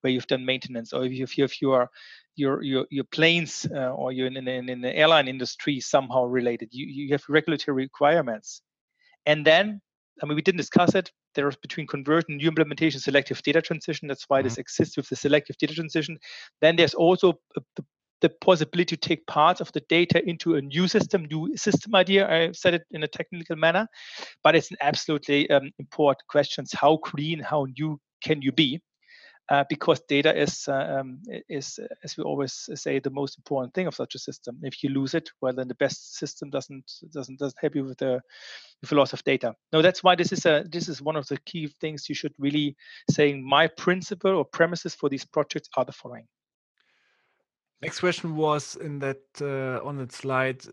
where 0.02 0.14
you've 0.14 0.28
done 0.28 0.46
maintenance, 0.46 0.94
or 0.94 1.04
if 1.04 1.12
you, 1.12 1.24
if 1.24 1.36
you 1.36 1.44
have 1.44 1.54
your 1.60 1.90
your 2.36 2.62
your, 2.62 2.86
your 2.92 3.06
planes 3.06 3.66
uh, 3.74 3.90
or 3.90 4.12
you're 4.12 4.28
in, 4.28 4.38
in, 4.38 4.70
in 4.70 4.82
the 4.82 4.96
airline 4.96 5.28
industry 5.28 5.80
somehow 5.80 6.26
related, 6.26 6.70
you, 6.72 6.86
you 6.86 7.12
have 7.12 7.24
regulatory 7.28 7.76
requirements. 7.76 8.62
And 9.26 9.44
then 9.44 9.82
I 10.22 10.26
mean, 10.26 10.36
we 10.36 10.42
didn't 10.42 10.58
discuss 10.58 10.96
it. 10.96 11.12
There's 11.34 11.58
between 11.58 11.88
conversion, 11.88 12.38
new 12.38 12.48
implementation, 12.48 13.00
selective 13.00 13.42
data 13.42 13.62
transition. 13.62 14.08
That's 14.08 14.26
why 14.28 14.40
mm-hmm. 14.40 14.46
this 14.46 14.58
exists 14.58 14.96
with 14.96 15.10
the 15.10 15.16
selective 15.16 15.58
data 15.58 15.74
transition. 15.74 16.18
Then 16.62 16.76
there's 16.76 16.94
also 16.94 17.40
the, 17.76 17.86
the 18.22 18.30
possibility 18.30 18.96
to 18.96 19.08
take 19.08 19.26
parts 19.28 19.62
of 19.62 19.72
the 19.74 19.82
data 19.90 20.28
into 20.28 20.56
a 20.56 20.62
new 20.62 20.88
system, 20.88 21.26
new 21.26 21.56
system 21.58 21.96
idea. 21.96 22.28
I 22.28 22.52
said 22.52 22.74
it 22.74 22.84
in 22.92 23.04
a 23.04 23.08
technical 23.08 23.56
manner, 23.56 23.88
but 24.44 24.56
it's 24.56 24.72
an 24.72 24.78
absolutely 24.82 25.50
um, 25.50 25.72
important 25.80 26.28
question. 26.28 26.66
How 26.74 26.98
clean, 26.98 27.40
how 27.40 27.68
new 27.78 28.00
can 28.22 28.42
you 28.42 28.52
be? 28.52 28.82
uh, 29.50 29.64
because 29.70 30.02
data 30.08 30.36
is 30.36 30.68
uh, 30.68 31.00
um, 31.00 31.22
is 31.50 31.80
as 32.04 32.18
we 32.18 32.24
always 32.24 32.70
say 32.74 33.00
the 33.00 33.10
most 33.10 33.38
important 33.38 33.74
thing 33.74 33.88
of 33.88 33.96
such 33.96 34.16
a 34.16 34.20
system. 34.20 34.60
If 34.64 34.84
you 34.84 34.90
lose 34.90 35.14
it, 35.14 35.30
well, 35.42 35.54
then 35.54 35.68
the 35.68 35.76
best 35.76 36.16
system 36.16 36.50
doesn't 36.50 36.92
doesn't 37.14 37.40
doesn't 37.40 37.60
help 37.60 37.76
you 37.76 37.84
with 37.84 38.00
the 38.00 38.22
with 38.82 38.90
the 38.90 38.96
loss 38.96 39.14
of 39.14 39.24
data. 39.24 39.54
No, 39.72 39.82
that's 39.82 40.04
why 40.04 40.16
this 40.16 40.32
is 40.32 40.46
a 40.46 40.66
this 40.68 40.90
is 40.90 41.02
one 41.02 41.16
of 41.16 41.28
the 41.28 41.38
key 41.46 41.68
things 41.80 42.10
you 42.10 42.16
should 42.16 42.34
really 42.40 42.76
saying. 43.12 43.48
My 43.48 43.68
principle 43.68 44.36
or 44.36 44.46
premises 44.46 44.96
for 44.96 45.10
these 45.10 45.26
projects 45.26 45.70
are 45.78 45.86
the 45.86 45.92
following. 45.92 46.26
Next 47.82 48.00
question 48.00 48.36
was 48.36 48.76
in 48.78 49.00
that 49.00 49.22
uh, 49.42 49.86
on 49.86 49.98
that 49.98 50.12
slide. 50.12 50.64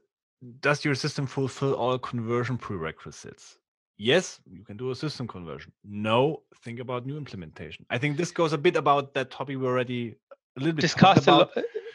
Does 0.60 0.84
your 0.84 0.96
system 0.96 1.26
fulfill 1.26 1.74
all 1.74 1.98
conversion 1.98 2.58
prerequisites? 2.58 3.58
yes, 4.02 4.40
you 4.50 4.64
can 4.64 4.76
do 4.76 4.90
a 4.90 4.94
system 4.94 5.26
conversion. 5.28 5.72
No, 5.84 6.42
think 6.64 6.80
about 6.80 7.06
new 7.06 7.16
implementation. 7.16 7.86
I 7.90 7.98
think 7.98 8.16
this 8.16 8.30
goes 8.30 8.52
a 8.52 8.58
bit 8.58 8.76
about 8.76 9.14
that 9.14 9.30
topic 9.30 9.58
we 9.58 9.66
already 9.66 10.16
a 10.56 10.60
little 10.60 10.74
bit 10.74 10.82
discussed 10.82 11.28
a 11.28 11.36
lot. 11.36 11.50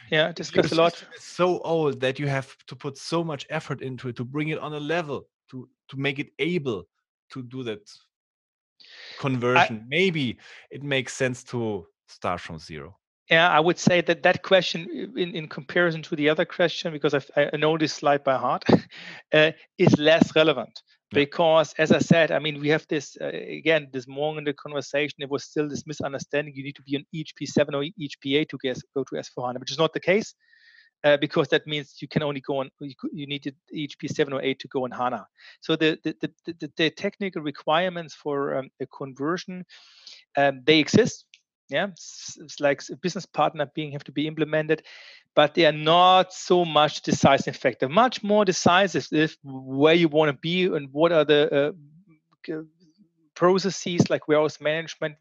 Yeah, 0.09 0.31
discussed 0.31 0.71
a 0.71 0.75
lot. 0.75 1.03
It's 1.13 1.25
so 1.25 1.59
old 1.59 1.99
that 1.99 2.17
you 2.17 2.27
have 2.27 2.55
to 2.67 2.75
put 2.77 2.97
so 2.97 3.25
much 3.25 3.45
effort 3.49 3.81
into 3.81 4.07
it 4.07 4.15
to 4.15 4.23
bring 4.23 4.47
it 4.49 4.59
on 4.59 4.73
a 4.73 4.79
level 4.79 5.27
to 5.51 5.67
to 5.89 5.97
make 5.97 6.17
it 6.17 6.29
able 6.39 6.87
to 7.33 7.43
do 7.43 7.61
that 7.63 7.81
conversion. 9.19 9.81
I, 9.83 9.85
Maybe 9.89 10.37
it 10.71 10.81
makes 10.81 11.13
sense 11.13 11.43
to 11.51 11.87
start 12.07 12.39
from 12.39 12.57
zero. 12.57 12.97
Yeah, 13.29 13.49
I 13.49 13.59
would 13.59 13.77
say 13.77 13.99
that 14.01 14.23
that 14.23 14.41
question, 14.41 15.11
in, 15.17 15.35
in 15.35 15.47
comparison 15.49 16.01
to 16.03 16.15
the 16.15 16.29
other 16.29 16.45
question, 16.45 16.93
because 16.93 17.13
I've, 17.13 17.29
i 17.35 17.57
know 17.57 17.77
this 17.77 17.93
slide 17.93 18.23
by 18.23 18.37
heart, 18.37 18.63
uh, 19.33 19.51
is 19.77 19.97
less 19.97 20.33
relevant. 20.35 20.81
Because 21.11 21.73
as 21.77 21.93
i 21.93 21.99
said 21.99 22.31
i 22.31 22.39
mean 22.39 22.59
we 22.59 22.67
have 22.67 22.85
this 22.89 23.15
uh, 23.21 23.27
again 23.27 23.87
this 23.93 24.09
morning 24.09 24.39
in 24.39 24.43
the 24.43 24.51
conversation 24.51 25.15
it 25.19 25.29
was 25.29 25.45
still 25.45 25.69
this 25.69 25.87
misunderstanding 25.87 26.53
you 26.53 26.65
need 26.65 26.75
to 26.75 26.81
be 26.81 26.97
an 26.97 27.05
HP7 27.15 27.73
or 27.73 27.83
ehp 27.83 28.49
to 28.49 28.57
get, 28.61 28.77
go 28.93 29.05
to 29.05 29.15
s4hana 29.15 29.57
which 29.57 29.71
is 29.71 29.77
not 29.77 29.93
the 29.93 30.01
case 30.01 30.35
uh, 31.05 31.15
because 31.15 31.47
that 31.47 31.65
means 31.65 32.01
you 32.01 32.09
can 32.09 32.23
only 32.23 32.41
go 32.41 32.57
on 32.57 32.69
you, 32.81 32.93
you 33.13 33.25
need 33.25 33.41
ehp 33.73 34.09
7 34.09 34.33
or 34.33 34.41
8 34.41 34.59
to 34.59 34.67
go 34.67 34.83
on 34.83 34.91
hana. 34.91 35.25
So 35.61 35.77
the 35.77 35.97
the, 36.03 36.13
the, 36.19 36.53
the, 36.59 36.71
the 36.75 36.89
technical 36.89 37.41
requirements 37.41 38.13
for 38.13 38.57
um, 38.57 38.69
a 38.81 38.85
conversion 38.87 39.63
um, 40.35 40.61
they 40.65 40.79
exist 40.79 41.25
yeah 41.69 41.87
it's, 41.87 42.37
it's, 42.41 42.59
like 42.59 42.81
a 42.91 42.95
business 42.95 43.25
partner 43.25 43.69
being 43.75 43.91
have 43.91 44.03
to 44.03 44.11
be 44.11 44.27
implemented 44.27 44.83
but 45.37 45.53
they 45.53 45.67
are 45.67 45.71
not 45.71 46.33
so 46.33 46.65
much 46.65 47.03
decisive 47.03 47.55
factor. 47.55 47.87
Much 47.87 48.23
more 48.23 48.43
decisive 48.43 49.07
is 49.11 49.37
where 49.43 49.93
you 49.93 50.07
want 50.07 50.29
to 50.29 50.37
be 50.41 50.65
and 50.65 50.91
what 50.91 51.11
are 51.11 51.25
the 51.25 51.75
uh, 52.49 52.61
processes 53.35 54.09
like 54.09 54.27
warehouse 54.27 54.59
management 54.59 55.13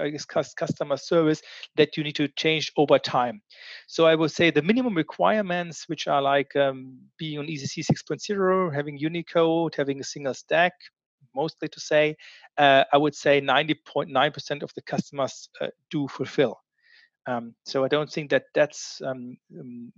I 0.00 0.10
guess 0.10 0.24
customer 0.24 0.96
service 0.96 1.42
that 1.74 1.96
you 1.96 2.04
need 2.04 2.14
to 2.14 2.28
change 2.28 2.70
over 2.76 2.96
time. 3.00 3.42
So 3.88 4.06
i 4.06 4.14
would 4.14 4.30
say 4.30 4.52
the 4.52 4.62
minimum 4.62 4.94
requirements 4.94 5.88
which 5.88 6.06
are 6.06 6.22
like 6.22 6.54
um, 6.54 7.00
being 7.18 7.40
on 7.40 7.46
ecc 7.46 7.84
6.0 7.84 8.72
having 8.72 8.98
unicode 8.98 9.74
having 9.74 9.98
a 9.98 10.04
single 10.04 10.34
stack 10.34 10.74
mostly 11.34 11.68
to 11.68 11.80
say, 11.80 12.16
uh, 12.58 12.84
I 12.92 12.96
would 12.96 13.14
say 13.14 13.40
90.9% 13.40 14.62
of 14.62 14.72
the 14.74 14.82
customers 14.82 15.48
uh, 15.60 15.68
do 15.90 16.08
fulfill. 16.08 16.60
Um, 17.26 17.54
so 17.64 17.84
I 17.84 17.88
don't 17.88 18.10
think 18.10 18.30
that 18.30 18.44
that's 18.54 19.00
um, 19.04 19.36
um, 19.58 19.92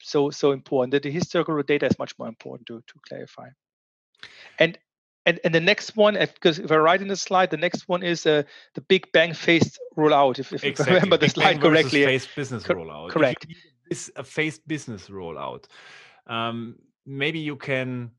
so 0.00 0.30
so 0.30 0.50
important. 0.50 0.92
That 0.92 1.04
the 1.04 1.12
historical 1.12 1.60
data 1.62 1.86
is 1.86 1.98
much 1.98 2.18
more 2.18 2.28
important 2.28 2.66
to 2.66 2.80
to 2.80 2.94
clarify. 3.08 3.48
And 4.58 4.78
and, 5.24 5.38
and 5.44 5.54
the 5.54 5.60
next 5.60 5.96
one, 5.96 6.14
because 6.14 6.58
if 6.58 6.72
I 6.72 6.76
write 6.76 7.00
in 7.00 7.08
the 7.08 7.16
slide, 7.16 7.50
the 7.50 7.56
next 7.56 7.88
one 7.88 8.02
is 8.02 8.26
uh, 8.26 8.42
the 8.74 8.80
Big 8.80 9.10
Bang 9.12 9.34
phased 9.34 9.78
rollout. 9.96 10.40
If, 10.40 10.52
if 10.52 10.64
exactly. 10.64 10.92
I 10.92 10.94
remember 10.96 11.16
the 11.16 11.26
Big 11.26 11.30
slide 11.30 11.52
Bang 11.52 11.60
correctly, 11.60 12.04
phased 12.04 12.34
business 12.34 12.64
Co- 12.64 12.74
rollout. 12.74 13.10
Correct. 13.10 13.46
Is 13.90 14.10
a 14.16 14.24
phased 14.24 14.66
business 14.66 15.08
rollout. 15.08 15.66
Um, 16.26 16.76
maybe 17.06 17.38
you 17.38 17.56
can 17.56 18.10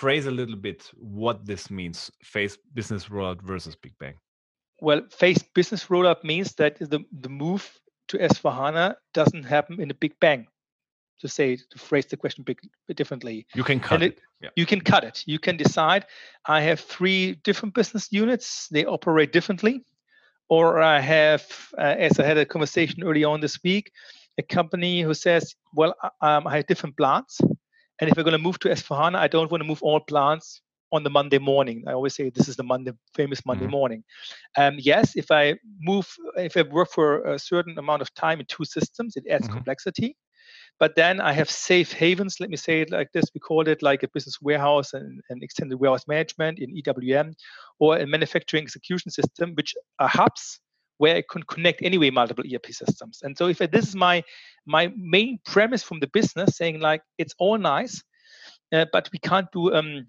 phrase 0.00 0.26
a 0.26 0.30
little 0.40 0.56
bit 0.56 0.90
what 0.94 1.36
this 1.46 1.70
means 1.70 2.10
phase 2.22 2.58
business 2.74 3.04
rollout 3.06 3.40
versus 3.42 3.76
big 3.76 3.94
bang 4.00 4.14
well 4.80 5.02
phase 5.10 5.42
business 5.54 5.86
rollout 5.86 6.22
means 6.24 6.54
that 6.54 6.78
the, 6.78 7.00
the 7.20 7.28
move 7.28 7.64
to 8.08 8.18
S4HANA 8.18 8.94
doesn't 9.12 9.44
happen 9.44 9.80
in 9.80 9.90
a 9.90 9.94
big 9.94 10.18
bang. 10.20 10.46
To 11.20 11.28
say, 11.28 11.56
to 11.56 11.78
phrase 11.78 12.06
the 12.06 12.16
question 12.16 12.44
bit 12.44 12.58
differently. 12.96 13.46
You 13.54 13.64
can 13.64 13.80
cut 13.80 14.02
it. 14.02 14.14
it. 14.14 14.20
Yeah. 14.42 14.50
You 14.56 14.66
can 14.66 14.80
cut 14.80 15.04
it. 15.04 15.22
You 15.26 15.38
can 15.38 15.56
decide, 15.56 16.04
I 16.44 16.60
have 16.60 16.80
three 16.80 17.36
different 17.44 17.74
business 17.74 18.08
units, 18.10 18.68
they 18.68 18.84
operate 18.84 19.32
differently. 19.32 19.84
Or 20.50 20.82
I 20.82 21.00
have, 21.00 21.46
uh, 21.78 21.94
as 21.98 22.18
I 22.20 22.24
had 22.24 22.36
a 22.36 22.44
conversation 22.44 23.02
early 23.02 23.24
on 23.24 23.40
this 23.40 23.58
week, 23.62 23.90
a 24.36 24.42
company 24.42 25.00
who 25.00 25.14
says, 25.14 25.54
well, 25.72 25.94
um, 26.20 26.46
I 26.46 26.56
have 26.56 26.66
different 26.66 26.96
plants. 26.96 27.40
And 28.00 28.10
if 28.10 28.16
we're 28.16 28.24
going 28.24 28.32
to 28.32 28.38
move 28.38 28.58
to 28.60 28.68
S4HANA, 28.68 29.16
I 29.16 29.28
don't 29.28 29.50
want 29.50 29.62
to 29.62 29.68
move 29.68 29.82
all 29.82 30.00
plants 30.00 30.60
on 30.92 31.02
the 31.02 31.10
Monday 31.10 31.38
morning. 31.38 31.84
I 31.86 31.92
always 31.92 32.14
say 32.14 32.30
this 32.30 32.48
is 32.48 32.56
the 32.56 32.62
Monday, 32.62 32.92
famous 33.14 33.44
Monday 33.44 33.64
mm-hmm. 33.64 33.72
morning. 33.72 34.04
Um, 34.56 34.76
yes, 34.78 35.16
if 35.16 35.30
I 35.30 35.54
move, 35.80 36.08
if 36.36 36.56
I 36.56 36.62
work 36.62 36.90
for 36.90 37.24
a 37.24 37.38
certain 37.38 37.78
amount 37.78 38.02
of 38.02 38.14
time 38.14 38.40
in 38.40 38.46
two 38.46 38.64
systems, 38.64 39.16
it 39.16 39.24
adds 39.28 39.46
mm-hmm. 39.46 39.54
complexity. 39.56 40.16
But 40.80 40.96
then 40.96 41.20
I 41.20 41.32
have 41.32 41.50
safe 41.50 41.92
havens, 41.92 42.40
let 42.40 42.50
me 42.50 42.56
say 42.56 42.80
it 42.80 42.90
like 42.90 43.12
this. 43.12 43.24
We 43.32 43.40
call 43.40 43.68
it 43.68 43.80
like 43.80 44.02
a 44.02 44.08
business 44.08 44.38
warehouse 44.42 44.92
and, 44.92 45.20
and 45.30 45.42
extended 45.42 45.78
warehouse 45.78 46.06
management 46.08 46.58
in 46.58 46.74
EWM 46.74 47.34
or 47.78 47.98
a 47.98 48.06
manufacturing 48.06 48.64
execution 48.64 49.10
system, 49.10 49.52
which 49.54 49.74
are 50.00 50.08
hubs 50.08 50.60
where 50.98 51.16
I 51.16 51.22
can 51.28 51.42
connect 51.44 51.82
anyway 51.82 52.10
multiple 52.10 52.44
ERP 52.52 52.66
systems. 52.66 53.20
And 53.22 53.36
so 53.36 53.48
if 53.48 53.60
I, 53.60 53.66
this 53.66 53.88
is 53.88 53.96
my 53.96 54.22
my 54.66 54.92
main 54.96 55.38
premise 55.44 55.82
from 55.82 56.00
the 56.00 56.06
business, 56.08 56.56
saying 56.56 56.80
like 56.80 57.02
it's 57.18 57.34
all 57.38 57.58
nice, 57.58 58.02
uh, 58.72 58.86
but 58.92 59.08
we 59.12 59.18
can't 59.18 59.50
do 59.52 59.74
um, 59.74 60.06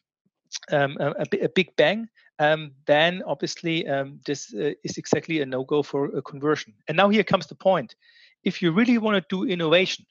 um, 0.71 0.97
a, 0.99 1.25
a, 1.41 1.49
big 1.49 1.75
bang, 1.75 2.07
um, 2.39 2.71
then 2.85 3.21
obviously 3.25 3.87
um, 3.87 4.19
this 4.25 4.53
uh, 4.53 4.71
is 4.83 4.97
exactly 4.97 5.41
a 5.41 5.45
no-go 5.45 5.83
for 5.83 6.15
a 6.15 6.21
conversion. 6.21 6.73
And 6.87 6.95
now 6.95 7.09
here 7.09 7.23
comes 7.23 7.47
the 7.47 7.55
point: 7.55 7.95
if 8.43 8.61
you 8.61 8.71
really 8.71 8.97
want 8.97 9.17
to 9.17 9.35
do 9.35 9.49
innovation 9.49 10.05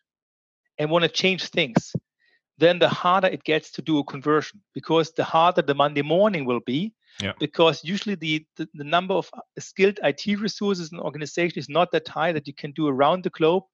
and 0.79 0.91
want 0.91 1.05
to 1.05 1.09
change 1.09 1.49
things, 1.49 1.93
then 2.59 2.79
the 2.79 2.89
harder 2.89 3.29
it 3.29 3.45
gets 3.45 3.71
to 3.73 3.83
do 3.83 3.99
a 3.99 4.05
conversion 4.05 4.61
because 4.75 5.13
the 5.13 5.25
harder 5.25 5.63
the 5.63 5.75
Monday 5.75 6.03
morning 6.03 6.45
will 6.45 6.61
be. 6.61 6.93
Yeah. 7.21 7.33
Because 7.39 7.85
usually 7.85 8.17
the, 8.17 8.45
the, 8.57 8.69
the 8.75 8.85
number 8.85 9.15
of 9.15 9.31
uh, 9.33 9.41
skilled 9.59 10.01
IT 10.03 10.27
resources 10.41 10.91
in 10.91 10.99
an 10.99 11.05
organization 11.05 11.59
is 11.59 11.69
not 11.69 11.93
that 11.93 12.09
high 12.09 12.33
that 12.33 12.47
you 12.47 12.55
can 12.55 12.73
do 12.73 12.89
around 12.89 13.23
the 13.23 13.31
globe 13.31 13.65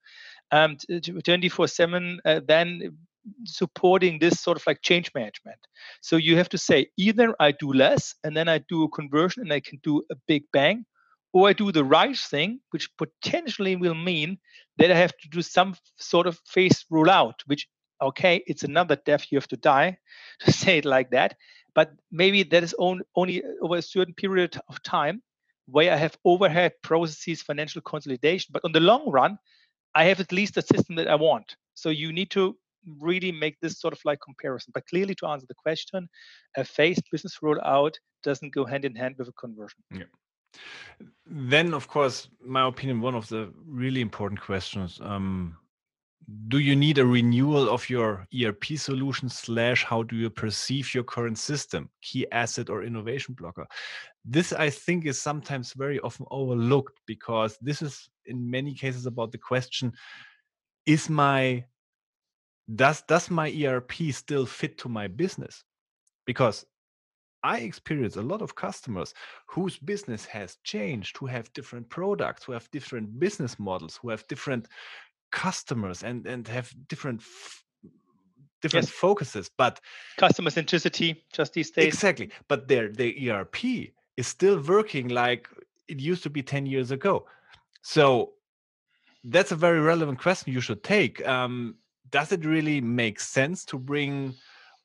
um, 0.53 0.77
24 1.25 1.69
7 1.69 2.21
uh, 2.25 2.41
then 2.47 2.97
supporting 3.45 4.19
this 4.19 4.41
sort 4.41 4.57
of 4.57 4.67
like 4.67 4.83
change 4.83 5.11
management. 5.15 5.59
So 6.01 6.17
you 6.17 6.37
have 6.37 6.49
to 6.51 6.59
say 6.59 6.89
either 6.97 7.35
I 7.39 7.53
do 7.53 7.73
less 7.73 8.15
and 8.25 8.37
then 8.37 8.49
I 8.49 8.59
do 8.59 8.85
a 8.85 8.89
conversion 8.89 9.43
and 9.43 9.53
I 9.53 9.61
can 9.61 9.79
do 9.83 10.03
a 10.11 10.17
big 10.27 10.45
bang, 10.53 10.85
or 11.33 11.49
I 11.49 11.53
do 11.53 11.71
the 11.71 11.85
right 11.85 12.17
thing, 12.17 12.61
which 12.71 12.89
potentially 12.97 13.77
will 13.77 13.95
mean 13.95 14.39
that 14.79 14.91
I 14.91 14.97
have 14.97 15.17
to 15.19 15.29
do 15.29 15.43
some 15.43 15.77
sort 15.97 16.27
of 16.27 16.41
phase 16.47 16.85
rollout, 16.91 17.35
which 17.47 17.69
okay, 18.03 18.43
it's 18.47 18.65
another 18.65 18.97
death 18.97 19.27
you 19.31 19.37
have 19.37 19.49
to 19.49 19.59
die, 19.59 19.99
to 20.41 20.53
say 20.53 20.79
it 20.79 20.85
like 20.85 21.11
that. 21.11 21.37
But 21.75 21.93
maybe 22.11 22.43
that 22.43 22.63
is 22.63 22.75
on, 22.79 23.03
only 23.15 23.43
over 23.61 23.77
a 23.77 23.83
certain 23.83 24.15
period 24.15 24.59
of 24.69 24.83
time 24.83 25.23
where 25.67 25.93
I 25.93 25.97
have 25.97 26.19
overhead 26.25 26.73
processes, 26.83 27.43
financial 27.43 27.81
consolidation. 27.83 28.51
But 28.53 28.65
on 28.65 28.73
the 28.73 28.81
long 28.81 29.09
run, 29.11 29.39
I 29.95 30.05
have 30.05 30.21
at 30.21 30.33
least 30.33 30.57
a 30.57 30.63
system 30.63 30.97
that 30.97 31.09
I 31.09 31.15
want. 31.15 31.57
So 31.75 31.91
you 31.91 32.13
need 32.13 32.31
to 32.33 32.57
really 32.99 33.33
make 33.33 33.59
this 33.61 33.79
sort 33.79 33.93
of 33.93 34.01
like 34.05 34.21
comparison. 34.21 34.73
But 34.75 34.87
clearly, 34.87 35.15
to 35.17 35.27
answer 35.27 35.47
the 35.47 35.55
question, 35.55 36.09
a 36.57 36.65
phased 36.65 37.05
business 37.11 37.39
rollout 37.43 37.95
doesn't 38.23 38.55
go 38.55 38.65
hand 38.65 38.85
in 38.85 38.95
hand 38.95 39.17
with 39.19 39.29
a 39.29 39.33
conversion. 39.33 39.83
Yeah. 39.93 40.05
Then, 41.27 41.75
of 41.75 41.89
course, 41.89 42.29
my 42.45 42.67
opinion, 42.67 43.01
one 43.01 43.15
of 43.15 43.29
the 43.29 43.53
really 43.67 44.01
important 44.01 44.41
questions. 44.41 45.01
Um, 45.03 45.57
do 46.49 46.59
you 46.59 46.77
need 46.77 46.99
a 46.99 47.07
renewal 47.07 47.69
of 47.69 47.89
your 47.89 48.27
ERP 48.39 48.65
solution 48.77 49.29
slash 49.29 49.85
how 49.85 50.03
do 50.03 50.17
you 50.17 50.31
perceive 50.31 50.95
your 50.95 51.05
current 51.05 51.39
system, 51.39 51.89
key 52.03 52.27
asset 52.31 52.71
or 52.71 52.85
innovation 52.85 53.35
blocker? 53.35 53.67
This 54.25 54.53
I 54.53 54.71
think 54.71 55.07
is 55.07 55.21
sometimes 55.21 55.73
very 55.73 55.99
often 56.01 56.27
overlooked 56.31 57.01
because 57.07 57.59
this 57.61 57.83
is 57.83 58.09
in 58.27 58.51
many 58.51 58.75
cases 58.75 59.07
about 59.07 59.33
the 59.33 59.39
question, 59.39 59.93
is 60.87 61.09
my 61.09 61.65
does 62.75 63.03
does 63.03 63.31
my 63.31 63.51
erp 63.65 63.93
still 64.13 64.47
fit 64.47 64.79
to 64.79 64.89
my 64.89 65.09
business 65.09 65.65
because 66.27 66.65
i 67.43 67.59
experience 67.59 68.17
a 68.17 68.23
lot 68.23 68.43
of 68.43 68.55
customers 68.55 69.13
whose 69.49 69.77
business 69.79 70.25
has 70.25 70.57
changed 70.63 71.17
who 71.17 71.27
have 71.27 71.53
different 71.53 71.89
products 71.89 72.45
who 72.45 72.53
have 72.53 72.71
different 72.71 73.19
business 73.19 73.59
models 73.59 73.99
who 74.01 74.09
have 74.09 74.25
different 74.29 74.69
customers 75.31 76.03
and 76.03 76.27
and 76.27 76.49
have 76.49 76.73
different 76.89 77.23
different 78.63 78.87
yes. 78.87 78.95
focuses 78.95 79.51
but 79.57 79.81
customer 80.19 80.51
centricity 80.51 81.17
just 81.33 81.53
these 81.55 81.71
days. 81.71 81.87
Exactly 81.87 82.31
but 82.49 82.69
their 82.69 82.89
their 82.89 83.13
erp 83.41 83.65
is 84.17 84.27
still 84.27 84.61
working 84.61 85.09
like 85.09 85.49
it 85.89 85.99
used 85.99 86.23
to 86.23 86.31
be 86.31 86.43
10 86.43 86.67
years 86.67 86.91
ago. 86.93 87.27
So 87.83 88.35
that's 89.25 89.53
a 89.53 89.57
very 89.57 89.81
relevant 89.81 90.19
question 90.19 90.53
you 90.53 90.61
should 90.61 90.83
take 90.83 91.27
um, 91.27 91.75
does 92.11 92.33
it 92.33 92.45
really 92.45 92.81
make 92.81 93.21
sense 93.21 93.65
to 93.65 93.79
bring 93.79 94.35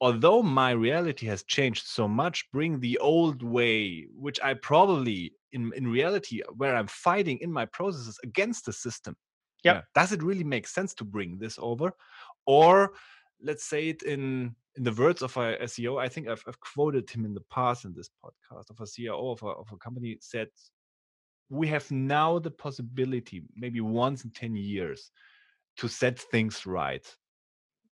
although 0.02 0.43
my 0.43 0.72
reality 0.72 1.26
has 1.26 1.43
changed 1.43 1.86
so 1.86 2.08
much 2.08 2.50
bring 2.52 2.80
the 2.80 2.98
old 3.00 3.41
way 3.41 4.06
which 4.14 4.39
i 4.43 4.54
probably 4.54 5.32
in 5.54 5.72
in 5.76 5.88
reality 5.88 6.41
where 6.58 6.76
i'm 6.76 6.88
fighting 6.88 7.38
in 7.39 7.52
my 7.52 7.66
processes 7.66 8.20
against 8.24 8.66
the 8.66 8.74
system 8.74 9.16
yep. 9.66 9.76
yeah 9.76 9.82
does 9.99 10.11
it 10.11 10.24
really 10.24 10.43
make 10.43 10.68
sense 10.68 10.93
to 10.95 11.03
bring 11.03 11.38
this 11.38 11.57
over? 11.61 11.91
Or 12.45 12.93
let's 13.41 13.66
say 13.66 13.89
it 13.89 14.03
in 14.03 14.55
in 14.78 14.84
the 14.84 14.93
words 14.93 15.22
of 15.22 15.36
a 15.38 15.57
SEO, 15.63 16.01
I 16.01 16.09
think 16.09 16.28
I've, 16.28 16.43
I've 16.47 16.59
quoted 16.59 17.09
him 17.09 17.24
in 17.24 17.34
the 17.34 17.45
past 17.49 17.86
in 17.86 17.93
this 17.93 18.09
podcast 18.24 18.70
of 18.70 18.80
a 18.82 18.86
CIO 18.86 19.32
of 19.32 19.41
a, 19.41 19.47
of 19.47 19.68
a 19.72 19.78
company 19.78 20.18
said, 20.20 20.49
we 21.49 21.68
have 21.68 21.89
now 21.91 22.39
the 22.39 22.51
possibility, 22.51 23.43
maybe 23.55 23.80
once 23.80 24.26
in 24.26 24.32
10 24.32 24.55
years, 24.55 25.11
to 25.78 25.88
set 25.88 26.20
things 26.20 26.66
right. 26.66 27.05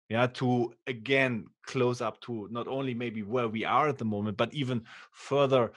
Yeah 0.10 0.28
to 0.28 0.74
again 0.88 1.46
close 1.66 2.02
up 2.02 2.20
to 2.22 2.50
not 2.52 2.68
only 2.68 2.94
maybe 2.94 3.24
where 3.24 3.48
we 3.48 3.64
are 3.64 3.88
at 3.88 3.98
the 3.98 4.04
moment 4.04 4.36
but 4.36 4.54
even 4.54 4.84
further 5.12 5.72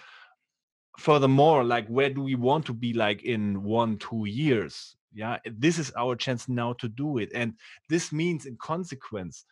furthermore 0.99 1.63
like 1.63 1.87
where 1.87 2.11
do 2.11 2.21
we 2.21 2.35
want 2.35 2.67
to 2.67 2.73
be 2.73 2.93
like 2.93 3.23
in 3.23 3.63
one 3.63 3.97
two 3.99 4.25
years 4.25 4.97
yeah 5.15 5.39
this 5.45 5.79
is 5.79 5.93
our 5.97 6.17
chance 6.17 6.49
now 6.49 6.73
to 6.75 6.89
do 6.89 7.19
it 7.19 7.31
and 7.35 7.55
this 7.89 8.13
means 8.13 8.47
in 8.47 8.57
consequence 8.57 9.45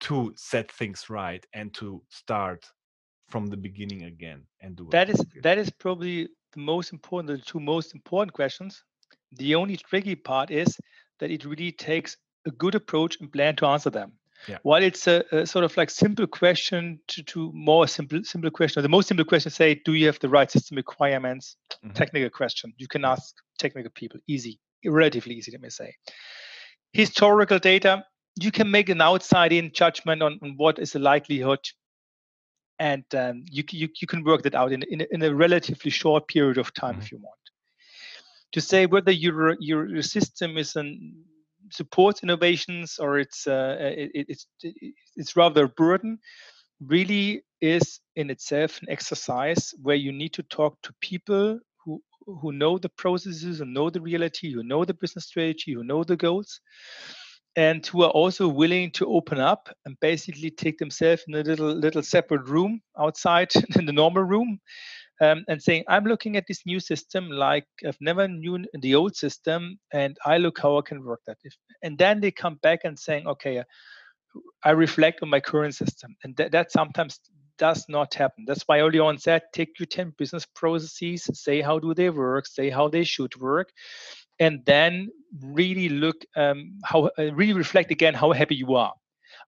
to 0.00 0.32
set 0.36 0.70
things 0.72 1.08
right 1.08 1.46
and 1.52 1.72
to 1.74 2.02
start 2.08 2.64
from 3.28 3.46
the 3.46 3.56
beginning 3.56 4.04
again 4.04 4.42
and 4.60 4.76
do 4.76 4.88
that 4.90 5.08
is 5.08 5.20
again. 5.20 5.40
that 5.42 5.58
is 5.58 5.70
probably 5.70 6.28
the 6.52 6.60
most 6.60 6.92
important 6.92 7.38
the 7.38 7.44
two 7.44 7.60
most 7.60 7.94
important 7.94 8.32
questions 8.32 8.82
the 9.32 9.54
only 9.54 9.76
tricky 9.76 10.14
part 10.14 10.50
is 10.50 10.78
that 11.18 11.30
it 11.30 11.44
really 11.44 11.72
takes 11.72 12.16
a 12.46 12.50
good 12.50 12.74
approach 12.74 13.20
and 13.20 13.32
plan 13.32 13.56
to 13.56 13.66
answer 13.66 13.90
them. 13.90 14.12
Yeah. 14.46 14.58
While 14.62 14.82
it's 14.82 15.06
a, 15.06 15.24
a, 15.32 15.46
sort 15.46 15.64
of 15.64 15.76
like 15.76 15.90
simple 15.90 16.26
question 16.26 17.00
to, 17.08 17.22
to 17.24 17.50
more 17.52 17.88
simple 17.88 18.22
simple 18.22 18.50
question, 18.50 18.82
the 18.82 18.88
most 18.88 19.08
simple 19.08 19.24
question 19.24 19.50
say, 19.50 19.80
do 19.84 19.94
you 19.94 20.06
have 20.06 20.18
the 20.20 20.28
right 20.28 20.50
system 20.50 20.76
requirements? 20.76 21.56
Mm-hmm. 21.84 21.94
Technical 21.94 22.30
question. 22.30 22.72
You 22.76 22.86
can 22.86 23.04
ask 23.04 23.34
technical 23.58 23.90
people. 23.94 24.20
Easy, 24.26 24.58
relatively 24.84 25.34
easy, 25.34 25.52
let 25.52 25.60
me 25.60 25.70
say. 25.70 25.94
Historical 26.92 27.58
data, 27.58 28.04
you 28.36 28.50
can 28.50 28.70
make 28.70 28.88
an 28.88 29.00
outside-in 29.00 29.72
judgment 29.72 30.22
on, 30.22 30.38
on 30.42 30.54
what 30.56 30.78
is 30.78 30.92
the 30.92 30.98
likelihood, 30.98 31.60
and 32.78 33.04
um, 33.14 33.44
you, 33.50 33.64
you 33.70 33.88
you 34.00 34.06
can 34.06 34.22
work 34.22 34.42
that 34.42 34.54
out 34.54 34.72
in 34.72 34.82
in 34.90 35.00
a, 35.00 35.06
in 35.10 35.22
a 35.22 35.34
relatively 35.34 35.90
short 35.90 36.28
period 36.28 36.58
of 36.58 36.72
time 36.74 36.92
mm-hmm. 36.92 37.02
if 37.02 37.12
you 37.12 37.18
want 37.18 37.36
to 38.52 38.60
say 38.60 38.86
whether 38.86 39.12
your 39.12 39.56
your, 39.60 39.86
your 39.86 40.02
system 40.02 40.56
is 40.56 40.76
an 40.76 41.14
supports 41.70 42.22
innovations 42.22 42.98
or 42.98 43.18
it's 43.18 43.46
uh, 43.46 43.76
it, 43.80 44.26
it's 44.28 44.46
it's 45.16 45.36
rather 45.36 45.64
a 45.64 45.68
burden 45.68 46.18
really 46.80 47.42
is 47.60 48.00
in 48.16 48.30
itself 48.30 48.80
an 48.82 48.88
exercise 48.90 49.74
where 49.82 49.96
you 49.96 50.12
need 50.12 50.32
to 50.32 50.42
talk 50.44 50.80
to 50.82 50.92
people 51.00 51.58
who 52.26 52.52
know 52.52 52.78
the 52.78 52.88
processes 52.90 53.60
and 53.60 53.72
know 53.72 53.90
the 53.90 54.00
reality 54.00 54.52
who 54.52 54.62
know 54.62 54.84
the 54.84 54.94
business 54.94 55.26
strategy 55.26 55.72
who 55.72 55.84
know 55.84 56.04
the 56.04 56.16
goals 56.16 56.60
and 57.56 57.86
who 57.86 58.02
are 58.02 58.10
also 58.10 58.46
willing 58.46 58.90
to 58.90 59.06
open 59.06 59.40
up 59.40 59.68
and 59.86 59.96
basically 60.00 60.50
take 60.50 60.78
themselves 60.78 61.24
in 61.26 61.34
a 61.34 61.42
little 61.42 61.72
little 61.72 62.02
separate 62.02 62.48
room 62.48 62.80
outside 62.98 63.50
in 63.78 63.86
the 63.86 63.92
normal 63.92 64.22
room 64.22 64.60
um, 65.20 65.44
and 65.48 65.62
saying, 65.62 65.84
I'm 65.88 66.04
looking 66.04 66.36
at 66.36 66.44
this 66.46 66.66
new 66.66 66.80
system 66.80 67.30
like 67.30 67.66
I've 67.86 68.00
never 68.00 68.28
knew 68.28 68.64
the 68.80 68.94
old 68.94 69.16
system, 69.16 69.78
and 69.92 70.16
I 70.24 70.38
look 70.38 70.58
how 70.60 70.78
I 70.78 70.82
can 70.82 71.04
work 71.04 71.20
that. 71.26 71.38
If, 71.42 71.54
and 71.82 71.96
then 71.96 72.20
they 72.20 72.30
come 72.30 72.56
back 72.56 72.80
and 72.84 72.98
saying, 72.98 73.26
okay, 73.26 73.62
I 74.64 74.70
reflect 74.70 75.22
on 75.22 75.30
my 75.30 75.40
current 75.40 75.74
system, 75.74 76.16
and 76.22 76.36
that, 76.36 76.52
that 76.52 76.72
sometimes 76.72 77.20
does 77.58 77.86
not 77.88 78.14
happen. 78.14 78.44
That's 78.46 78.62
why 78.66 78.80
early 78.80 78.98
on 78.98 79.18
said, 79.18 79.42
take 79.52 79.78
your 79.78 79.86
10 79.86 80.14
business 80.18 80.46
processes, 80.46 81.28
say 81.34 81.60
how 81.60 81.78
do 81.78 81.94
they 81.94 82.10
work, 82.10 82.46
say 82.46 82.70
how 82.70 82.88
they 82.88 83.04
should 83.04 83.36
work, 83.36 83.70
and 84.38 84.64
then 84.66 85.08
really 85.40 85.88
look 85.88 86.16
um, 86.36 86.78
how 86.84 87.10
uh, 87.18 87.32
really 87.34 87.52
reflect 87.52 87.90
again 87.90 88.14
how 88.14 88.32
happy 88.32 88.54
you 88.54 88.74
are. 88.74 88.92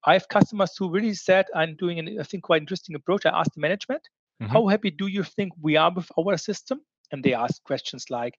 I 0.05 0.13
have 0.15 0.29
customers 0.29 0.75
who 0.77 0.91
really 0.91 1.15
said, 1.15 1.47
I'm 1.55 1.77
doing 1.77 1.99
an, 1.99 2.19
I 2.21 2.23
think, 2.23 2.45
quite 2.45 2.63
interesting 2.63 2.95
approach. 2.95 3.27
I 3.27 3.31
asked 3.31 3.55
the 3.55 3.61
management, 3.61 4.03
mm-hmm. 4.43 4.53
how 4.53 4.67
happy 4.69 4.91
do 4.91 5.07
you 5.07 5.23
think 5.23 5.53
we 5.61 5.77
are 5.77 5.93
with 5.93 6.11
our 6.19 6.37
system? 6.37 6.81
And 7.13 7.25
they 7.25 7.35
ask 7.35 7.63
questions 7.65 8.07
like 8.11 8.35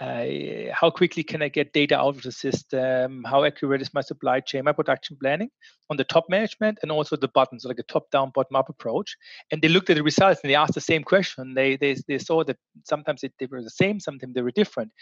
uh, 0.00 0.24
how 0.72 0.90
quickly 0.90 1.22
can 1.22 1.42
i 1.42 1.48
get 1.48 1.72
data 1.72 1.98
out 1.98 2.16
of 2.16 2.22
the 2.22 2.32
system? 2.32 3.24
How 3.24 3.44
accurate 3.44 3.82
is 3.82 3.94
my 3.94 4.00
supply 4.00 4.40
chain 4.40 4.64
my 4.64 4.72
production 4.72 5.16
planning? 5.20 5.50
On 5.90 5.96
the 5.96 6.04
top 6.04 6.24
management 6.28 6.78
and 6.82 6.90
also 6.90 7.16
the 7.16 7.28
buttons 7.28 7.62
so 7.62 7.68
like 7.68 7.78
a 7.78 7.82
top 7.84 8.10
down 8.10 8.30
bottom 8.34 8.56
up 8.56 8.68
approach. 8.68 9.16
And 9.50 9.60
they 9.60 9.68
looked 9.68 9.90
at 9.90 9.96
the 9.96 10.02
results 10.02 10.40
and 10.42 10.50
they 10.50 10.54
asked 10.54 10.74
the 10.74 10.80
same 10.80 11.04
question. 11.04 11.54
They 11.54 11.76
they, 11.76 11.96
they 12.08 12.18
saw 12.18 12.44
that 12.44 12.58
sometimes 12.84 13.20
they, 13.20 13.30
they 13.38 13.46
were 13.46 13.62
the 13.62 13.70
same 13.70 14.00
sometimes 14.00 14.34
they 14.34 14.42
were 14.42 14.50
different. 14.50 14.92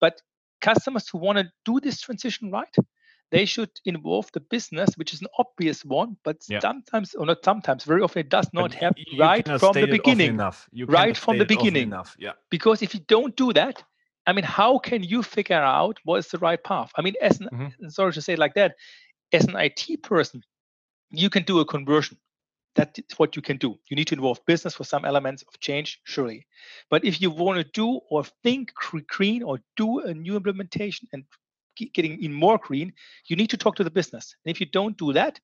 But 0.00 0.20
customers 0.60 1.08
who 1.08 1.18
want 1.18 1.38
to 1.38 1.50
do 1.64 1.80
this 1.80 2.00
transition 2.00 2.50
right 2.50 2.74
they 3.32 3.46
should 3.46 3.70
involve 3.86 4.30
the 4.34 4.40
business, 4.40 4.90
which 4.96 5.14
is 5.14 5.22
an 5.22 5.28
obvious 5.38 5.84
one, 5.86 6.18
but 6.22 6.36
yeah. 6.48 6.60
sometimes, 6.60 7.14
or 7.14 7.24
not 7.24 7.42
sometimes, 7.42 7.82
very 7.82 8.02
often 8.02 8.20
it 8.20 8.28
does 8.28 8.48
not 8.52 8.74
happen 8.74 9.04
right 9.18 9.48
from 9.58 9.72
the 9.72 9.86
beginning. 9.86 10.34
Enough. 10.34 10.68
right 10.86 11.16
from 11.16 11.38
the 11.38 11.46
beginning. 11.46 11.84
Enough. 11.84 12.14
Yeah. 12.18 12.32
Because 12.50 12.82
if 12.82 12.94
you 12.94 13.00
don't 13.08 13.34
do 13.34 13.54
that, 13.54 13.82
I 14.26 14.34
mean, 14.34 14.44
how 14.44 14.78
can 14.78 15.02
you 15.02 15.22
figure 15.22 15.56
out 15.56 15.98
what 16.04 16.18
is 16.18 16.28
the 16.28 16.38
right 16.38 16.62
path? 16.62 16.92
I 16.94 17.00
mean, 17.00 17.14
as 17.22 17.40
an, 17.40 17.48
mm-hmm. 17.50 17.88
sorry 17.88 18.12
to 18.12 18.20
say 18.20 18.34
it 18.34 18.38
like 18.38 18.54
that, 18.54 18.74
as 19.32 19.46
an 19.46 19.56
IT 19.56 20.02
person, 20.02 20.42
you 21.10 21.30
can 21.30 21.44
do 21.44 21.60
a 21.60 21.64
conversion. 21.64 22.18
That's 22.74 23.00
what 23.18 23.34
you 23.34 23.42
can 23.42 23.56
do. 23.56 23.78
You 23.88 23.96
need 23.96 24.08
to 24.08 24.14
involve 24.14 24.44
business 24.46 24.74
for 24.74 24.84
some 24.84 25.06
elements 25.06 25.42
of 25.42 25.58
change, 25.60 26.00
surely. 26.04 26.46
But 26.90 27.04
if 27.04 27.20
you 27.20 27.30
want 27.30 27.58
to 27.58 27.70
do 27.72 28.00
or 28.10 28.24
think 28.42 28.72
green 29.08 29.42
or 29.42 29.58
do 29.76 30.00
a 30.00 30.12
new 30.14 30.36
implementation 30.36 31.08
and 31.12 31.24
getting 31.94 32.18
even 32.18 32.32
more 32.32 32.58
green, 32.58 32.92
you 33.26 33.36
need 33.36 33.50
to 33.50 33.56
talk 33.56 33.76
to 33.76 33.84
the 33.84 33.90
business. 33.90 34.34
And 34.44 34.54
if 34.54 34.60
you 34.60 34.66
don't 34.66 34.96
do 34.96 35.12
that, 35.12 35.40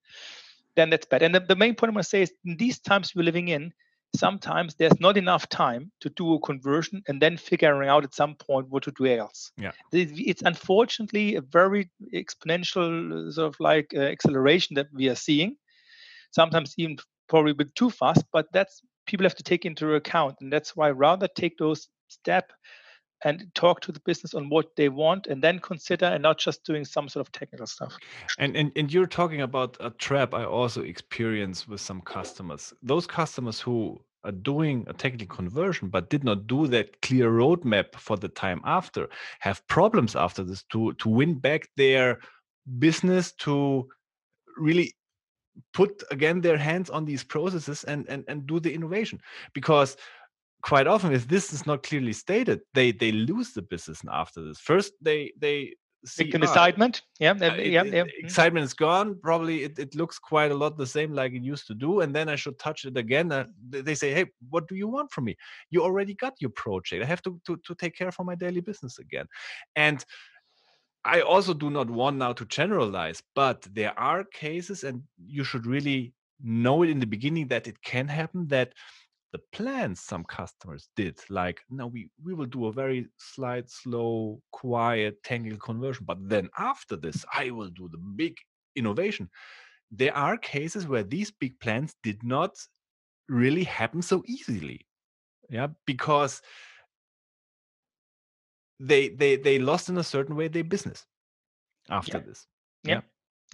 then 0.77 0.91
that's 0.91 1.07
bad. 1.07 1.23
And 1.23 1.35
the, 1.35 1.41
the 1.41 1.57
main 1.57 1.75
point 1.75 1.91
I'm 1.91 1.95
going 1.95 2.03
to 2.03 2.09
say 2.09 2.23
is 2.23 2.33
in 2.45 2.57
these 2.57 2.79
times 2.79 3.13
we're 3.15 3.23
living 3.23 3.49
in, 3.49 3.73
sometimes 4.17 4.75
there's 4.75 5.01
not 5.01 5.17
enough 5.17 5.49
time 5.49 5.93
to 6.01 6.09
do 6.11 6.35
a 6.35 6.41
conversion 6.41 7.03
and 7.09 7.21
then 7.21 7.37
figuring 7.37 7.89
out 7.89 8.05
at 8.05 8.15
some 8.15 8.35
point 8.37 8.69
what 8.71 8.83
to 8.85 8.93
do 8.97 9.07
else. 9.07 9.53
Yeah. 9.57 9.73
It's 9.93 10.43
unfortunately 10.43 11.35
a 11.35 11.43
very 11.43 11.91
exponential 12.15 13.33
sort 13.33 13.49
of 13.49 13.61
like 13.61 13.93
uh, 13.95 14.01
acceleration 14.01 14.75
that 14.77 14.87
we 14.93 15.09
are 15.09 15.15
seeing. 15.15 15.57
Sometimes 16.31 16.75
even 16.79 16.97
probably 17.29 17.51
a 17.53 17.55
bit 17.55 17.75
too 17.75 17.91
fast, 17.91 18.25
but 18.33 18.47
that's 18.53 18.81
people 19.07 19.25
have 19.25 19.35
to 19.37 19.43
take 19.43 19.67
into 19.67 19.95
account. 19.95 20.37
And 20.41 20.53
that's 20.53 20.77
why 20.77 20.91
rather 20.91 21.29
take 21.29 21.59
those 21.59 21.89
step 22.09 22.53
and 23.25 23.47
talk 23.55 23.81
to 23.81 23.93
the 23.93 24.01
business 24.01 24.35
on 24.35 24.49
what 24.49 24.77
they 24.77 24.89
want 24.89 25.27
and 25.27 25.43
then 25.43 25.59
consider 25.59 26.07
and 26.07 26.23
not 26.23 26.39
just 26.39 26.65
doing 26.65 26.85
some 26.85 27.09
sort 27.09 27.27
of 27.27 27.33
technical 27.33 27.67
stuff. 27.67 27.97
And 28.39 28.57
and, 28.57 28.73
and 28.77 28.93
you're 28.93 29.07
talking 29.07 29.43
about 29.43 29.77
a 29.81 29.91
trap 29.91 30.35
i 30.35 30.45
also 30.45 30.83
experience 30.83 31.67
with 31.67 31.81
some 31.81 32.01
customers. 32.01 32.73
Those 32.83 33.07
customers 33.07 33.61
who 33.61 34.01
are 34.25 34.33
doing 34.33 34.85
a 34.89 34.93
technical 34.93 35.37
conversion 35.37 35.89
but 35.89 36.11
did 36.11 36.25
not 36.25 36.47
do 36.47 36.67
that 36.67 37.01
clear 37.03 37.31
roadmap 37.31 37.95
for 37.95 38.17
the 38.17 38.29
time 38.29 38.61
after 38.65 39.09
have 39.39 39.67
problems 39.69 40.17
after 40.17 40.43
this 40.43 40.65
to 40.65 40.93
to 40.95 41.09
win 41.09 41.39
back 41.39 41.69
their 41.77 42.19
business 42.79 43.33
to 43.33 43.89
really 44.57 44.93
put 45.73 46.03
again 46.11 46.41
their 46.41 46.57
hands 46.57 46.91
on 46.91 47.05
these 47.05 47.25
processes 47.25 47.85
and 47.85 48.09
and, 48.09 48.25
and 48.29 48.47
do 48.47 48.61
the 48.61 48.73
innovation. 48.73 49.21
Because 49.55 49.97
quite 50.63 50.87
often 50.87 51.13
if 51.13 51.29
this 51.29 51.53
is 51.53 51.67
not 51.67 51.83
clearly 51.83 52.13
stated. 52.13 52.61
They 52.75 52.93
they 52.93 53.13
lose 53.13 53.53
the 53.53 53.63
business 53.63 54.03
after 54.11 54.43
this. 54.43 54.59
First 54.59 54.93
they 55.01 55.33
they 55.39 55.75
see 56.05 56.31
an 56.33 56.43
excitement. 56.43 57.03
Yeah 57.19 57.33
uh, 57.33 57.55
yeah, 57.55 57.83
yeah. 57.83 58.05
Mm. 58.05 58.11
excitement 58.19 58.65
is 58.65 58.75
gone. 58.75 59.19
Probably 59.21 59.65
it, 59.65 59.79
it 59.79 59.95
looks 59.95 60.19
quite 60.19 60.51
a 60.51 60.55
lot 60.55 60.77
the 60.77 60.87
same 60.87 61.13
like 61.13 61.33
it 61.33 61.43
used 61.43 61.67
to 61.67 61.75
do 61.75 62.01
and 62.01 62.15
then 62.15 62.29
i 62.29 62.37
should 62.37 62.59
touch 62.59 62.85
it 62.85 62.97
again 62.97 63.33
uh, 63.33 63.47
they 63.71 63.95
say 63.95 64.13
hey 64.13 64.27
what 64.51 64.69
do 64.69 64.75
you 64.75 64.89
want 64.89 65.11
from 65.11 65.25
me? 65.25 65.37
You 65.71 65.83
already 65.83 66.15
got 66.15 66.35
your 66.41 66.51
project. 66.51 67.03
I 67.03 67.07
have 67.07 67.23
to, 67.23 67.41
to 67.47 67.57
to 67.57 67.75
take 67.75 67.97
care 67.97 68.13
for 68.13 68.25
my 68.25 68.35
daily 68.35 68.61
business 68.61 68.99
again. 68.99 69.27
And 69.77 70.05
i 71.05 71.21
also 71.21 71.55
do 71.55 71.71
not 71.71 71.89
want 71.89 72.17
now 72.17 72.33
to 72.33 72.45
generalize 72.47 73.23
but 73.35 73.63
there 73.73 73.97
are 73.99 74.25
cases 74.25 74.83
and 74.83 75.01
you 75.27 75.45
should 75.45 75.65
really 75.65 76.13
know 76.43 76.83
it 76.83 76.91
in 76.91 76.99
the 76.99 77.07
beginning 77.07 77.47
that 77.49 77.67
it 77.67 77.81
can 77.83 78.09
happen 78.09 78.47
that 78.49 78.73
the 79.33 79.41
plans 79.53 80.01
some 80.01 80.25
customers 80.25 80.89
did 80.97 81.19
like 81.29 81.61
no 81.71 81.87
we 81.87 82.09
we 82.25 82.35
will 82.35 82.47
do 82.47 82.67
a 82.67 82.73
very 82.73 83.07
slight 83.19 83.69
slow 83.71 84.41
quiet 84.53 85.23
technical 85.23 85.59
conversion 85.59 86.05
but 86.07 86.17
then 86.29 86.49
after 86.59 86.97
this 86.97 87.25
i 87.35 87.51
will 87.51 87.69
do 87.69 87.89
the 87.91 87.99
big 87.99 88.37
innovation 88.77 89.29
there 89.91 90.17
are 90.17 90.37
cases 90.37 90.87
where 90.87 91.03
these 91.03 91.31
big 91.31 91.59
plans 91.61 91.95
did 92.03 92.23
not 92.23 92.57
really 93.29 93.65
happen 93.65 94.01
so 94.01 94.23
easily 94.27 94.87
yeah 95.51 95.69
because 95.87 96.41
they 98.81 99.09
they 99.09 99.37
they 99.37 99.59
lost 99.59 99.89
in 99.89 99.99
a 99.99 100.05
certain 100.05 100.37
way 100.37 100.49
their 100.49 100.65
business 100.65 101.05
after 101.91 102.19
yeah. 102.19 102.25
this 102.25 102.47
yeah. 102.85 102.95
Yeah. 102.95 103.01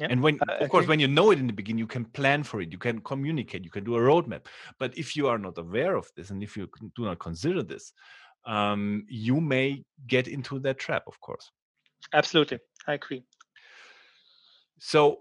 And 0.01 0.23
when, 0.23 0.39
uh, 0.49 0.57
of 0.61 0.71
course, 0.71 0.89
when 0.89 0.99
you 0.99 1.07
know 1.07 1.31
it 1.31 1.39
in 1.39 1.47
the 1.47 1.53
beginning, 1.53 1.79
you 1.79 1.87
can 1.87 2.05
plan 2.05 2.43
for 2.43 2.61
it, 2.61 2.73
you 2.73 2.79
can 2.79 3.01
communicate, 3.01 3.65
you 3.65 3.71
can 3.71 3.85
do 3.85 3.97
a 3.97 4.01
roadmap. 4.01 4.47
But 4.79 4.97
if 4.99 5.15
you 5.17 5.29
are 5.29 5.39
not 5.39 5.57
aware 5.57 5.95
of 5.95 6.11
this 6.17 6.31
and 6.31 6.43
if 6.43 6.57
you 6.57 6.69
do 6.97 7.05
not 7.05 7.21
consider 7.21 7.63
this, 7.63 7.93
um, 8.45 9.05
you 9.09 9.41
may 9.41 9.85
get 10.07 10.27
into 10.27 10.59
that 10.61 10.79
trap, 10.79 11.05
of 11.07 11.21
course. 11.21 11.51
Absolutely. 12.13 12.59
I 12.87 12.95
agree. 12.95 13.23
So, 14.79 15.21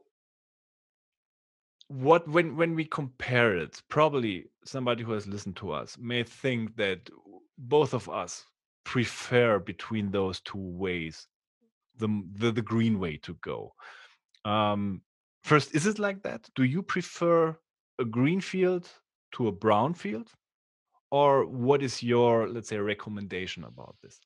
what 1.87 2.27
when 2.27 2.55
when 2.55 2.73
we 2.73 2.85
compare 2.85 3.55
it, 3.55 3.81
probably 3.87 4.45
somebody 4.65 5.03
who 5.03 5.11
has 5.11 5.27
listened 5.27 5.55
to 5.57 5.71
us 5.71 5.97
may 5.99 6.23
think 6.23 6.75
that 6.77 7.09
both 7.57 7.93
of 7.93 8.09
us 8.09 8.45
prefer 8.83 9.59
between 9.59 10.11
those 10.11 10.39
two 10.41 10.57
ways 10.57 11.27
the 11.97 12.09
the, 12.35 12.51
the 12.51 12.61
green 12.61 12.99
way 12.99 13.17
to 13.17 13.35
go 13.35 13.71
um, 14.45 15.01
first, 15.43 15.75
is 15.75 15.85
it 15.85 15.99
like 15.99 16.23
that? 16.23 16.49
Do 16.55 16.63
you 16.63 16.81
prefer 16.81 17.57
a 17.99 18.05
green 18.05 18.41
field 18.41 18.89
to 19.33 19.47
a 19.47 19.51
brown 19.51 19.93
field? 19.93 20.29
Or 21.11 21.45
what 21.45 21.83
is 21.83 22.01
your, 22.01 22.47
let's 22.49 22.69
say, 22.69 22.77
recommendation 22.77 23.63
about 23.65 23.95
this? 24.01 24.19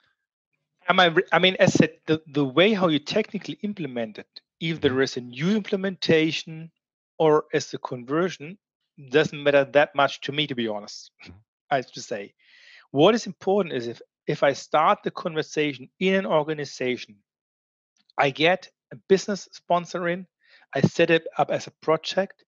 I, 0.89 1.13
I 1.33 1.39
mean, 1.39 1.57
as 1.59 1.73
said, 1.73 1.97
the, 2.05 2.21
the 2.27 2.45
way 2.45 2.73
how 2.73 2.87
you 2.87 2.99
technically 2.99 3.59
implement 3.61 4.19
it, 4.19 4.41
if 4.61 4.79
there 4.79 4.91
mm-hmm. 4.91 5.01
a 5.17 5.21
new 5.21 5.55
implementation 5.55 6.71
or 7.19 7.45
as 7.53 7.73
a 7.73 7.77
conversion, 7.77 8.57
doesn't 9.09 9.43
matter 9.43 9.65
that 9.65 9.93
much 9.95 10.21
to 10.21 10.31
me, 10.31 10.47
to 10.47 10.55
be 10.55 10.67
honest. 10.67 11.11
Mm-hmm. 11.23 11.33
I 11.71 11.75
have 11.75 11.91
to 11.91 12.01
say, 12.01 12.33
what 12.91 13.15
is 13.15 13.27
important 13.27 13.75
is 13.75 13.87
if 13.87 14.01
if 14.27 14.43
I 14.43 14.53
start 14.53 15.03
the 15.03 15.11
conversation 15.11 15.89
in 15.99 16.13
an 16.13 16.25
organization, 16.25 17.15
I 18.17 18.29
get 18.29 18.69
business 18.95 19.47
sponsoring. 19.53 20.25
I 20.73 20.81
set 20.81 21.09
it 21.09 21.27
up 21.37 21.49
as 21.51 21.67
a 21.67 21.71
project, 21.81 22.43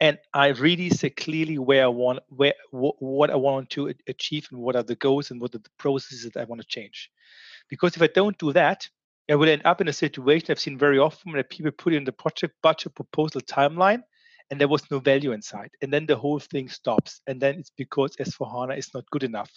and 0.00 0.18
I 0.34 0.48
really 0.48 0.90
say 0.90 1.10
clearly 1.10 1.58
where 1.58 1.84
I 1.84 1.88
want, 1.88 2.20
where 2.28 2.54
what 2.70 3.30
I 3.30 3.36
want 3.36 3.70
to 3.70 3.92
achieve, 4.08 4.48
and 4.50 4.60
what 4.60 4.76
are 4.76 4.82
the 4.82 4.96
goals, 4.96 5.30
and 5.30 5.40
what 5.40 5.54
are 5.54 5.58
the 5.58 5.70
processes 5.78 6.24
that 6.24 6.40
I 6.40 6.44
want 6.44 6.60
to 6.60 6.66
change. 6.66 7.10
Because 7.68 7.96
if 7.96 8.02
I 8.02 8.08
don't 8.08 8.36
do 8.38 8.52
that, 8.52 8.88
I 9.30 9.36
will 9.36 9.48
end 9.48 9.62
up 9.64 9.80
in 9.80 9.88
a 9.88 9.92
situation 9.92 10.48
I've 10.50 10.60
seen 10.60 10.76
very 10.76 10.98
often 10.98 11.32
that 11.32 11.50
people 11.50 11.70
put 11.70 11.94
in 11.94 12.04
the 12.04 12.12
project 12.12 12.54
budget 12.62 12.94
proposal 12.94 13.40
timeline, 13.40 14.02
and 14.50 14.60
there 14.60 14.68
was 14.68 14.90
no 14.90 14.98
value 14.98 15.32
inside, 15.32 15.70
and 15.82 15.92
then 15.92 16.06
the 16.06 16.16
whole 16.16 16.38
thing 16.38 16.68
stops, 16.68 17.20
and 17.26 17.40
then 17.40 17.56
it's 17.60 17.72
because 17.76 18.16
S4HANA 18.16 18.78
is 18.78 18.90
not 18.94 19.04
good 19.10 19.22
enough, 19.22 19.50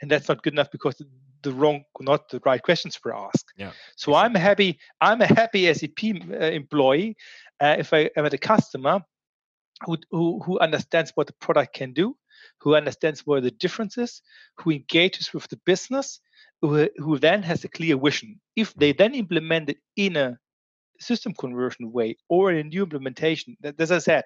and 0.00 0.10
that's 0.10 0.28
not 0.28 0.42
good 0.42 0.52
enough 0.52 0.70
because 0.70 1.00
the 1.42 1.52
wrong, 1.52 1.84
not 2.00 2.28
the 2.30 2.40
right 2.44 2.62
questions 2.62 2.98
were 3.04 3.14
asked. 3.14 3.52
Yeah. 3.56 3.72
So 3.96 4.14
I'm 4.14 4.34
happy. 4.34 4.78
I'm 5.00 5.20
a 5.20 5.26
happy 5.26 5.72
SAP 5.72 6.04
uh, 6.04 6.36
employee 6.36 7.16
uh, 7.60 7.76
if 7.78 7.92
I 7.92 8.10
am 8.16 8.26
at 8.26 8.34
a 8.34 8.38
customer 8.38 9.00
who, 9.84 9.96
who 10.10 10.40
who 10.40 10.58
understands 10.58 11.12
what 11.14 11.26
the 11.26 11.34
product 11.34 11.74
can 11.74 11.92
do, 11.92 12.16
who 12.60 12.74
understands 12.74 13.20
where 13.26 13.40
the 13.40 13.50
difference 13.50 13.98
is, 13.98 14.22
who 14.56 14.70
engages 14.70 15.32
with 15.32 15.48
the 15.48 15.58
business, 15.64 16.20
who, 16.60 16.88
who 16.96 17.18
then 17.18 17.42
has 17.42 17.64
a 17.64 17.68
clear 17.68 17.96
vision. 17.96 18.40
If 18.56 18.74
they 18.74 18.92
then 18.92 19.14
implement 19.14 19.70
it 19.70 19.78
in 19.96 20.16
a 20.16 20.38
system 21.00 21.32
conversion 21.34 21.92
way 21.92 22.16
or 22.28 22.52
in 22.52 22.58
a 22.58 22.64
new 22.64 22.82
implementation, 22.82 23.56
that, 23.60 23.80
as 23.80 23.92
I 23.92 23.98
said, 23.98 24.24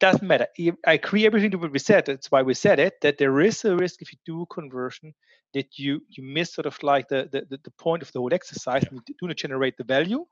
doesn't 0.00 0.26
matter. 0.26 0.46
I 0.86 0.94
agree 0.94 1.26
everything 1.26 1.50
that 1.50 1.72
we 1.72 1.78
said. 1.78 2.06
That's 2.06 2.30
why 2.30 2.42
we 2.42 2.54
said 2.54 2.78
it. 2.78 2.94
That 3.00 3.18
there 3.18 3.40
is 3.40 3.64
a 3.64 3.76
risk 3.76 4.02
if 4.02 4.12
you 4.12 4.18
do 4.26 4.46
conversion 4.50 5.14
that 5.54 5.78
you 5.78 6.02
you 6.10 6.22
miss 6.22 6.52
sort 6.52 6.66
of 6.66 6.80
like 6.82 7.08
the 7.08 7.28
the, 7.32 7.58
the 7.62 7.70
point 7.78 8.02
of 8.02 8.12
the 8.12 8.18
whole 8.18 8.34
exercise 8.34 8.82
yeah. 8.82 8.88
and 8.90 9.00
you 9.08 9.14
do 9.18 9.28
not 9.28 9.36
generate 9.36 9.76
the 9.76 9.84
value. 9.84 10.26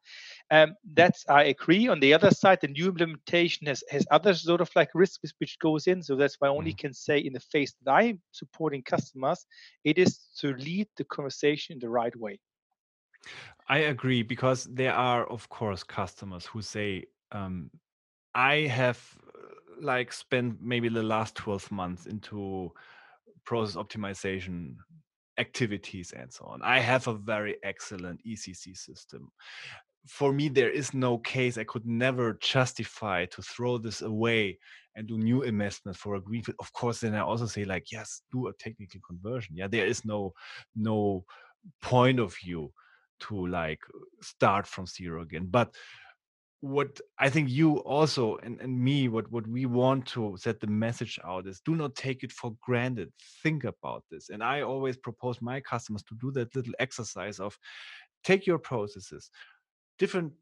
Um, 0.50 0.74
that's 0.92 1.24
I 1.28 1.44
agree. 1.44 1.88
On 1.88 2.00
the 2.00 2.12
other 2.12 2.30
side, 2.30 2.58
the 2.60 2.68
new 2.68 2.88
implementation 2.88 3.66
has 3.68 3.82
has 3.88 4.06
other 4.10 4.34
sort 4.34 4.60
of 4.60 4.70
like 4.76 4.90
risks 4.94 5.32
which 5.38 5.58
goes 5.58 5.86
in. 5.86 6.02
So 6.02 6.16
that's 6.16 6.36
why 6.38 6.48
I 6.48 6.50
only 6.50 6.74
mm. 6.74 6.78
can 6.78 6.92
say 6.92 7.18
in 7.18 7.32
the 7.32 7.40
phase 7.40 7.74
that 7.82 7.90
I'm 7.90 8.20
supporting 8.32 8.82
customers, 8.82 9.46
it 9.84 9.96
is 9.96 10.18
to 10.40 10.54
lead 10.54 10.88
the 10.96 11.04
conversation 11.04 11.74
in 11.74 11.78
the 11.78 11.88
right 11.88 12.14
way. 12.16 12.40
I 13.68 13.78
agree 13.78 14.22
because 14.22 14.64
there 14.64 14.94
are, 14.94 15.24
of 15.26 15.48
course, 15.48 15.82
customers 15.82 16.46
who 16.46 16.62
say, 16.62 17.04
um, 17.30 17.70
I 18.34 18.66
have 18.66 19.00
uh, 19.26 19.48
like 19.80 20.12
spent 20.12 20.60
maybe 20.60 20.88
the 20.88 21.02
last 21.02 21.34
12 21.36 21.70
months 21.70 22.06
into 22.06 22.72
process 23.44 23.76
optimization 23.76 24.76
activities 25.38 26.12
and 26.12 26.32
so 26.32 26.44
on. 26.46 26.60
I 26.62 26.80
have 26.80 27.06
a 27.08 27.14
very 27.14 27.56
excellent 27.62 28.20
ECC 28.26 28.76
system. 28.76 29.30
For 30.06 30.32
me, 30.32 30.48
there 30.48 30.70
is 30.70 30.92
no 30.92 31.18
case 31.18 31.56
I 31.56 31.64
could 31.64 31.86
never 31.86 32.34
justify 32.42 33.26
to 33.26 33.42
throw 33.42 33.78
this 33.78 34.02
away 34.02 34.58
and 34.96 35.06
do 35.06 35.16
new 35.16 35.42
investment 35.42 35.96
for 35.96 36.16
a 36.16 36.20
greenfield. 36.20 36.56
Of 36.58 36.72
course, 36.72 37.00
then 37.00 37.14
I 37.14 37.20
also 37.20 37.46
say 37.46 37.64
like, 37.64 37.92
yes, 37.92 38.22
do 38.32 38.48
a 38.48 38.52
technical 38.54 39.00
conversion. 39.06 39.56
Yeah, 39.56 39.68
there 39.68 39.86
is 39.86 40.04
no 40.04 40.34
no 40.74 41.24
point 41.80 42.18
of 42.18 42.34
view 42.36 42.72
to 43.22 43.46
like 43.46 43.80
start 44.20 44.66
from 44.66 44.86
zero 44.86 45.22
again. 45.22 45.46
But 45.50 45.74
what 46.60 47.00
I 47.18 47.28
think 47.28 47.50
you 47.50 47.78
also 47.78 48.36
and, 48.36 48.60
and 48.60 48.78
me, 48.78 49.08
what, 49.08 49.30
what 49.32 49.46
we 49.48 49.66
want 49.66 50.06
to 50.06 50.36
set 50.38 50.60
the 50.60 50.68
message 50.68 51.18
out 51.24 51.48
is 51.48 51.60
do 51.60 51.74
not 51.74 51.96
take 51.96 52.22
it 52.22 52.30
for 52.30 52.54
granted. 52.62 53.12
Think 53.42 53.64
about 53.64 54.04
this. 54.10 54.30
And 54.30 54.44
I 54.44 54.62
always 54.62 54.96
propose 54.96 55.40
my 55.40 55.60
customers 55.60 56.04
to 56.04 56.14
do 56.20 56.30
that 56.32 56.54
little 56.54 56.74
exercise 56.78 57.40
of 57.40 57.58
take 58.22 58.46
your 58.46 58.58
processes, 58.58 59.28
different 59.98 60.32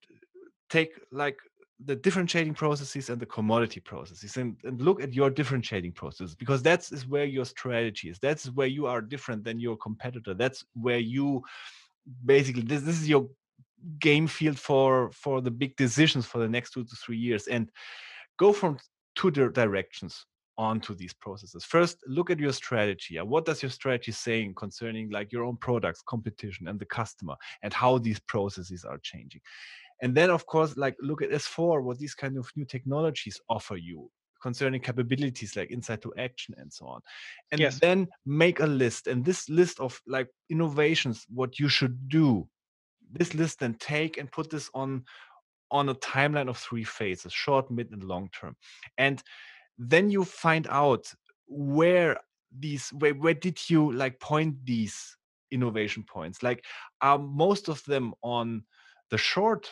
take 0.68 0.90
like 1.10 1.38
the 1.86 1.96
differentiating 1.96 2.54
processes 2.54 3.08
and 3.08 3.20
the 3.20 3.26
commodity 3.26 3.80
processes 3.80 4.36
and, 4.36 4.56
and 4.64 4.80
look 4.82 5.02
at 5.02 5.14
your 5.14 5.30
differentiating 5.30 5.92
processes 5.92 6.34
because 6.34 6.62
that's 6.62 6.92
is 6.92 7.06
where 7.06 7.24
your 7.24 7.44
strategy 7.44 8.10
is 8.10 8.18
that's 8.18 8.50
where 8.50 8.66
you 8.66 8.86
are 8.86 9.00
different 9.00 9.42
than 9.42 9.58
your 9.58 9.76
competitor 9.78 10.34
that's 10.34 10.64
where 10.74 10.98
you 10.98 11.42
basically 12.24 12.62
this, 12.62 12.82
this 12.82 13.00
is 13.00 13.08
your 13.08 13.28
game 13.98 14.26
field 14.26 14.58
for 14.58 15.10
for 15.12 15.40
the 15.40 15.50
big 15.50 15.74
decisions 15.76 16.26
for 16.26 16.38
the 16.38 16.48
next 16.48 16.72
two 16.72 16.84
to 16.84 16.96
three 16.96 17.16
years 17.16 17.46
and 17.46 17.70
go 18.38 18.52
from 18.52 18.78
two 19.14 19.30
directions 19.30 20.26
onto 20.58 20.94
these 20.94 21.14
processes. 21.14 21.64
First 21.64 21.98
look 22.06 22.30
at 22.30 22.38
your 22.38 22.52
strategy. 22.52 23.18
Uh, 23.18 23.24
what 23.24 23.46
does 23.46 23.62
your 23.62 23.70
strategy 23.70 24.12
saying 24.12 24.54
concerning 24.54 25.08
like 25.10 25.32
your 25.32 25.44
own 25.44 25.56
products 25.56 26.02
competition 26.06 26.68
and 26.68 26.78
the 26.78 26.84
customer 26.84 27.34
and 27.62 27.72
how 27.72 27.96
these 27.96 28.20
processes 28.20 28.84
are 28.84 28.98
changing? 29.02 29.40
And 30.02 30.14
then 30.14 30.30
of 30.30 30.44
course 30.46 30.76
like 30.76 30.96
look 31.00 31.22
at 31.22 31.30
s4 31.30 31.82
what 31.82 31.98
these 31.98 32.14
kind 32.14 32.36
of 32.36 32.50
new 32.56 32.64
technologies 32.64 33.40
offer 33.48 33.76
you 33.76 34.10
concerning 34.40 34.80
capabilities 34.80 35.56
like 35.56 35.70
insight 35.70 36.00
to 36.02 36.12
action 36.18 36.54
and 36.58 36.72
so 36.72 36.86
on 36.86 37.00
and 37.52 37.60
yes. 37.60 37.78
then 37.80 38.08
make 38.26 38.60
a 38.60 38.66
list 38.66 39.06
and 39.06 39.24
this 39.24 39.48
list 39.48 39.80
of 39.80 40.00
like 40.06 40.28
innovations 40.48 41.26
what 41.28 41.58
you 41.58 41.68
should 41.68 42.08
do 42.08 42.48
this 43.12 43.34
list 43.34 43.58
then 43.60 43.74
take 43.74 44.18
and 44.18 44.30
put 44.32 44.50
this 44.50 44.70
on 44.74 45.04
on 45.70 45.88
a 45.88 45.94
timeline 45.96 46.48
of 46.48 46.58
three 46.58 46.84
phases 46.84 47.32
short 47.32 47.70
mid 47.70 47.90
and 47.92 48.04
long 48.04 48.28
term 48.38 48.56
and 48.98 49.22
then 49.78 50.10
you 50.10 50.24
find 50.24 50.66
out 50.70 51.12
where 51.46 52.16
these 52.58 52.90
where, 52.90 53.14
where 53.14 53.34
did 53.34 53.58
you 53.68 53.92
like 53.92 54.18
point 54.20 54.54
these 54.64 55.16
innovation 55.50 56.04
points 56.04 56.42
like 56.42 56.64
are 57.00 57.18
most 57.18 57.68
of 57.68 57.82
them 57.84 58.12
on 58.22 58.62
the 59.10 59.18
short 59.18 59.70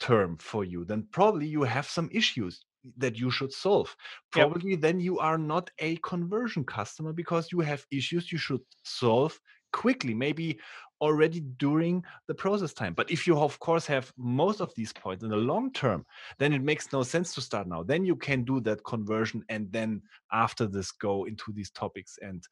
term 0.00 0.36
for 0.38 0.64
you 0.64 0.84
then 0.84 1.06
probably 1.12 1.46
you 1.46 1.62
have 1.62 1.86
some 1.86 2.08
issues 2.12 2.64
that 2.96 3.18
you 3.18 3.30
should 3.30 3.52
solve. 3.52 3.94
Probably 4.30 4.72
yep. 4.72 4.80
then 4.80 5.00
you 5.00 5.18
are 5.18 5.38
not 5.38 5.70
a 5.78 5.96
conversion 5.96 6.64
customer 6.64 7.12
because 7.12 7.52
you 7.52 7.60
have 7.60 7.84
issues 7.90 8.32
you 8.32 8.38
should 8.38 8.60
solve 8.84 9.38
quickly 9.72 10.14
maybe 10.14 10.58
already 11.00 11.40
during 11.58 12.02
the 12.26 12.34
process 12.34 12.72
time. 12.72 12.92
But 12.94 13.10
if 13.10 13.26
you 13.26 13.38
of 13.38 13.58
course 13.60 13.86
have 13.86 14.12
most 14.16 14.60
of 14.60 14.72
these 14.74 14.92
points 14.92 15.22
in 15.22 15.30
the 15.30 15.36
long 15.36 15.72
term 15.72 16.04
then 16.38 16.52
it 16.52 16.62
makes 16.62 16.92
no 16.92 17.02
sense 17.02 17.34
to 17.34 17.40
start 17.40 17.68
now. 17.68 17.82
Then 17.82 18.04
you 18.04 18.16
can 18.16 18.44
do 18.44 18.60
that 18.62 18.84
conversion 18.84 19.44
and 19.48 19.70
then 19.70 20.02
after 20.32 20.66
this 20.66 20.90
go 20.90 21.24
into 21.24 21.52
these 21.52 21.70
topics 21.70 22.18
and 22.20 22.42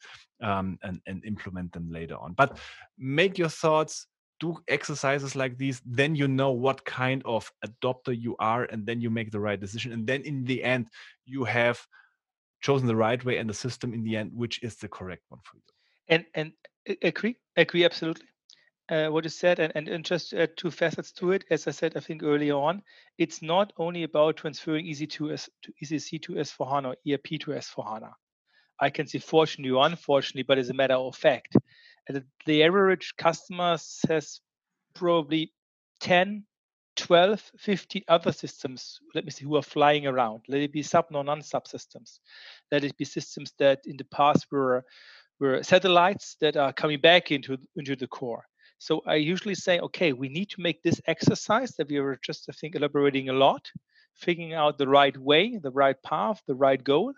um, 0.42 0.78
and, 0.82 1.00
and 1.06 1.24
implement 1.24 1.72
them 1.72 1.90
later 1.90 2.16
on. 2.16 2.34
But 2.34 2.58
make 2.98 3.38
your 3.38 3.48
thoughts 3.48 4.06
do 4.38 4.56
exercises 4.68 5.34
like 5.34 5.56
these 5.56 5.80
then 5.84 6.14
you 6.14 6.28
know 6.28 6.50
what 6.50 6.84
kind 6.84 7.22
of 7.24 7.50
adopter 7.64 8.18
you 8.18 8.36
are 8.38 8.64
and 8.64 8.86
then 8.86 9.00
you 9.00 9.10
make 9.10 9.30
the 9.30 9.40
right 9.40 9.60
decision 9.60 9.92
and 9.92 10.06
then 10.06 10.22
in 10.22 10.44
the 10.44 10.62
end 10.62 10.88
you 11.24 11.44
have 11.44 11.80
chosen 12.60 12.86
the 12.86 12.96
right 12.96 13.24
way 13.24 13.38
and 13.38 13.48
the 13.48 13.54
system 13.54 13.94
in 13.94 14.02
the 14.02 14.16
end 14.16 14.30
which 14.34 14.62
is 14.62 14.76
the 14.76 14.88
correct 14.88 15.22
one 15.28 15.40
for 15.44 15.56
you 15.56 15.62
and 16.08 16.24
and 16.34 16.52
agree 17.02 17.36
agree 17.56 17.84
absolutely 17.84 18.26
uh, 18.88 19.08
what 19.08 19.24
you 19.24 19.30
said, 19.30 19.58
and, 19.58 19.72
and, 19.74 19.88
and 19.88 20.04
just 20.04 20.32
uh, 20.32 20.46
two 20.56 20.70
facets 20.70 21.10
to 21.12 21.32
it. 21.32 21.44
As 21.50 21.66
I 21.66 21.72
said, 21.72 21.96
I 21.96 22.00
think 22.00 22.22
earlier 22.22 22.54
on, 22.54 22.82
it's 23.18 23.42
not 23.42 23.72
only 23.78 24.04
about 24.04 24.36
transferring 24.36 24.86
EC2 24.86 25.48
to 25.62 25.72
ECC 25.82 26.22
to 26.22 26.32
S4HANA 26.34 26.94
or 26.94 26.96
ERP 27.12 27.40
to 27.40 27.50
S4HANA. 27.50 28.12
I 28.78 28.90
can 28.90 29.06
see 29.06 29.18
fortunately 29.18 29.72
or 29.72 29.86
unfortunately, 29.86 30.44
but 30.44 30.58
as 30.58 30.68
a 30.68 30.74
matter 30.74 30.94
of 30.94 31.16
fact, 31.16 31.56
the 32.46 32.62
average 32.62 33.14
customer 33.16 33.76
has 34.08 34.40
probably 34.94 35.52
10, 36.00 36.44
12, 36.96 37.52
15 37.58 38.02
other 38.08 38.32
systems, 38.32 39.00
let 39.14 39.24
me 39.24 39.30
see, 39.30 39.44
who 39.44 39.56
are 39.56 39.62
flying 39.62 40.06
around. 40.06 40.42
Let 40.48 40.62
it 40.62 40.72
be 40.72 40.82
SAP 40.82 41.08
or 41.12 41.24
non-SAP 41.24 41.66
systems. 41.66 42.20
Let 42.72 42.84
it 42.84 42.96
be 42.96 43.04
systems 43.04 43.52
that 43.58 43.80
in 43.86 43.96
the 43.96 44.04
past 44.04 44.46
were 44.50 44.84
were 45.38 45.62
satellites 45.62 46.36
that 46.40 46.56
are 46.56 46.72
coming 46.72 47.00
back 47.00 47.30
into 47.30 47.58
into 47.76 47.96
the 47.96 48.06
core. 48.06 48.44
So 48.78 49.02
I 49.06 49.16
usually 49.16 49.54
say, 49.54 49.80
okay, 49.80 50.12
we 50.12 50.28
need 50.28 50.50
to 50.50 50.60
make 50.60 50.82
this 50.82 51.00
exercise 51.06 51.72
that 51.76 51.88
we 51.88 52.00
were 52.00 52.18
just, 52.22 52.46
I 52.48 52.52
think, 52.52 52.74
elaborating 52.74 53.28
a 53.28 53.32
lot, 53.32 53.70
figuring 54.14 54.52
out 54.52 54.78
the 54.78 54.88
right 54.88 55.16
way, 55.16 55.58
the 55.62 55.70
right 55.70 55.96
path, 56.02 56.42
the 56.46 56.54
right 56.54 56.82
goal, 56.82 57.12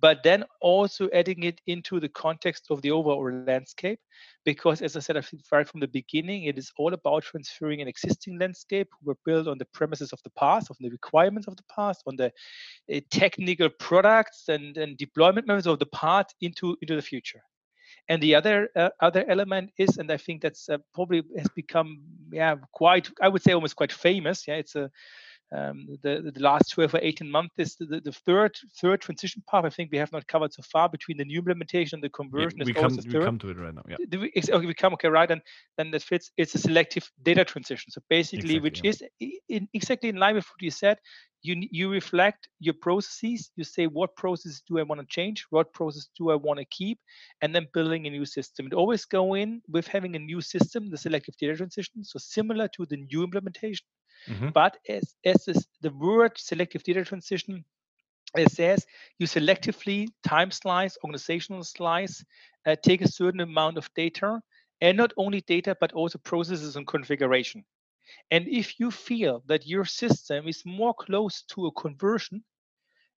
but 0.00 0.22
then 0.22 0.44
also 0.60 1.08
adding 1.12 1.42
it 1.44 1.60
into 1.66 2.00
the 2.00 2.08
context 2.08 2.66
of 2.70 2.82
the 2.82 2.90
overall 2.90 3.32
landscape. 3.46 4.00
Because 4.44 4.82
as 4.82 4.96
I 4.96 5.00
said, 5.00 5.16
I 5.16 5.20
think 5.20 5.42
right 5.50 5.68
from 5.68 5.80
the 5.80 5.88
beginning, 5.88 6.44
it 6.44 6.58
is 6.58 6.72
all 6.78 6.94
about 6.94 7.24
transferring 7.24 7.80
an 7.80 7.88
existing 7.88 8.38
landscape 8.38 8.88
were 9.02 9.16
built 9.24 9.48
on 9.48 9.58
the 9.58 9.64
premises 9.66 10.12
of 10.12 10.22
the 10.22 10.30
past, 10.30 10.70
on 10.70 10.76
the 10.80 10.90
requirements 10.90 11.48
of 11.48 11.56
the 11.56 11.64
past, 11.74 12.02
on 12.06 12.16
the 12.16 12.32
uh, 12.94 13.00
technical 13.10 13.68
products 13.68 14.48
and, 14.48 14.76
and 14.76 14.96
deployment 14.98 15.46
methods 15.46 15.66
of 15.66 15.78
the 15.78 15.86
past 15.86 16.34
into, 16.40 16.76
into 16.82 16.96
the 16.96 17.02
future. 17.02 17.42
And 18.08 18.22
the 18.22 18.34
other 18.36 18.68
uh, 18.76 18.90
other 19.00 19.24
element 19.28 19.70
is, 19.78 19.98
and 19.98 20.10
I 20.12 20.16
think 20.16 20.40
that's 20.42 20.68
uh, 20.68 20.78
probably 20.94 21.22
has 21.36 21.48
become 21.56 22.02
yeah 22.30 22.54
quite 22.72 23.10
I 23.20 23.28
would 23.28 23.42
say 23.42 23.52
almost 23.52 23.74
quite 23.74 23.92
famous. 23.92 24.46
Yeah, 24.46 24.54
it's 24.54 24.76
a 24.76 24.90
um, 25.52 25.86
the, 26.02 26.32
the 26.34 26.40
last 26.40 26.72
12 26.72 26.94
or 26.94 27.00
18 27.00 27.30
months 27.30 27.54
is 27.56 27.76
the, 27.76 28.00
the, 28.00 28.10
third 28.10 28.56
third 28.80 29.00
transition 29.00 29.44
path 29.48 29.64
I 29.64 29.70
think 29.70 29.90
we 29.92 29.98
have 29.98 30.10
not 30.10 30.26
covered 30.26 30.52
so 30.52 30.62
far 30.62 30.88
between 30.88 31.18
the 31.18 31.24
new 31.24 31.38
implementation 31.38 31.96
and 31.96 32.02
the 32.02 32.08
conversion. 32.08 32.58
Yeah, 32.58 32.64
we, 32.64 32.72
come, 32.72 32.96
we 32.96 33.24
come 33.24 33.38
to 33.38 33.50
it 33.50 33.58
right 33.58 33.72
now. 33.72 33.82
Yeah. 33.88 33.96
We, 34.10 34.32
okay, 34.36 34.66
we 34.66 34.74
come 34.74 34.92
okay 34.94 35.08
right, 35.08 35.30
and 35.30 35.40
then 35.78 35.92
that 35.92 36.02
fits. 36.02 36.32
It's 36.36 36.56
a 36.56 36.58
selective 36.58 37.08
data 37.22 37.44
transition. 37.44 37.92
So 37.92 38.00
basically, 38.10 38.56
exactly, 38.56 38.60
which 38.60 38.80
yeah. 38.82 38.90
is 38.90 39.38
in, 39.48 39.68
exactly 39.72 40.08
in 40.08 40.16
line 40.16 40.34
with 40.34 40.46
what 40.46 40.60
you 40.60 40.70
said. 40.70 40.98
You 41.42 41.62
you 41.70 41.92
reflect 41.92 42.48
your 42.58 42.74
processes. 42.74 43.52
You 43.54 43.62
say 43.62 43.86
what 43.86 44.16
processes 44.16 44.62
do 44.66 44.80
I 44.80 44.82
want 44.82 45.00
to 45.00 45.06
change, 45.06 45.46
what 45.50 45.72
process 45.72 46.08
do 46.18 46.30
I 46.30 46.34
want 46.34 46.58
to 46.58 46.64
keep, 46.64 46.98
and 47.40 47.54
then 47.54 47.68
building 47.72 48.08
a 48.08 48.10
new 48.10 48.24
system. 48.24 48.66
It 48.66 48.72
always 48.72 49.04
go 49.04 49.34
in 49.34 49.62
with 49.68 49.86
having 49.86 50.16
a 50.16 50.18
new 50.18 50.40
system, 50.40 50.90
the 50.90 50.98
selective 50.98 51.36
data 51.36 51.54
transition. 51.54 52.02
So 52.02 52.18
similar 52.18 52.66
to 52.68 52.84
the 52.86 52.96
new 52.96 53.22
implementation 53.22 53.86
Mm-hmm. 54.28 54.48
But 54.50 54.78
as, 54.88 55.14
as 55.24 55.44
this, 55.44 55.66
the 55.80 55.90
word 55.90 56.32
selective 56.36 56.82
data 56.82 57.04
transition 57.04 57.64
it 58.36 58.50
says 58.50 58.86
you 59.18 59.26
selectively 59.26 60.08
time 60.26 60.50
slice, 60.50 60.98
organizational 61.02 61.64
slice, 61.64 62.24
uh, 62.66 62.76
take 62.82 63.00
a 63.00 63.08
certain 63.08 63.40
amount 63.40 63.78
of 63.78 63.92
data, 63.94 64.40
and 64.80 64.96
not 64.96 65.12
only 65.16 65.40
data, 65.42 65.76
but 65.80 65.92
also 65.92 66.18
processes 66.18 66.76
and 66.76 66.86
configuration. 66.86 67.64
And 68.30 68.46
if 68.48 68.78
you 68.78 68.90
feel 68.90 69.42
that 69.46 69.66
your 69.66 69.84
system 69.84 70.48
is 70.48 70.62
more 70.64 70.94
close 70.94 71.42
to 71.50 71.66
a 71.66 71.72
conversion, 71.72 72.44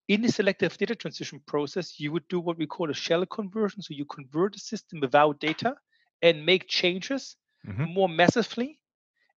in 0.08 0.22
the 0.22 0.32
selective 0.32 0.76
data 0.78 0.94
transition 0.94 1.40
process, 1.46 2.00
you 2.00 2.12
would 2.12 2.26
do 2.28 2.40
what 2.40 2.56
we 2.56 2.66
call 2.66 2.90
a 2.90 2.94
shell 2.94 3.26
conversion. 3.26 3.82
So 3.82 3.92
you 3.92 4.06
convert 4.06 4.54
the 4.54 4.58
system 4.58 5.00
without 5.00 5.38
data 5.38 5.74
and 6.22 6.46
make 6.46 6.66
changes 6.66 7.36
mm-hmm. 7.66 7.92
more 7.92 8.08
massively 8.08 8.80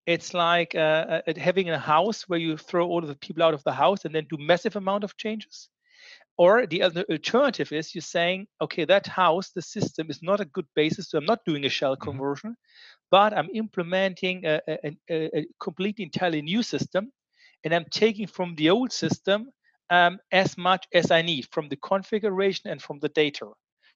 it's 0.05 0.33
like 0.33 0.75
uh, 0.75 1.21
uh 1.27 1.33
having 1.37 1.69
a 1.69 1.77
house 1.77 2.23
where 2.27 2.39
you 2.39 2.57
throw 2.57 2.87
all 2.87 3.03
of 3.03 3.07
the 3.07 3.15
people 3.15 3.43
out 3.43 3.53
of 3.53 3.63
the 3.63 3.71
house 3.71 4.05
and 4.05 4.13
then 4.13 4.27
do 4.29 4.37
massive 4.39 4.75
amount 4.75 5.03
of 5.03 5.17
changes. 5.17 5.69
Or 6.37 6.65
the 6.65 6.81
other 6.81 7.05
alternative 7.09 7.71
is 7.71 7.93
you're 7.93 8.01
saying, 8.01 8.47
okay, 8.61 8.85
that 8.85 9.05
house, 9.05 9.51
the 9.51 9.61
system 9.61 10.09
is 10.09 10.23
not 10.23 10.39
a 10.39 10.45
good 10.45 10.65
basis, 10.75 11.09
so 11.09 11.17
I'm 11.17 11.25
not 11.25 11.45
doing 11.45 11.65
a 11.65 11.69
shell 11.69 11.95
mm-hmm. 11.95 12.09
conversion, 12.09 12.55
but 13.11 13.37
I'm 13.37 13.49
implementing 13.53 14.45
a, 14.45 14.61
a, 14.67 14.97
a, 15.09 15.39
a, 15.39 15.45
completely 15.59 16.05
entirely 16.05 16.41
new 16.41 16.63
system, 16.63 17.11
and 17.63 17.75
I'm 17.75 17.85
taking 17.91 18.27
from 18.27 18.55
the 18.55 18.69
old 18.71 18.91
system 18.91 19.51
um, 19.91 20.19
as 20.31 20.57
much 20.57 20.87
as 20.93 21.11
I 21.11 21.21
need 21.21 21.47
from 21.51 21.67
the 21.69 21.75
configuration 21.75 22.71
and 22.71 22.81
from 22.81 22.99
the 22.99 23.09
data. 23.09 23.51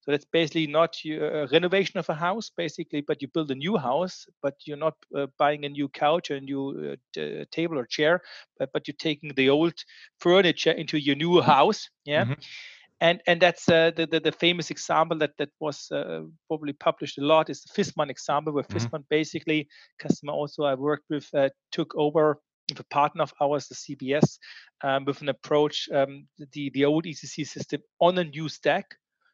So 0.06 0.12
that's 0.12 0.26
basically 0.26 0.68
not 0.68 0.96
a 1.06 1.48
renovation 1.52 1.98
of 1.98 2.10
a 2.10 2.14
house, 2.14 2.52
basically, 2.56 3.02
but 3.02 3.22
you 3.22 3.28
build 3.28 3.50
a 3.50 3.56
new 3.56 3.76
house, 3.78 4.28
but 4.44 4.54
you're 4.66 4.78
not 4.78 4.94
uh, 5.18 5.28
buying 5.40 5.66
a 5.66 5.70
new 5.70 5.90
couch, 5.90 6.30
or 6.30 6.36
a 6.36 6.42
new 6.42 6.96
uh, 7.18 7.22
uh, 7.22 7.46
table 7.52 7.80
or 7.80 7.86
chair, 7.86 8.22
but, 8.60 8.70
but 8.72 8.88
you're 8.88 8.96
taking 9.00 9.32
the 9.36 9.50
old 9.50 9.74
furniture 10.20 10.72
into 10.72 10.98
your 10.98 11.16
new 11.16 11.42
house. 11.42 11.90
Yeah. 12.06 12.26
Mm-hmm 12.26 12.42
and 13.02 13.22
and 13.28 13.42
that's 13.42 13.68
uh, 13.68 13.92
the, 13.96 14.06
the, 14.06 14.20
the 14.20 14.32
famous 14.32 14.72
example 14.72 15.18
that 15.18 15.32
that 15.38 15.50
was 15.60 15.92
uh, 15.92 16.22
probably 16.48 16.74
published 16.74 17.18
a 17.18 17.22
lot 17.26 17.50
is 17.50 17.62
the 17.62 17.84
Viessmann 17.84 18.10
example, 18.10 18.54
where 18.54 18.64
mm-hmm. 18.64 18.78
Viessmann 18.78 19.04
basically 19.10 19.68
customer 20.00 20.34
also 20.34 20.64
I 20.64 20.76
worked 20.76 21.06
with 21.10 21.28
uh, 21.34 21.50
took 21.72 21.94
over 21.96 22.40
with 22.70 22.80
a 22.80 22.86
partner 22.86 23.24
of 23.24 23.34
ours, 23.42 23.68
the 23.68 23.76
CBS, 23.76 24.40
um, 24.84 25.06
with 25.06 25.22
an 25.22 25.30
approach 25.30 25.90
um, 25.94 26.28
the 26.54 26.70
the 26.74 26.86
old 26.86 27.06
ECC 27.06 27.46
system 27.46 27.82
on 28.00 28.18
a 28.18 28.24
new 28.24 28.48
stack. 28.50 28.86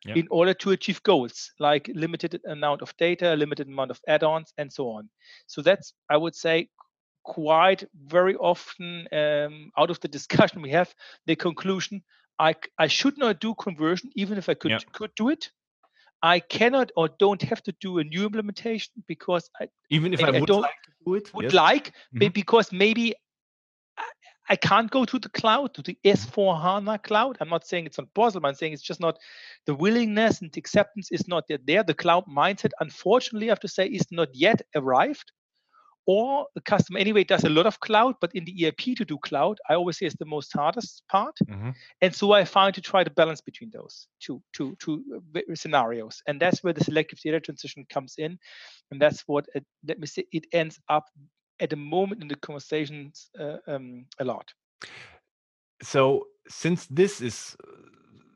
Yep. 0.04 0.18
In 0.18 0.28
order 0.32 0.54
to 0.56 0.72
achieve 0.72 1.04
goals 1.04 1.52
like 1.60 1.90
limited 1.94 2.42
amount 2.48 2.82
of 2.82 2.96
data, 2.98 3.36
limited 3.36 3.68
amount 3.68 3.92
of 3.92 4.00
add-ons, 4.08 4.52
and 4.58 4.74
so 4.74 4.90
on. 4.90 5.10
So 5.46 5.62
that's, 5.62 5.94
I 6.10 6.18
would 6.18 6.36
say, 6.36 6.70
quite 7.24 7.84
very 8.08 8.36
often 8.36 9.08
um, 9.12 9.72
out 9.78 9.92
of 9.92 10.00
the 10.00 10.08
discussion 10.18 10.64
we 10.64 10.72
have 10.72 10.92
the 11.28 11.36
conclusion 11.36 12.02
I, 12.42 12.56
I 12.80 12.88
should 12.88 13.18
not 13.20 13.40
do 13.40 13.54
conversion 13.54 14.10
even 14.16 14.38
if 14.40 14.50
I 14.50 14.56
could 14.56 14.72
yep. 14.72 14.82
could 14.92 15.12
do 15.16 15.30
it. 15.30 15.52
I 16.24 16.40
cannot 16.40 16.92
or 16.96 17.10
don't 17.20 17.42
have 17.44 17.62
to 17.64 17.74
do 17.82 18.00
a 18.00 18.04
new 18.04 18.26
implementation 18.26 18.94
because 19.08 19.50
I 19.60 19.68
even 19.90 20.14
if 20.14 20.24
I, 20.24 20.28
I 20.28 20.40
would 20.40 20.50
like 20.50 20.82
to 20.86 20.92
do 21.06 21.16
it 21.16 21.34
would 21.34 21.46
yes. 21.46 21.54
like 21.54 21.88
mm-hmm. 22.16 22.32
because 22.34 22.72
maybe 22.72 23.14
I, 24.52 24.56
can't 24.56 24.92
go 24.92 25.06
to 25.06 25.20
the 25.20 25.30
cloud 25.30 25.74
to 25.76 25.82
the 25.82 25.98
S4 26.04 26.62
HANA 26.62 27.00
cloud. 27.00 27.38
I'm 27.40 27.50
not 27.50 27.66
saying 27.66 27.86
it's 27.86 27.98
not 27.98 28.14
possible. 28.14 28.48
I'm 28.48 28.56
saying 28.56 28.74
it's 28.74 28.82
just 28.82 29.00
not 29.00 29.18
the 29.66 29.76
willingness 29.76 30.42
and 30.42 30.52
the 30.52 30.60
acceptance 30.60 31.12
is 31.12 31.28
not 31.28 31.46
yet 31.50 31.62
there. 31.66 31.84
The 31.84 31.94
cloud 31.94 32.26
mindset, 32.28 32.72
unfortunately, 32.80 33.50
I 33.50 33.52
have 33.52 33.60
to 33.62 33.68
say, 33.68 33.88
is 33.88 34.08
not 34.12 34.30
yet 34.34 34.62
arrived 34.76 35.32
or 36.08 36.48
the 36.56 36.62
customer 36.62 37.00
anyway 37.00 37.24
does 37.24 37.44
a 37.44 37.50
lot 37.50 37.66
of 37.66 37.80
cloud 37.80 38.16
but 38.20 38.32
in 38.34 38.44
the 38.46 38.66
erp 38.66 38.78
to 38.78 39.06
do 39.06 39.18
cloud 39.20 39.58
i 39.70 39.76
always 39.76 39.98
say 39.98 40.06
is 40.06 40.16
the 40.16 40.26
most 40.26 40.52
hardest 40.54 41.04
part 41.10 41.36
mm-hmm. 41.48 41.70
and 42.02 42.16
so 42.16 42.32
i 42.32 42.44
find 42.44 42.74
to 42.74 42.82
try 42.82 43.04
to 43.04 43.12
balance 43.12 43.42
between 43.42 43.70
those 43.72 44.08
two 44.20 44.42
two 44.54 44.76
two 44.80 45.04
uh, 45.36 45.42
scenarios 45.54 46.22
and 46.28 46.40
that's 46.40 46.64
where 46.64 46.74
the 46.74 46.84
selective 46.84 47.20
data 47.20 47.40
transition 47.40 47.86
comes 47.90 48.16
in 48.18 48.38
and 48.90 49.00
that's 49.00 49.22
what 49.28 49.46
it, 49.54 49.66
let 49.88 50.00
me 50.00 50.08
say 50.08 50.26
it 50.32 50.46
ends 50.52 50.80
up 50.90 51.06
at 51.62 51.70
the 51.70 51.76
moment 51.76 52.22
in 52.22 52.28
the 52.28 52.36
conversations 52.36 53.30
uh, 53.40 53.58
um, 53.68 54.06
a 54.20 54.26
lot 54.26 54.54
so 55.82 56.28
since 56.48 56.88
this 56.88 57.22
is 57.22 57.56
uh, 57.64 57.72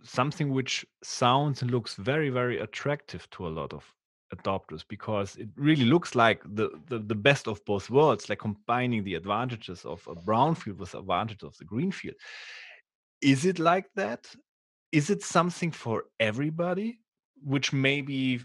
something 0.04 0.52
which 0.52 0.86
sounds 1.04 1.62
and 1.62 1.72
looks 1.72 1.96
very 1.96 2.30
very 2.30 2.60
attractive 2.60 3.30
to 3.32 3.48
a 3.48 3.50
lot 3.50 3.74
of 3.74 3.96
adopters 4.34 4.84
because 4.88 5.36
it 5.36 5.50
really 5.56 5.86
looks 5.86 6.16
like 6.16 6.42
the, 6.44 6.70
the, 6.88 7.00
the 7.00 7.16
best 7.16 7.48
of 7.48 7.64
both 7.66 7.90
worlds, 7.90 8.30
like 8.30 8.40
combining 8.40 9.04
the 9.04 9.16
advantages 9.16 9.86
of 9.86 10.08
a 10.08 10.16
brownfield 10.16 10.78
with 10.78 10.92
the 10.92 11.00
advantage 11.00 11.44
of 11.44 11.58
the 11.58 11.66
greenfield. 11.66 12.16
Is 13.22 13.46
it 13.46 13.60
like 13.60 13.88
that? 13.96 14.28
Is 14.92 15.10
it 15.10 15.24
something 15.24 15.72
for 15.72 16.06
everybody? 16.20 17.00
Which 17.44 17.74
maybe 17.74 18.42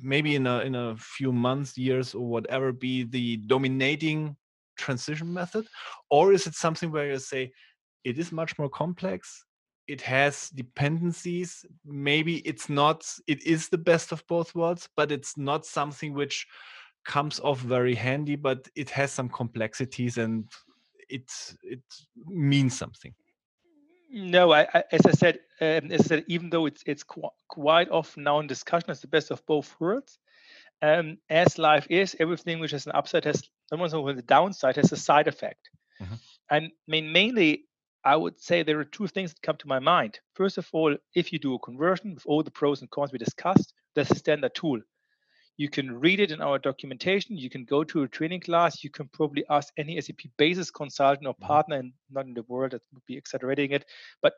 maybe 0.00 0.34
in 0.34 0.46
a 0.46 0.60
in 0.60 0.74
a 0.74 0.96
few 0.96 1.32
months, 1.32 1.76
years, 1.78 2.14
or 2.14 2.26
whatever 2.26 2.72
be 2.72 3.04
the 3.04 3.38
dominating 3.38 4.36
transition 4.76 5.32
method? 5.32 5.66
Or 6.10 6.32
is 6.32 6.46
it 6.46 6.54
something 6.54 6.90
where 6.90 7.10
you 7.10 7.18
say 7.18 7.52
it 8.04 8.18
is 8.18 8.32
much 8.32 8.58
more 8.58 8.68
complex? 8.68 9.44
it 9.88 10.02
has 10.02 10.50
dependencies 10.50 11.64
maybe 11.84 12.36
it's 12.46 12.68
not 12.68 13.10
it 13.26 13.42
is 13.44 13.68
the 13.68 13.78
best 13.78 14.12
of 14.12 14.24
both 14.28 14.54
worlds 14.54 14.88
but 14.96 15.10
it's 15.10 15.36
not 15.36 15.64
something 15.64 16.12
which 16.12 16.46
comes 17.04 17.40
off 17.40 17.58
very 17.60 17.94
handy 17.94 18.36
but 18.36 18.68
it 18.76 18.90
has 18.90 19.10
some 19.10 19.28
complexities 19.30 20.18
and 20.18 20.44
it 21.08 21.32
it 21.62 21.80
means 22.26 22.78
something 22.78 23.14
no 24.10 24.52
I, 24.52 24.66
I 24.72 24.84
as 24.92 25.06
i 25.06 25.10
said 25.10 25.38
um, 25.60 25.90
as 25.90 26.00
i 26.02 26.04
said 26.04 26.24
even 26.28 26.50
though 26.50 26.66
it's 26.66 26.82
it's 26.86 27.02
qu- 27.02 27.30
quite 27.48 27.90
often 27.90 28.24
now 28.24 28.40
in 28.40 28.46
discussion 28.46 28.90
as 28.90 29.00
the 29.00 29.08
best 29.08 29.30
of 29.30 29.44
both 29.46 29.74
worlds 29.80 30.18
um, 30.80 31.18
as 31.28 31.58
life 31.58 31.86
is 31.90 32.16
everything 32.20 32.60
which 32.60 32.70
has 32.70 32.86
an 32.86 32.92
upside 32.94 33.24
has 33.24 33.42
someone's 33.68 33.94
almost 33.94 34.16
the 34.16 34.22
downside 34.22 34.76
has 34.76 34.92
a 34.92 34.96
side 34.96 35.28
effect 35.28 35.70
mm-hmm. 36.00 36.14
and 36.50 36.66
i 36.66 36.90
mean 36.90 37.12
mainly 37.12 37.64
I 38.04 38.16
would 38.16 38.40
say 38.40 38.62
there 38.62 38.78
are 38.78 38.84
two 38.84 39.06
things 39.06 39.34
that 39.34 39.42
come 39.42 39.56
to 39.56 39.68
my 39.68 39.80
mind. 39.80 40.20
First 40.34 40.56
of 40.56 40.68
all, 40.72 40.96
if 41.14 41.32
you 41.32 41.38
do 41.38 41.54
a 41.54 41.58
conversion 41.58 42.14
with 42.14 42.24
all 42.26 42.42
the 42.42 42.50
pros 42.50 42.80
and 42.80 42.90
cons 42.90 43.12
we 43.12 43.18
discussed, 43.18 43.74
that's 43.94 44.10
a 44.10 44.14
standard 44.14 44.54
tool. 44.54 44.80
You 45.58 45.68
can 45.68 45.98
read 45.98 46.20
it 46.20 46.30
in 46.30 46.40
our 46.40 46.58
documentation. 46.58 47.36
You 47.36 47.50
can 47.50 47.64
go 47.64 47.82
to 47.82 48.04
a 48.04 48.08
training 48.08 48.40
class. 48.40 48.84
You 48.84 48.90
can 48.90 49.08
probably 49.08 49.44
ask 49.50 49.72
any 49.76 50.00
SAP 50.00 50.20
basis 50.38 50.70
consultant 50.70 51.26
or 51.26 51.34
mm-hmm. 51.34 51.46
partner, 51.46 51.76
and 51.76 51.92
not 52.10 52.26
in 52.26 52.34
the 52.34 52.44
world 52.44 52.70
that 52.70 52.82
would 52.94 53.04
be 53.06 53.16
exaggerating 53.16 53.72
it, 53.72 53.84
but 54.22 54.34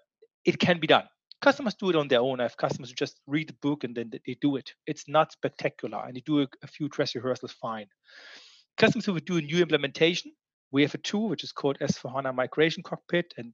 it 0.47 0.59
can 0.59 0.81
be 0.81 0.87
done. 0.87 1.05
Customers 1.43 1.75
do 1.75 1.91
it 1.91 1.97
on 1.97 2.09
their 2.09 2.21
own. 2.21 2.41
I 2.41 2.45
have 2.45 2.57
customers 2.57 2.89
who 2.89 2.95
just 2.95 3.21
read 3.27 3.49
the 3.49 3.57
book 3.61 3.85
and 3.85 3.95
then 3.95 4.11
they 4.11 4.37
do 4.41 4.57
it. 4.57 4.75
It's 4.87 5.09
not 5.09 5.33
spectacular, 5.33 6.03
and 6.07 6.17
they 6.17 6.21
do 6.21 6.41
a, 6.43 6.47
a 6.63 6.67
few 6.67 6.89
dress 6.89 7.15
rehearsals 7.15 7.53
fine. 7.53 7.87
Customers 8.79 9.05
who 9.05 9.13
would 9.13 9.27
do 9.27 9.37
a 9.37 9.43
new 9.43 9.61
implementation, 9.61 10.33
we 10.73 10.83
have 10.83 10.95
a 10.95 10.99
tool 10.99 11.29
which 11.29 11.45
is 11.45 11.53
called 11.53 11.79
S4HANA 11.81 12.35
Migration 12.35 12.83
Cockpit. 12.83 13.35
And 13.37 13.53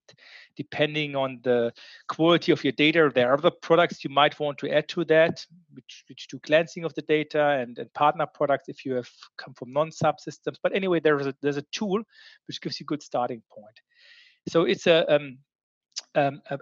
depending 0.56 1.16
on 1.16 1.40
the 1.42 1.72
quality 2.08 2.52
of 2.52 2.62
your 2.62 2.72
data, 2.72 3.10
there 3.14 3.30
are 3.30 3.38
other 3.38 3.50
products 3.50 4.04
you 4.04 4.10
might 4.10 4.38
want 4.38 4.58
to 4.58 4.70
add 4.70 4.88
to 4.88 5.04
that, 5.06 5.44
which, 5.72 6.04
which 6.08 6.28
do 6.28 6.38
cleansing 6.38 6.84
of 6.84 6.94
the 6.94 7.02
data 7.02 7.42
and, 7.60 7.78
and 7.78 7.92
partner 7.94 8.26
products 8.26 8.68
if 8.68 8.84
you 8.84 8.94
have 8.94 9.08
come 9.38 9.54
from 9.54 9.72
non-SAP 9.72 10.20
systems. 10.20 10.58
But 10.62 10.74
anyway, 10.74 11.00
there's 11.00 11.26
a, 11.26 11.34
there's 11.40 11.56
a 11.56 11.66
tool 11.72 12.02
which 12.46 12.60
gives 12.60 12.80
you 12.80 12.84
a 12.84 12.86
good 12.86 13.02
starting 13.02 13.42
point. 13.50 13.80
So 14.48 14.62
it's 14.62 14.86
a 14.86 15.12
um, 15.12 15.38
Um, 16.14 16.40
um, 16.50 16.58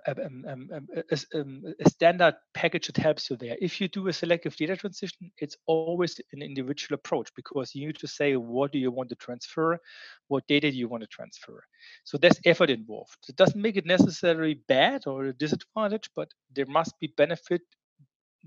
um, 0.48 0.68
um, 0.72 0.88
a, 0.96 1.18
a, 1.32 1.44
a, 1.84 1.88
standard 1.88 2.34
package 2.54 2.88
that 2.88 2.96
helps 2.96 3.30
you 3.30 3.36
there. 3.36 3.56
If 3.60 3.80
you 3.80 3.86
do 3.86 4.08
a 4.08 4.12
selective 4.12 4.56
data 4.56 4.76
transition, 4.76 5.30
it's 5.38 5.56
always 5.66 6.20
an 6.32 6.42
individual 6.42 6.96
approach 6.96 7.30
because 7.36 7.72
you 7.72 7.86
need 7.86 7.98
to 7.98 8.08
say 8.08 8.34
what 8.34 8.72
do 8.72 8.78
you 8.80 8.90
want 8.90 9.10
to 9.10 9.14
transfer, 9.14 9.78
what 10.26 10.46
data 10.48 10.72
do 10.72 10.76
you 10.76 10.88
want 10.88 11.02
to 11.04 11.08
transfer. 11.08 11.62
So 12.02 12.18
there's 12.18 12.40
effort 12.44 12.68
involved. 12.68 13.16
It 13.28 13.36
doesn't 13.36 13.60
make 13.60 13.76
it 13.76 13.86
necessarily 13.86 14.54
bad 14.66 15.02
or 15.06 15.26
a 15.26 15.32
disadvantage, 15.32 16.10
but 16.16 16.32
there 16.52 16.66
must 16.66 16.98
be 16.98 17.14
benefit 17.16 17.62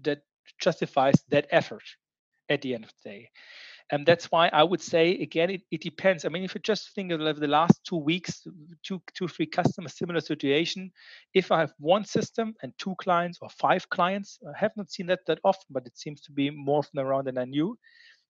that 0.04 0.24
justifies 0.60 1.24
that 1.30 1.48
effort 1.52 1.84
at 2.50 2.62
the 2.62 2.74
end 2.74 2.84
of 2.84 2.92
the 3.04 3.10
day. 3.10 3.30
And 3.90 4.06
that's 4.06 4.26
why 4.26 4.50
I 4.52 4.64
would 4.64 4.82
say 4.82 5.12
again, 5.12 5.50
it, 5.50 5.62
it 5.72 5.82
depends. 5.82 6.26
I 6.26 6.30
mean, 6.30 6.44
if 6.44 6.54
you 6.54 6.62
just 6.62 6.94
think 6.94 7.12
of 7.12 7.40
the 7.40 7.48
last 7.48 7.80
two 7.86 7.96
weeks, 7.96 8.46
two, 8.84 9.02
two, 9.14 9.28
three 9.30 9.46
customers, 9.46 9.98
similar 9.98 10.20
situation. 10.20 10.92
If 11.34 11.52
I 11.52 11.62
have 11.62 11.74
one 11.80 12.04
system 12.04 12.54
and 12.62 12.74
two 12.78 12.96
clients 13.02 13.40
or 13.42 13.50
five 13.50 13.90
clients, 13.90 14.40
I 14.46 14.58
have 14.60 14.74
not 14.76 14.92
seen 14.92 15.08
that 15.08 15.26
that 15.28 15.40
often, 15.44 15.68
but 15.70 15.88
it 15.88 15.98
seems 15.98 16.20
to 16.22 16.32
be 16.34 16.50
more 16.50 16.80
often 16.80 17.00
around 17.00 17.28
than 17.28 17.38
I 17.38 17.46
knew. 17.46 17.78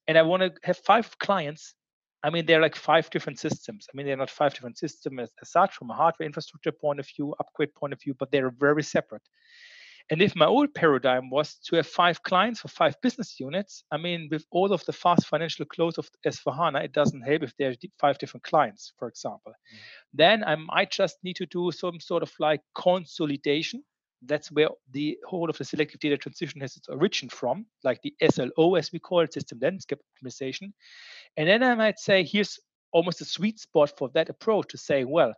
And 0.08 0.18
I 0.18 0.22
want 0.22 0.44
to 0.44 0.54
have 0.64 0.78
five 0.78 1.18
clients. 1.18 1.74
I 2.24 2.30
mean, 2.30 2.46
they're 2.46 2.62
like 2.62 2.76
five 2.76 3.10
different 3.10 3.40
systems. 3.40 3.88
I 3.92 3.98
mean, 3.98 4.06
they're 4.06 4.18
not 4.18 4.30
five 4.30 4.54
different 4.54 4.78
systems 4.78 5.22
as, 5.22 5.30
as 5.42 5.52
such 5.52 5.74
from 5.74 5.90
a 5.90 5.96
hardware 5.96 6.28
infrastructure 6.28 6.72
point 6.72 7.00
of 7.00 7.08
view, 7.08 7.34
upgrade 7.40 7.74
point 7.74 7.94
of 7.94 8.02
view, 8.02 8.16
but 8.20 8.32
they're 8.32 8.52
very 8.52 8.84
separate. 8.84 9.24
And 10.10 10.22
if 10.22 10.36
my 10.36 10.46
old 10.46 10.74
paradigm 10.74 11.30
was 11.30 11.56
to 11.66 11.76
have 11.76 11.88
five 11.88 12.24
clients 12.24 12.62
for 12.62 12.70
five 12.70 12.96
business 13.02 13.40
units, 13.40 13.84
I 13.92 13.98
mean, 13.98 14.30
with 14.32 14.46
all 14.52 14.72
of 14.72 14.86
the 14.86 14.94
fast 14.94 15.28
financial 15.28 15.66
close 15.66 15.98
of 15.98 16.10
S4HANA, 16.26 16.86
it 16.86 16.94
doesn't 16.94 17.22
help 17.22 17.44
if 17.44 17.54
there's 17.58 17.78
five 18.00 18.18
different 18.18 18.44
clients, 18.44 18.94
for 18.98 19.10
example. 19.10 19.52
Mm-hmm. 19.52 19.78
Then 20.14 20.44
I 20.46 20.56
might 20.56 20.92
just 20.92 21.18
need 21.24 21.36
to 21.38 21.46
do 21.46 21.72
some 21.72 22.00
sort 22.00 22.24
of 22.24 22.32
like 22.40 22.62
consolidation. 22.74 23.84
That's 24.22 24.50
where 24.50 24.70
the 24.92 25.18
whole 25.28 25.50
of 25.50 25.58
the 25.58 25.66
selective 25.66 26.00
data 26.00 26.18
transition 26.18 26.62
has 26.62 26.78
its 26.78 26.88
origin 26.88 27.28
from, 27.28 27.66
like 27.84 28.02
the 28.02 28.16
SLO, 28.32 28.76
as 28.76 28.92
we 28.92 29.00
call 29.00 29.20
it, 29.22 29.34
system 29.34 29.60
landscape 29.62 30.00
optimization. 30.00 30.72
And 31.36 31.50
then 31.50 31.64
I 31.64 31.76
might 31.76 32.00
say, 32.00 32.24
here's 32.24 32.58
almost 32.94 33.22
a 33.22 33.26
sweet 33.26 33.60
spot 33.60 33.92
for 33.98 34.10
that 34.14 34.30
approach 34.30 34.70
to 34.70 34.78
say, 34.78 35.04
well, 35.04 35.34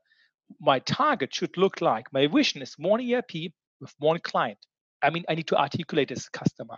my 0.60 0.80
target 0.80 1.34
should 1.34 1.58
look 1.58 1.82
like 1.82 2.12
my 2.14 2.28
vision 2.28 2.62
is 2.62 2.76
one 2.78 3.02
ERP 3.02 3.52
with 3.80 3.94
one 4.00 4.20
client. 4.20 4.58
I 5.02 5.10
mean, 5.10 5.24
I 5.30 5.36
need 5.36 5.48
to 5.48 5.58
articulate 5.58 6.10
this 6.10 6.30
customer 6.30 6.78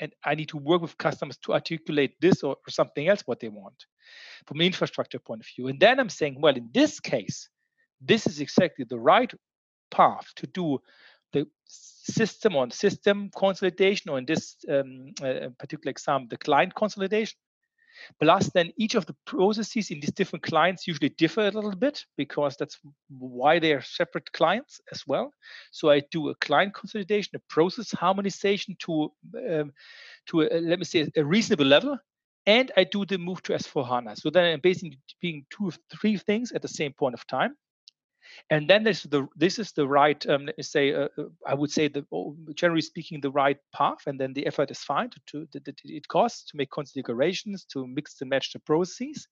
and 0.00 0.12
I 0.24 0.34
need 0.34 0.48
to 0.48 0.56
work 0.56 0.82
with 0.82 0.96
customers 0.98 1.36
to 1.44 1.52
articulate 1.52 2.14
this 2.20 2.42
or, 2.42 2.56
or 2.66 2.70
something 2.70 3.06
else 3.06 3.22
what 3.26 3.40
they 3.40 3.48
want 3.48 3.84
from 4.46 4.60
an 4.60 4.66
infrastructure 4.66 5.18
point 5.18 5.42
of 5.42 5.46
view. 5.54 5.68
And 5.68 5.78
then 5.78 6.00
I'm 6.00 6.08
saying, 6.08 6.40
well, 6.40 6.56
in 6.56 6.70
this 6.72 6.98
case, 7.00 7.48
this 8.00 8.26
is 8.26 8.40
exactly 8.40 8.86
the 8.88 8.98
right 8.98 9.32
path 9.90 10.26
to 10.36 10.46
do 10.46 10.78
the 11.32 11.46
system 11.66 12.56
on 12.56 12.70
system 12.70 13.30
consolidation, 13.36 14.10
or 14.10 14.18
in 14.18 14.24
this 14.24 14.56
um, 14.68 15.12
uh, 15.22 15.50
particular 15.58 15.90
example, 15.90 16.26
the 16.28 16.38
client 16.38 16.74
consolidation. 16.74 17.36
Plus, 18.20 18.50
then 18.50 18.72
each 18.76 18.94
of 18.94 19.06
the 19.06 19.16
processes 19.26 19.90
in 19.90 20.00
these 20.00 20.12
different 20.12 20.42
clients 20.42 20.86
usually 20.86 21.10
differ 21.10 21.42
a 21.42 21.50
little 21.50 21.74
bit 21.74 22.04
because 22.16 22.56
that's 22.56 22.78
why 23.08 23.58
they 23.58 23.72
are 23.72 23.82
separate 23.82 24.30
clients 24.32 24.80
as 24.92 25.06
well. 25.06 25.32
So 25.70 25.90
I 25.90 26.02
do 26.10 26.28
a 26.28 26.34
client 26.36 26.74
consolidation, 26.74 27.36
a 27.36 27.40
process 27.48 27.92
harmonization 27.92 28.76
to 28.80 29.12
um, 29.48 29.72
to 30.26 30.42
a, 30.42 30.60
let 30.60 30.78
me 30.78 30.84
say 30.84 31.08
a 31.16 31.24
reasonable 31.24 31.66
level, 31.66 31.98
and 32.46 32.70
I 32.76 32.84
do 32.84 33.04
the 33.04 33.18
move 33.18 33.42
to 33.42 33.52
S4 33.52 33.88
HANA. 33.88 34.16
So 34.16 34.30
then 34.30 34.44
I'm 34.44 34.60
basically 34.60 34.98
doing 35.20 35.46
two 35.50 35.68
or 35.68 35.72
three 35.90 36.16
things 36.16 36.52
at 36.52 36.62
the 36.62 36.68
same 36.68 36.92
point 36.92 37.14
of 37.14 37.26
time 37.26 37.56
and 38.50 38.68
then 38.68 38.82
this 38.82 39.04
is 39.04 39.10
the 39.10 39.26
this 39.36 39.58
is 39.58 39.72
the 39.72 39.86
right 39.86 40.26
um, 40.28 40.48
say 40.60 40.92
uh, 40.92 41.08
uh 41.18 41.24
I 41.46 41.54
would 41.54 41.70
say 41.70 41.88
the 41.88 42.04
oh, 42.12 42.36
generally 42.54 42.82
speaking 42.82 43.20
the 43.20 43.30
right 43.30 43.58
path, 43.72 44.06
and 44.06 44.18
then 44.18 44.32
the 44.32 44.46
effort 44.46 44.70
is 44.70 44.80
fine 44.80 45.10
to, 45.28 45.46
to, 45.52 45.62
it 45.84 46.08
costs 46.08 46.50
to 46.50 46.56
make 46.56 46.70
configurations 46.70 47.64
to 47.66 47.86
mix 47.86 48.20
and 48.20 48.30
match 48.30 48.52
the 48.52 48.58
processes. 48.60 49.28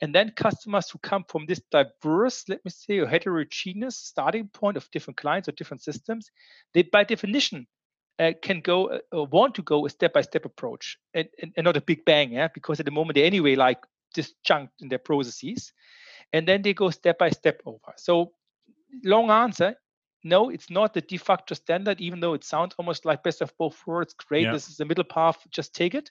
And 0.00 0.14
then 0.14 0.32
customers 0.36 0.88
who 0.90 0.98
come 1.00 1.24
from 1.28 1.46
this 1.46 1.60
diverse, 1.72 2.44
let 2.48 2.64
me 2.64 2.70
say, 2.70 2.98
or 2.98 3.06
heterogeneous 3.06 3.96
starting 3.96 4.46
point 4.48 4.76
of 4.76 4.88
different 4.92 5.16
clients 5.16 5.48
or 5.48 5.52
different 5.52 5.82
systems, 5.82 6.30
they 6.72 6.82
by 6.82 7.02
definition 7.02 7.66
uh, 8.20 8.32
can 8.42 8.60
go 8.60 8.86
uh, 8.86 8.98
or 9.12 9.26
want 9.26 9.54
to 9.56 9.62
go 9.62 9.86
a 9.86 9.90
step-by-step 9.90 10.44
approach 10.44 10.98
and, 11.14 11.28
and, 11.42 11.52
and, 11.56 11.64
not 11.64 11.76
a 11.76 11.80
big 11.80 12.04
bang, 12.04 12.32
yeah, 12.32 12.48
because 12.54 12.78
at 12.78 12.86
the 12.86 12.92
moment 12.92 13.16
they 13.16 13.24
anyway 13.24 13.56
like 13.56 13.78
chunked 14.44 14.80
in 14.80 14.88
their 14.88 14.98
processes 14.98 15.72
and 16.32 16.46
then 16.46 16.62
they 16.62 16.74
go 16.74 16.90
step 16.90 17.18
by 17.18 17.30
step 17.30 17.60
over. 17.66 17.92
So, 17.96 18.32
long 19.04 19.30
answer 19.30 19.76
no, 20.24 20.50
it's 20.50 20.70
not 20.70 20.94
the 20.94 21.00
de 21.00 21.16
facto 21.16 21.54
standard, 21.54 22.00
even 22.00 22.20
though 22.20 22.34
it 22.34 22.44
sounds 22.44 22.74
almost 22.78 23.04
like 23.04 23.22
best 23.22 23.40
of 23.40 23.56
both 23.56 23.80
worlds. 23.86 24.14
Great, 24.14 24.44
yeah. 24.44 24.52
this 24.52 24.68
is 24.68 24.76
the 24.76 24.84
middle 24.84 25.04
path, 25.04 25.38
just 25.50 25.74
take 25.74 25.94
it. 25.94 26.10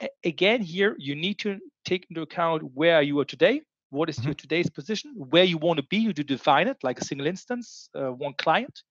A- 0.00 0.08
again, 0.24 0.62
here 0.62 0.96
you 0.98 1.14
need 1.14 1.38
to 1.40 1.58
take 1.84 2.06
into 2.10 2.22
account 2.22 2.62
where 2.74 3.02
you 3.02 3.18
are 3.20 3.24
today, 3.24 3.62
what 3.90 4.08
is 4.08 4.18
mm-hmm. 4.18 4.28
your 4.28 4.34
today's 4.34 4.68
position, 4.68 5.12
where 5.16 5.44
you 5.44 5.58
want 5.58 5.78
to 5.78 5.86
be, 5.88 5.98
you 5.98 6.12
to 6.12 6.24
define 6.24 6.66
it 6.68 6.78
like 6.82 7.00
a 7.00 7.04
single 7.04 7.26
instance, 7.26 7.88
uh, 7.94 8.10
one 8.10 8.34
client, 8.36 8.82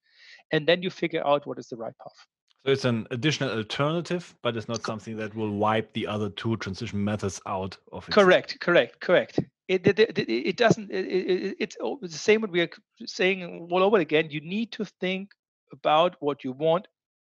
and 0.51 0.65
then 0.67 0.81
you 0.81 0.89
figure 0.89 1.25
out 1.27 1.45
what 1.45 1.59
is 1.59 1.67
the 1.67 1.75
right 1.75 1.93
path. 2.01 2.25
So 2.65 2.71
it's 2.71 2.85
an 2.85 3.05
additional 3.11 3.51
alternative, 3.51 4.33
but 4.41 4.57
it's 4.57 4.67
not 4.67 4.83
something 4.83 5.17
that 5.17 5.35
will 5.35 5.51
wipe 5.51 5.93
the 5.93 6.07
other 6.07 6.29
two 6.29 6.57
transition 6.57 7.03
methods 7.03 7.39
out 7.45 7.77
of 7.91 8.07
it. 8.07 8.11
Correct, 8.13 8.59
correct, 8.59 8.99
correct 9.01 9.39
it, 9.67 9.87
it, 9.87 9.99
it, 9.99 10.29
it 10.29 10.57
doesn't 10.57 10.91
it, 10.91 11.55
it's 11.59 11.77
the 11.77 12.09
same 12.09 12.41
what 12.41 12.51
we 12.51 12.61
are 12.61 12.69
saying 13.05 13.67
all 13.71 13.83
over 13.83 13.97
again. 13.97 14.29
You 14.29 14.41
need 14.41 14.71
to 14.73 14.85
think 14.85 15.31
about 15.71 16.15
what 16.19 16.43
you 16.43 16.51
want 16.51 16.87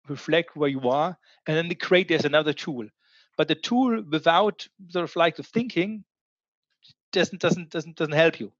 reflect 0.08 0.56
where 0.56 0.68
you 0.68 0.88
are 0.88 1.18
and 1.46 1.56
then 1.56 1.68
the 1.68 1.74
create 1.74 2.08
there's 2.08 2.24
another 2.24 2.52
tool. 2.52 2.86
But 3.36 3.48
the 3.48 3.54
tool 3.54 4.02
without 4.10 4.66
sort 4.88 5.04
of 5.04 5.16
like 5.16 5.36
the 5.36 5.42
thinking 5.42 6.04
doesn't 7.12 7.40
doesn't 7.40 7.70
doesn't 7.70 7.96
doesn't 7.96 8.14
help 8.14 8.40
you. 8.40 8.52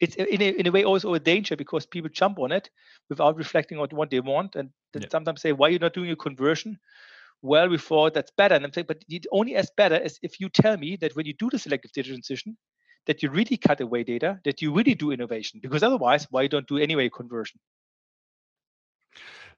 It's 0.00 0.16
in 0.16 0.42
a, 0.42 0.48
in 0.48 0.66
a 0.66 0.70
way 0.72 0.84
also 0.84 1.14
a 1.14 1.20
danger 1.20 1.56
because 1.56 1.86
people 1.86 2.10
jump 2.12 2.38
on 2.38 2.50
it 2.50 2.70
without 3.08 3.36
reflecting 3.36 3.78
on 3.78 3.88
what 3.90 4.10
they 4.10 4.20
want 4.20 4.56
and 4.56 4.70
yeah. 4.94 5.06
sometimes 5.10 5.40
say 5.40 5.52
why 5.52 5.68
are 5.68 5.70
you 5.70 5.78
not 5.78 5.94
doing 5.94 6.10
a 6.10 6.16
conversion? 6.16 6.78
Well 7.40 7.68
we 7.68 7.78
thought 7.78 8.14
that's 8.14 8.32
better. 8.36 8.54
And 8.54 8.64
i'm 8.64 8.72
saying 8.72 8.86
but 8.88 9.04
it 9.08 9.26
only 9.32 9.54
as 9.56 9.70
better 9.76 9.96
as 9.96 10.18
if 10.22 10.40
you 10.40 10.48
tell 10.48 10.76
me 10.76 10.96
that 10.96 11.16
when 11.16 11.26
you 11.26 11.34
do 11.34 11.50
the 11.50 11.58
selective 11.58 11.92
data 11.92 12.08
transition 12.10 12.56
that 13.06 13.22
you 13.22 13.30
really 13.30 13.56
cut 13.56 13.80
away 13.80 14.04
data, 14.04 14.40
that 14.44 14.62
you 14.62 14.72
really 14.72 14.94
do 14.94 15.10
innovation, 15.10 15.60
because 15.62 15.82
otherwise, 15.82 16.26
why 16.30 16.46
don't 16.46 16.66
do 16.66 16.78
anyway 16.78 17.08
conversion? 17.08 17.58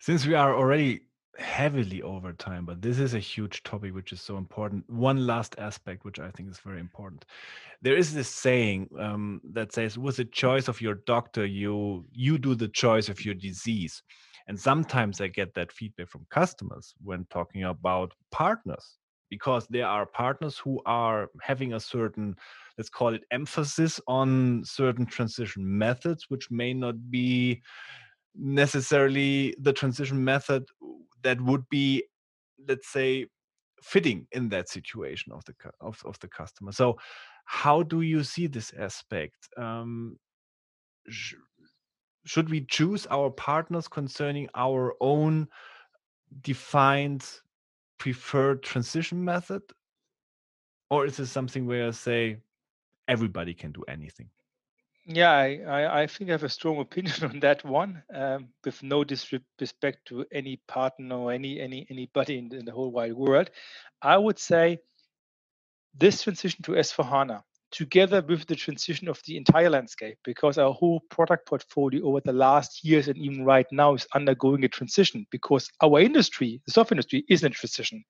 Since 0.01 0.27
we 0.27 0.35
are 0.35 0.55
already 0.55 1.03
heavily 1.39 2.01
over 2.03 2.33
time, 2.33 2.65
but 2.65 2.81
this 2.81 2.99
is 2.99 3.15
a 3.15 3.19
huge 3.19 3.63
topic 3.65 3.93
which 3.95 4.13
is 4.13 4.21
so 4.21 4.37
important. 4.37 4.89
One 4.89 5.27
last 5.27 5.57
aspect, 5.59 6.05
which 6.05 6.21
I 6.21 6.31
think 6.31 6.49
is 6.49 6.61
very 6.61 6.79
important. 6.79 7.25
There 7.83 7.97
is 7.97 8.15
this 8.15 8.29
saying 8.29 8.89
um, 8.99 9.41
that 9.53 9.73
says, 9.73 9.99
"With 9.99 10.17
the 10.17 10.27
choice 10.27 10.69
of 10.69 10.81
your 10.81 10.95
doctor, 11.07 11.45
you 11.45 12.07
you 12.13 12.39
do 12.39 12.55
the 12.55 12.69
choice 12.69 13.09
of 13.09 13.25
your 13.25 13.35
disease." 13.35 14.03
And 14.47 14.61
sometimes 14.61 15.21
I 15.21 15.29
get 15.29 15.55
that 15.55 15.73
feedback 15.73 16.09
from 16.09 16.27
customers 16.31 16.95
when 17.03 17.27
talking 17.31 17.65
about 17.65 18.13
partners, 18.31 18.99
because 19.31 19.67
there 19.69 19.87
are 19.87 20.07
partners 20.07 20.59
who 20.59 20.83
are 20.87 21.31
having 21.41 21.73
a 21.73 21.81
certain 21.81 22.37
let's 22.79 22.91
call 22.91 23.15
it 23.15 23.25
emphasis 23.31 24.01
on 24.07 24.63
certain 24.65 25.07
transition 25.07 25.63
methods 25.79 26.27
which 26.29 26.51
may 26.51 26.75
not 26.75 27.11
be 27.11 27.63
necessarily 28.35 29.55
the 29.61 29.73
transition 29.73 30.23
method 30.23 30.65
that 31.23 31.41
would 31.41 31.69
be 31.69 32.05
let's 32.67 32.89
say 32.89 33.27
fitting 33.83 34.27
in 34.33 34.49
that 34.49 34.69
situation 34.69 35.31
of 35.33 35.45
the 35.45 35.55
of, 35.81 36.01
of 36.05 36.19
the 36.21 36.29
customer. 36.29 36.73
So 36.73 36.99
how 37.45 37.83
do 37.83 38.01
you 38.01 38.25
see 38.25 38.47
this 38.47 38.73
aspect? 38.79 39.49
Um, 39.57 40.19
sh- 41.09 41.35
should 42.25 42.49
we 42.49 42.63
choose 42.63 43.07
our 43.07 43.31
partners 43.31 43.87
concerning 43.87 44.49
our 44.55 44.95
own 45.01 45.47
defined 46.41 47.29
preferred 47.99 48.63
transition 48.63 49.23
method? 49.23 49.63
Or 50.91 51.05
is 51.05 51.19
it 51.19 51.27
something 51.27 51.67
where 51.67 51.89
I 51.89 51.91
say 51.91 52.39
everybody 53.09 53.55
can 53.55 53.73
do 53.73 53.85
anything. 53.89 54.31
Yeah, 55.07 55.33
I, 55.33 56.03
I 56.03 56.07
think 56.07 56.31
I 56.31 56.33
have 56.33 56.45
a 56.45 56.49
strong 56.49 56.81
opinion 56.81 57.15
on 57.23 57.41
that 57.41 57.65
one. 57.65 58.03
Um, 58.13 58.49
with 58.65 58.83
no 58.83 59.05
disrespect 59.05 60.07
to 60.07 60.25
any 60.33 60.61
partner 60.67 61.17
or 61.17 61.33
any 61.33 61.61
any 61.61 61.87
anybody 61.91 62.39
in, 62.39 62.55
in 62.55 62.65
the 62.65 62.73
whole 62.73 62.91
wide 62.91 63.15
world, 63.15 63.51
I 64.01 64.17
would 64.17 64.39
say 64.39 64.79
this 65.97 66.23
transition 66.23 66.63
to 66.65 66.73
S4HANA, 66.73 67.43
together 67.71 68.21
with 68.23 68.47
the 68.47 68.57
transition 68.57 69.09
of 69.09 69.21
the 69.27 69.37
entire 69.37 69.71
landscape, 69.71 70.19
because 70.25 70.59
our 70.59 70.73
whole 70.73 71.01
product 71.11 71.47
portfolio 71.47 72.05
over 72.05 72.21
the 72.21 72.33
last 72.33 72.83
years 72.85 73.07
and 73.07 73.19
even 73.19 73.45
right 73.45 73.67
now 73.71 73.95
is 73.95 74.07
undergoing 74.15 74.65
a 74.65 74.69
transition 74.69 75.27
because 75.31 75.71
our 75.83 76.01
industry, 76.01 76.61
the 76.67 76.73
software 76.73 76.97
industry, 76.97 77.25
is 77.29 77.45
in 77.45 77.53
transition, 77.53 78.05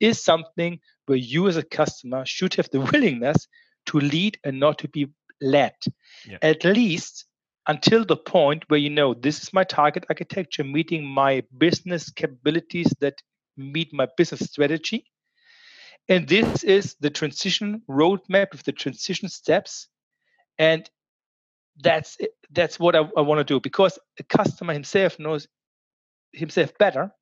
is 0.00 0.24
something 0.24 0.80
where 1.06 1.18
you 1.18 1.46
as 1.48 1.56
a 1.56 1.62
customer 1.62 2.24
should 2.24 2.54
have 2.54 2.68
the 2.70 2.80
willingness 2.92 3.46
to 3.86 3.98
lead 3.98 4.38
and 4.44 4.60
not 4.60 4.78
to 4.78 4.88
be 4.88 5.08
led. 5.40 5.74
Yeah. 6.26 6.38
At 6.42 6.64
least 6.64 7.24
until 7.66 8.04
the 8.04 8.16
point 8.16 8.64
where 8.68 8.80
you 8.80 8.90
know 8.90 9.14
this 9.14 9.42
is 9.42 9.52
my 9.52 9.64
target 9.64 10.04
architecture 10.08 10.64
meeting 10.64 11.06
my 11.06 11.42
business 11.56 12.10
capabilities 12.10 12.92
that 13.00 13.22
meet 13.56 13.92
my 13.92 14.08
business 14.16 14.40
strategy. 14.40 15.04
And 16.08 16.26
this 16.26 16.64
is 16.64 16.96
the 17.00 17.10
transition 17.10 17.82
roadmap 17.88 18.52
with 18.52 18.64
the 18.64 18.72
transition 18.72 19.28
steps. 19.28 19.88
And 20.58 20.88
that's 21.82 22.16
it. 22.18 22.32
that's 22.50 22.78
what 22.78 22.96
I, 22.96 23.00
I 23.16 23.20
want 23.20 23.38
to 23.38 23.44
do 23.44 23.60
because 23.60 23.98
the 24.16 24.24
customer 24.24 24.72
himself 24.72 25.18
knows 25.18 25.46
himself 26.32 26.72
better 26.78 27.12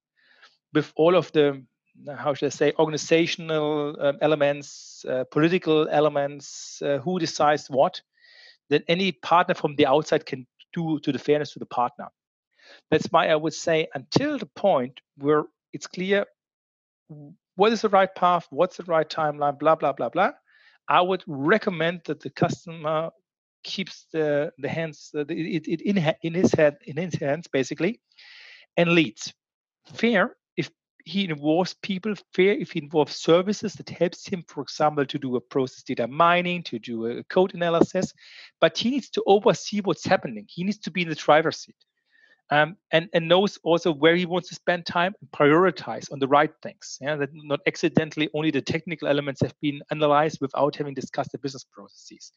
with 0.73 0.93
all 0.97 1.15
of 1.15 1.31
the 1.33 1.63
how 2.17 2.35
should 2.35 2.47
I 2.47 2.51
say, 2.51 2.73
organizational 2.79 3.97
um, 4.01 4.19
elements, 4.21 5.05
uh, 5.09 5.25
political 5.31 5.89
elements, 5.89 6.81
uh, 6.83 6.99
who 6.99 7.19
decides 7.19 7.69
what, 7.69 8.01
that 8.71 8.85
any 8.89 9.13
partner 9.13 9.55
from 9.55 9.77
the 9.77 9.87
outside 9.87 10.27
can 10.27 10.47
do 10.73 11.01
to 11.01 11.13
the 11.13 11.19
fairness 11.19 11.53
to 11.53 11.59
the 11.59 11.67
partner. 11.67 12.09
That's 12.91 13.07
why 13.07 13.29
I 13.29 13.37
would 13.37 13.55
say 13.55 13.89
until 13.95 14.39
the 14.39 14.47
point 14.47 15.01
where 15.17 15.45
it's 15.73 15.87
clear 15.87 16.27
what 17.57 17.73
is 17.73 17.83
the 17.83 17.89
right 17.89 18.15
path, 18.15 18.47
what's 18.51 18.77
the 18.77 18.85
right 18.85 19.09
timeline, 19.09 19.59
blah 19.59 19.75
blah 19.75 19.93
blah 19.93 20.11
blah. 20.11 20.33
I 20.89 21.01
would 21.01 21.23
recommend 21.27 22.03
that 22.07 22.21
the 22.21 22.31
customer 22.31 23.11
keeps 23.65 24.07
the 24.13 24.53
the 24.59 24.69
hands 24.69 25.11
uh, 25.15 25.25
it, 25.29 25.67
it 25.67 25.81
in 25.81 26.15
in 26.23 26.35
his 26.35 26.53
head 26.53 26.77
in 26.85 26.97
his 26.97 27.15
hands 27.15 27.49
basically, 27.49 28.01
and 28.77 28.91
leads. 28.91 29.33
Fair 29.95 30.37
he 31.09 31.25
involves 31.25 31.75
people 31.83 32.15
fair 32.35 32.53
if 32.53 32.73
he 32.73 32.81
involves 32.83 33.17
services 33.17 33.73
that 33.75 33.89
helps 33.89 34.29
him 34.29 34.45
for 34.47 34.63
example 34.63 35.07
to 35.07 35.19
do 35.19 35.37
a 35.37 35.41
process 35.41 35.83
data 35.83 36.07
mining 36.07 36.63
to 36.63 36.79
do 36.79 37.07
a 37.07 37.25
code 37.25 37.55
analysis 37.55 38.13
but 38.61 38.77
he 38.77 38.91
needs 38.91 39.09
to 39.11 39.23
oversee 39.27 39.81
what's 39.81 40.05
happening. 40.05 40.47
He 40.49 40.65
needs 40.65 40.79
to 40.79 40.91
be 40.91 41.03
in 41.03 41.09
the 41.09 41.15
driver's 41.15 41.59
seat 41.59 41.77
um, 42.51 42.77
and, 42.93 43.09
and 43.15 43.29
knows 43.29 43.59
also 43.63 43.93
where 43.93 44.17
he 44.17 44.27
wants 44.27 44.49
to 44.49 44.55
spend 44.55 44.85
time 44.85 45.15
and 45.21 45.31
prioritize 45.31 46.13
on 46.13 46.19
the 46.19 46.29
right 46.29 46.51
things. 46.63 46.99
Yeah 47.01 47.17
that 47.17 47.31
not 47.33 47.61
accidentally 47.67 48.29
only 48.35 48.51
the 48.51 48.63
technical 48.63 49.09
elements 49.09 49.41
have 49.41 49.55
been 49.63 49.81
analyzed 49.91 50.39
without 50.41 50.77
having 50.77 50.95
discussed 50.95 51.33
the 51.33 51.39
business 51.39 51.65
processes. 51.65 52.33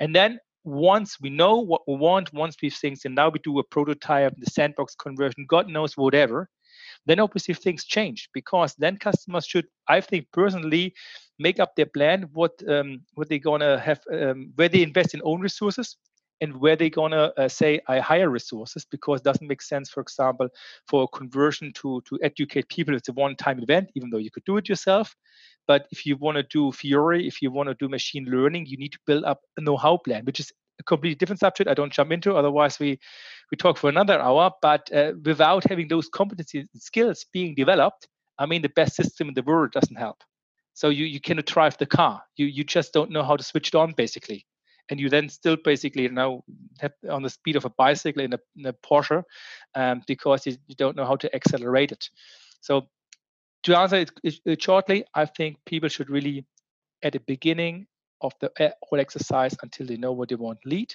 And 0.00 0.14
then 0.14 0.38
once 0.64 1.20
we 1.20 1.28
know 1.28 1.56
what 1.60 1.82
we 1.86 1.94
want 1.94 2.32
once 2.32 2.56
we've 2.62 2.74
things 2.74 3.04
and 3.04 3.14
now 3.14 3.28
we 3.28 3.38
do 3.40 3.58
a 3.58 3.64
prototype 3.64 4.32
the 4.38 4.50
sandbox 4.50 4.94
conversion 4.94 5.44
god 5.46 5.68
knows 5.68 5.94
whatever 5.94 6.48
then 7.06 7.20
obviously 7.20 7.54
things 7.54 7.84
change 7.84 8.28
because 8.32 8.74
then 8.76 8.96
customers 8.96 9.46
should, 9.46 9.66
I 9.88 10.00
think 10.00 10.26
personally, 10.32 10.94
make 11.38 11.60
up 11.60 11.74
their 11.76 11.86
plan 11.86 12.28
what 12.32 12.52
um, 12.68 13.02
what 13.14 13.28
they're 13.28 13.38
gonna 13.38 13.78
have, 13.78 14.00
um, 14.12 14.52
where 14.56 14.68
they 14.68 14.82
invest 14.82 15.14
in 15.14 15.20
own 15.24 15.40
resources 15.40 15.96
and 16.40 16.56
where 16.60 16.76
they're 16.76 16.90
gonna 16.90 17.32
uh, 17.36 17.48
say 17.48 17.80
I 17.88 18.00
hire 18.00 18.30
resources 18.30 18.86
because 18.90 19.20
it 19.20 19.24
doesn't 19.24 19.46
make 19.46 19.62
sense, 19.62 19.90
for 19.90 20.00
example, 20.00 20.48
for 20.88 21.08
conversion 21.08 21.72
to 21.74 22.02
to 22.08 22.18
educate 22.22 22.68
people. 22.68 22.94
It's 22.94 23.08
a 23.08 23.12
one-time 23.12 23.60
event, 23.62 23.90
even 23.94 24.10
though 24.10 24.18
you 24.18 24.30
could 24.30 24.44
do 24.44 24.56
it 24.56 24.68
yourself. 24.68 25.14
But 25.66 25.86
if 25.92 26.04
you 26.06 26.16
want 26.16 26.36
to 26.36 26.42
do 26.42 26.72
Fiori, 26.72 27.26
if 27.26 27.40
you 27.40 27.50
want 27.50 27.68
to 27.68 27.74
do 27.74 27.88
machine 27.88 28.26
learning, 28.26 28.66
you 28.66 28.76
need 28.76 28.92
to 28.92 28.98
build 29.06 29.24
up 29.24 29.40
a 29.56 29.62
know-how 29.62 29.96
plan, 29.98 30.24
which 30.24 30.40
is 30.40 30.52
a 30.78 30.82
completely 30.82 31.16
different 31.16 31.40
subject. 31.40 31.68
I 31.70 31.74
don't 31.74 31.92
jump 31.92 32.12
into, 32.12 32.36
otherwise 32.36 32.78
we 32.78 32.98
we 33.50 33.56
talk 33.56 33.78
for 33.78 33.88
another 33.88 34.20
hour. 34.20 34.50
But 34.62 34.92
uh, 34.92 35.12
without 35.24 35.68
having 35.68 35.88
those 35.88 36.10
competencies 36.10 36.66
and 36.72 36.82
skills 36.82 37.24
being 37.32 37.54
developed, 37.54 38.08
I 38.38 38.46
mean, 38.46 38.62
the 38.62 38.70
best 38.70 38.96
system 38.96 39.28
in 39.28 39.34
the 39.34 39.42
world 39.42 39.72
doesn't 39.72 39.96
help. 39.96 40.22
So 40.74 40.88
you 40.88 41.04
you 41.04 41.20
cannot 41.20 41.46
drive 41.46 41.78
the 41.78 41.86
car. 41.86 42.22
You 42.36 42.46
you 42.46 42.64
just 42.64 42.92
don't 42.92 43.10
know 43.10 43.22
how 43.22 43.36
to 43.36 43.44
switch 43.44 43.68
it 43.68 43.74
on, 43.74 43.92
basically 43.92 44.46
and 44.90 45.00
you 45.00 45.08
then 45.08 45.28
still 45.28 45.56
basically 45.56 46.08
now 46.08 46.42
have 46.80 46.92
on 47.10 47.22
the 47.22 47.30
speed 47.30 47.56
of 47.56 47.64
a 47.64 47.70
bicycle 47.70 48.22
in 48.22 48.34
a, 48.34 48.38
in 48.56 48.66
a 48.66 48.72
Porsche 48.72 49.22
um, 49.74 50.02
because 50.06 50.46
you, 50.46 50.56
you, 50.66 50.74
don't 50.74 50.96
know 50.96 51.06
how 51.06 51.16
to 51.16 51.34
accelerate 51.34 51.92
it. 51.92 52.10
So 52.60 52.88
to 53.64 53.78
answer 53.78 54.04
it, 54.22 54.62
shortly, 54.62 55.04
I 55.14 55.24
think 55.24 55.56
people 55.64 55.88
should 55.88 56.10
really, 56.10 56.44
at 57.02 57.14
the 57.14 57.20
beginning 57.20 57.86
of 58.20 58.32
the 58.40 58.50
whole 58.82 59.00
exercise, 59.00 59.56
until 59.62 59.86
they 59.86 59.96
know 59.96 60.12
what 60.12 60.28
they 60.28 60.34
want, 60.34 60.58
lead 60.64 60.94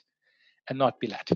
and 0.70 0.78
not 0.78 1.00
be 1.00 1.08
led. 1.08 1.28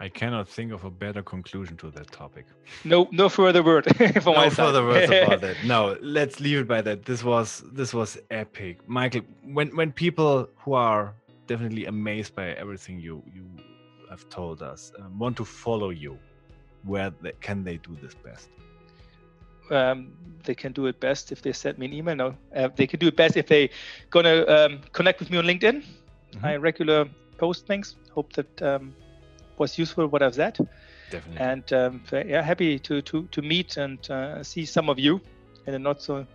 I 0.00 0.08
cannot 0.08 0.48
think 0.48 0.72
of 0.72 0.84
a 0.84 0.90
better 0.90 1.22
conclusion 1.22 1.76
to 1.78 1.90
that 1.92 2.10
topic. 2.10 2.46
No, 2.84 3.08
no 3.12 3.28
further 3.28 3.62
word. 3.62 3.86
no 4.00 4.50
further 4.50 4.84
words 4.84 5.10
about 5.22 5.40
that. 5.40 5.56
No, 5.64 5.96
let's 6.00 6.40
leave 6.40 6.58
it 6.58 6.68
by 6.68 6.82
that. 6.82 7.04
This 7.04 7.22
was 7.22 7.62
this 7.72 7.94
was 7.94 8.18
epic, 8.30 8.88
Michael. 8.88 9.22
When 9.44 9.74
when 9.76 9.92
people 9.92 10.48
who 10.56 10.72
are 10.72 11.14
definitely 11.46 11.86
amazed 11.86 12.34
by 12.34 12.48
everything 12.52 12.98
you 12.98 13.22
you 13.32 13.46
have 14.10 14.28
told 14.28 14.62
us. 14.62 14.92
Um, 14.98 15.18
want 15.18 15.36
to 15.36 15.44
follow 15.44 15.90
you? 15.90 16.18
Where 16.84 17.10
they, 17.22 17.32
can 17.40 17.64
they 17.64 17.78
do 17.78 17.96
this 18.02 18.14
best? 18.14 18.48
Um, 19.70 20.12
they 20.44 20.54
can 20.54 20.72
do 20.72 20.86
it 20.86 21.00
best 21.00 21.32
if 21.32 21.42
they 21.42 21.52
send 21.52 21.78
me 21.78 21.86
an 21.86 21.92
email. 21.92 22.16
No, 22.16 22.36
uh, 22.54 22.68
they 22.76 22.86
can 22.86 23.00
do 23.00 23.08
it 23.08 23.16
best 23.16 23.36
if 23.36 23.46
they 23.46 23.70
gonna 24.10 24.44
um, 24.46 24.80
connect 24.92 25.20
with 25.20 25.30
me 25.30 25.38
on 25.38 25.44
LinkedIn. 25.44 25.82
Mm-hmm. 25.82 26.44
I 26.44 26.56
regular 26.56 27.06
post 27.38 27.66
things. 27.66 27.96
Hope 28.12 28.32
that 28.34 28.62
um, 28.62 28.94
was 29.58 29.78
useful 29.78 30.06
what 30.06 30.22
I've 30.22 30.34
said. 30.34 30.58
Definitely. 31.10 31.40
And 31.40 31.72
um, 31.72 32.02
yeah, 32.12 32.42
happy 32.42 32.78
to 32.78 33.02
to 33.02 33.26
to 33.30 33.42
meet 33.42 33.76
and 33.76 33.98
uh, 34.10 34.42
see 34.42 34.64
some 34.66 34.88
of 34.90 34.98
you 34.98 35.20
in 35.66 35.74
a 35.74 35.78
not 35.78 36.02
so 36.02 36.26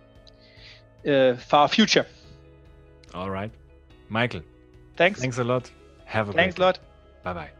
uh, 1.06 1.36
far 1.36 1.68
future. 1.68 2.06
All 3.14 3.30
right, 3.30 3.50
Michael. 4.08 4.42
Thanks. 4.96 5.20
Thanks 5.20 5.38
a 5.38 5.44
lot. 5.44 5.70
Have 6.04 6.28
a 6.28 6.32
Thanks 6.32 6.58
a 6.58 6.60
lot. 6.60 6.78
Bye 7.22 7.32
bye. 7.32 7.59